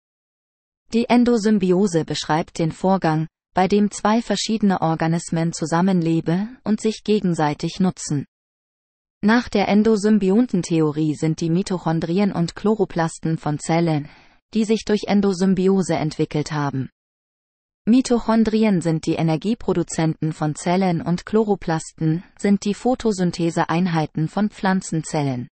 Die 0.93 1.09
Endosymbiose 1.09 2.05
beschreibt 2.05 2.59
den 2.59 2.71
Vorgang, 2.71 3.27
bei 3.53 3.67
dem 3.67 3.89
zwei 3.89 4.21
verschiedene 4.21 4.81
Organismen 4.81 5.53
zusammenleben 5.53 6.57
und 6.63 6.81
sich 6.81 7.03
gegenseitig 7.03 7.79
nutzen. 7.79 8.25
Nach 9.21 9.49
der 9.49 9.67
Endosymbiontentheorie 9.69 11.15
sind 11.15 11.41
die 11.41 11.49
Mitochondrien 11.49 12.31
und 12.31 12.55
Chloroplasten 12.55 13.37
von 13.37 13.57
Zellen, 13.57 14.07
die 14.53 14.65
sich 14.65 14.85
durch 14.85 15.05
Endosymbiose 15.07 15.95
entwickelt 15.95 16.51
haben. 16.51 16.89
Mitochondrien 17.87 18.81
sind 18.81 19.05
die 19.05 19.13
Energieproduzenten 19.13 20.33
von 20.33 20.55
Zellen 20.55 21.03
und 21.03 21.23
Chloroplasten 21.27 22.23
sind 22.35 22.65
die 22.65 22.73
Photosyntheseeinheiten 22.73 24.27
von 24.27 24.49
Pflanzenzellen. 24.49 25.47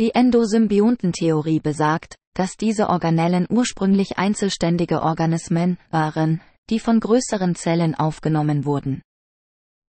Die 0.00 0.16
Endosymbiontentheorie 0.16 1.60
besagt, 1.60 2.16
dass 2.34 2.56
diese 2.56 2.88
Organellen 2.88 3.46
ursprünglich 3.48 4.18
einzelständige 4.18 5.00
Organismen 5.02 5.78
waren, 5.90 6.40
die 6.70 6.80
von 6.80 6.98
größeren 6.98 7.54
Zellen 7.54 7.94
aufgenommen 7.94 8.64
wurden. 8.64 9.02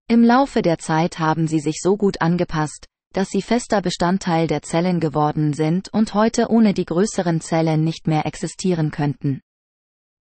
Im 0.06 0.24
Laufe 0.24 0.60
der 0.60 0.76
Zeit 0.78 1.18
haben 1.18 1.48
sie 1.48 1.60
sich 1.60 1.80
so 1.80 1.96
gut 1.96 2.20
angepasst, 2.20 2.84
dass 3.14 3.30
sie 3.30 3.40
fester 3.40 3.80
Bestandteil 3.80 4.48
der 4.48 4.60
Zellen 4.60 5.00
geworden 5.00 5.54
sind 5.54 5.88
und 5.94 6.12
heute 6.12 6.48
ohne 6.50 6.74
die 6.74 6.84
größeren 6.84 7.40
Zellen 7.40 7.84
nicht 7.84 8.06
mehr 8.06 8.26
existieren 8.26 8.90
könnten. 8.90 9.40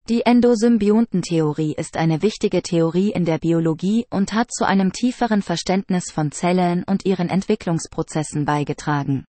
Die 0.10 0.26
Endosymbiontentheorie 0.26 1.76
ist 1.76 1.95
eine 1.95 2.22
wichtige 2.22 2.61
Theorie 2.61 3.11
in 3.11 3.26
der 3.26 3.38
Biologie 3.38 4.07
und 4.10 4.34
hat 4.34 4.52
zu 4.52 4.65
einem 4.65 4.91
tieferen 4.91 5.41
Verständnis 5.41 6.11
von 6.11 6.31
Zellen 6.31 6.84
und 6.84 7.06
ihren 7.06 7.30
Entwicklungsprozessen 7.30 8.44
beigetragen. 8.44 9.23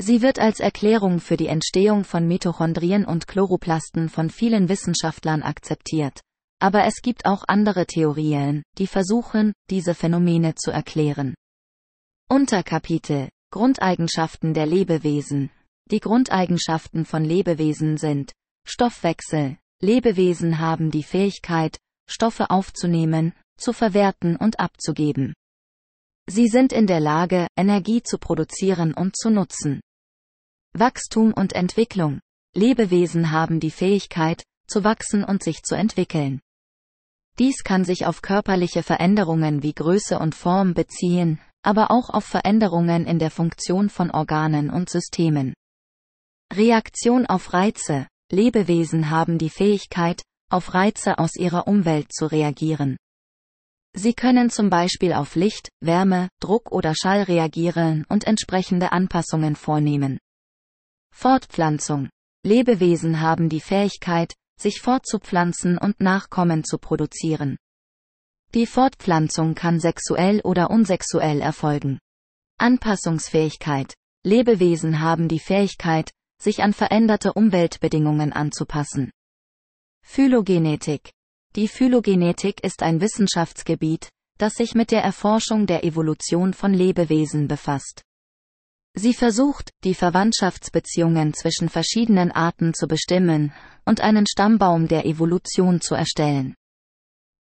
Sie 0.00 0.22
wird 0.22 0.38
als 0.38 0.60
Erklärung 0.60 1.18
für 1.18 1.36
die 1.36 1.48
Entstehung 1.48 2.04
von 2.04 2.28
Mitochondrien 2.28 3.04
und 3.04 3.26
Chloroplasten 3.26 4.08
von 4.08 4.30
vielen 4.30 4.68
Wissenschaftlern 4.68 5.42
akzeptiert 5.42 6.20
aber 6.58 6.84
es 6.84 7.02
gibt 7.02 7.24
auch 7.24 7.44
andere 7.46 7.86
Theorien, 7.86 8.62
die 8.78 8.86
versuchen, 8.86 9.52
diese 9.70 9.94
Phänomene 9.94 10.54
zu 10.54 10.70
erklären. 10.70 11.34
Unterkapitel 12.28 13.28
Grundeigenschaften 13.50 14.54
der 14.54 14.66
Lebewesen 14.66 15.50
Die 15.90 16.00
Grundeigenschaften 16.00 17.04
von 17.04 17.24
Lebewesen 17.24 17.96
sind 17.96 18.32
Stoffwechsel. 18.66 19.56
Lebewesen 19.80 20.58
haben 20.58 20.90
die 20.90 21.04
Fähigkeit, 21.04 21.78
Stoffe 22.08 22.50
aufzunehmen, 22.50 23.32
zu 23.58 23.72
verwerten 23.72 24.36
und 24.36 24.58
abzugeben. 24.58 25.34
Sie 26.28 26.48
sind 26.48 26.72
in 26.72 26.86
der 26.86 27.00
Lage, 27.00 27.46
Energie 27.56 28.02
zu 28.02 28.18
produzieren 28.18 28.92
und 28.92 29.16
zu 29.16 29.30
nutzen. 29.30 29.80
Wachstum 30.74 31.32
und 31.32 31.54
Entwicklung. 31.54 32.20
Lebewesen 32.54 33.30
haben 33.30 33.60
die 33.60 33.70
Fähigkeit, 33.70 34.42
zu 34.66 34.84
wachsen 34.84 35.24
und 35.24 35.42
sich 35.42 35.62
zu 35.62 35.74
entwickeln. 35.74 36.40
Dies 37.38 37.62
kann 37.62 37.84
sich 37.84 38.04
auf 38.04 38.20
körperliche 38.20 38.82
Veränderungen 38.82 39.62
wie 39.62 39.72
Größe 39.72 40.18
und 40.18 40.34
Form 40.34 40.74
beziehen, 40.74 41.40
aber 41.62 41.90
auch 41.90 42.10
auf 42.10 42.24
Veränderungen 42.24 43.06
in 43.06 43.18
der 43.18 43.30
Funktion 43.30 43.88
von 43.88 44.10
Organen 44.10 44.70
und 44.70 44.90
Systemen. 44.90 45.54
Reaktion 46.52 47.26
auf 47.26 47.52
Reize. 47.52 48.08
Lebewesen 48.30 49.10
haben 49.10 49.38
die 49.38 49.50
Fähigkeit, 49.50 50.22
auf 50.50 50.74
Reize 50.74 51.18
aus 51.18 51.36
ihrer 51.36 51.66
Umwelt 51.66 52.12
zu 52.12 52.26
reagieren. 52.26 52.96
Sie 53.94 54.14
können 54.14 54.50
zum 54.50 54.70
Beispiel 54.70 55.12
auf 55.12 55.34
Licht, 55.34 55.70
Wärme, 55.80 56.28
Druck 56.40 56.70
oder 56.70 56.94
Schall 56.94 57.22
reagieren 57.22 58.04
und 58.08 58.24
entsprechende 58.24 58.92
Anpassungen 58.92 59.56
vornehmen. 59.56 60.18
Fortpflanzung. 61.14 62.08
Lebewesen 62.44 63.20
haben 63.20 63.48
die 63.48 63.60
Fähigkeit, 63.60 64.34
sich 64.60 64.80
fortzupflanzen 64.80 65.78
und 65.78 66.00
Nachkommen 66.00 66.64
zu 66.64 66.78
produzieren. 66.78 67.56
Die 68.54 68.66
Fortpflanzung 68.66 69.54
kann 69.54 69.80
sexuell 69.80 70.40
oder 70.42 70.70
unsexuell 70.70 71.40
erfolgen. 71.40 71.98
Anpassungsfähigkeit. 72.58 73.94
Lebewesen 74.24 75.00
haben 75.00 75.28
die 75.28 75.38
Fähigkeit, 75.38 76.10
sich 76.40 76.62
an 76.62 76.72
veränderte 76.72 77.32
Umweltbedingungen 77.32 78.32
anzupassen. 78.32 79.10
Phylogenetik. 80.02 81.12
Die 81.56 81.68
Phylogenetik 81.68 82.62
ist 82.62 82.82
ein 82.82 83.00
Wissenschaftsgebiet, 83.00 84.08
das 84.38 84.54
sich 84.54 84.74
mit 84.74 84.90
der 84.90 85.02
Erforschung 85.02 85.66
der 85.66 85.84
Evolution 85.84 86.54
von 86.54 86.72
Lebewesen 86.72 87.48
befasst. 87.48 88.02
Sie 88.94 89.14
versucht, 89.14 89.70
die 89.84 89.94
Verwandtschaftsbeziehungen 89.94 91.34
zwischen 91.34 91.68
verschiedenen 91.68 92.32
Arten 92.32 92.74
zu 92.74 92.88
bestimmen 92.88 93.52
und 93.84 94.00
einen 94.00 94.26
Stammbaum 94.26 94.88
der 94.88 95.06
Evolution 95.06 95.80
zu 95.80 95.94
erstellen. 95.94 96.54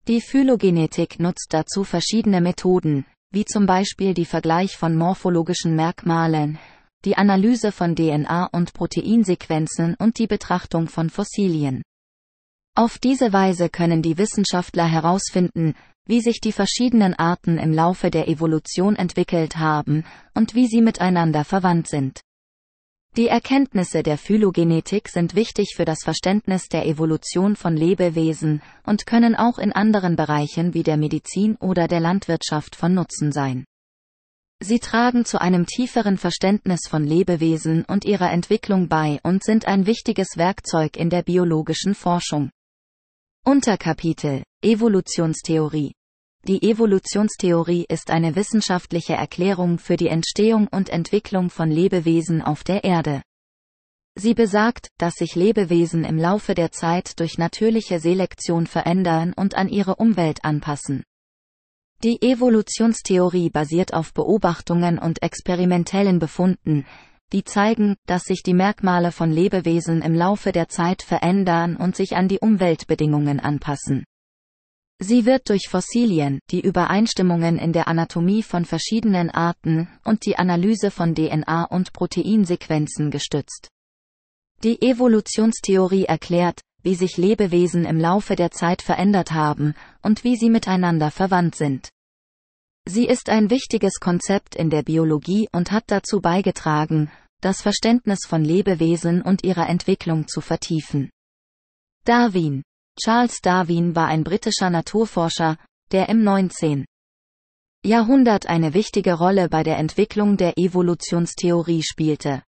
Die 0.08 0.20
Phylogenetik 0.20 1.20
nutzt 1.20 1.48
dazu 1.50 1.84
verschiedene 1.84 2.40
Methoden, 2.40 3.06
wie 3.30 3.44
zum 3.44 3.66
Beispiel 3.66 4.14
die 4.14 4.24
Vergleich 4.24 4.76
von 4.76 4.96
morphologischen 4.96 5.76
Merkmalen, 5.76 6.58
die 7.04 7.16
Analyse 7.16 7.72
von 7.72 7.96
DNA 7.96 8.46
und 8.52 8.74
Proteinsequenzen 8.74 9.96
und 9.98 10.18
die 10.18 10.26
Betrachtung 10.26 10.88
von 10.88 11.10
Fossilien. 11.10 11.82
Auf 12.74 12.98
diese 12.98 13.32
Weise 13.32 13.68
können 13.68 14.02
die 14.02 14.16
Wissenschaftler 14.18 14.86
herausfinden, 14.86 15.74
wie 16.06 16.20
sich 16.20 16.40
die 16.40 16.52
verschiedenen 16.52 17.14
Arten 17.14 17.58
im 17.58 17.72
Laufe 17.72 18.10
der 18.10 18.28
Evolution 18.28 18.96
entwickelt 18.96 19.56
haben 19.56 20.04
und 20.34 20.54
wie 20.54 20.66
sie 20.66 20.80
miteinander 20.80 21.44
verwandt 21.44 21.88
sind. 21.88 22.22
Die 23.16 23.28
Erkenntnisse 23.28 24.02
der 24.02 24.16
Phylogenetik 24.16 25.10
sind 25.10 25.34
wichtig 25.34 25.74
für 25.76 25.84
das 25.84 25.98
Verständnis 26.02 26.68
der 26.68 26.86
Evolution 26.86 27.56
von 27.56 27.76
Lebewesen 27.76 28.62
und 28.84 29.04
können 29.04 29.36
auch 29.36 29.58
in 29.58 29.70
anderen 29.70 30.16
Bereichen 30.16 30.72
wie 30.72 30.82
der 30.82 30.96
Medizin 30.96 31.56
oder 31.56 31.88
der 31.88 32.00
Landwirtschaft 32.00 32.74
von 32.74 32.94
Nutzen 32.94 33.30
sein. 33.30 33.66
Sie 34.62 34.78
tragen 34.78 35.24
zu 35.24 35.40
einem 35.40 35.66
tieferen 35.66 36.16
Verständnis 36.16 36.82
von 36.88 37.04
Lebewesen 37.04 37.84
und 37.84 38.04
ihrer 38.04 38.30
Entwicklung 38.30 38.88
bei 38.88 39.18
und 39.24 39.42
sind 39.42 39.66
ein 39.66 39.86
wichtiges 39.86 40.36
Werkzeug 40.36 40.96
in 40.96 41.10
der 41.10 41.22
biologischen 41.22 41.96
Forschung. 41.96 42.50
Unterkapitel 43.44 44.44
Evolutionstheorie 44.62 45.94
Die 46.46 46.62
Evolutionstheorie 46.62 47.86
ist 47.88 48.12
eine 48.12 48.36
wissenschaftliche 48.36 49.14
Erklärung 49.14 49.78
für 49.78 49.96
die 49.96 50.06
Entstehung 50.06 50.68
und 50.68 50.90
Entwicklung 50.90 51.50
von 51.50 51.68
Lebewesen 51.68 52.40
auf 52.40 52.62
der 52.62 52.84
Erde. 52.84 53.22
Sie 54.14 54.34
besagt, 54.34 54.90
dass 54.96 55.14
sich 55.14 55.34
Lebewesen 55.34 56.04
im 56.04 56.18
Laufe 56.18 56.54
der 56.54 56.70
Zeit 56.70 57.18
durch 57.18 57.36
natürliche 57.36 57.98
Selektion 57.98 58.68
verändern 58.68 59.32
und 59.34 59.56
an 59.56 59.68
ihre 59.68 59.96
Umwelt 59.96 60.44
anpassen. 60.44 61.02
Die 62.04 62.20
Evolutionstheorie 62.20 63.48
basiert 63.50 63.94
auf 63.94 64.12
Beobachtungen 64.12 64.98
und 64.98 65.22
experimentellen 65.22 66.18
Befunden, 66.18 66.84
die 67.32 67.44
zeigen, 67.44 67.94
dass 68.06 68.24
sich 68.24 68.42
die 68.42 68.54
Merkmale 68.54 69.12
von 69.12 69.30
Lebewesen 69.30 70.02
im 70.02 70.12
Laufe 70.12 70.50
der 70.50 70.68
Zeit 70.68 71.02
verändern 71.02 71.76
und 71.76 71.94
sich 71.94 72.16
an 72.16 72.26
die 72.26 72.40
Umweltbedingungen 72.40 73.38
anpassen. 73.38 74.04
Sie 74.98 75.26
wird 75.26 75.48
durch 75.48 75.68
Fossilien, 75.68 76.40
die 76.50 76.60
Übereinstimmungen 76.60 77.56
in 77.56 77.72
der 77.72 77.86
Anatomie 77.86 78.42
von 78.42 78.64
verschiedenen 78.64 79.30
Arten 79.30 79.88
und 80.04 80.26
die 80.26 80.36
Analyse 80.36 80.90
von 80.90 81.14
DNA 81.14 81.66
und 81.66 81.92
Proteinsequenzen 81.92 83.12
gestützt. 83.12 83.68
Die 84.64 84.82
Evolutionstheorie 84.82 86.04
erklärt, 86.04 86.62
wie 86.82 86.94
sich 86.94 87.16
Lebewesen 87.16 87.84
im 87.84 87.98
Laufe 87.98 88.36
der 88.36 88.50
Zeit 88.50 88.82
verändert 88.82 89.32
haben 89.32 89.74
und 90.02 90.24
wie 90.24 90.36
sie 90.36 90.50
miteinander 90.50 91.10
verwandt 91.10 91.54
sind. 91.54 91.88
Sie 92.86 93.06
ist 93.06 93.28
ein 93.28 93.50
wichtiges 93.50 94.00
Konzept 94.00 94.56
in 94.56 94.68
der 94.68 94.82
Biologie 94.82 95.48
und 95.52 95.70
hat 95.70 95.84
dazu 95.86 96.20
beigetragen, 96.20 97.10
das 97.40 97.62
Verständnis 97.62 98.20
von 98.26 98.44
Lebewesen 98.44 99.22
und 99.22 99.44
ihrer 99.44 99.68
Entwicklung 99.68 100.26
zu 100.26 100.40
vertiefen. 100.40 101.10
Darwin 102.04 102.62
Charles 103.00 103.40
Darwin 103.40 103.96
war 103.96 104.08
ein 104.08 104.22
britischer 104.22 104.68
Naturforscher, 104.68 105.56
der 105.92 106.08
im 106.08 106.22
19. 106.24 106.84
Jahrhundert 107.84 108.46
eine 108.46 108.74
wichtige 108.74 109.14
Rolle 109.14 109.48
bei 109.48 109.62
der 109.62 109.78
Entwicklung 109.78 110.36
der 110.36 110.58
Evolutionstheorie 110.58 111.82
spielte. 111.82 112.42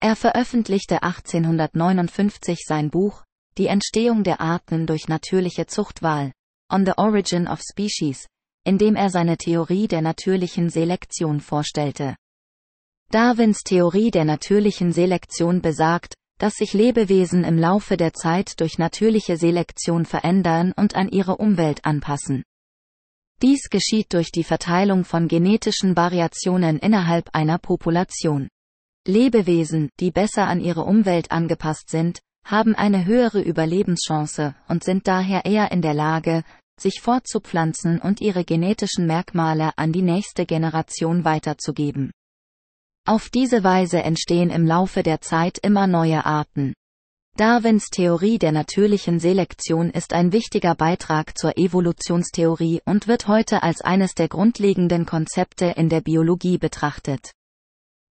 Er 0.00 0.16
veröffentlichte 0.16 1.02
1859 1.02 2.60
sein 2.66 2.90
Buch 2.90 3.24
Die 3.58 3.66
Entstehung 3.66 4.22
der 4.22 4.40
Arten 4.40 4.86
durch 4.86 5.08
natürliche 5.08 5.66
Zuchtwahl 5.66 6.32
On 6.72 6.86
the 6.86 6.92
Origin 6.96 7.48
of 7.48 7.60
Species, 7.60 8.28
in 8.64 8.78
dem 8.78 8.94
er 8.94 9.10
seine 9.10 9.36
Theorie 9.36 9.88
der 9.88 10.02
natürlichen 10.02 10.70
Selektion 10.70 11.40
vorstellte. 11.40 12.16
Darwins 13.10 13.62
Theorie 13.64 14.12
der 14.12 14.24
natürlichen 14.24 14.92
Selektion 14.92 15.60
besagt, 15.60 16.14
dass 16.38 16.54
sich 16.54 16.72
Lebewesen 16.72 17.42
im 17.42 17.58
Laufe 17.58 17.96
der 17.96 18.12
Zeit 18.12 18.60
durch 18.60 18.78
natürliche 18.78 19.36
Selektion 19.36 20.06
verändern 20.06 20.72
und 20.76 20.94
an 20.94 21.08
ihre 21.08 21.36
Umwelt 21.36 21.84
anpassen. 21.84 22.44
Dies 23.42 23.68
geschieht 23.68 24.12
durch 24.12 24.30
die 24.30 24.44
Verteilung 24.44 25.04
von 25.04 25.26
genetischen 25.26 25.96
Variationen 25.96 26.78
innerhalb 26.78 27.30
einer 27.34 27.58
Population. 27.58 28.48
Lebewesen, 29.06 29.90
die 29.98 30.10
besser 30.10 30.46
an 30.46 30.60
ihre 30.60 30.84
Umwelt 30.84 31.32
angepasst 31.32 31.90
sind, 31.90 32.20
haben 32.44 32.74
eine 32.74 33.04
höhere 33.04 33.40
Überlebenschance 33.40 34.54
und 34.68 34.84
sind 34.84 35.06
daher 35.06 35.44
eher 35.44 35.72
in 35.72 35.82
der 35.82 35.94
Lage, 35.94 36.42
sich 36.80 37.00
fortzupflanzen 37.00 38.00
und 38.00 38.20
ihre 38.20 38.44
genetischen 38.44 39.06
Merkmale 39.06 39.72
an 39.76 39.92
die 39.92 40.02
nächste 40.02 40.46
Generation 40.46 41.24
weiterzugeben. 41.24 42.10
Auf 43.06 43.28
diese 43.30 43.64
Weise 43.64 44.02
entstehen 44.02 44.50
im 44.50 44.66
Laufe 44.66 45.02
der 45.02 45.20
Zeit 45.20 45.58
immer 45.58 45.86
neue 45.86 46.24
Arten. 46.24 46.74
Darwins 47.36 47.88
Theorie 47.88 48.38
der 48.38 48.52
natürlichen 48.52 49.18
Selektion 49.18 49.90
ist 49.90 50.12
ein 50.12 50.32
wichtiger 50.32 50.74
Beitrag 50.74 51.38
zur 51.38 51.56
Evolutionstheorie 51.56 52.82
und 52.84 53.08
wird 53.08 53.28
heute 53.28 53.62
als 53.62 53.80
eines 53.80 54.14
der 54.14 54.28
grundlegenden 54.28 55.06
Konzepte 55.06 55.66
in 55.76 55.88
der 55.88 56.02
Biologie 56.02 56.58
betrachtet. 56.58 57.30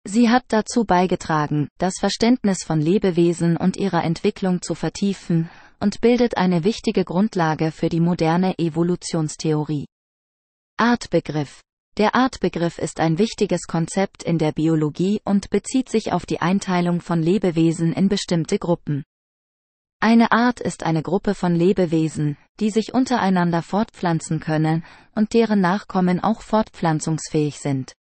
Sie 0.04 0.30
hat 0.30 0.46
dazu 0.48 0.84
beigetragen, 0.84 1.68
das 1.78 1.94
Verständnis 2.00 2.64
von 2.64 2.82
Lebewesen 2.82 3.56
und 3.58 3.78
ihrer 3.78 4.04
Entwicklung 4.04 4.62
zu 4.62 4.74
vertiefen 4.74 5.50
und 5.80 6.02
bildet 6.02 6.38
eine 6.38 6.64
wichtige 6.64 7.06
Grundlage 7.06 7.72
für 7.72 7.90
die 7.90 8.00
moderne 8.00 8.58
Evolutionstheorie. 8.58 9.86
Artbegriff 10.78 11.62
der 11.98 12.16
Artbegriff 12.16 12.78
ist 12.78 13.02
ein 13.02 13.18
wichtiges 13.18 13.68
Konzept 13.68 14.24
in 14.24 14.38
der 14.38 14.54
Biologie 14.54 15.22
und 15.26 15.50
bezieht 15.50 15.90
sich 15.90 16.14
auf 16.14 16.26
die 16.26 16.40
Einteilung 16.40 17.02
von 17.02 17.22
Lebewesen 17.22 17.92
in 17.92 18.08
bestimmte 18.08 18.60
Gruppen. 18.60 19.04
Eine 20.00 20.32
Art 20.32 20.62
ist 20.62 20.84
eine 20.84 21.04
Gruppe 21.04 21.36
von 21.36 21.54
Lebewesen, 21.54 22.38
die 22.62 22.70
sich 22.70 22.94
untereinander 22.94 23.62
fortpflanzen 23.62 24.40
können 24.40 24.86
und 25.16 25.34
deren 25.34 25.60
Nachkommen 25.60 26.24
auch 26.24 26.42
fortpflanzungsfähig 26.42 27.60
sind. 27.60 27.94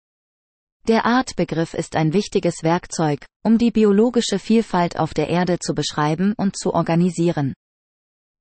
Der 0.91 1.07
Artbegriff 1.07 1.75
ist 1.75 1.95
ein 1.95 2.12
wichtiges 2.12 2.65
Werkzeug, 2.65 3.25
um 3.45 3.59
die 3.59 3.71
biologische 3.71 4.41
Vielfalt 4.41 4.99
auf 4.99 5.15
der 5.15 5.29
Erde 5.29 5.61
zu 5.61 5.73
beschreiben 5.73 6.35
und 6.37 6.59
zu 6.59 6.75
organisieren. 6.75 7.55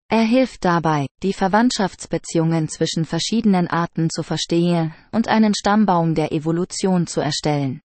Er 0.08 0.24
hilft 0.24 0.66
dabei, 0.66 1.06
die 1.22 1.34
Verwandtschaftsbeziehungen 1.34 2.68
zwischen 2.68 3.06
verschiedenen 3.06 3.68
Arten 3.68 4.10
zu 4.10 4.24
verstehen 4.24 4.96
und 5.12 5.28
einen 5.28 5.54
Stammbaum 5.54 6.16
der 6.16 6.32
Evolution 6.32 7.06
zu 7.06 7.22
erstellen. 7.22 7.82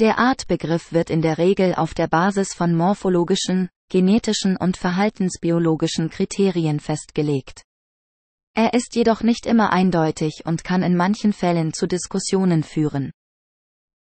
Der 0.00 0.18
Artbegriff 0.18 0.94
wird 0.94 1.10
in 1.10 1.20
der 1.20 1.36
Regel 1.36 1.74
auf 1.74 1.92
der 1.92 2.08
Basis 2.08 2.54
von 2.54 2.74
morphologischen, 2.74 3.68
genetischen 3.90 4.56
und 4.56 4.78
verhaltensbiologischen 4.78 6.08
Kriterien 6.08 6.80
festgelegt. 6.80 7.64
Er 8.54 8.72
ist 8.72 8.94
jedoch 8.94 9.20
nicht 9.20 9.44
immer 9.44 9.74
eindeutig 9.74 10.44
und 10.46 10.64
kann 10.64 10.82
in 10.82 10.96
manchen 10.96 11.34
Fällen 11.34 11.74
zu 11.74 11.86
Diskussionen 11.86 12.62
führen. 12.62 13.12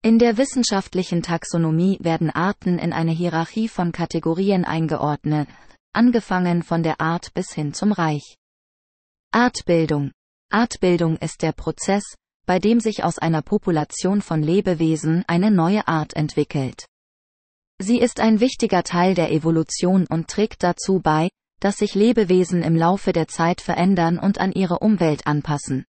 In 0.06 0.20
der 0.20 0.36
wissenschaftlichen 0.36 1.20
Taxonomie 1.20 1.98
werden 2.00 2.30
Arten 2.30 2.78
in 2.78 2.92
eine 2.92 3.10
Hierarchie 3.10 3.66
von 3.66 3.90
Kategorien 3.90 4.64
eingeordnet, 4.64 5.48
angefangen 5.92 6.62
von 6.62 6.84
der 6.84 7.00
Art 7.00 7.34
bis 7.34 7.52
hin 7.52 7.74
zum 7.74 7.90
Reich. 7.90 8.36
Artbildung. 9.32 10.12
Artbildung 10.48 11.16
ist 11.16 11.42
der 11.42 11.50
Prozess, 11.50 12.04
bei 12.46 12.60
dem 12.60 12.78
sich 12.78 13.02
aus 13.02 13.18
einer 13.18 13.42
Population 13.42 14.22
von 14.22 14.44
Lebewesen 14.44 15.24
eine 15.26 15.50
neue 15.50 15.88
Art 15.88 16.14
entwickelt. 16.14 16.86
Sie 17.80 17.98
ist 17.98 18.20
ein 18.20 18.38
wichtiger 18.38 18.84
Teil 18.84 19.16
der 19.16 19.32
Evolution 19.32 20.06
und 20.06 20.28
trägt 20.28 20.62
dazu 20.62 21.00
bei, 21.00 21.30
dass 21.58 21.78
sich 21.78 21.96
Lebewesen 21.96 22.62
im 22.62 22.76
Laufe 22.76 23.12
der 23.12 23.26
Zeit 23.26 23.60
verändern 23.60 24.20
und 24.20 24.38
an 24.38 24.52
ihre 24.52 24.78
Umwelt 24.78 25.26
anpassen. 25.26 25.84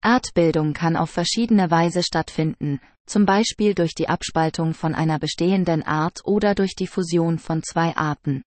Artbildung 0.00 0.72
kann 0.72 0.96
auf 0.96 1.10
verschiedene 1.10 1.70
Weise 1.70 2.02
stattfinden, 2.02 2.80
zum 3.08 3.26
Beispiel 3.26 3.74
durch 3.74 3.94
die 3.94 4.08
Abspaltung 4.08 4.74
von 4.74 4.94
einer 4.94 5.18
bestehenden 5.18 5.82
Art 5.82 6.20
oder 6.24 6.54
durch 6.54 6.74
die 6.74 6.86
Fusion 6.86 7.38
von 7.38 7.62
zwei 7.62 7.96
Arten. 7.96 8.42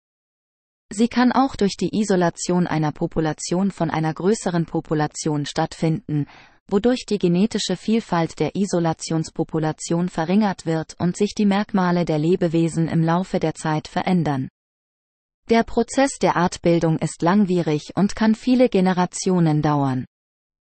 Sie 0.91 1.09
kann 1.09 1.33
auch 1.33 1.55
durch 1.55 1.77
die 1.77 1.99
Isolation 1.99 2.67
einer 2.67 2.93
Population 2.93 3.71
von 3.71 3.91
einer 3.91 4.15
größeren 4.15 4.65
Population 4.65 5.45
stattfinden, 5.45 6.27
wodurch 6.67 7.05
die 7.07 7.19
genetische 7.19 7.77
Vielfalt 7.77 8.39
der 8.39 8.55
Isolationspopulation 8.55 10.09
verringert 10.09 10.67
wird 10.67 10.95
und 10.99 11.17
sich 11.17 11.35
die 11.35 11.47
Merkmale 11.47 12.05
der 12.05 12.19
Lebewesen 12.19 12.89
im 12.89 13.03
Laufe 13.03 13.39
der 13.39 13.55
Zeit 13.55 13.89
verändern. 13.89 14.49
Der 15.51 15.63
Prozess 15.63 16.19
der 16.21 16.37
Artbildung 16.37 16.99
ist 16.99 17.23
langwierig 17.23 17.93
und 17.95 18.15
kann 18.15 18.35
viele 18.35 18.69
Generationen 18.69 19.63
dauern. 19.63 20.05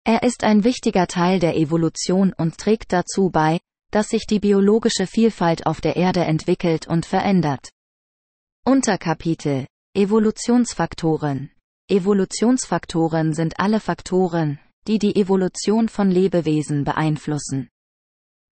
Er 0.04 0.22
ist 0.22 0.44
ein 0.44 0.62
wichtiger 0.62 1.08
Teil 1.08 1.40
der 1.40 1.56
Evolution 1.56 2.32
und 2.32 2.58
trägt 2.58 2.92
dazu 2.92 3.30
bei, 3.30 3.58
dass 3.96 4.10
sich 4.10 4.26
die 4.26 4.40
biologische 4.40 5.06
Vielfalt 5.06 5.66
auf 5.66 5.80
der 5.80 5.96
Erde 5.96 6.20
entwickelt 6.20 6.86
und 6.86 7.06
verändert. 7.06 7.70
Unterkapitel 8.62 9.66
Evolutionsfaktoren. 9.94 11.50
Evolutionsfaktoren 11.88 13.32
sind 13.32 13.58
alle 13.58 13.80
Faktoren, 13.80 14.58
die 14.86 14.98
die 14.98 15.16
Evolution 15.16 15.88
von 15.88 16.10
Lebewesen 16.10 16.84
beeinflussen. 16.84 17.70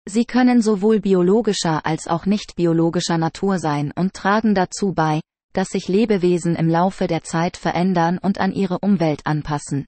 Sie 0.06 0.24
können 0.24 0.62
sowohl 0.62 1.00
biologischer 1.00 1.84
als 1.84 2.06
auch 2.06 2.24
nicht 2.24 2.56
biologischer 2.56 3.18
Natur 3.18 3.58
sein 3.58 3.92
und 3.94 4.14
tragen 4.14 4.54
dazu 4.54 4.94
bei, 4.94 5.20
dass 5.52 5.68
sich 5.68 5.86
Lebewesen 5.86 6.56
im 6.56 6.70
Laufe 6.70 7.08
der 7.08 7.24
Zeit 7.24 7.58
verändern 7.58 8.16
und 8.16 8.38
an 8.40 8.52
ihre 8.52 8.78
Umwelt 8.78 9.20
anpassen. 9.26 9.84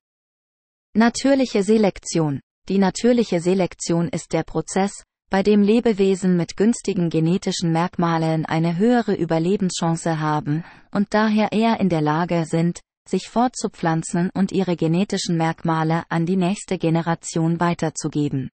Natürliche 0.93 1.63
Selektion. 1.63 2.41
Die 2.69 2.77
natürliche 2.77 3.41
Selektion 3.41 4.09
ist 4.11 4.35
der 4.35 4.43
Prozess, 4.43 5.05
bei 5.31 5.43
dem 5.43 5.63
Lebewesen 5.63 6.37
mit 6.37 6.57
günstigen 6.57 7.11
genetischen 7.11 7.71
Merkmalen 7.71 8.47
eine 8.47 8.79
höhere 8.79 9.15
Überlebenschance 9.15 10.21
haben 10.21 10.65
und 10.91 11.09
daher 11.11 11.53
eher 11.53 11.81
in 11.81 11.89
der 11.89 12.01
Lage 12.01 12.45
sind, 12.47 12.81
sich 13.07 13.29
fortzupflanzen 13.29 14.31
und 14.35 14.53
ihre 14.53 14.77
genetischen 14.77 15.37
Merkmale 15.37 16.05
an 16.09 16.27
die 16.27 16.37
nächste 16.37 16.79
Generation 16.79 17.61
weiterzugeben. 17.61 18.51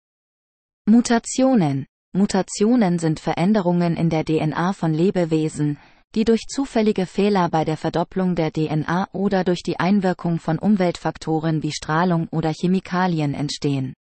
Mutationen 0.85 1.85
Mutationen 2.13 2.99
sind 2.99 3.21
Veränderungen 3.21 3.95
in 3.95 4.09
der 4.09 4.25
DNA 4.25 4.73
von 4.73 4.93
Lebewesen, 4.93 5.77
die 6.13 6.25
durch 6.25 6.41
zufällige 6.47 7.05
Fehler 7.05 7.47
bei 7.49 7.63
der 7.63 7.77
Verdopplung 7.77 8.35
der 8.35 8.51
DNA 8.51 9.07
oder 9.13 9.45
durch 9.45 9.63
die 9.63 9.79
Einwirkung 9.79 10.39
von 10.39 10.59
Umweltfaktoren 10.59 11.63
wie 11.63 11.71
Strahlung 11.71 12.27
oder 12.29 12.51
Chemikalien 12.51 13.33
entstehen. 13.33 13.93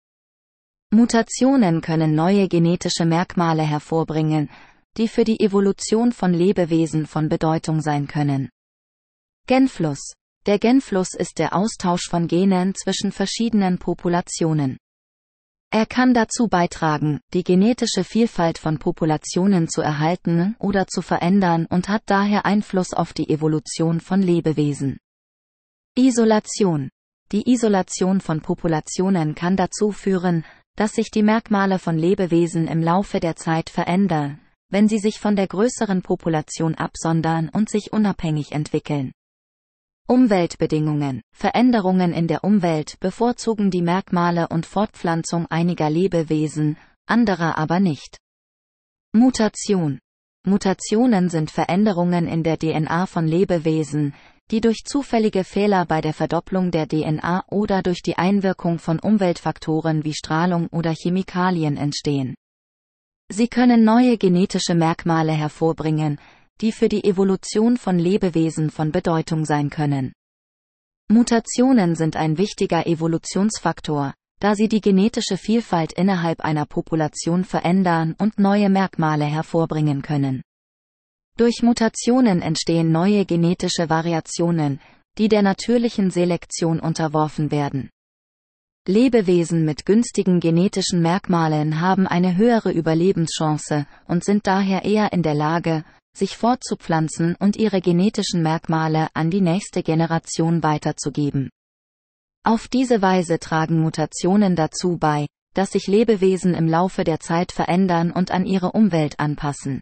Mutationen 0.92 1.82
können 1.82 2.16
neue 2.16 2.48
genetische 2.48 3.04
Merkmale 3.04 3.62
hervorbringen, 3.62 4.50
die 4.96 5.06
für 5.06 5.22
die 5.22 5.38
Evolution 5.38 6.10
von 6.10 6.34
Lebewesen 6.34 7.06
von 7.06 7.28
Bedeutung 7.28 7.80
sein 7.80 8.08
können. 8.08 8.50
Genfluss. 9.46 10.14
Der 10.46 10.58
Genfluss 10.58 11.14
ist 11.14 11.38
der 11.38 11.54
Austausch 11.54 12.08
von 12.08 12.26
Genen 12.26 12.74
zwischen 12.74 13.12
verschiedenen 13.12 13.78
Populationen. 13.78 14.78
Er 15.70 15.86
kann 15.86 16.12
dazu 16.12 16.48
beitragen, 16.48 17.20
die 17.34 17.44
genetische 17.44 18.02
Vielfalt 18.02 18.58
von 18.58 18.78
Populationen 18.80 19.68
zu 19.68 19.82
erhalten 19.82 20.56
oder 20.58 20.88
zu 20.88 21.02
verändern 21.02 21.66
und 21.66 21.88
hat 21.88 22.02
daher 22.06 22.44
Einfluss 22.46 22.92
auf 22.94 23.12
die 23.12 23.30
Evolution 23.30 24.00
von 24.00 24.22
Lebewesen. 24.22 24.98
Isolation. 25.96 26.90
Die 27.30 27.48
Isolation 27.48 28.20
von 28.20 28.40
Populationen 28.40 29.36
kann 29.36 29.56
dazu 29.56 29.92
führen, 29.92 30.44
dass 30.80 30.94
sich 30.94 31.10
die 31.10 31.22
Merkmale 31.22 31.78
von 31.78 31.98
Lebewesen 31.98 32.66
im 32.66 32.82
Laufe 32.82 33.20
der 33.20 33.36
Zeit 33.36 33.68
verändern, 33.68 34.40
wenn 34.70 34.88
sie 34.88 34.98
sich 34.98 35.20
von 35.20 35.36
der 35.36 35.46
größeren 35.46 36.00
Population 36.00 36.74
absondern 36.74 37.50
und 37.50 37.68
sich 37.68 37.92
unabhängig 37.92 38.52
entwickeln. 38.52 39.12
Umweltbedingungen. 40.08 41.20
Veränderungen 41.36 42.14
in 42.14 42.28
der 42.28 42.44
Umwelt 42.44 42.98
bevorzugen 42.98 43.70
die 43.70 43.82
Merkmale 43.82 44.48
und 44.48 44.64
Fortpflanzung 44.64 45.44
einiger 45.50 45.90
Lebewesen, 45.90 46.78
anderer 47.04 47.58
aber 47.58 47.78
nicht. 47.78 48.16
Mutation. 49.12 49.98
Mutationen 50.46 51.28
sind 51.28 51.50
Veränderungen 51.50 52.26
in 52.26 52.42
der 52.42 52.56
DNA 52.56 53.04
von 53.04 53.26
Lebewesen, 53.26 54.14
die 54.50 54.60
durch 54.60 54.84
zufällige 54.84 55.44
Fehler 55.44 55.86
bei 55.86 56.00
der 56.00 56.12
Verdopplung 56.12 56.70
der 56.70 56.88
DNA 56.88 57.44
oder 57.48 57.82
durch 57.82 58.02
die 58.02 58.18
Einwirkung 58.18 58.78
von 58.78 58.98
Umweltfaktoren 58.98 60.04
wie 60.04 60.14
Strahlung 60.14 60.66
oder 60.68 60.92
Chemikalien 60.92 61.76
entstehen. 61.76 62.34
Sie 63.28 63.46
können 63.46 63.84
neue 63.84 64.18
genetische 64.18 64.74
Merkmale 64.74 65.32
hervorbringen, 65.32 66.18
die 66.60 66.72
für 66.72 66.88
die 66.88 67.04
Evolution 67.04 67.76
von 67.76 67.98
Lebewesen 67.98 68.70
von 68.70 68.90
Bedeutung 68.90 69.44
sein 69.44 69.70
können. 69.70 70.12
Mutationen 71.08 71.94
sind 71.94 72.16
ein 72.16 72.38
wichtiger 72.38 72.86
Evolutionsfaktor, 72.86 74.14
da 74.40 74.54
sie 74.54 74.68
die 74.68 74.80
genetische 74.80 75.36
Vielfalt 75.36 75.92
innerhalb 75.92 76.40
einer 76.40 76.66
Population 76.66 77.44
verändern 77.44 78.14
und 78.18 78.38
neue 78.38 78.68
Merkmale 78.68 79.26
hervorbringen 79.26 80.02
können. 80.02 80.42
Durch 81.40 81.62
Mutationen 81.62 82.42
entstehen 82.42 82.92
neue 82.92 83.24
genetische 83.24 83.88
Variationen, 83.88 84.78
die 85.16 85.28
der 85.28 85.40
natürlichen 85.40 86.10
Selektion 86.10 86.80
unterworfen 86.80 87.50
werden. 87.50 87.88
Lebewesen 88.86 89.64
mit 89.64 89.86
günstigen 89.86 90.40
genetischen 90.40 91.00
Merkmalen 91.00 91.80
haben 91.80 92.06
eine 92.06 92.36
höhere 92.36 92.72
Überlebenschance 92.72 93.86
und 94.06 94.22
sind 94.22 94.46
daher 94.46 94.84
eher 94.84 95.14
in 95.14 95.22
der 95.22 95.32
Lage, 95.32 95.82
sich 96.14 96.36
fortzupflanzen 96.36 97.36
und 97.36 97.56
ihre 97.56 97.80
genetischen 97.80 98.42
Merkmale 98.42 99.08
an 99.14 99.30
die 99.30 99.40
nächste 99.40 99.82
Generation 99.82 100.62
weiterzugeben. 100.62 101.48
Auf 102.44 102.68
diese 102.68 103.00
Weise 103.00 103.38
tragen 103.38 103.80
Mutationen 103.80 104.56
dazu 104.56 104.98
bei, 104.98 105.26
dass 105.54 105.72
sich 105.72 105.86
Lebewesen 105.86 106.52
im 106.52 106.68
Laufe 106.68 107.02
der 107.02 107.18
Zeit 107.18 107.50
verändern 107.50 108.10
und 108.10 108.30
an 108.30 108.44
ihre 108.44 108.72
Umwelt 108.72 109.18
anpassen. 109.18 109.80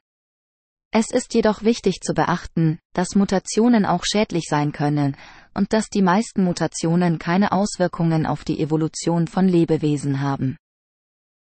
Es 0.90 1.10
ist 1.10 1.34
jedoch 1.34 1.62
wichtig 1.62 2.00
zu 2.00 2.14
beachten, 2.14 2.78
dass 2.94 3.14
Mutationen 3.14 3.84
auch 3.84 4.04
schädlich 4.04 4.44
sein 4.48 4.72
können 4.72 5.16
und 5.54 5.72
dass 5.72 5.90
die 5.90 6.02
meisten 6.02 6.44
Mutationen 6.44 7.18
keine 7.18 7.52
Auswirkungen 7.52 8.24
auf 8.24 8.44
die 8.44 8.60
Evolution 8.60 9.26
von 9.26 9.48
Lebewesen 9.48 10.20
haben. 10.20 10.56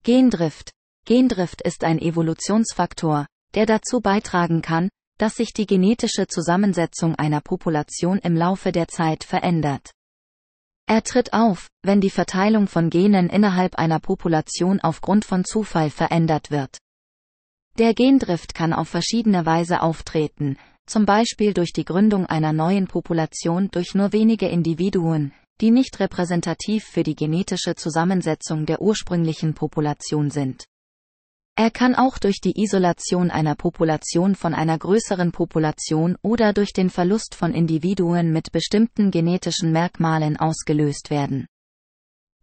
Gendrift. 0.04 0.72
Gendrift 1.06 1.62
ist 1.62 1.84
ein 1.84 2.00
Evolutionsfaktor, 2.00 3.28
der 3.56 3.66
dazu 3.66 4.02
beitragen 4.02 4.62
kann, 4.62 4.90
dass 5.18 5.36
sich 5.36 5.54
die 5.54 5.66
genetische 5.66 6.28
Zusammensetzung 6.28 7.16
einer 7.16 7.42
Population 7.42 8.20
im 8.20 8.36
Laufe 8.36 8.72
der 8.72 8.88
Zeit 8.88 9.24
verändert. 9.24 9.92
Er 10.86 11.04
tritt 11.04 11.34
auf, 11.34 11.68
wenn 11.84 12.02
die 12.02 12.10
Verteilung 12.10 12.68
von 12.68 12.90
Genen 12.90 13.30
innerhalb 13.30 13.76
einer 13.76 14.00
Population 14.00 14.80
aufgrund 14.80 15.24
von 15.24 15.46
Zufall 15.46 15.90
verändert 15.90 16.52
wird. 16.52 16.78
Der 17.80 17.94
Gendrift 17.94 18.54
kann 18.54 18.74
auf 18.74 18.90
verschiedene 18.90 19.46
Weise 19.46 19.82
auftreten, 19.82 20.58
zum 20.86 21.06
Beispiel 21.06 21.54
durch 21.54 21.72
die 21.72 21.86
Gründung 21.86 22.26
einer 22.26 22.52
neuen 22.52 22.88
Population 22.88 23.70
durch 23.72 23.96
nur 23.96 24.12
wenige 24.12 24.50
Individuen, 24.50 25.32
die 25.62 25.72
nicht 25.72 25.98
repräsentativ 26.02 26.84
für 26.84 27.04
die 27.04 27.16
genetische 27.16 27.76
Zusammensetzung 27.76 28.66
der 28.66 28.82
ursprünglichen 28.82 29.54
Population 29.54 30.30
sind. 30.30 30.66
Er 31.56 31.72
kann 31.72 31.96
auch 31.96 32.18
durch 32.18 32.42
die 32.42 32.62
Isolation 32.62 33.32
einer 33.32 33.56
Population 33.56 34.36
von 34.36 34.54
einer 34.54 34.78
größeren 34.78 35.32
Population 35.32 36.18
oder 36.22 36.52
durch 36.52 36.74
den 36.74 36.90
Verlust 36.90 37.34
von 37.34 37.54
Individuen 37.54 38.34
mit 38.34 38.52
bestimmten 38.52 39.10
genetischen 39.10 39.72
Merkmalen 39.72 40.36
ausgelöst 40.36 41.12
werden. 41.12 41.48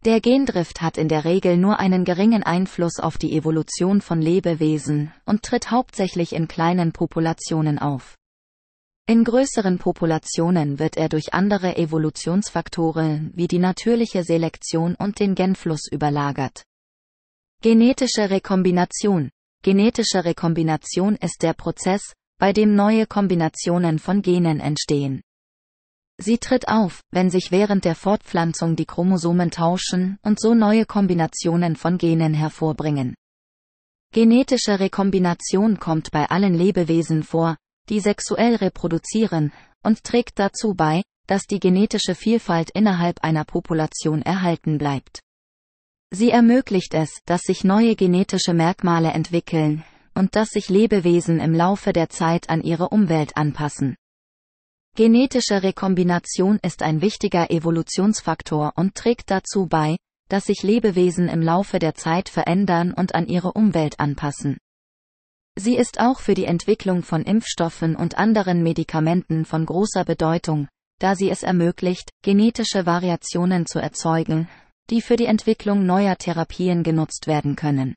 Der 0.06 0.20
Gendrift 0.20 0.82
hat 0.82 0.98
in 0.98 1.08
der 1.08 1.24
Regel 1.24 1.56
nur 1.56 1.80
einen 1.80 2.04
geringen 2.04 2.44
Einfluss 2.44 3.00
auf 3.00 3.18
die 3.18 3.36
Evolution 3.36 4.00
von 4.00 4.22
Lebewesen 4.22 5.12
und 5.24 5.42
tritt 5.42 5.72
hauptsächlich 5.72 6.32
in 6.32 6.46
kleinen 6.46 6.92
Populationen 6.92 7.80
auf. 7.80 8.16
In 9.08 9.24
größeren 9.24 9.78
Populationen 9.78 10.78
wird 10.78 10.96
er 10.96 11.08
durch 11.08 11.34
andere 11.34 11.76
Evolutionsfaktoren 11.76 13.32
wie 13.34 13.48
die 13.48 13.58
natürliche 13.58 14.22
Selektion 14.22 14.94
und 14.94 15.18
den 15.18 15.34
Genfluss 15.34 15.88
überlagert. 15.90 16.62
Genetische 17.60 18.30
Rekombination 18.30 19.30
Genetische 19.64 20.24
Rekombination 20.24 21.16
ist 21.16 21.42
der 21.42 21.54
Prozess, 21.54 22.12
bei 22.38 22.52
dem 22.52 22.76
neue 22.76 23.08
Kombinationen 23.08 23.98
von 23.98 24.22
Genen 24.22 24.60
entstehen. 24.60 25.22
Sie 26.18 26.38
tritt 26.38 26.68
auf, 26.68 27.02
wenn 27.10 27.30
sich 27.30 27.50
während 27.50 27.84
der 27.84 27.94
Fortpflanzung 27.94 28.74
die 28.74 28.86
Chromosomen 28.86 29.50
tauschen 29.50 30.18
und 30.22 30.40
so 30.40 30.54
neue 30.54 30.86
Kombinationen 30.86 31.76
von 31.76 31.98
Genen 31.98 32.32
hervorbringen. 32.32 33.14
Genetische 34.12 34.80
Rekombination 34.80 35.78
kommt 35.78 36.10
bei 36.10 36.30
allen 36.30 36.54
Lebewesen 36.54 37.22
vor, 37.22 37.56
die 37.90 38.00
sexuell 38.00 38.56
reproduzieren, 38.56 39.52
und 39.82 40.04
trägt 40.04 40.38
dazu 40.38 40.74
bei, 40.74 41.02
dass 41.26 41.46
die 41.46 41.60
genetische 41.60 42.14
Vielfalt 42.14 42.70
innerhalb 42.70 43.22
einer 43.22 43.44
Population 43.44 44.22
erhalten 44.22 44.78
bleibt. 44.78 45.20
Sie 46.10 46.30
ermöglicht 46.30 46.94
es, 46.94 47.18
dass 47.26 47.42
sich 47.42 47.62
neue 47.62 47.94
genetische 47.94 48.54
Merkmale 48.54 49.10
entwickeln 49.10 49.84
und 50.14 50.34
dass 50.34 50.48
sich 50.48 50.70
Lebewesen 50.70 51.40
im 51.40 51.52
Laufe 51.52 51.92
der 51.92 52.08
Zeit 52.08 52.48
an 52.48 52.62
ihre 52.62 52.88
Umwelt 52.88 53.36
anpassen. 53.36 53.96
Genetische 54.96 55.62
Rekombination 55.62 56.58
ist 56.62 56.82
ein 56.82 57.00
wichtiger 57.00 57.50
Evolutionsfaktor 57.50 58.72
und 58.74 58.94
trägt 58.94 59.30
dazu 59.30 59.66
bei, 59.66 59.96
dass 60.28 60.46
sich 60.46 60.62
Lebewesen 60.62 61.28
im 61.28 61.40
Laufe 61.42 61.78
der 61.78 61.94
Zeit 61.94 62.28
verändern 62.28 62.92
und 62.92 63.14
an 63.14 63.26
ihre 63.28 63.52
Umwelt 63.52 64.00
anpassen. 64.00 64.58
Sie 65.54 65.76
ist 65.76 66.00
auch 66.00 66.18
für 66.18 66.34
die 66.34 66.46
Entwicklung 66.46 67.02
von 67.02 67.22
Impfstoffen 67.22 67.94
und 67.94 68.18
anderen 68.18 68.62
Medikamenten 68.62 69.44
von 69.44 69.64
großer 69.66 70.04
Bedeutung, 70.04 70.66
da 70.98 71.14
sie 71.14 71.30
es 71.30 71.44
ermöglicht, 71.44 72.10
genetische 72.22 72.86
Variationen 72.86 73.66
zu 73.66 73.78
erzeugen 73.78 74.48
die 74.90 75.02
für 75.02 75.16
die 75.16 75.26
Entwicklung 75.26 75.84
neuer 75.84 76.16
Therapien 76.16 76.82
genutzt 76.82 77.26
werden 77.26 77.56
können. 77.56 77.94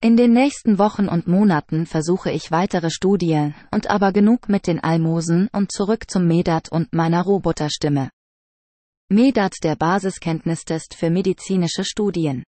In 0.00 0.16
den 0.16 0.32
nächsten 0.32 0.78
Wochen 0.78 1.08
und 1.08 1.26
Monaten 1.26 1.86
versuche 1.86 2.30
ich 2.30 2.52
weitere 2.52 2.90
Studien, 2.90 3.56
und 3.72 3.88
aber 3.88 4.12
genug 4.12 4.48
mit 4.50 4.68
den 4.68 4.78
Almosen 4.78 5.48
und 5.52 5.72
zurück 5.72 6.08
zum 6.10 6.26
Medat 6.26 6.70
und 6.70 6.92
meiner 6.92 7.22
Roboterstimme. 7.22 8.10
Medat 9.08 9.54
der 9.62 9.76
Basiskenntnistest 9.76 10.94
für 10.94 11.10
medizinische 11.10 11.84
Studien. 11.84 12.44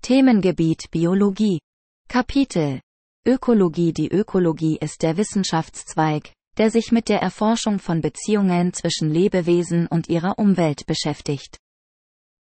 Themengebiet 0.00 0.90
Biologie. 0.90 1.58
Kapitel 2.08 2.80
Ökologie 3.26 3.92
Die 3.92 4.08
Ökologie 4.08 4.78
ist 4.80 5.02
der 5.02 5.18
Wissenschaftszweig, 5.18 6.32
der 6.56 6.70
sich 6.70 6.90
mit 6.90 7.10
der 7.10 7.20
Erforschung 7.20 7.78
von 7.78 8.00
Beziehungen 8.00 8.72
zwischen 8.72 9.10
Lebewesen 9.10 9.86
und 9.86 10.08
ihrer 10.08 10.38
Umwelt 10.38 10.86
beschäftigt. 10.86 11.58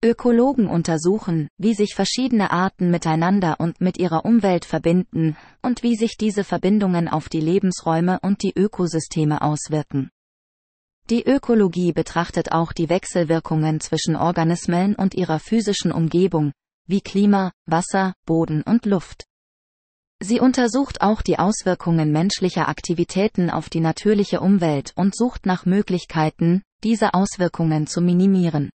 Ökologen 0.01 0.67
untersuchen, 0.67 1.49
wie 1.57 1.73
sich 1.73 1.95
verschiedene 1.95 2.51
Arten 2.51 2.91
miteinander 2.91 3.59
und 3.59 3.81
mit 3.81 3.97
ihrer 3.97 4.23
Umwelt 4.23 4.63
verbinden 4.63 5.35
und 5.61 5.83
wie 5.83 5.95
sich 5.95 6.15
diese 6.15 6.45
Verbindungen 6.45 7.09
auf 7.09 7.27
die 7.27 7.41
Lebensräume 7.41 8.19
und 8.21 8.43
die 8.43 8.53
Ökosysteme 8.55 9.41
auswirken. 9.41 10.11
Die 11.09 11.25
Ökologie 11.25 11.91
betrachtet 11.91 12.53
auch 12.53 12.71
die 12.71 12.89
Wechselwirkungen 12.89 13.81
zwischen 13.81 14.15
Organismen 14.15 14.95
und 14.95 15.13
ihrer 15.13 15.39
physischen 15.39 15.91
Umgebung, 15.91 16.53
wie 16.85 17.01
Klima, 17.01 17.51
Wasser, 17.65 18.13
Boden 18.25 18.61
und 18.61 18.85
Luft. 18.85 19.25
Sie 20.19 20.39
untersucht 20.39 21.01
auch 21.01 21.21
die 21.21 21.37
Auswirkungen 21.37 22.11
menschlicher 22.11 22.67
Aktivitäten 22.67 23.49
auf 23.49 23.69
die 23.69 23.79
natürliche 23.79 24.39
Umwelt 24.39 24.93
und 24.95 25.15
sucht 25.15 25.45
nach 25.45 25.65
Möglichkeiten, 25.65 26.63
diese 26.83 27.13
Auswirkungen 27.13 27.85
zu 27.85 28.01
minimieren. 28.01 28.71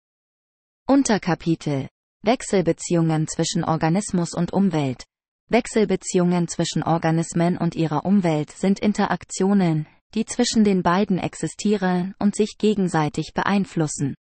Unterkapitel 0.86 1.88
Wechselbeziehungen 2.24 3.28
zwischen 3.28 3.64
Organismus 3.64 4.34
und 4.34 4.52
Umwelt 4.52 5.06
Wechselbeziehungen 5.49 6.48
zwischen 6.48 6.84
Organismen 6.84 7.57
und 7.57 7.76
ihrer 7.76 8.06
Umwelt 8.06 8.52
sind 8.52 8.80
Interaktionen, 8.80 9.88
die 10.14 10.26
zwischen 10.26 10.64
den 10.64 10.84
beiden 10.84 11.18
existieren 11.18 12.14
und 12.20 12.36
sich 12.36 12.57
gegenseitig 12.57 13.34
beeinflussen. 13.34 14.16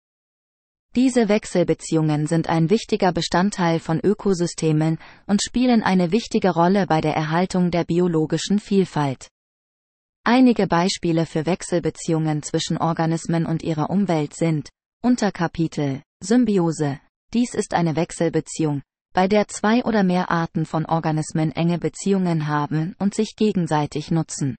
Diese 0.97 1.29
Wechselbeziehungen 1.29 2.27
sind 2.27 2.49
ein 2.49 2.71
wichtiger 2.71 3.13
Bestandteil 3.13 3.79
von 3.79 4.01
Ökosystemen 4.01 4.99
und 5.27 5.43
spielen 5.43 5.83
eine 5.83 6.13
wichtige 6.13 6.51
Rolle 6.51 6.87
bei 6.87 7.01
der 7.01 7.15
Erhaltung 7.15 7.71
der 7.71 7.85
biologischen 7.85 8.59
Vielfalt. 8.59 9.29
Einige 10.25 10.67
Beispiele 10.67 11.25
für 11.25 11.47
Wechselbeziehungen 11.47 12.43
zwischen 12.43 12.79
Organismen 12.79 13.47
und 13.47 13.63
ihrer 13.63 13.91
Umwelt 13.91 14.35
sind 14.35 14.71
Unterkapitel 15.03 16.03
Symbiose. 16.21 17.01
Dies 17.33 17.55
ist 17.55 17.75
eine 17.75 17.95
Wechselbeziehung, 17.95 18.83
bei 19.15 19.29
der 19.29 19.49
zwei 19.49 19.85
oder 19.85 20.03
mehr 20.03 20.31
Arten 20.31 20.67
von 20.67 20.85
Organismen 20.87 21.53
enge 21.53 21.79
Beziehungen 21.79 22.49
haben 22.49 22.97
und 22.99 23.15
sich 23.15 23.37
gegenseitig 23.37 24.11
nutzen. 24.11 24.57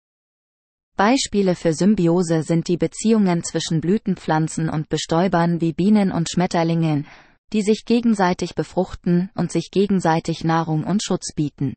Beispiele 1.00 1.56
für 1.56 1.72
Symbiose 1.72 2.44
sind 2.44 2.68
die 2.68 2.76
Beziehungen 2.76 3.42
zwischen 3.46 3.80
Blütenpflanzen 3.80 4.70
und 4.70 4.90
Bestäubern 4.90 5.62
wie 5.62 5.72
Bienen 5.72 6.12
und 6.12 6.30
Schmetterlingen, 6.30 7.08
die 7.54 7.62
sich 7.62 7.86
gegenseitig 7.86 8.54
befruchten 8.54 9.30
und 9.34 9.50
sich 9.50 9.72
gegenseitig 9.72 10.44
Nahrung 10.44 10.84
und 10.84 11.02
Schutz 11.02 11.34
bieten. 11.34 11.74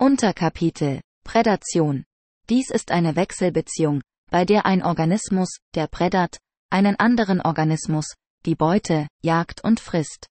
Unterkapitel 0.00 1.02
Prädation. 1.22 2.04
Dies 2.48 2.70
ist 2.70 2.90
eine 2.90 3.14
Wechselbeziehung, 3.14 4.02
bei 4.32 4.44
der 4.44 4.66
ein 4.66 4.82
Organismus, 4.82 5.58
der 5.76 5.86
Prädat, 5.86 6.38
einen 6.68 6.96
anderen 6.98 7.40
Organismus, 7.40 8.06
die 8.44 8.56
Beute, 8.56 9.06
jagt 9.22 9.62
und 9.62 9.78
frisst. 9.78 10.26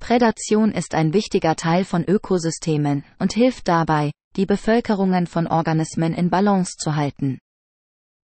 Prädation 0.00 0.72
ist 0.72 0.96
ein 0.96 1.12
wichtiger 1.12 1.54
Teil 1.54 1.84
von 1.84 2.02
Ökosystemen 2.02 3.04
und 3.20 3.32
hilft 3.32 3.68
dabei, 3.68 4.10
die 4.36 4.46
Bevölkerungen 4.46 5.26
von 5.26 5.46
Organismen 5.46 6.12
in 6.12 6.28
Balance 6.28 6.74
zu 6.76 6.94
halten. 6.94 7.38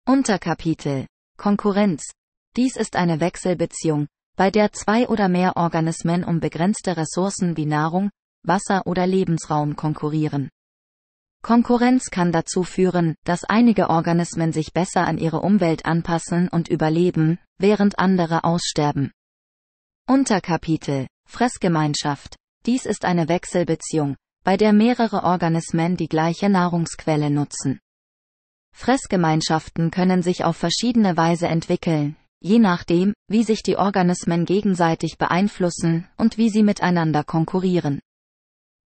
Unterkapitel 0.08 1.08
Konkurrenz. 1.38 2.12
Dies 2.56 2.76
ist 2.76 2.96
eine 2.96 3.20
Wechselbeziehung, 3.20 4.08
bei 4.38 4.52
der 4.52 4.72
zwei 4.72 5.08
oder 5.08 5.28
mehr 5.30 5.58
Organismen 5.58 6.24
um 6.24 6.40
begrenzte 6.40 6.96
Ressourcen 6.96 7.58
wie 7.58 7.66
Nahrung, 7.66 8.12
Wasser 8.44 8.86
oder 8.86 9.08
Lebensraum 9.08 9.76
konkurrieren. 9.76 10.50
Konkurrenz 11.42 12.06
kann 12.12 12.32
dazu 12.32 12.64
führen, 12.64 13.16
dass 13.24 13.44
einige 13.44 13.90
Organismen 13.90 14.52
sich 14.54 14.74
besser 14.74 15.08
an 15.08 15.18
ihre 15.18 15.42
Umwelt 15.42 15.86
anpassen 15.86 16.50
und 16.50 16.70
überleben, 16.70 17.40
während 17.58 17.98
andere 18.00 18.44
aussterben. 18.44 19.12
Unterkapitel 20.08 21.08
Fressgemeinschaft. 21.28 22.36
Dies 22.66 22.86
ist 22.86 23.06
eine 23.06 23.28
Wechselbeziehung, 23.28 24.16
bei 24.46 24.58
der 24.58 24.74
mehrere 24.74 25.24
Organismen 25.24 25.98
die 25.98 26.08
gleiche 26.08 26.50
Nahrungsquelle 26.50 27.32
nutzen. 27.32 27.80
Fressgemeinschaften 28.74 29.90
können 29.90 30.22
sich 30.22 30.46
auf 30.46 30.56
verschiedene 30.56 31.18
Weise 31.18 31.48
entwickeln, 31.48 32.16
je 32.42 32.60
nachdem, 32.60 33.14
wie 33.28 33.44
sich 33.44 33.64
die 33.64 33.76
Organismen 33.76 34.46
gegenseitig 34.46 35.18
beeinflussen 35.18 36.08
und 36.16 36.38
wie 36.38 36.50
sie 36.50 36.62
miteinander 36.62 37.24
konkurrieren. 37.24 38.00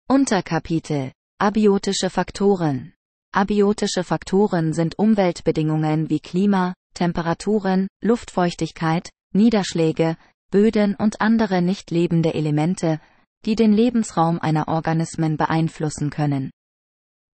Unterkapitel 0.08 1.12
Abiotische 1.38 2.10
Faktoren. 2.10 2.92
Abiotische 3.32 4.04
Faktoren 4.04 4.74
sind 4.74 4.98
Umweltbedingungen 4.98 6.10
wie 6.10 6.20
Klima, 6.20 6.74
Temperaturen, 6.94 7.88
Luftfeuchtigkeit, 8.02 9.08
Niederschläge, 9.32 10.16
Böden 10.50 10.94
und 10.94 11.20
andere 11.20 11.62
nicht 11.62 11.90
lebende 11.90 12.34
Elemente, 12.34 13.00
die 13.46 13.54
den 13.54 13.72
Lebensraum 13.72 14.40
einer 14.40 14.68
Organismen 14.68 15.36
beeinflussen 15.36 16.10
können. 16.10 16.50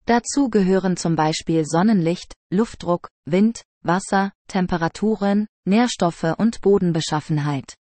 Dazu 0.06 0.50
gehören 0.50 0.96
zum 0.96 1.18
Beispiel 1.18 1.66
Sonnenlicht, 1.66 2.34
Luftdruck, 2.50 3.10
Wind, 3.26 3.64
Wasser, 3.84 4.32
Temperaturen, 4.48 5.48
Nährstoffe 5.66 6.36
und 6.38 6.62
Bodenbeschaffenheit. 6.62 7.76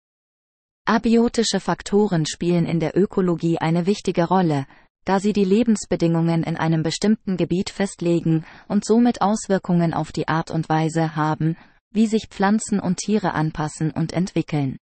Abiotische 0.86 1.60
Faktoren 1.60 2.26
spielen 2.26 2.66
in 2.66 2.80
der 2.80 2.98
Ökologie 2.98 3.58
eine 3.58 3.86
wichtige 3.86 4.26
Rolle, 4.26 4.66
da 5.06 5.20
sie 5.20 5.34
die 5.34 5.44
Lebensbedingungen 5.44 6.44
in 6.44 6.56
einem 6.56 6.82
bestimmten 6.82 7.36
Gebiet 7.36 7.70
festlegen 7.70 8.46
und 8.70 8.86
somit 8.86 9.22
Auswirkungen 9.22 9.94
auf 9.94 10.14
die 10.14 10.30
Art 10.30 10.50
und 10.50 10.70
Weise 10.70 11.18
haben, 11.18 11.58
wie 11.92 12.08
sich 12.08 12.28
Pflanzen 12.28 12.80
und 12.80 12.98
Tiere 12.98 13.34
anpassen 13.34 13.92
und 13.92 14.14
entwickeln. 14.14 14.78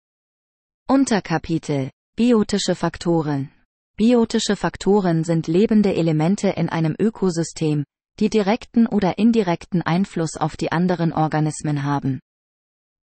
Unterkapitel 0.89 1.91
Biotische 2.19 2.75
Faktoren 2.75 3.51
Biotische 3.99 4.57
Faktoren 4.57 5.23
sind 5.23 5.49
lebende 5.49 5.95
Elemente 5.95 6.49
in 6.49 6.71
einem 6.71 6.97
Ökosystem, 6.99 7.85
die 8.19 8.31
direkten 8.31 8.87
oder 8.87 9.19
indirekten 9.19 9.83
Einfluss 9.83 10.39
auf 10.39 10.57
die 10.57 10.73
anderen 10.73 11.13
Organismen 11.13 11.83
haben. 11.83 12.21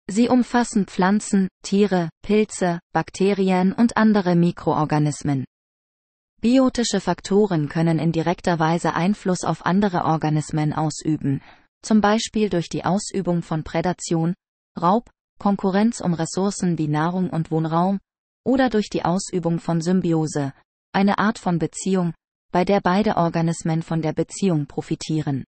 Sie 0.08 0.28
umfassen 0.28 0.86
Pflanzen, 0.86 1.48
Tiere, 1.64 2.10
Pilze, 2.22 2.78
Bakterien 2.92 3.72
und 3.72 3.96
andere 3.96 4.36
Mikroorganismen. 4.36 5.44
Biotische 6.40 7.00
Faktoren 7.00 7.68
können 7.68 7.98
in 7.98 8.12
direkter 8.12 8.60
Weise 8.60 8.94
Einfluss 8.94 9.42
auf 9.42 9.66
andere 9.66 10.04
Organismen 10.04 10.72
ausüben, 10.72 11.42
zum 11.82 12.00
Beispiel 12.00 12.48
durch 12.48 12.68
die 12.68 12.84
Ausübung 12.84 13.42
von 13.42 13.64
Prädation, 13.64 14.34
Raub, 14.80 15.10
Konkurrenz 15.40 16.00
um 16.00 16.14
Ressourcen 16.14 16.78
wie 16.78 16.86
Nahrung 16.86 17.28
und 17.30 17.50
Wohnraum, 17.50 17.98
oder 18.44 18.70
durch 18.70 18.90
die 18.90 19.04
Ausübung 19.04 19.58
von 19.58 19.80
Symbiose, 19.80 20.52
eine 20.92 21.18
Art 21.18 21.38
von 21.38 21.58
Beziehung, 21.58 22.14
bei 22.52 22.64
der 22.64 22.80
beide 22.80 23.16
Organismen 23.16 23.82
von 23.82 24.02
der 24.02 24.12
Beziehung 24.12 24.66
profitieren. 24.66 25.44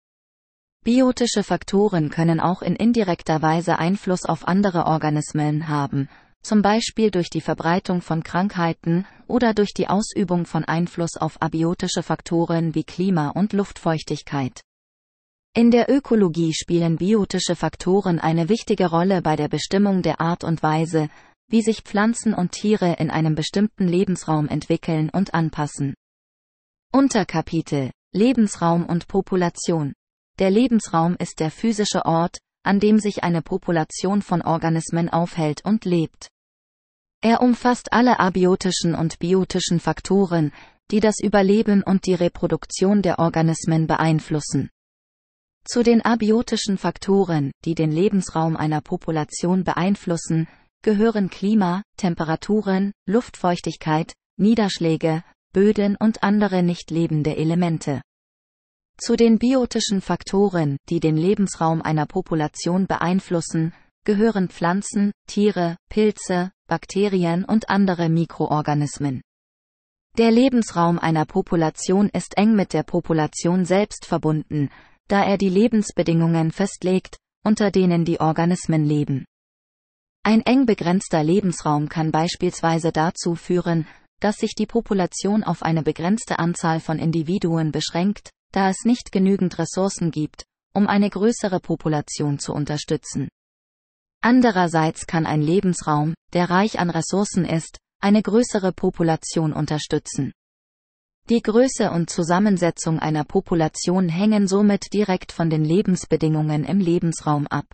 Biotische 0.83 1.43
Faktoren 1.43 2.09
können 2.09 2.39
auch 2.39 2.61
in 2.61 2.75
indirekter 2.75 3.41
Weise 3.41 3.77
Einfluss 3.77 4.25
auf 4.25 4.47
andere 4.47 4.85
Organismen 4.85 5.67
haben, 5.67 6.07
zum 6.41 6.61
Beispiel 6.61 7.11
durch 7.11 7.29
die 7.29 7.41
Verbreitung 7.41 8.01
von 8.01 8.23
Krankheiten 8.23 9.05
oder 9.27 9.53
durch 9.53 9.73
die 9.73 9.89
Ausübung 9.89 10.45
von 10.45 10.63
Einfluss 10.63 11.17
auf 11.17 11.41
abiotische 11.41 12.03
Faktoren 12.03 12.73
wie 12.73 12.85
Klima 12.85 13.29
und 13.29 13.53
Luftfeuchtigkeit. 13.53 14.61
In 15.53 15.71
der 15.71 15.89
Ökologie 15.89 16.53
spielen 16.53 16.97
biotische 16.97 17.55
Faktoren 17.55 18.19
eine 18.19 18.47
wichtige 18.47 18.89
Rolle 18.89 19.21
bei 19.21 19.35
der 19.35 19.49
Bestimmung 19.49 20.03
der 20.03 20.21
Art 20.21 20.43
und 20.43 20.61
Weise, 20.63 21.09
wie 21.49 21.61
sich 21.61 21.81
Pflanzen 21.81 22.33
und 22.33 22.51
Tiere 22.51 22.95
in 22.99 23.09
einem 23.09 23.35
bestimmten 23.35 23.87
Lebensraum 23.87 24.47
entwickeln 24.47 25.09
und 25.09 25.33
anpassen. 25.33 25.95
Unterkapitel 26.91 27.91
Lebensraum 28.13 28.85
und 28.85 29.07
Population 29.07 29.93
Der 30.39 30.49
Lebensraum 30.49 31.15
ist 31.19 31.39
der 31.39 31.51
physische 31.51 32.05
Ort, 32.05 32.39
an 32.63 32.79
dem 32.79 32.99
sich 32.99 33.23
eine 33.23 33.41
Population 33.41 34.21
von 34.21 34.41
Organismen 34.41 35.09
aufhält 35.09 35.63
und 35.63 35.85
lebt. 35.85 36.27
Er 37.21 37.41
umfasst 37.41 37.93
alle 37.93 38.19
abiotischen 38.19 38.93
und 38.93 39.19
biotischen 39.19 39.79
Faktoren, 39.79 40.51
die 40.91 40.99
das 40.99 41.15
Überleben 41.21 41.83
und 41.83 42.05
die 42.05 42.13
Reproduktion 42.13 43.01
der 43.01 43.19
Organismen 43.19 43.87
beeinflussen. 43.87 44.69
Zu 45.65 45.83
den 45.83 46.01
abiotischen 46.03 46.77
Faktoren, 46.77 47.51
die 47.65 47.75
den 47.75 47.91
Lebensraum 47.91 48.55
einer 48.55 48.81
Population 48.81 49.63
beeinflussen, 49.63 50.47
gehören 50.87 51.29
Klima, 51.29 51.83
Temperaturen, 51.97 52.93
Luftfeuchtigkeit, 53.05 54.13
Niederschläge, 54.37 55.21
Böden 55.51 55.97
und 55.97 56.23
andere 56.23 56.63
nicht 56.63 56.91
lebende 56.91 57.35
Elemente. 57.35 58.01
Zu 58.97 59.17
den 59.17 59.37
biotischen 59.37 59.99
Faktoren, 59.99 60.77
die 60.87 61.01
den 61.01 61.17
Lebensraum 61.17 61.81
einer 61.81 62.05
Population 62.05 62.87
beeinflussen, 62.87 63.73
gehören 64.05 64.47
Pflanzen, 64.47 65.11
Tiere, 65.27 65.75
Pilze, 65.89 66.53
Bakterien 66.67 67.43
und 67.43 67.69
andere 67.69 68.07
Mikroorganismen. 68.07 69.21
Der 70.17 70.31
Lebensraum 70.31 70.99
einer 70.99 71.25
Population 71.25 72.07
ist 72.07 72.37
eng 72.37 72.55
mit 72.55 72.71
der 72.71 72.83
Population 72.83 73.65
selbst 73.65 74.05
verbunden, 74.05 74.69
da 75.09 75.25
er 75.25 75.37
die 75.37 75.49
Lebensbedingungen 75.49 76.53
festlegt, 76.53 77.17
unter 77.43 77.71
denen 77.71 78.05
die 78.05 78.21
Organismen 78.21 78.85
leben. 78.85 79.25
Ein 80.27 80.41
eng 80.41 80.65
begrenzter 80.65 81.23
Lebensraum 81.23 81.87
kann 81.87 82.11
beispielsweise 82.11 82.91
dazu 82.91 83.35
führen, 83.35 83.87
dass 84.19 84.35
sich 84.35 84.55
die 84.55 84.65
Population 84.65 85.45
auf 85.45 85.63
eine 85.63 85.83
begrenzte 85.83 86.37
Anzahl 86.37 86.81
von 86.81 86.99
Individuen 86.99 87.71
beschränkt, 87.71 88.31
da 88.51 88.69
es 88.69 88.83
nicht 88.83 89.13
genügend 89.13 89.57
Ressourcen 89.57 90.11
gibt, 90.11 90.43
um 90.73 90.85
eine 90.85 91.09
größere 91.09 91.61
Population 91.61 92.39
zu 92.39 92.51
unterstützen. 92.51 93.29
Andererseits 94.21 95.07
kann 95.07 95.25
ein 95.25 95.41
Lebensraum, 95.41 96.13
der 96.33 96.49
reich 96.49 96.77
an 96.77 96.89
Ressourcen 96.89 97.45
ist, 97.45 97.77
eine 98.01 98.21
größere 98.21 98.73
Population 98.73 99.53
unterstützen. 99.53 100.33
Die 101.29 101.41
Größe 101.41 101.89
und 101.89 102.09
Zusammensetzung 102.09 102.99
einer 102.99 103.23
Population 103.23 104.09
hängen 104.09 104.49
somit 104.49 104.91
direkt 104.91 105.31
von 105.31 105.49
den 105.49 105.63
Lebensbedingungen 105.63 106.65
im 106.65 106.79
Lebensraum 106.79 107.47
ab. 107.47 107.73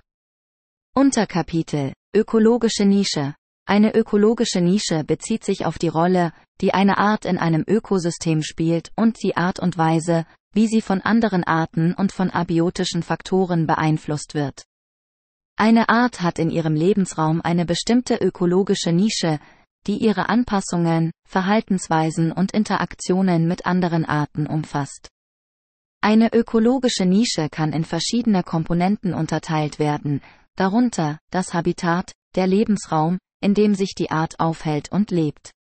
Unterkapitel 0.94 1.94
Ökologische 2.16 2.86
Nische 2.86 3.34
Eine 3.66 3.96
ökologische 3.96 4.62
Nische 4.62 5.04
bezieht 5.04 5.44
sich 5.44 5.66
auf 5.66 5.80
die 5.80 5.88
Rolle, 5.88 6.32
die 6.62 6.72
eine 6.72 7.00
Art 7.00 7.26
in 7.26 7.40
einem 7.40 7.64
Ökosystem 7.68 8.44
spielt 8.44 8.92
und 8.96 9.24
die 9.24 9.36
Art 9.36 9.58
und 9.58 9.80
Weise, 9.80 10.28
wie 10.54 10.68
sie 10.68 10.82
von 10.82 11.02
anderen 11.02 11.44
Arten 11.44 11.96
und 11.96 12.12
von 12.12 12.30
abiotischen 12.30 13.02
Faktoren 13.02 13.66
beeinflusst 13.66 14.36
wird. 14.36 14.62
Eine 15.56 15.90
Art 15.90 16.22
hat 16.22 16.38
in 16.38 16.52
ihrem 16.52 16.76
Lebensraum 16.76 17.42
eine 17.42 17.66
bestimmte 17.66 18.18
ökologische 18.18 18.92
Nische, 18.92 19.40
die 19.88 19.98
ihre 19.98 20.30
Anpassungen, 20.30 21.10
Verhaltensweisen 21.28 22.32
und 22.32 22.52
Interaktionen 22.52 23.48
mit 23.48 23.66
anderen 23.66 24.06
Arten 24.06 24.46
umfasst. 24.46 25.10
Eine 26.00 26.32
ökologische 26.32 27.08
Nische 27.08 27.50
kann 27.50 27.74
in 27.74 27.86
verschiedene 27.86 28.44
Komponenten 28.44 29.16
unterteilt 29.16 29.80
werden, 29.80 30.22
darunter 30.56 31.20
das 31.32 31.54
Habitat, 31.54 32.14
der 32.36 32.48
Lebensraum, 32.48 33.20
in 33.42 33.54
dem 33.54 33.76
sich 33.76 33.96
die 33.96 34.12
Art 34.12 34.40
aufhält 34.40 34.92
und 34.92 35.12
lebt. 35.12 35.52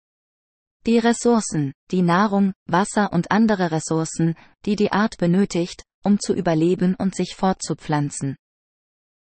Die 0.85 0.97
Ressourcen, 0.97 1.73
die 1.91 2.01
Nahrung, 2.01 2.53
Wasser 2.65 3.13
und 3.13 3.31
andere 3.31 3.71
Ressourcen, 3.71 4.35
die 4.65 4.75
die 4.75 4.91
Art 4.91 5.17
benötigt, 5.17 5.83
um 6.03 6.19
zu 6.19 6.33
überleben 6.33 6.95
und 6.95 7.15
sich 7.15 7.35
fortzupflanzen. 7.35 8.35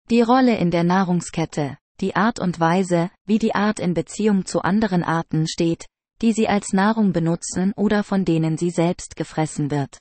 Die 0.10 0.22
Rolle 0.22 0.58
in 0.58 0.72
der 0.72 0.84
Nahrungskette, 0.84 1.78
die 2.00 2.16
Art 2.16 2.40
und 2.40 2.60
Weise, 2.60 3.12
wie 3.26 3.40
die 3.40 3.54
Art 3.54 3.80
in 3.80 3.94
Beziehung 3.94 4.46
zu 4.46 4.62
anderen 4.62 5.04
Arten 5.04 5.48
steht, 5.48 5.86
die 6.22 6.34
sie 6.34 6.48
als 6.48 6.74
Nahrung 6.74 7.12
benutzen 7.12 7.74
oder 7.76 8.04
von 8.04 8.26
denen 8.26 8.58
sie 8.58 8.72
selbst 8.72 9.16
gefressen 9.16 9.70
wird. 9.72 10.00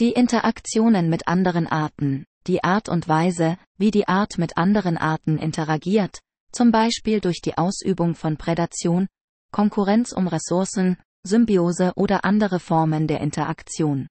Die 0.00 0.12
Interaktionen 0.12 1.08
mit 1.08 1.28
anderen 1.28 1.66
Arten, 1.66 2.24
die 2.46 2.64
Art 2.64 2.88
und 2.88 3.08
Weise, 3.08 3.56
wie 3.78 3.90
die 3.90 4.08
Art 4.08 4.38
mit 4.38 4.56
anderen 4.56 4.96
Arten 4.96 5.38
interagiert, 5.38 6.20
zum 6.52 6.70
Beispiel 6.70 7.20
durch 7.20 7.40
die 7.40 7.56
Ausübung 7.56 8.14
von 8.14 8.36
Prädation, 8.36 9.08
Konkurrenz 9.52 10.12
um 10.12 10.28
Ressourcen, 10.28 10.96
Symbiose 11.24 11.92
oder 11.94 12.24
andere 12.24 12.58
Formen 12.58 13.06
der 13.06 13.20
Interaktion. 13.20 14.08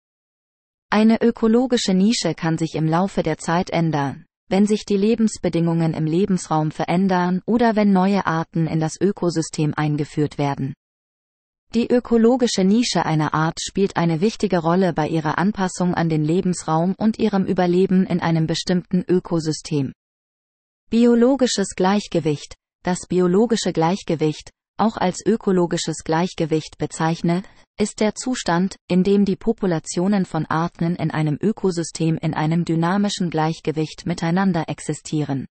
Eine 0.89 1.21
ökologische 1.21 1.93
Nische 1.93 2.35
kann 2.35 2.57
sich 2.57 2.75
im 2.75 2.87
Laufe 2.87 3.23
der 3.23 3.37
Zeit 3.37 3.69
ändern, 3.69 4.25
wenn 4.49 4.65
sich 4.65 4.85
die 4.85 4.97
Lebensbedingungen 4.97 5.93
im 5.93 6.05
Lebensraum 6.05 6.71
verändern 6.71 7.41
oder 7.45 7.75
wenn 7.75 7.93
neue 7.93 8.25
Arten 8.25 8.67
in 8.67 8.79
das 8.79 8.99
Ökosystem 8.99 9.73
eingeführt 9.75 10.37
werden. 10.37 10.73
Die 11.73 11.89
ökologische 11.89 12.65
Nische 12.65 13.05
einer 13.05 13.33
Art 13.33 13.61
spielt 13.61 13.95
eine 13.95 14.19
wichtige 14.19 14.57
Rolle 14.57 14.91
bei 14.91 15.07
ihrer 15.07 15.37
Anpassung 15.37 15.93
an 15.93 16.09
den 16.09 16.25
Lebensraum 16.25 16.95
und 16.97 17.17
ihrem 17.17 17.45
Überleben 17.45 18.05
in 18.05 18.19
einem 18.19 18.45
bestimmten 18.45 19.05
Ökosystem. 19.07 19.93
Biologisches 20.89 21.69
Gleichgewicht 21.77 22.55
Das 22.83 23.07
biologische 23.07 23.71
Gleichgewicht, 23.71 24.51
auch 24.77 24.97
als 24.97 25.25
ökologisches 25.25 26.03
Gleichgewicht 26.03 26.77
bezeichnet, 26.77 27.45
ist 27.79 28.01
der 28.01 28.15
Zustand, 28.15 28.75
in 28.89 29.03
dem 29.03 29.23
die 29.23 29.37
Populationen 29.37 30.25
von 30.25 30.45
Arten 30.47 30.97
in 30.97 31.09
einem 31.09 31.37
Ökosystem 31.39 32.17
in 32.17 32.33
einem 32.33 32.65
dynamischen 32.65 33.29
Gleichgewicht 33.29 34.05
miteinander 34.05 34.65
existieren. 34.67 35.45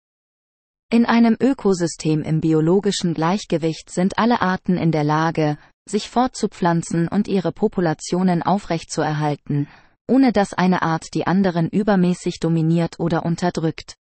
In 0.93 1.07
einem 1.07 1.37
Ökosystem 1.41 2.23
im 2.23 2.41
biologischen 2.41 3.15
Gleichgewicht 3.15 3.91
sind 3.91 4.19
alle 4.19 4.43
Arten 4.43 4.77
in 4.77 4.91
der 4.91 5.05
Lage, 5.05 5.57
sich 5.89 6.09
fortzupflanzen 6.09 7.09
und 7.09 7.29
ihre 7.29 7.53
Populationen 7.53 8.43
aufrechtzuerhalten, 8.43 9.69
ohne 10.09 10.33
dass 10.33 10.53
eine 10.53 10.83
Art 10.83 11.15
die 11.15 11.27
anderen 11.27 11.69
übermäßig 11.69 12.41
dominiert 12.41 12.99
oder 12.99 13.25
unterdrückt. 13.25 13.95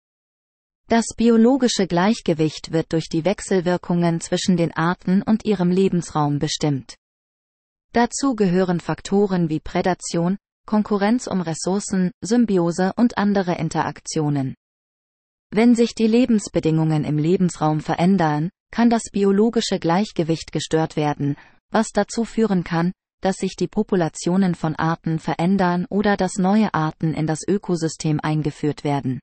Das 0.88 1.06
biologische 1.16 1.86
Gleichgewicht 1.86 2.72
wird 2.72 2.94
durch 2.94 3.10
die 3.10 3.24
Wechselwirkungen 3.24 4.22
zwischen 4.22 4.58
den 4.58 4.76
Arten 4.76 5.22
und 5.22 5.46
ihrem 5.46 5.70
Lebensraum 5.70 6.40
bestimmt. 6.40 6.96
Dazu 7.92 8.36
gehören 8.36 8.80
Faktoren 8.80 9.50
wie 9.50 9.60
Prädation, 9.60 10.38
Konkurrenz 10.66 11.28
um 11.28 11.42
Ressourcen, 11.42 12.12
Symbiose 12.22 12.94
und 12.96 13.18
andere 13.18 13.56
Interaktionen. 13.56 14.56
Wenn 15.52 15.74
sich 15.76 15.96
die 15.96 16.08
Lebensbedingungen 16.08 17.04
im 17.04 17.18
Lebensraum 17.18 17.82
verändern, 17.82 18.50
kann 18.72 18.90
das 18.92 19.04
biologische 19.12 19.80
Gleichgewicht 19.80 20.52
gestört 20.52 20.96
werden, 20.96 21.36
was 21.72 21.90
dazu 21.94 22.26
führen 22.26 22.64
kann, 22.64 22.92
dass 23.22 23.38
sich 23.38 23.56
die 23.56 23.68
Populationen 23.68 24.56
von 24.56 24.76
Arten 24.76 25.20
verändern 25.20 25.86
oder 25.90 26.18
dass 26.18 26.38
neue 26.38 26.74
Arten 26.74 27.14
in 27.14 27.28
das 27.28 27.40
Ökosystem 27.48 28.20
eingeführt 28.22 28.84
werden. 28.84 29.20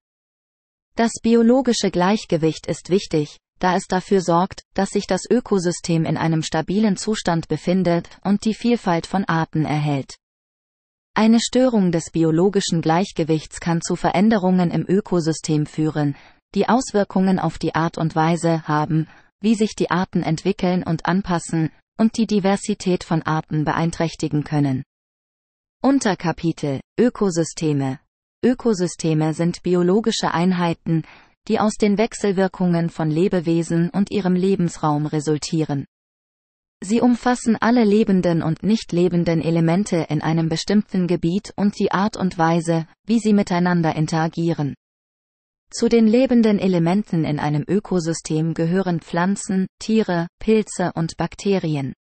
Das 0.96 1.12
biologische 1.22 1.90
Gleichgewicht 1.90 2.66
ist 2.66 2.90
wichtig, 2.90 3.38
da 3.58 3.74
es 3.74 3.86
dafür 3.86 4.20
sorgt, 4.20 4.62
dass 4.74 4.90
sich 4.90 5.06
das 5.06 5.22
Ökosystem 5.28 6.04
in 6.04 6.16
einem 6.16 6.42
stabilen 6.42 6.96
Zustand 6.96 7.48
befindet 7.48 8.08
und 8.22 8.44
die 8.44 8.54
Vielfalt 8.54 9.06
von 9.06 9.24
Arten 9.24 9.64
erhält. 9.64 10.16
Eine 11.14 11.40
Störung 11.40 11.92
des 11.92 12.10
biologischen 12.10 12.82
Gleichgewichts 12.82 13.60
kann 13.60 13.80
zu 13.80 13.96
Veränderungen 13.96 14.70
im 14.70 14.84
Ökosystem 14.86 15.64
führen, 15.64 16.14
die 16.54 16.68
Auswirkungen 16.68 17.38
auf 17.38 17.58
die 17.58 17.74
Art 17.74 17.96
und 17.96 18.14
Weise 18.14 18.68
haben, 18.68 19.08
wie 19.40 19.54
sich 19.54 19.74
die 19.74 19.90
Arten 19.90 20.22
entwickeln 20.22 20.82
und 20.82 21.06
anpassen, 21.06 21.70
und 21.98 22.16
die 22.16 22.26
Diversität 22.26 23.04
von 23.04 23.22
Arten 23.22 23.64
beeinträchtigen 23.64 24.44
können. 24.44 24.82
Unterkapitel 25.82 26.80
Ökosysteme 26.98 28.00
Ökosysteme 28.44 29.34
sind 29.34 29.62
biologische 29.62 30.32
Einheiten, 30.32 31.02
die 31.48 31.58
aus 31.58 31.74
den 31.74 31.98
Wechselwirkungen 31.98 32.90
von 32.90 33.10
Lebewesen 33.10 33.90
und 33.90 34.10
ihrem 34.10 34.34
Lebensraum 34.34 35.06
resultieren. 35.06 35.86
Sie 36.82 37.00
umfassen 37.00 37.56
alle 37.56 37.84
lebenden 37.84 38.42
und 38.42 38.62
nicht 38.62 38.92
lebenden 38.92 39.40
Elemente 39.40 40.06
in 40.10 40.20
einem 40.22 40.48
bestimmten 40.48 41.06
Gebiet 41.06 41.52
und 41.56 41.78
die 41.78 41.90
Art 41.90 42.16
und 42.16 42.36
Weise, 42.36 42.86
wie 43.04 43.18
sie 43.18 43.32
miteinander 43.32 43.96
interagieren. 43.96 44.74
Zu 45.70 45.88
den 45.88 46.06
lebenden 46.06 46.58
Elementen 46.58 47.24
in 47.24 47.38
einem 47.38 47.64
Ökosystem 47.68 48.54
gehören 48.54 49.00
Pflanzen, 49.00 49.66
Tiere, 49.78 50.28
Pilze 50.38 50.92
und 50.94 51.16
Bakterien. 51.16 51.92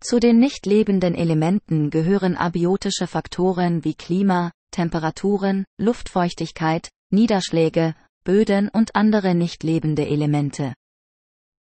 Zu 0.00 0.20
den 0.20 0.38
nicht 0.38 0.66
lebenden 0.66 1.14
Elementen 1.14 1.90
gehören 1.90 2.36
abiotische 2.36 3.06
Faktoren 3.06 3.82
wie 3.84 3.94
Klima, 3.94 4.52
Temperaturen, 4.70 5.64
Luftfeuchtigkeit, 5.78 6.90
Niederschläge, 7.10 7.94
Böden 8.24 8.68
und 8.68 8.94
andere 8.94 9.34
nicht 9.34 9.62
lebende 9.62 10.06
Elemente. 10.06 10.74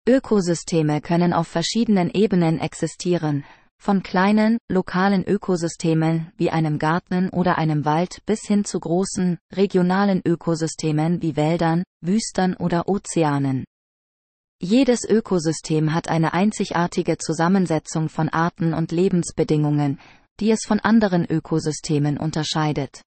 Ökosysteme 0.08 1.00
können 1.00 1.32
auf 1.32 1.48
verschiedenen 1.48 2.10
Ebenen 2.10 2.60
existieren, 2.60 3.46
von 3.84 4.02
kleinen, 4.02 4.60
lokalen 4.72 5.28
Ökosystemen 5.28 6.32
wie 6.38 6.50
einem 6.50 6.80
Garten 6.80 7.28
oder 7.30 7.58
einem 7.58 7.84
Wald 7.84 8.26
bis 8.26 8.48
hin 8.48 8.64
zu 8.64 8.80
großen, 8.80 9.38
regionalen 9.52 10.22
Ökosystemen 10.26 11.22
wie 11.22 11.36
Wäldern, 11.36 11.84
Wüstern 12.00 12.56
oder 12.56 12.88
Ozeanen. 12.88 13.66
Jedes 14.62 15.04
Ökosystem 15.04 15.94
hat 15.94 16.08
eine 16.08 16.34
einzigartige 16.34 17.18
Zusammensetzung 17.18 18.08
von 18.08 18.30
Arten 18.30 18.74
und 18.74 18.94
Lebensbedingungen, 18.94 20.00
die 20.40 20.52
es 20.52 20.62
von 20.66 20.80
anderen 20.80 21.30
Ökosystemen 21.30 22.18
unterscheidet. 22.18 23.02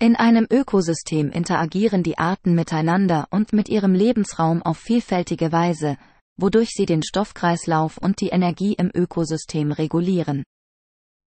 In 0.00 0.16
einem 0.16 0.48
Ökosystem 0.50 1.30
interagieren 1.30 2.02
die 2.02 2.18
Arten 2.18 2.56
miteinander 2.56 3.28
und 3.30 3.52
mit 3.52 3.68
ihrem 3.68 3.94
Lebensraum 3.94 4.62
auf 4.62 4.78
vielfältige 4.78 5.52
Weise, 5.52 5.96
wodurch 6.36 6.70
sie 6.70 6.86
den 6.86 7.02
Stoffkreislauf 7.02 7.98
und 7.98 8.20
die 8.20 8.28
Energie 8.28 8.74
im 8.74 8.90
Ökosystem 8.94 9.72
regulieren. 9.72 10.44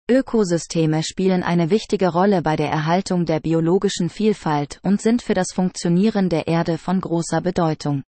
Ökosysteme 0.08 1.02
spielen 1.02 1.42
eine 1.42 1.70
wichtige 1.70 2.12
Rolle 2.12 2.42
bei 2.42 2.54
der 2.54 2.70
Erhaltung 2.70 3.26
der 3.26 3.40
biologischen 3.40 4.08
Vielfalt 4.08 4.78
und 4.84 5.00
sind 5.00 5.20
für 5.20 5.34
das 5.34 5.48
Funktionieren 5.52 6.28
der 6.28 6.46
Erde 6.46 6.78
von 6.78 7.00
großer 7.00 7.40
Bedeutung. 7.40 8.04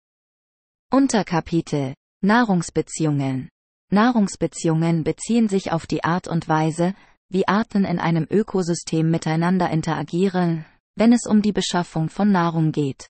Unterkapitel 0.91 1.95
Nahrungsbeziehungen 2.21 3.49
Nahrungsbeziehungen 3.89 5.03
beziehen 5.03 5.47
sich 5.49 5.71
auf 5.71 5.87
die 5.87 6.03
Art 6.03 6.27
und 6.27 6.47
Weise, 6.47 6.93
wie 7.29 7.47
Arten 7.47 7.83
in 7.83 7.99
einem 7.99 8.27
Ökosystem 8.29 9.09
miteinander 9.09 9.69
interagieren, 9.69 10.65
wenn 10.95 11.13
es 11.13 11.25
um 11.25 11.41
die 11.41 11.51
Beschaffung 11.51 12.09
von 12.09 12.31
Nahrung 12.31 12.71
geht. 12.71 13.07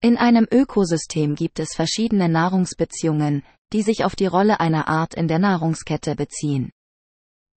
In 0.00 0.16
einem 0.16 0.46
Ökosystem 0.52 1.34
gibt 1.34 1.58
es 1.58 1.74
verschiedene 1.74 2.28
Nahrungsbeziehungen, 2.28 3.42
die 3.72 3.82
sich 3.82 4.04
auf 4.04 4.14
die 4.14 4.26
Rolle 4.26 4.60
einer 4.60 4.86
Art 4.86 5.14
in 5.14 5.26
der 5.26 5.40
Nahrungskette 5.40 6.14
beziehen. 6.14 6.70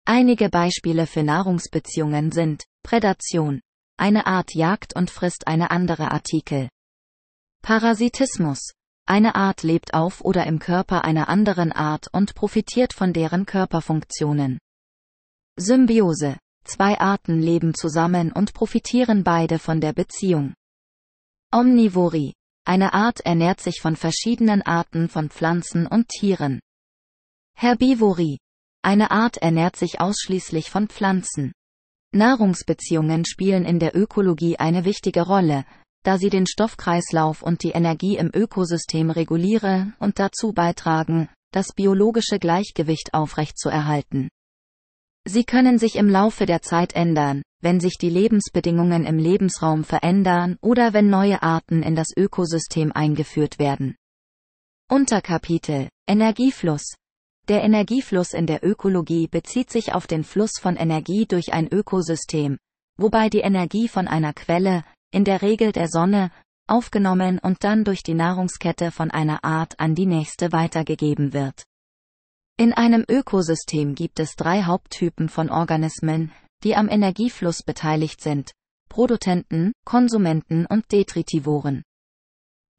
Einige 0.06 0.48
Beispiele 0.48 1.06
für 1.06 1.22
Nahrungsbeziehungen 1.22 2.32
sind 2.32 2.64
Prädation. 2.82 3.60
Eine 3.98 4.26
Art 4.26 4.54
jagt 4.54 4.96
und 4.96 5.10
frisst 5.10 5.46
eine 5.46 5.70
andere 5.70 6.10
Artikel. 6.10 6.70
Parasitismus. 7.60 8.72
Eine 9.06 9.34
Art 9.34 9.62
lebt 9.62 9.92
auf 9.92 10.22
oder 10.22 10.46
im 10.46 10.58
Körper 10.58 11.04
einer 11.04 11.28
anderen 11.28 11.72
Art 11.72 12.08
und 12.10 12.34
profitiert 12.34 12.94
von 12.94 13.12
deren 13.12 13.44
Körperfunktionen. 13.44 14.58
Symbiose. 15.56 16.38
Zwei 16.64 16.98
Arten 16.98 17.40
leben 17.42 17.74
zusammen 17.74 18.32
und 18.32 18.54
profitieren 18.54 19.24
beide 19.24 19.58
von 19.58 19.80
der 19.82 19.92
Beziehung. 19.92 20.54
Omnivorie. 21.52 22.34
Eine 22.64 22.94
Art 22.94 23.20
ernährt 23.22 23.60
sich 23.60 23.80
von 23.80 23.96
verschiedenen 23.96 24.62
Arten 24.62 25.08
von 25.08 25.30
Pflanzen 25.30 25.88
und 25.88 26.06
Tieren. 26.06 26.60
Herbivorie. 27.56 28.38
Eine 28.82 29.10
Art 29.10 29.38
ernährt 29.38 29.74
sich 29.74 30.00
ausschließlich 30.00 30.70
von 30.70 30.86
Pflanzen. 30.86 31.50
Nahrungsbeziehungen 32.12 33.24
spielen 33.24 33.64
in 33.64 33.80
der 33.80 33.96
Ökologie 33.96 34.60
eine 34.60 34.84
wichtige 34.84 35.22
Rolle, 35.22 35.64
da 36.04 36.18
sie 36.18 36.30
den 36.30 36.46
Stoffkreislauf 36.46 37.42
und 37.42 37.64
die 37.64 37.70
Energie 37.70 38.16
im 38.16 38.30
Ökosystem 38.32 39.10
regulieren 39.10 39.96
und 39.98 40.20
dazu 40.20 40.52
beitragen, 40.52 41.28
das 41.50 41.72
biologische 41.72 42.38
Gleichgewicht 42.38 43.12
aufrechtzuerhalten. 43.12 44.28
Sie 45.26 45.42
können 45.42 45.78
sich 45.78 45.96
im 45.96 46.08
Laufe 46.08 46.46
der 46.46 46.62
Zeit 46.62 46.94
ändern, 46.94 47.42
wenn 47.60 47.80
sich 47.80 47.98
die 47.98 48.10
Lebensbedingungen 48.10 49.04
im 49.04 49.18
Lebensraum 49.18 49.84
verändern 49.84 50.56
oder 50.60 50.92
wenn 50.92 51.10
neue 51.10 51.42
Arten 51.42 51.82
in 51.82 51.94
das 51.94 52.08
Ökosystem 52.16 52.92
eingeführt 52.92 53.58
werden. 53.58 53.96
Unterkapitel 54.90 55.88
Energiefluss 56.08 56.94
Der 57.48 57.62
Energiefluss 57.62 58.32
in 58.32 58.46
der 58.46 58.64
Ökologie 58.64 59.28
bezieht 59.28 59.70
sich 59.70 59.92
auf 59.94 60.06
den 60.06 60.24
Fluss 60.24 60.52
von 60.60 60.76
Energie 60.76 61.26
durch 61.26 61.52
ein 61.52 61.68
Ökosystem, 61.72 62.58
wobei 62.96 63.28
die 63.28 63.40
Energie 63.40 63.88
von 63.88 64.08
einer 64.08 64.32
Quelle, 64.32 64.84
in 65.12 65.24
der 65.24 65.42
Regel 65.42 65.72
der 65.72 65.88
Sonne, 65.88 66.30
aufgenommen 66.66 67.38
und 67.38 67.64
dann 67.64 67.84
durch 67.84 68.02
die 68.02 68.14
Nahrungskette 68.14 68.90
von 68.90 69.10
einer 69.10 69.44
Art 69.44 69.78
an 69.78 69.94
die 69.94 70.06
nächste 70.06 70.52
weitergegeben 70.52 71.32
wird. 71.32 71.64
In 72.56 72.72
einem 72.72 73.04
Ökosystem 73.08 73.94
gibt 73.94 74.20
es 74.20 74.36
drei 74.36 74.62
Haupttypen 74.62 75.28
von 75.28 75.50
Organismen, 75.50 76.30
die 76.62 76.76
am 76.76 76.88
Energiefluss 76.88 77.62
beteiligt 77.62 78.20
sind. 78.20 78.52
Produzenten, 78.88 79.72
Konsumenten 79.84 80.66
und 80.66 80.90
Detritivoren. 80.90 81.82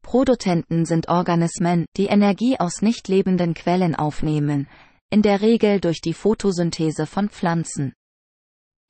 Produzenten 0.02 0.84
sind 0.84 1.08
Organismen, 1.08 1.86
die 1.96 2.06
Energie 2.06 2.58
aus 2.58 2.82
nicht 2.82 3.08
lebenden 3.08 3.54
Quellen 3.54 3.94
aufnehmen, 3.94 4.68
in 5.10 5.22
der 5.22 5.40
Regel 5.40 5.80
durch 5.80 6.00
die 6.00 6.14
Photosynthese 6.14 7.06
von 7.06 7.28
Pflanzen. 7.28 7.94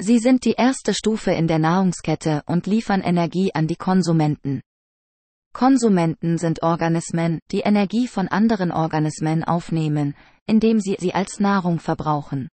Sie 0.01 0.19
sind 0.19 0.45
die 0.45 0.55
erste 0.55 0.95
Stufe 0.95 1.31
in 1.31 1.47
der 1.47 1.59
Nahrungskette 1.59 2.43
und 2.47 2.67
liefern 2.67 3.03
Energie 3.03 3.55
an 3.55 3.69
die 3.69 3.77
Konsumenten. 3.77 4.63
Konsumenten 5.53 6.39
sind 6.39 6.63
Organismen, 6.63 7.39
die 7.51 7.61
Energie 7.61 8.09
von 8.09 8.27
anderen 8.27 8.73
Organismen 8.73 9.45
aufnehmen, 9.45 10.17
indem 10.47 10.81
sie 10.81 10.97
sie 10.99 11.15
als 11.15 11.41
Nahrung 11.41 11.79
verbrauchen. 11.79 12.49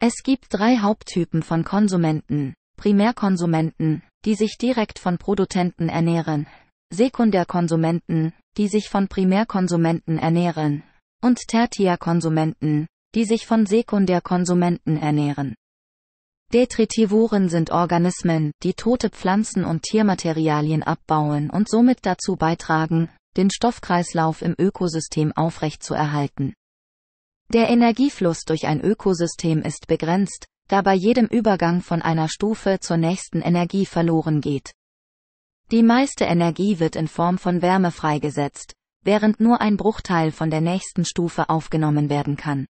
Es 0.00 0.22
gibt 0.22 0.46
drei 0.50 0.78
Haupttypen 0.78 1.42
von 1.42 1.64
Konsumenten, 1.64 2.54
Primärkonsumenten, 2.76 4.02
die 4.24 4.36
sich 4.36 4.56
direkt 4.56 5.00
von 5.00 5.18
Produzenten 5.18 5.88
ernähren, 5.88 6.46
Sekundärkonsumenten, 6.92 8.32
die 8.56 8.68
sich 8.68 8.88
von 8.88 9.08
Primärkonsumenten 9.08 10.18
ernähren, 10.18 10.84
und 11.20 11.40
Tertiärkonsumenten, 11.48 12.86
die 13.16 13.24
sich 13.24 13.46
von 13.46 13.66
Sekundärkonsumenten 13.66 14.96
ernähren. 14.98 15.56
Detritivoren 16.52 17.48
sind 17.48 17.72
Organismen, 17.72 18.52
die 18.62 18.74
tote 18.74 19.10
Pflanzen 19.10 19.64
und 19.64 19.82
Tiermaterialien 19.82 20.84
abbauen 20.84 21.50
und 21.50 21.68
somit 21.68 21.98
dazu 22.02 22.36
beitragen, 22.36 23.10
den 23.36 23.50
Stoffkreislauf 23.50 24.42
im 24.42 24.54
Ökosystem 24.58 25.32
aufrechtzuerhalten. 25.32 26.54
Der 27.50 27.70
Energiefluss 27.70 28.44
durch 28.44 28.66
ein 28.66 28.80
Ökosystem 28.82 29.62
ist 29.62 29.86
begrenzt, 29.86 30.46
da 30.68 30.82
bei 30.82 30.92
jedem 30.92 31.26
Übergang 31.26 31.80
von 31.80 32.02
einer 32.02 32.28
Stufe 32.28 32.78
zur 32.78 32.98
nächsten 32.98 33.40
Energie 33.40 33.86
verloren 33.86 34.42
geht. 34.42 34.72
Die 35.70 35.82
meiste 35.82 36.24
Energie 36.24 36.78
wird 36.78 36.94
in 36.94 37.08
Form 37.08 37.38
von 37.38 37.62
Wärme 37.62 37.90
freigesetzt, 37.90 38.74
während 39.02 39.40
nur 39.40 39.62
ein 39.62 39.78
Bruchteil 39.78 40.30
von 40.30 40.50
der 40.50 40.60
nächsten 40.60 41.06
Stufe 41.06 41.48
aufgenommen 41.48 42.10
werden 42.10 42.36
kann. 42.36 42.66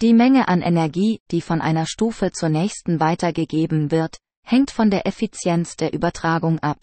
Die 0.00 0.14
Menge 0.14 0.48
an 0.48 0.62
Energie, 0.62 1.20
die 1.30 1.42
von 1.42 1.60
einer 1.60 1.86
Stufe 1.86 2.32
zur 2.32 2.48
nächsten 2.48 3.00
weitergegeben 3.00 3.90
wird, 3.90 4.16
hängt 4.46 4.70
von 4.70 4.90
der 4.90 5.06
Effizienz 5.06 5.76
der 5.76 5.92
Übertragung 5.92 6.58
ab. 6.60 6.82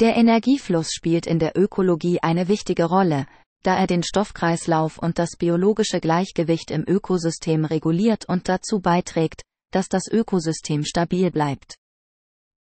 Der 0.00 0.16
Energiefluss 0.16 0.92
spielt 0.92 1.26
in 1.26 1.38
der 1.38 1.58
Ökologie 1.58 2.20
eine 2.22 2.48
wichtige 2.48 2.86
Rolle, 2.86 3.26
da 3.62 3.76
er 3.76 3.86
den 3.86 4.02
Stoffkreislauf 4.02 4.98
und 4.98 5.18
das 5.18 5.36
biologische 5.38 6.00
Gleichgewicht 6.00 6.70
im 6.70 6.84
Ökosystem 6.86 7.64
reguliert 7.64 8.28
und 8.28 8.48
dazu 8.48 8.80
beiträgt, 8.80 9.42
dass 9.70 9.88
das 9.88 10.08
Ökosystem 10.10 10.84
stabil 10.84 11.30
bleibt. 11.30 11.76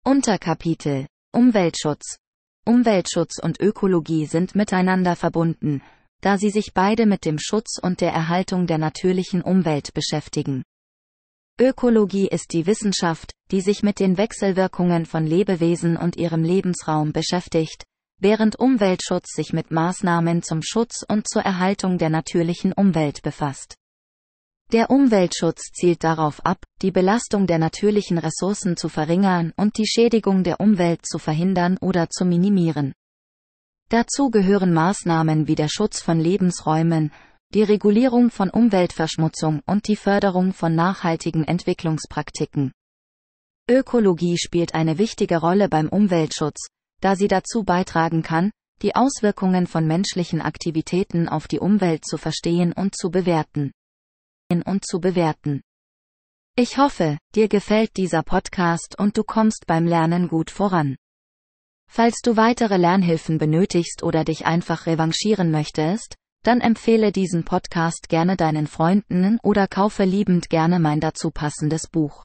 Unterkapitel 0.04 1.06
Umweltschutz 1.32 2.16
Umweltschutz 2.64 3.38
und 3.40 3.60
Ökologie 3.60 4.26
sind 4.26 4.54
miteinander 4.54 5.14
verbunden, 5.14 5.82
da 6.20 6.38
sie 6.38 6.50
sich 6.50 6.72
beide 6.74 7.06
mit 7.06 7.24
dem 7.24 7.38
Schutz 7.38 7.78
und 7.80 8.00
der 8.00 8.12
Erhaltung 8.12 8.66
der 8.66 8.78
natürlichen 8.78 9.42
Umwelt 9.42 9.94
beschäftigen. 9.94 10.64
Ökologie 11.60 12.26
ist 12.26 12.52
die 12.52 12.66
Wissenschaft, 12.66 13.32
die 13.50 13.60
sich 13.60 13.82
mit 13.82 14.00
den 14.00 14.18
Wechselwirkungen 14.18 15.06
von 15.06 15.26
Lebewesen 15.26 15.96
und 15.96 16.16
ihrem 16.16 16.42
Lebensraum 16.42 17.12
beschäftigt, 17.12 17.84
während 18.18 18.58
Umweltschutz 18.58 19.32
sich 19.34 19.52
mit 19.52 19.70
Maßnahmen 19.70 20.42
zum 20.42 20.62
Schutz 20.62 21.04
und 21.08 21.28
zur 21.28 21.42
Erhaltung 21.42 21.98
der 21.98 22.10
natürlichen 22.10 22.72
Umwelt 22.72 23.22
befasst. 23.22 23.76
Der 24.72 24.90
Umweltschutz 24.90 25.70
zielt 25.72 26.02
darauf 26.02 26.44
ab, 26.44 26.58
die 26.82 26.90
Belastung 26.90 27.46
der 27.46 27.58
natürlichen 27.58 28.18
Ressourcen 28.18 28.76
zu 28.76 28.88
verringern 28.88 29.52
und 29.56 29.78
die 29.78 29.86
Schädigung 29.86 30.42
der 30.42 30.60
Umwelt 30.60 31.06
zu 31.06 31.18
verhindern 31.18 31.78
oder 31.80 32.10
zu 32.10 32.24
minimieren. 32.24 32.92
Dazu 33.90 34.30
gehören 34.30 34.72
Maßnahmen 34.72 35.46
wie 35.46 35.54
der 35.54 35.68
Schutz 35.68 36.00
von 36.00 36.18
Lebensräumen, 36.18 37.12
die 37.54 37.62
Regulierung 37.62 38.30
von 38.30 38.50
Umweltverschmutzung 38.50 39.62
und 39.66 39.86
die 39.86 39.94
Förderung 39.94 40.52
von 40.52 40.74
nachhaltigen 40.74 41.44
Entwicklungspraktiken. 41.44 42.72
Ökologie 43.70 44.36
spielt 44.38 44.74
eine 44.74 44.98
wichtige 44.98 45.38
Rolle 45.38 45.68
beim 45.68 45.88
Umweltschutz, 45.88 46.66
da 47.00 47.16
sie 47.16 47.28
dazu 47.28 47.64
beitragen 47.64 48.22
kann, 48.22 48.50
die 48.82 48.94
Auswirkungen 48.94 49.66
von 49.66 49.86
menschlichen 49.86 50.40
Aktivitäten 50.40 51.28
auf 51.28 51.48
die 51.48 51.60
Umwelt 51.60 52.04
zu 52.04 52.18
verstehen 52.18 52.72
und 52.72 52.94
zu 52.96 53.10
bewerten. 53.10 53.72
Und 54.50 54.84
zu 54.84 55.00
bewerten. 55.00 55.62
Ich 56.54 56.78
hoffe, 56.78 57.18
dir 57.34 57.48
gefällt 57.48 57.96
dieser 57.96 58.22
Podcast 58.22 58.98
und 58.98 59.16
du 59.16 59.24
kommst 59.24 59.66
beim 59.66 59.86
Lernen 59.86 60.28
gut 60.28 60.50
voran. 60.50 60.96
Falls 61.90 62.20
du 62.22 62.36
weitere 62.36 62.76
Lernhilfen 62.76 63.38
benötigst 63.38 64.02
oder 64.02 64.24
dich 64.24 64.46
einfach 64.46 64.86
revanchieren 64.86 65.50
möchtest, 65.50 66.16
dann 66.42 66.60
empfehle 66.60 67.12
diesen 67.12 67.44
Podcast 67.44 68.08
gerne 68.08 68.36
deinen 68.36 68.66
Freunden 68.66 69.38
oder 69.42 69.66
kaufe 69.66 70.04
liebend 70.04 70.48
gerne 70.48 70.78
mein 70.78 71.00
dazu 71.00 71.30
passendes 71.30 71.88
Buch. 71.88 72.24